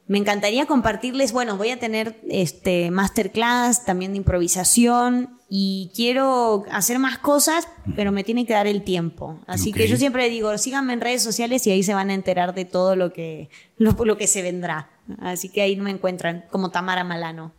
me 0.07 0.17
encantaría 0.17 0.65
compartirles, 0.65 1.31
bueno, 1.31 1.57
voy 1.57 1.69
a 1.69 1.79
tener 1.79 2.19
este 2.29 2.91
masterclass 2.91 3.85
también 3.85 4.11
de 4.11 4.17
improvisación 4.17 5.39
y 5.49 5.91
quiero 5.95 6.65
hacer 6.71 6.99
más 6.99 7.17
cosas, 7.17 7.67
pero 7.95 8.11
me 8.11 8.23
tiene 8.23 8.45
que 8.45 8.53
dar 8.53 8.67
el 8.67 8.83
tiempo. 8.83 9.39
Así 9.47 9.71
que 9.71 9.87
yo 9.87 9.97
siempre 9.97 10.29
digo, 10.29 10.57
síganme 10.57 10.93
en 10.93 11.01
redes 11.01 11.23
sociales 11.23 11.65
y 11.67 11.71
ahí 11.71 11.83
se 11.83 11.93
van 11.93 12.09
a 12.09 12.13
enterar 12.13 12.53
de 12.53 12.65
todo 12.65 12.95
lo 12.95 13.13
que, 13.13 13.49
lo 13.77 14.17
que 14.17 14.27
se 14.27 14.41
vendrá. 14.41 14.89
Así 15.19 15.49
que 15.49 15.61
ahí 15.61 15.75
me 15.75 15.91
encuentran 15.91 16.45
como 16.51 16.71
Tamara 16.71 17.03
Malano 17.03 17.53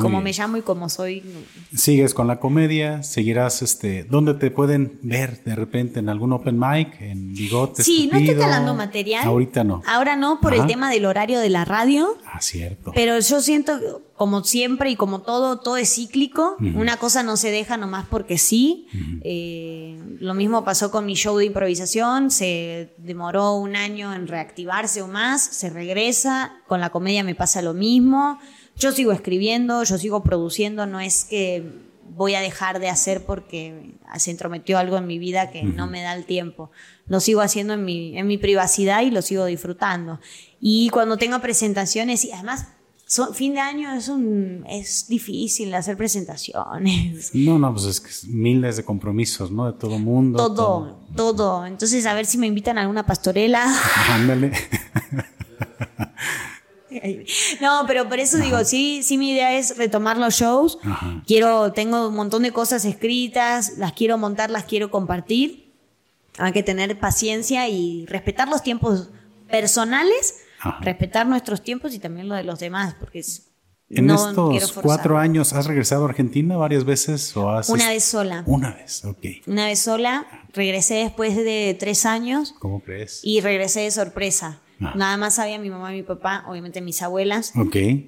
como 0.00 0.20
me 0.20 0.32
llamo 0.32 0.56
y 0.56 0.62
como 0.62 0.88
soy. 0.88 1.22
Sigues 1.74 2.14
con 2.14 2.26
la 2.26 2.40
comedia, 2.40 3.02
seguirás, 3.02 3.62
este, 3.62 4.04
¿dónde 4.04 4.34
te 4.34 4.50
pueden 4.50 4.98
ver 5.02 5.42
de 5.44 5.54
repente 5.54 6.00
en 6.00 6.08
algún 6.08 6.32
open 6.32 6.58
mic, 6.58 7.00
en 7.00 7.32
bigotes? 7.32 7.84
Sí, 7.84 8.08
no 8.10 8.18
estoy 8.18 8.36
calando 8.36 8.74
material. 8.74 9.26
Ahorita 9.26 9.64
no. 9.64 9.82
Ahora 9.86 10.16
no, 10.16 10.40
por 10.40 10.54
el 10.54 10.66
tema 10.66 10.90
del 10.90 11.06
horario 11.06 11.40
de 11.40 11.50
la 11.50 11.64
radio. 11.64 12.16
Ah, 12.26 12.40
cierto. 12.40 12.92
Pero 12.94 13.18
yo 13.18 13.40
siento, 13.40 14.02
como 14.14 14.44
siempre 14.44 14.90
y 14.90 14.96
como 14.96 15.22
todo, 15.22 15.60
todo 15.60 15.76
es 15.76 15.94
cíclico. 15.94 16.56
Una 16.74 16.96
cosa 16.98 17.22
no 17.22 17.36
se 17.36 17.50
deja 17.50 17.76
nomás 17.76 18.06
porque 18.08 18.36
sí. 18.38 18.86
Eh, 19.22 19.98
lo 20.20 20.34
mismo 20.34 20.64
pasó 20.64 20.90
con 20.90 21.06
mi 21.06 21.14
show 21.14 21.38
de 21.38 21.46
improvisación. 21.46 22.30
Se 22.30 22.92
demoró 22.98 23.54
un 23.54 23.76
año 23.76 24.12
en 24.12 24.26
reactivarse 24.26 25.00
o 25.02 25.08
más. 25.08 25.42
Se 25.42 25.70
regresa. 25.70 26.56
Con 26.66 26.80
la 26.80 26.90
comedia 26.90 27.24
me 27.24 27.34
pasa 27.34 27.62
lo 27.62 27.72
mismo. 27.72 28.38
Yo 28.80 28.92
sigo 28.92 29.12
escribiendo, 29.12 29.84
yo 29.84 29.98
sigo 29.98 30.22
produciendo, 30.22 30.86
no 30.86 31.00
es 31.00 31.26
que 31.26 31.62
voy 32.08 32.34
a 32.34 32.40
dejar 32.40 32.80
de 32.80 32.88
hacer 32.88 33.24
porque 33.24 33.94
se 34.16 34.30
entrometió 34.30 34.78
algo 34.78 34.96
en 34.96 35.06
mi 35.06 35.18
vida 35.18 35.50
que 35.50 35.62
no 35.62 35.86
me 35.86 36.02
da 36.02 36.14
el 36.14 36.24
tiempo. 36.24 36.70
Lo 37.06 37.20
sigo 37.20 37.42
haciendo 37.42 37.74
en 37.74 37.84
mi, 37.84 38.18
en 38.18 38.26
mi 38.26 38.38
privacidad 38.38 39.02
y 39.02 39.10
lo 39.10 39.22
sigo 39.22 39.44
disfrutando. 39.44 40.18
Y 40.60 40.88
cuando 40.88 41.18
tengo 41.18 41.40
presentaciones, 41.40 42.24
y 42.24 42.32
además 42.32 42.68
fin 43.34 43.54
de 43.54 43.60
año 43.60 43.92
es 43.92 44.08
un 44.08 44.64
es 44.68 45.08
difícil 45.08 45.74
hacer 45.74 45.96
presentaciones. 45.96 47.34
No, 47.34 47.58
no, 47.58 47.72
pues 47.72 47.86
es 47.86 48.00
que 48.00 48.10
miles 48.28 48.76
de 48.76 48.84
compromisos, 48.84 49.50
¿no? 49.50 49.66
De 49.66 49.78
todo 49.78 49.98
mundo. 49.98 50.38
Todo, 50.38 50.54
todo, 51.16 51.34
todo. 51.34 51.66
Entonces, 51.66 52.06
a 52.06 52.14
ver 52.14 52.24
si 52.24 52.38
me 52.38 52.46
invitan 52.46 52.78
a 52.78 52.82
alguna 52.82 53.04
pastorela. 53.04 53.66
Ándale. 54.08 54.52
No, 57.60 57.84
pero 57.86 58.08
por 58.08 58.18
eso 58.18 58.38
digo, 58.38 58.64
sí, 58.64 59.02
sí, 59.02 59.18
mi 59.18 59.32
idea 59.32 59.56
es 59.56 59.76
retomar 59.76 60.16
los 60.16 60.34
shows. 60.34 60.78
Quiero, 61.26 61.72
tengo 61.72 62.08
un 62.08 62.14
montón 62.14 62.42
de 62.42 62.52
cosas 62.52 62.84
escritas, 62.84 63.78
las 63.78 63.92
quiero 63.92 64.18
montar, 64.18 64.50
las 64.50 64.64
quiero 64.64 64.90
compartir. 64.90 65.72
Hay 66.38 66.52
que 66.52 66.62
tener 66.62 66.98
paciencia 66.98 67.68
y 67.68 68.06
respetar 68.06 68.48
los 68.48 68.62
tiempos 68.62 69.10
personales, 69.50 70.40
respetar 70.80 71.26
nuestros 71.26 71.62
tiempos 71.62 71.94
y 71.94 71.98
también 71.98 72.28
lo 72.28 72.34
de 72.34 72.44
los 72.44 72.58
demás, 72.60 72.94
porque 72.98 73.22
en 73.90 74.08
estos 74.08 74.72
cuatro 74.72 75.18
años, 75.18 75.52
¿has 75.52 75.66
regresado 75.66 76.06
a 76.06 76.08
Argentina 76.10 76.56
varias 76.56 76.84
veces 76.84 77.36
o 77.36 77.50
has... 77.50 77.68
Una 77.68 77.88
vez 77.88 78.04
sola. 78.04 78.44
Una 78.46 78.72
vez, 78.72 79.04
ok. 79.04 79.26
Una 79.48 79.66
vez 79.66 79.80
sola. 79.80 80.26
Regresé 80.52 80.94
después 80.94 81.34
de 81.36 81.76
tres 81.78 82.06
años. 82.06 82.54
¿Cómo 82.60 82.80
crees? 82.80 83.20
Y 83.24 83.40
regresé 83.40 83.80
de 83.80 83.90
sorpresa. 83.90 84.60
Ah. 84.80 84.94
Nada 84.96 85.16
más 85.16 85.34
sabía 85.34 85.58
mi 85.58 85.68
mamá 85.68 85.92
y 85.92 85.98
mi 85.98 86.02
papá, 86.02 86.44
obviamente 86.48 86.80
mis 86.80 87.02
abuelas, 87.02 87.52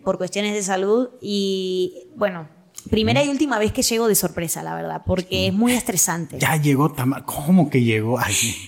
por 0.02 0.18
cuestiones 0.18 0.54
de 0.54 0.62
salud. 0.62 1.10
Y 1.20 2.08
bueno, 2.16 2.48
primera 2.90 3.22
y 3.22 3.28
última 3.28 3.58
vez 3.58 3.72
que 3.72 3.82
llego 3.82 4.08
de 4.08 4.14
sorpresa, 4.14 4.62
la 4.62 4.74
verdad, 4.74 5.02
porque 5.04 5.48
es 5.48 5.52
muy 5.52 5.72
estresante. 5.72 6.38
Ya 6.38 6.56
llegó 6.56 6.94
¿Cómo 7.26 7.68
que 7.68 7.82
llegó? 7.82 8.18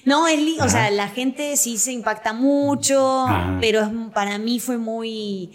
No, 0.04 0.28
es 0.28 0.40
o 0.60 0.68
sea, 0.68 0.90
la 0.90 1.08
gente 1.08 1.56
sí 1.56 1.78
se 1.78 1.92
impacta 1.92 2.32
mucho, 2.32 3.26
pero 3.60 4.10
para 4.12 4.38
mí 4.38 4.60
fue 4.60 4.76
muy. 4.76 5.52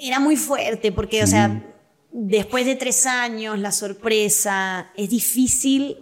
Era 0.00 0.20
muy 0.20 0.36
fuerte, 0.36 0.92
porque, 0.92 1.22
o 1.22 1.26
sea. 1.26 1.68
Después 2.14 2.66
de 2.66 2.74
tres 2.74 3.06
años, 3.06 3.58
la 3.58 3.72
sorpresa, 3.72 4.90
es 4.98 5.08
difícil 5.08 5.96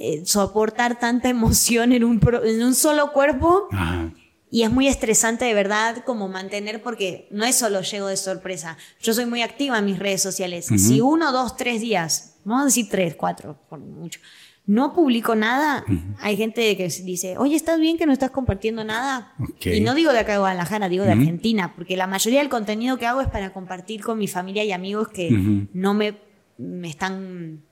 eh, 0.00 0.22
soportar 0.24 0.98
tanta 0.98 1.28
emoción 1.28 1.92
en 1.92 2.02
un, 2.02 2.18
en 2.44 2.62
un 2.62 2.74
solo 2.74 3.12
cuerpo. 3.12 3.68
Ajá. 3.70 4.10
Y 4.50 4.62
es 4.62 4.70
muy 4.70 4.88
estresante 4.88 5.44
de 5.44 5.54
verdad 5.54 6.02
como 6.04 6.28
mantener, 6.28 6.82
porque 6.82 7.28
no 7.30 7.44
es 7.44 7.54
solo 7.56 7.82
llego 7.82 8.08
de 8.08 8.16
sorpresa. 8.16 8.76
Yo 9.00 9.14
soy 9.14 9.26
muy 9.26 9.42
activa 9.42 9.78
en 9.78 9.84
mis 9.84 9.98
redes 9.98 10.22
sociales. 10.22 10.66
Si 10.66 11.00
uno, 11.00 11.30
dos, 11.32 11.56
tres 11.56 11.80
días, 11.80 12.36
vamos 12.44 12.62
a 12.62 12.64
decir 12.66 12.88
tres, 12.90 13.14
cuatro, 13.14 13.58
por 13.68 13.78
mucho, 13.78 14.18
no 14.66 14.92
publico 14.92 15.34
nada, 15.34 15.84
hay 16.20 16.36
gente 16.36 16.76
que 16.76 16.88
dice, 16.88 17.36
oye, 17.38 17.56
¿estás 17.56 17.80
bien 17.80 17.96
que 17.98 18.06
no 18.06 18.12
estás 18.12 18.30
compartiendo 18.30 18.84
nada? 18.84 19.34
Y 19.64 19.80
no 19.80 19.94
digo 19.94 20.12
de 20.12 20.20
acá 20.20 20.32
de 20.32 20.38
Guadalajara, 20.38 20.88
digo 20.88 21.04
de 21.04 21.12
Argentina, 21.12 21.74
porque 21.74 21.96
la 21.96 22.06
mayoría 22.06 22.38
del 22.38 22.48
contenido 22.48 22.96
que 22.96 23.06
hago 23.06 23.20
es 23.20 23.28
para 23.28 23.52
compartir 23.52 24.02
con 24.02 24.18
mi 24.18 24.28
familia 24.28 24.62
y 24.62 24.70
amigos 24.70 25.08
que 25.08 25.30
no 25.72 25.94
me, 25.94 26.18
me 26.56 26.88
están 26.88 27.62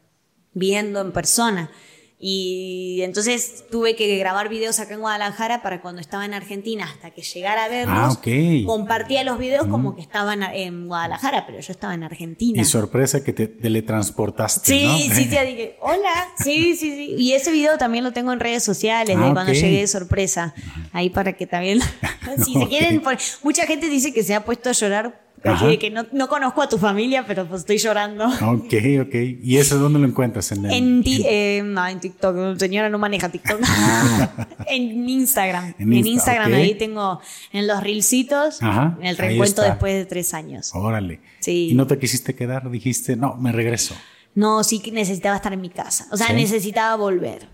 viendo 0.55 1.01
en 1.01 1.13
persona. 1.13 1.71
Y 2.21 3.01
entonces 3.03 3.67
tuve 3.71 3.95
que 3.95 4.19
grabar 4.19 4.49
videos 4.49 4.81
acá 4.81 4.95
en 4.95 5.01
Guadalajara 5.01 5.63
para 5.63 5.81
cuando 5.81 6.01
estaba 6.01 6.25
en 6.25 6.35
Argentina, 6.35 6.91
hasta 6.93 7.13
que 7.13 7.23
llegara 7.23 7.65
a 7.65 7.69
verlos. 7.69 7.97
Ah, 7.97 8.67
compartía 8.67 9.23
los 9.23 9.39
videos 9.39 9.69
como 9.69 9.95
que 9.95 10.01
estaban 10.01 10.43
en 10.43 10.89
Guadalajara, 10.89 11.47
pero 11.47 11.61
yo 11.61 11.71
estaba 11.71 11.95
en 11.95 12.03
Argentina. 12.03 12.61
Y 12.61 12.65
sorpresa 12.65 13.23
que 13.23 13.33
te 13.33 13.47
teletransportaste. 13.47 14.67
Sí, 14.67 15.11
sí, 15.13 15.27
te 15.27 15.45
dije, 15.45 15.77
hola. 15.81 16.29
Sí, 16.43 16.75
sí, 16.75 16.91
sí. 16.91 17.15
Y 17.17 17.35
ese 17.35 17.53
video 17.53 17.79
también 17.79 18.03
lo 18.03 18.13
tengo 18.13 18.33
en 18.33 18.41
redes 18.41 18.65
sociales 18.65 19.17
de 19.17 19.25
ah, 19.25 19.33
cuando 19.33 19.53
llegué 19.53 19.81
de 19.81 19.87
sorpresa. 19.87 20.55
Ahí 20.93 21.11
para 21.11 21.35
que 21.35 21.47
también, 21.47 21.81
si 22.45 22.55
se 22.55 22.67
quieren, 22.67 23.01
mucha 23.45 23.65
gente 23.65 23.89
dice 23.89 24.13
que 24.13 24.25
se 24.25 24.35
ha 24.35 24.45
puesto 24.45 24.71
a 24.71 24.73
llorar 24.73 25.28
que 25.79 25.91
no, 25.91 26.07
no, 26.13 26.29
conozco 26.29 26.63
a 26.63 26.69
tu 26.69 26.79
familia, 26.79 27.25
pero 27.27 27.47
pues 27.47 27.61
estoy 27.61 27.79
llorando. 27.79 28.27
Ok, 28.27 28.75
ok. 29.03 29.15
¿Y 29.43 29.57
eso 29.57 29.79
dónde 29.79 29.99
lo 29.99 30.07
encuentras? 30.07 30.53
En, 30.53 30.67
en, 30.67 31.03
eh, 31.07 31.63
no, 31.65 31.87
en 31.87 32.01
TikTok. 32.01 32.59
Señora 32.59 32.89
no 32.89 32.99
maneja 32.99 33.29
TikTok. 33.29 33.61
en 34.67 35.09
Instagram. 35.09 35.75
En, 35.79 35.93
Instagram 35.93 36.53
ahí 36.55 36.75
tengo 36.75 37.21
en 37.53 37.67
los 37.67 37.83
reelcitos 37.83 38.61
el 39.03 39.17
reencuentro 39.17 39.65
después 39.65 39.95
de 39.95 40.07
tres 40.07 40.35
años. 40.35 40.71
Órale. 40.75 41.21
Sí. 41.41 41.69
¿Y 41.71 41.75
no 41.75 41.87
te 41.87 41.99
quisiste 41.99 42.35
quedar? 42.35 42.71
Dijiste, 42.71 43.17
no, 43.17 43.37
me 43.37 43.53
regreso. 43.53 43.95
No, 44.35 44.63
sí 44.63 44.81
que 44.81 44.93
necesitaba 44.93 45.37
estar 45.37 45.53
en 45.53 45.61
mi 45.61 45.71
casa. 45.71 46.07
O 46.13 46.17
sea, 46.17 46.33
necesitaba 46.33 46.97
volver. 46.97 47.49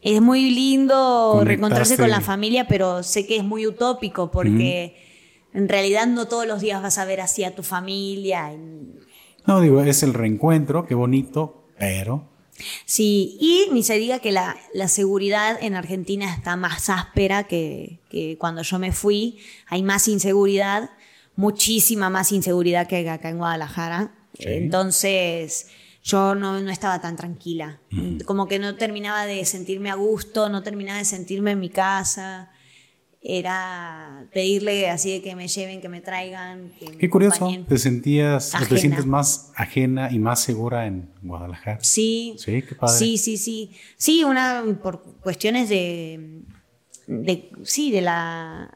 Es 0.00 0.20
muy 0.20 0.50
lindo 0.50 1.42
reencontrarse 1.44 1.96
con 1.96 2.10
la 2.10 2.20
familia, 2.20 2.66
pero 2.66 3.02
sé 3.02 3.26
que 3.26 3.36
es 3.36 3.44
muy 3.44 3.66
utópico 3.66 4.30
porque 4.30 4.96
en 5.54 5.68
realidad 5.68 6.06
no 6.08 6.26
todos 6.26 6.46
los 6.46 6.60
días 6.60 6.82
vas 6.82 6.98
a 6.98 7.04
ver 7.04 7.20
así 7.20 7.44
a 7.44 7.54
tu 7.54 7.62
familia. 7.62 8.52
No, 9.46 9.60
digo, 9.60 9.80
es 9.82 10.02
el 10.02 10.12
reencuentro, 10.12 10.84
qué 10.84 10.94
bonito, 10.94 11.68
pero... 11.78 12.28
Sí, 12.84 13.36
y 13.40 13.68
ni 13.72 13.82
se 13.82 13.96
diga 13.96 14.20
que 14.20 14.30
la, 14.30 14.56
seguridad 14.86 15.56
en 15.60 15.74
Argentina 15.74 16.32
está 16.32 16.56
más 16.56 16.88
áspera 16.88 17.44
que, 17.44 18.36
cuando 18.38 18.62
yo 18.62 18.78
me 18.78 18.92
fui. 18.92 19.38
Hay 19.66 19.82
más 19.82 20.06
inseguridad, 20.08 20.90
muchísima 21.36 22.10
más 22.10 22.30
inseguridad 22.32 22.86
que 22.86 23.08
acá 23.08 23.28
en 23.28 23.38
Guadalajara. 23.38 24.14
Entonces, 24.38 25.66
yo 26.02 26.34
no, 26.34 26.60
no, 26.60 26.70
estaba 26.70 27.00
tan 27.00 27.16
tranquila. 27.16 27.80
Como 28.24 28.46
que 28.46 28.60
no 28.60 28.76
terminaba 28.76 29.26
de 29.26 29.44
sentirme 29.44 29.90
a 29.90 29.94
gusto, 29.94 30.48
no 30.48 30.62
terminaba 30.62 30.98
de 30.98 31.04
sentirme 31.04 31.52
en 31.52 31.60
mi 31.60 31.70
casa 31.70 32.53
era 33.26 34.26
pedirle 34.34 34.90
así 34.90 35.10
de 35.12 35.22
que 35.22 35.34
me 35.34 35.48
lleven, 35.48 35.80
que 35.80 35.88
me 35.88 36.02
traigan. 36.02 36.70
Qué 36.98 37.08
curioso, 37.08 37.50
te 37.66 37.78
sentías, 37.78 38.52
te 38.68 38.76
sientes 38.76 39.06
más 39.06 39.50
ajena 39.56 40.12
y 40.12 40.18
más 40.18 40.42
segura 40.42 40.86
en 40.86 41.08
Guadalajara. 41.22 41.78
Sí. 41.80 42.34
Sí, 42.36 42.60
qué 42.60 42.74
padre. 42.74 42.98
Sí, 42.98 43.16
sí, 43.16 43.38
sí. 43.38 43.70
Sí, 43.96 44.24
una, 44.24 44.62
por 44.82 45.02
cuestiones 45.22 45.70
de, 45.70 46.42
de 47.06 47.50
sí, 47.62 47.90
de 47.90 48.02
la, 48.02 48.70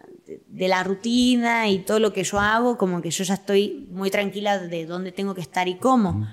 de 0.46 0.68
la 0.68 0.82
rutina 0.82 1.68
y 1.68 1.80
todo 1.80 1.98
lo 2.00 2.14
que 2.14 2.24
yo 2.24 2.40
hago, 2.40 2.78
como 2.78 3.02
que 3.02 3.10
yo 3.10 3.24
ya 3.24 3.34
estoy 3.34 3.86
muy 3.90 4.10
tranquila 4.10 4.58
de 4.58 4.86
dónde 4.86 5.12
tengo 5.12 5.34
que 5.34 5.42
estar 5.42 5.68
y 5.68 5.76
cómo. 5.76 6.26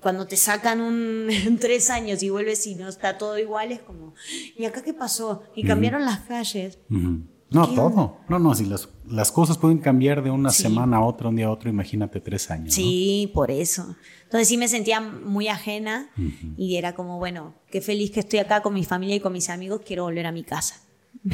Cuando 0.00 0.26
te 0.26 0.36
sacan 0.36 0.80
un 0.80 1.28
tres 1.60 1.90
años 1.90 2.22
y 2.22 2.30
vuelves 2.30 2.66
y 2.66 2.74
no 2.74 2.88
está 2.88 3.18
todo 3.18 3.38
igual, 3.38 3.72
es 3.72 3.80
como, 3.80 4.14
¿y 4.56 4.64
acá 4.64 4.82
qué 4.82 4.94
pasó? 4.94 5.42
Y 5.54 5.64
cambiaron 5.64 6.04
las 6.04 6.20
calles. 6.20 6.78
No, 6.88 7.68
todo. 7.68 8.16
No, 8.28 8.38
no, 8.38 8.54
si 8.54 8.64
las, 8.64 8.88
las, 9.06 9.30
cosas 9.30 9.58
pueden 9.58 9.78
cambiar 9.78 10.22
de 10.22 10.30
una 10.30 10.50
semana 10.50 10.96
a 10.98 11.04
otra, 11.04 11.28
un 11.28 11.36
día 11.36 11.46
a 11.46 11.50
otro, 11.50 11.68
imagínate 11.68 12.18
tres 12.20 12.50
años. 12.50 12.72
Sí, 12.72 13.30
por 13.34 13.50
eso. 13.50 13.94
Entonces 14.24 14.48
sí 14.48 14.56
me 14.56 14.68
sentía 14.68 15.00
muy 15.00 15.48
ajena 15.48 16.08
y 16.56 16.76
era 16.76 16.94
como, 16.94 17.18
bueno, 17.18 17.54
qué 17.70 17.82
feliz 17.82 18.10
que 18.10 18.20
estoy 18.20 18.38
acá 18.38 18.62
con 18.62 18.72
mi 18.72 18.84
familia 18.84 19.16
y 19.16 19.20
con 19.20 19.34
mis 19.34 19.50
amigos, 19.50 19.82
quiero 19.84 20.04
volver 20.04 20.26
a 20.26 20.32
mi 20.32 20.44
casa. 20.44 20.80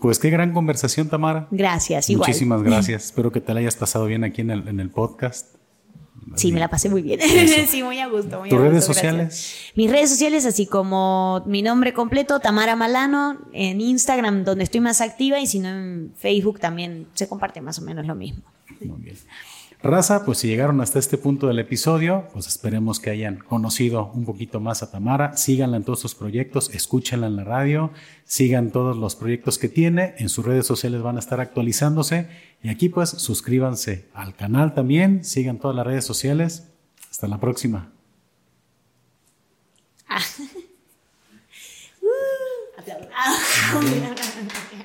Pues 0.00 0.20
qué 0.20 0.30
gran 0.30 0.52
conversación, 0.52 1.08
Tamara. 1.08 1.48
Gracias, 1.50 2.08
igual. 2.08 2.28
Muchísimas 2.28 2.62
gracias. 2.62 3.06
Espero 3.06 3.32
que 3.32 3.40
te 3.40 3.52
la 3.52 3.58
hayas 3.58 3.74
pasado 3.74 4.06
bien 4.06 4.22
aquí 4.22 4.42
en 4.42 4.52
el, 4.52 4.68
en 4.68 4.78
el 4.78 4.90
podcast. 4.90 5.57
Sí, 6.34 6.52
me 6.52 6.60
la 6.60 6.68
pasé 6.68 6.88
muy 6.88 7.02
bien. 7.02 7.20
sí, 7.68 7.82
muy 7.82 7.98
a 7.98 8.08
gusto. 8.08 8.42
¿Tus 8.48 8.60
redes 8.60 8.84
sociales? 8.84 9.72
Mis 9.74 9.90
redes 9.90 10.10
sociales, 10.10 10.46
así 10.46 10.66
como 10.66 11.42
mi 11.46 11.62
nombre 11.62 11.92
completo, 11.92 12.40
Tamara 12.40 12.76
Malano, 12.76 13.38
en 13.52 13.80
Instagram, 13.80 14.44
donde 14.44 14.64
estoy 14.64 14.80
más 14.80 15.00
activa, 15.00 15.40
y 15.40 15.46
si 15.46 15.58
no 15.58 15.68
en 15.68 16.12
Facebook 16.16 16.60
también 16.60 17.08
se 17.14 17.28
comparte 17.28 17.60
más 17.60 17.78
o 17.78 17.82
menos 17.82 18.06
lo 18.06 18.14
mismo. 18.14 18.42
Muy 18.80 19.02
bien. 19.02 19.16
Raza, 19.80 20.24
pues 20.24 20.38
si 20.38 20.48
llegaron 20.48 20.80
hasta 20.80 20.98
este 20.98 21.18
punto 21.18 21.46
del 21.46 21.60
episodio, 21.60 22.26
pues 22.32 22.48
esperemos 22.48 22.98
que 22.98 23.10
hayan 23.10 23.38
conocido 23.38 24.10
un 24.12 24.24
poquito 24.24 24.58
más 24.58 24.82
a 24.82 24.90
Tamara. 24.90 25.36
Síganla 25.36 25.76
en 25.76 25.84
todos 25.84 26.00
sus 26.00 26.16
proyectos, 26.16 26.74
escúchenla 26.74 27.28
en 27.28 27.36
la 27.36 27.44
radio, 27.44 27.92
sigan 28.24 28.72
todos 28.72 28.96
los 28.96 29.14
proyectos 29.14 29.56
que 29.56 29.68
tiene, 29.68 30.16
en 30.18 30.30
sus 30.30 30.44
redes 30.44 30.66
sociales 30.66 31.00
van 31.02 31.14
a 31.14 31.20
estar 31.20 31.40
actualizándose 31.40 32.28
y 32.60 32.70
aquí 32.70 32.88
pues 32.88 33.10
suscríbanse 33.10 34.08
al 34.14 34.34
canal 34.34 34.74
también, 34.74 35.24
sigan 35.24 35.58
todas 35.58 35.76
las 35.76 35.86
redes 35.86 36.04
sociales. 36.04 36.66
Hasta 37.08 37.28
la 37.28 37.38
próxima. 37.38 37.92
Ah. 40.08 40.18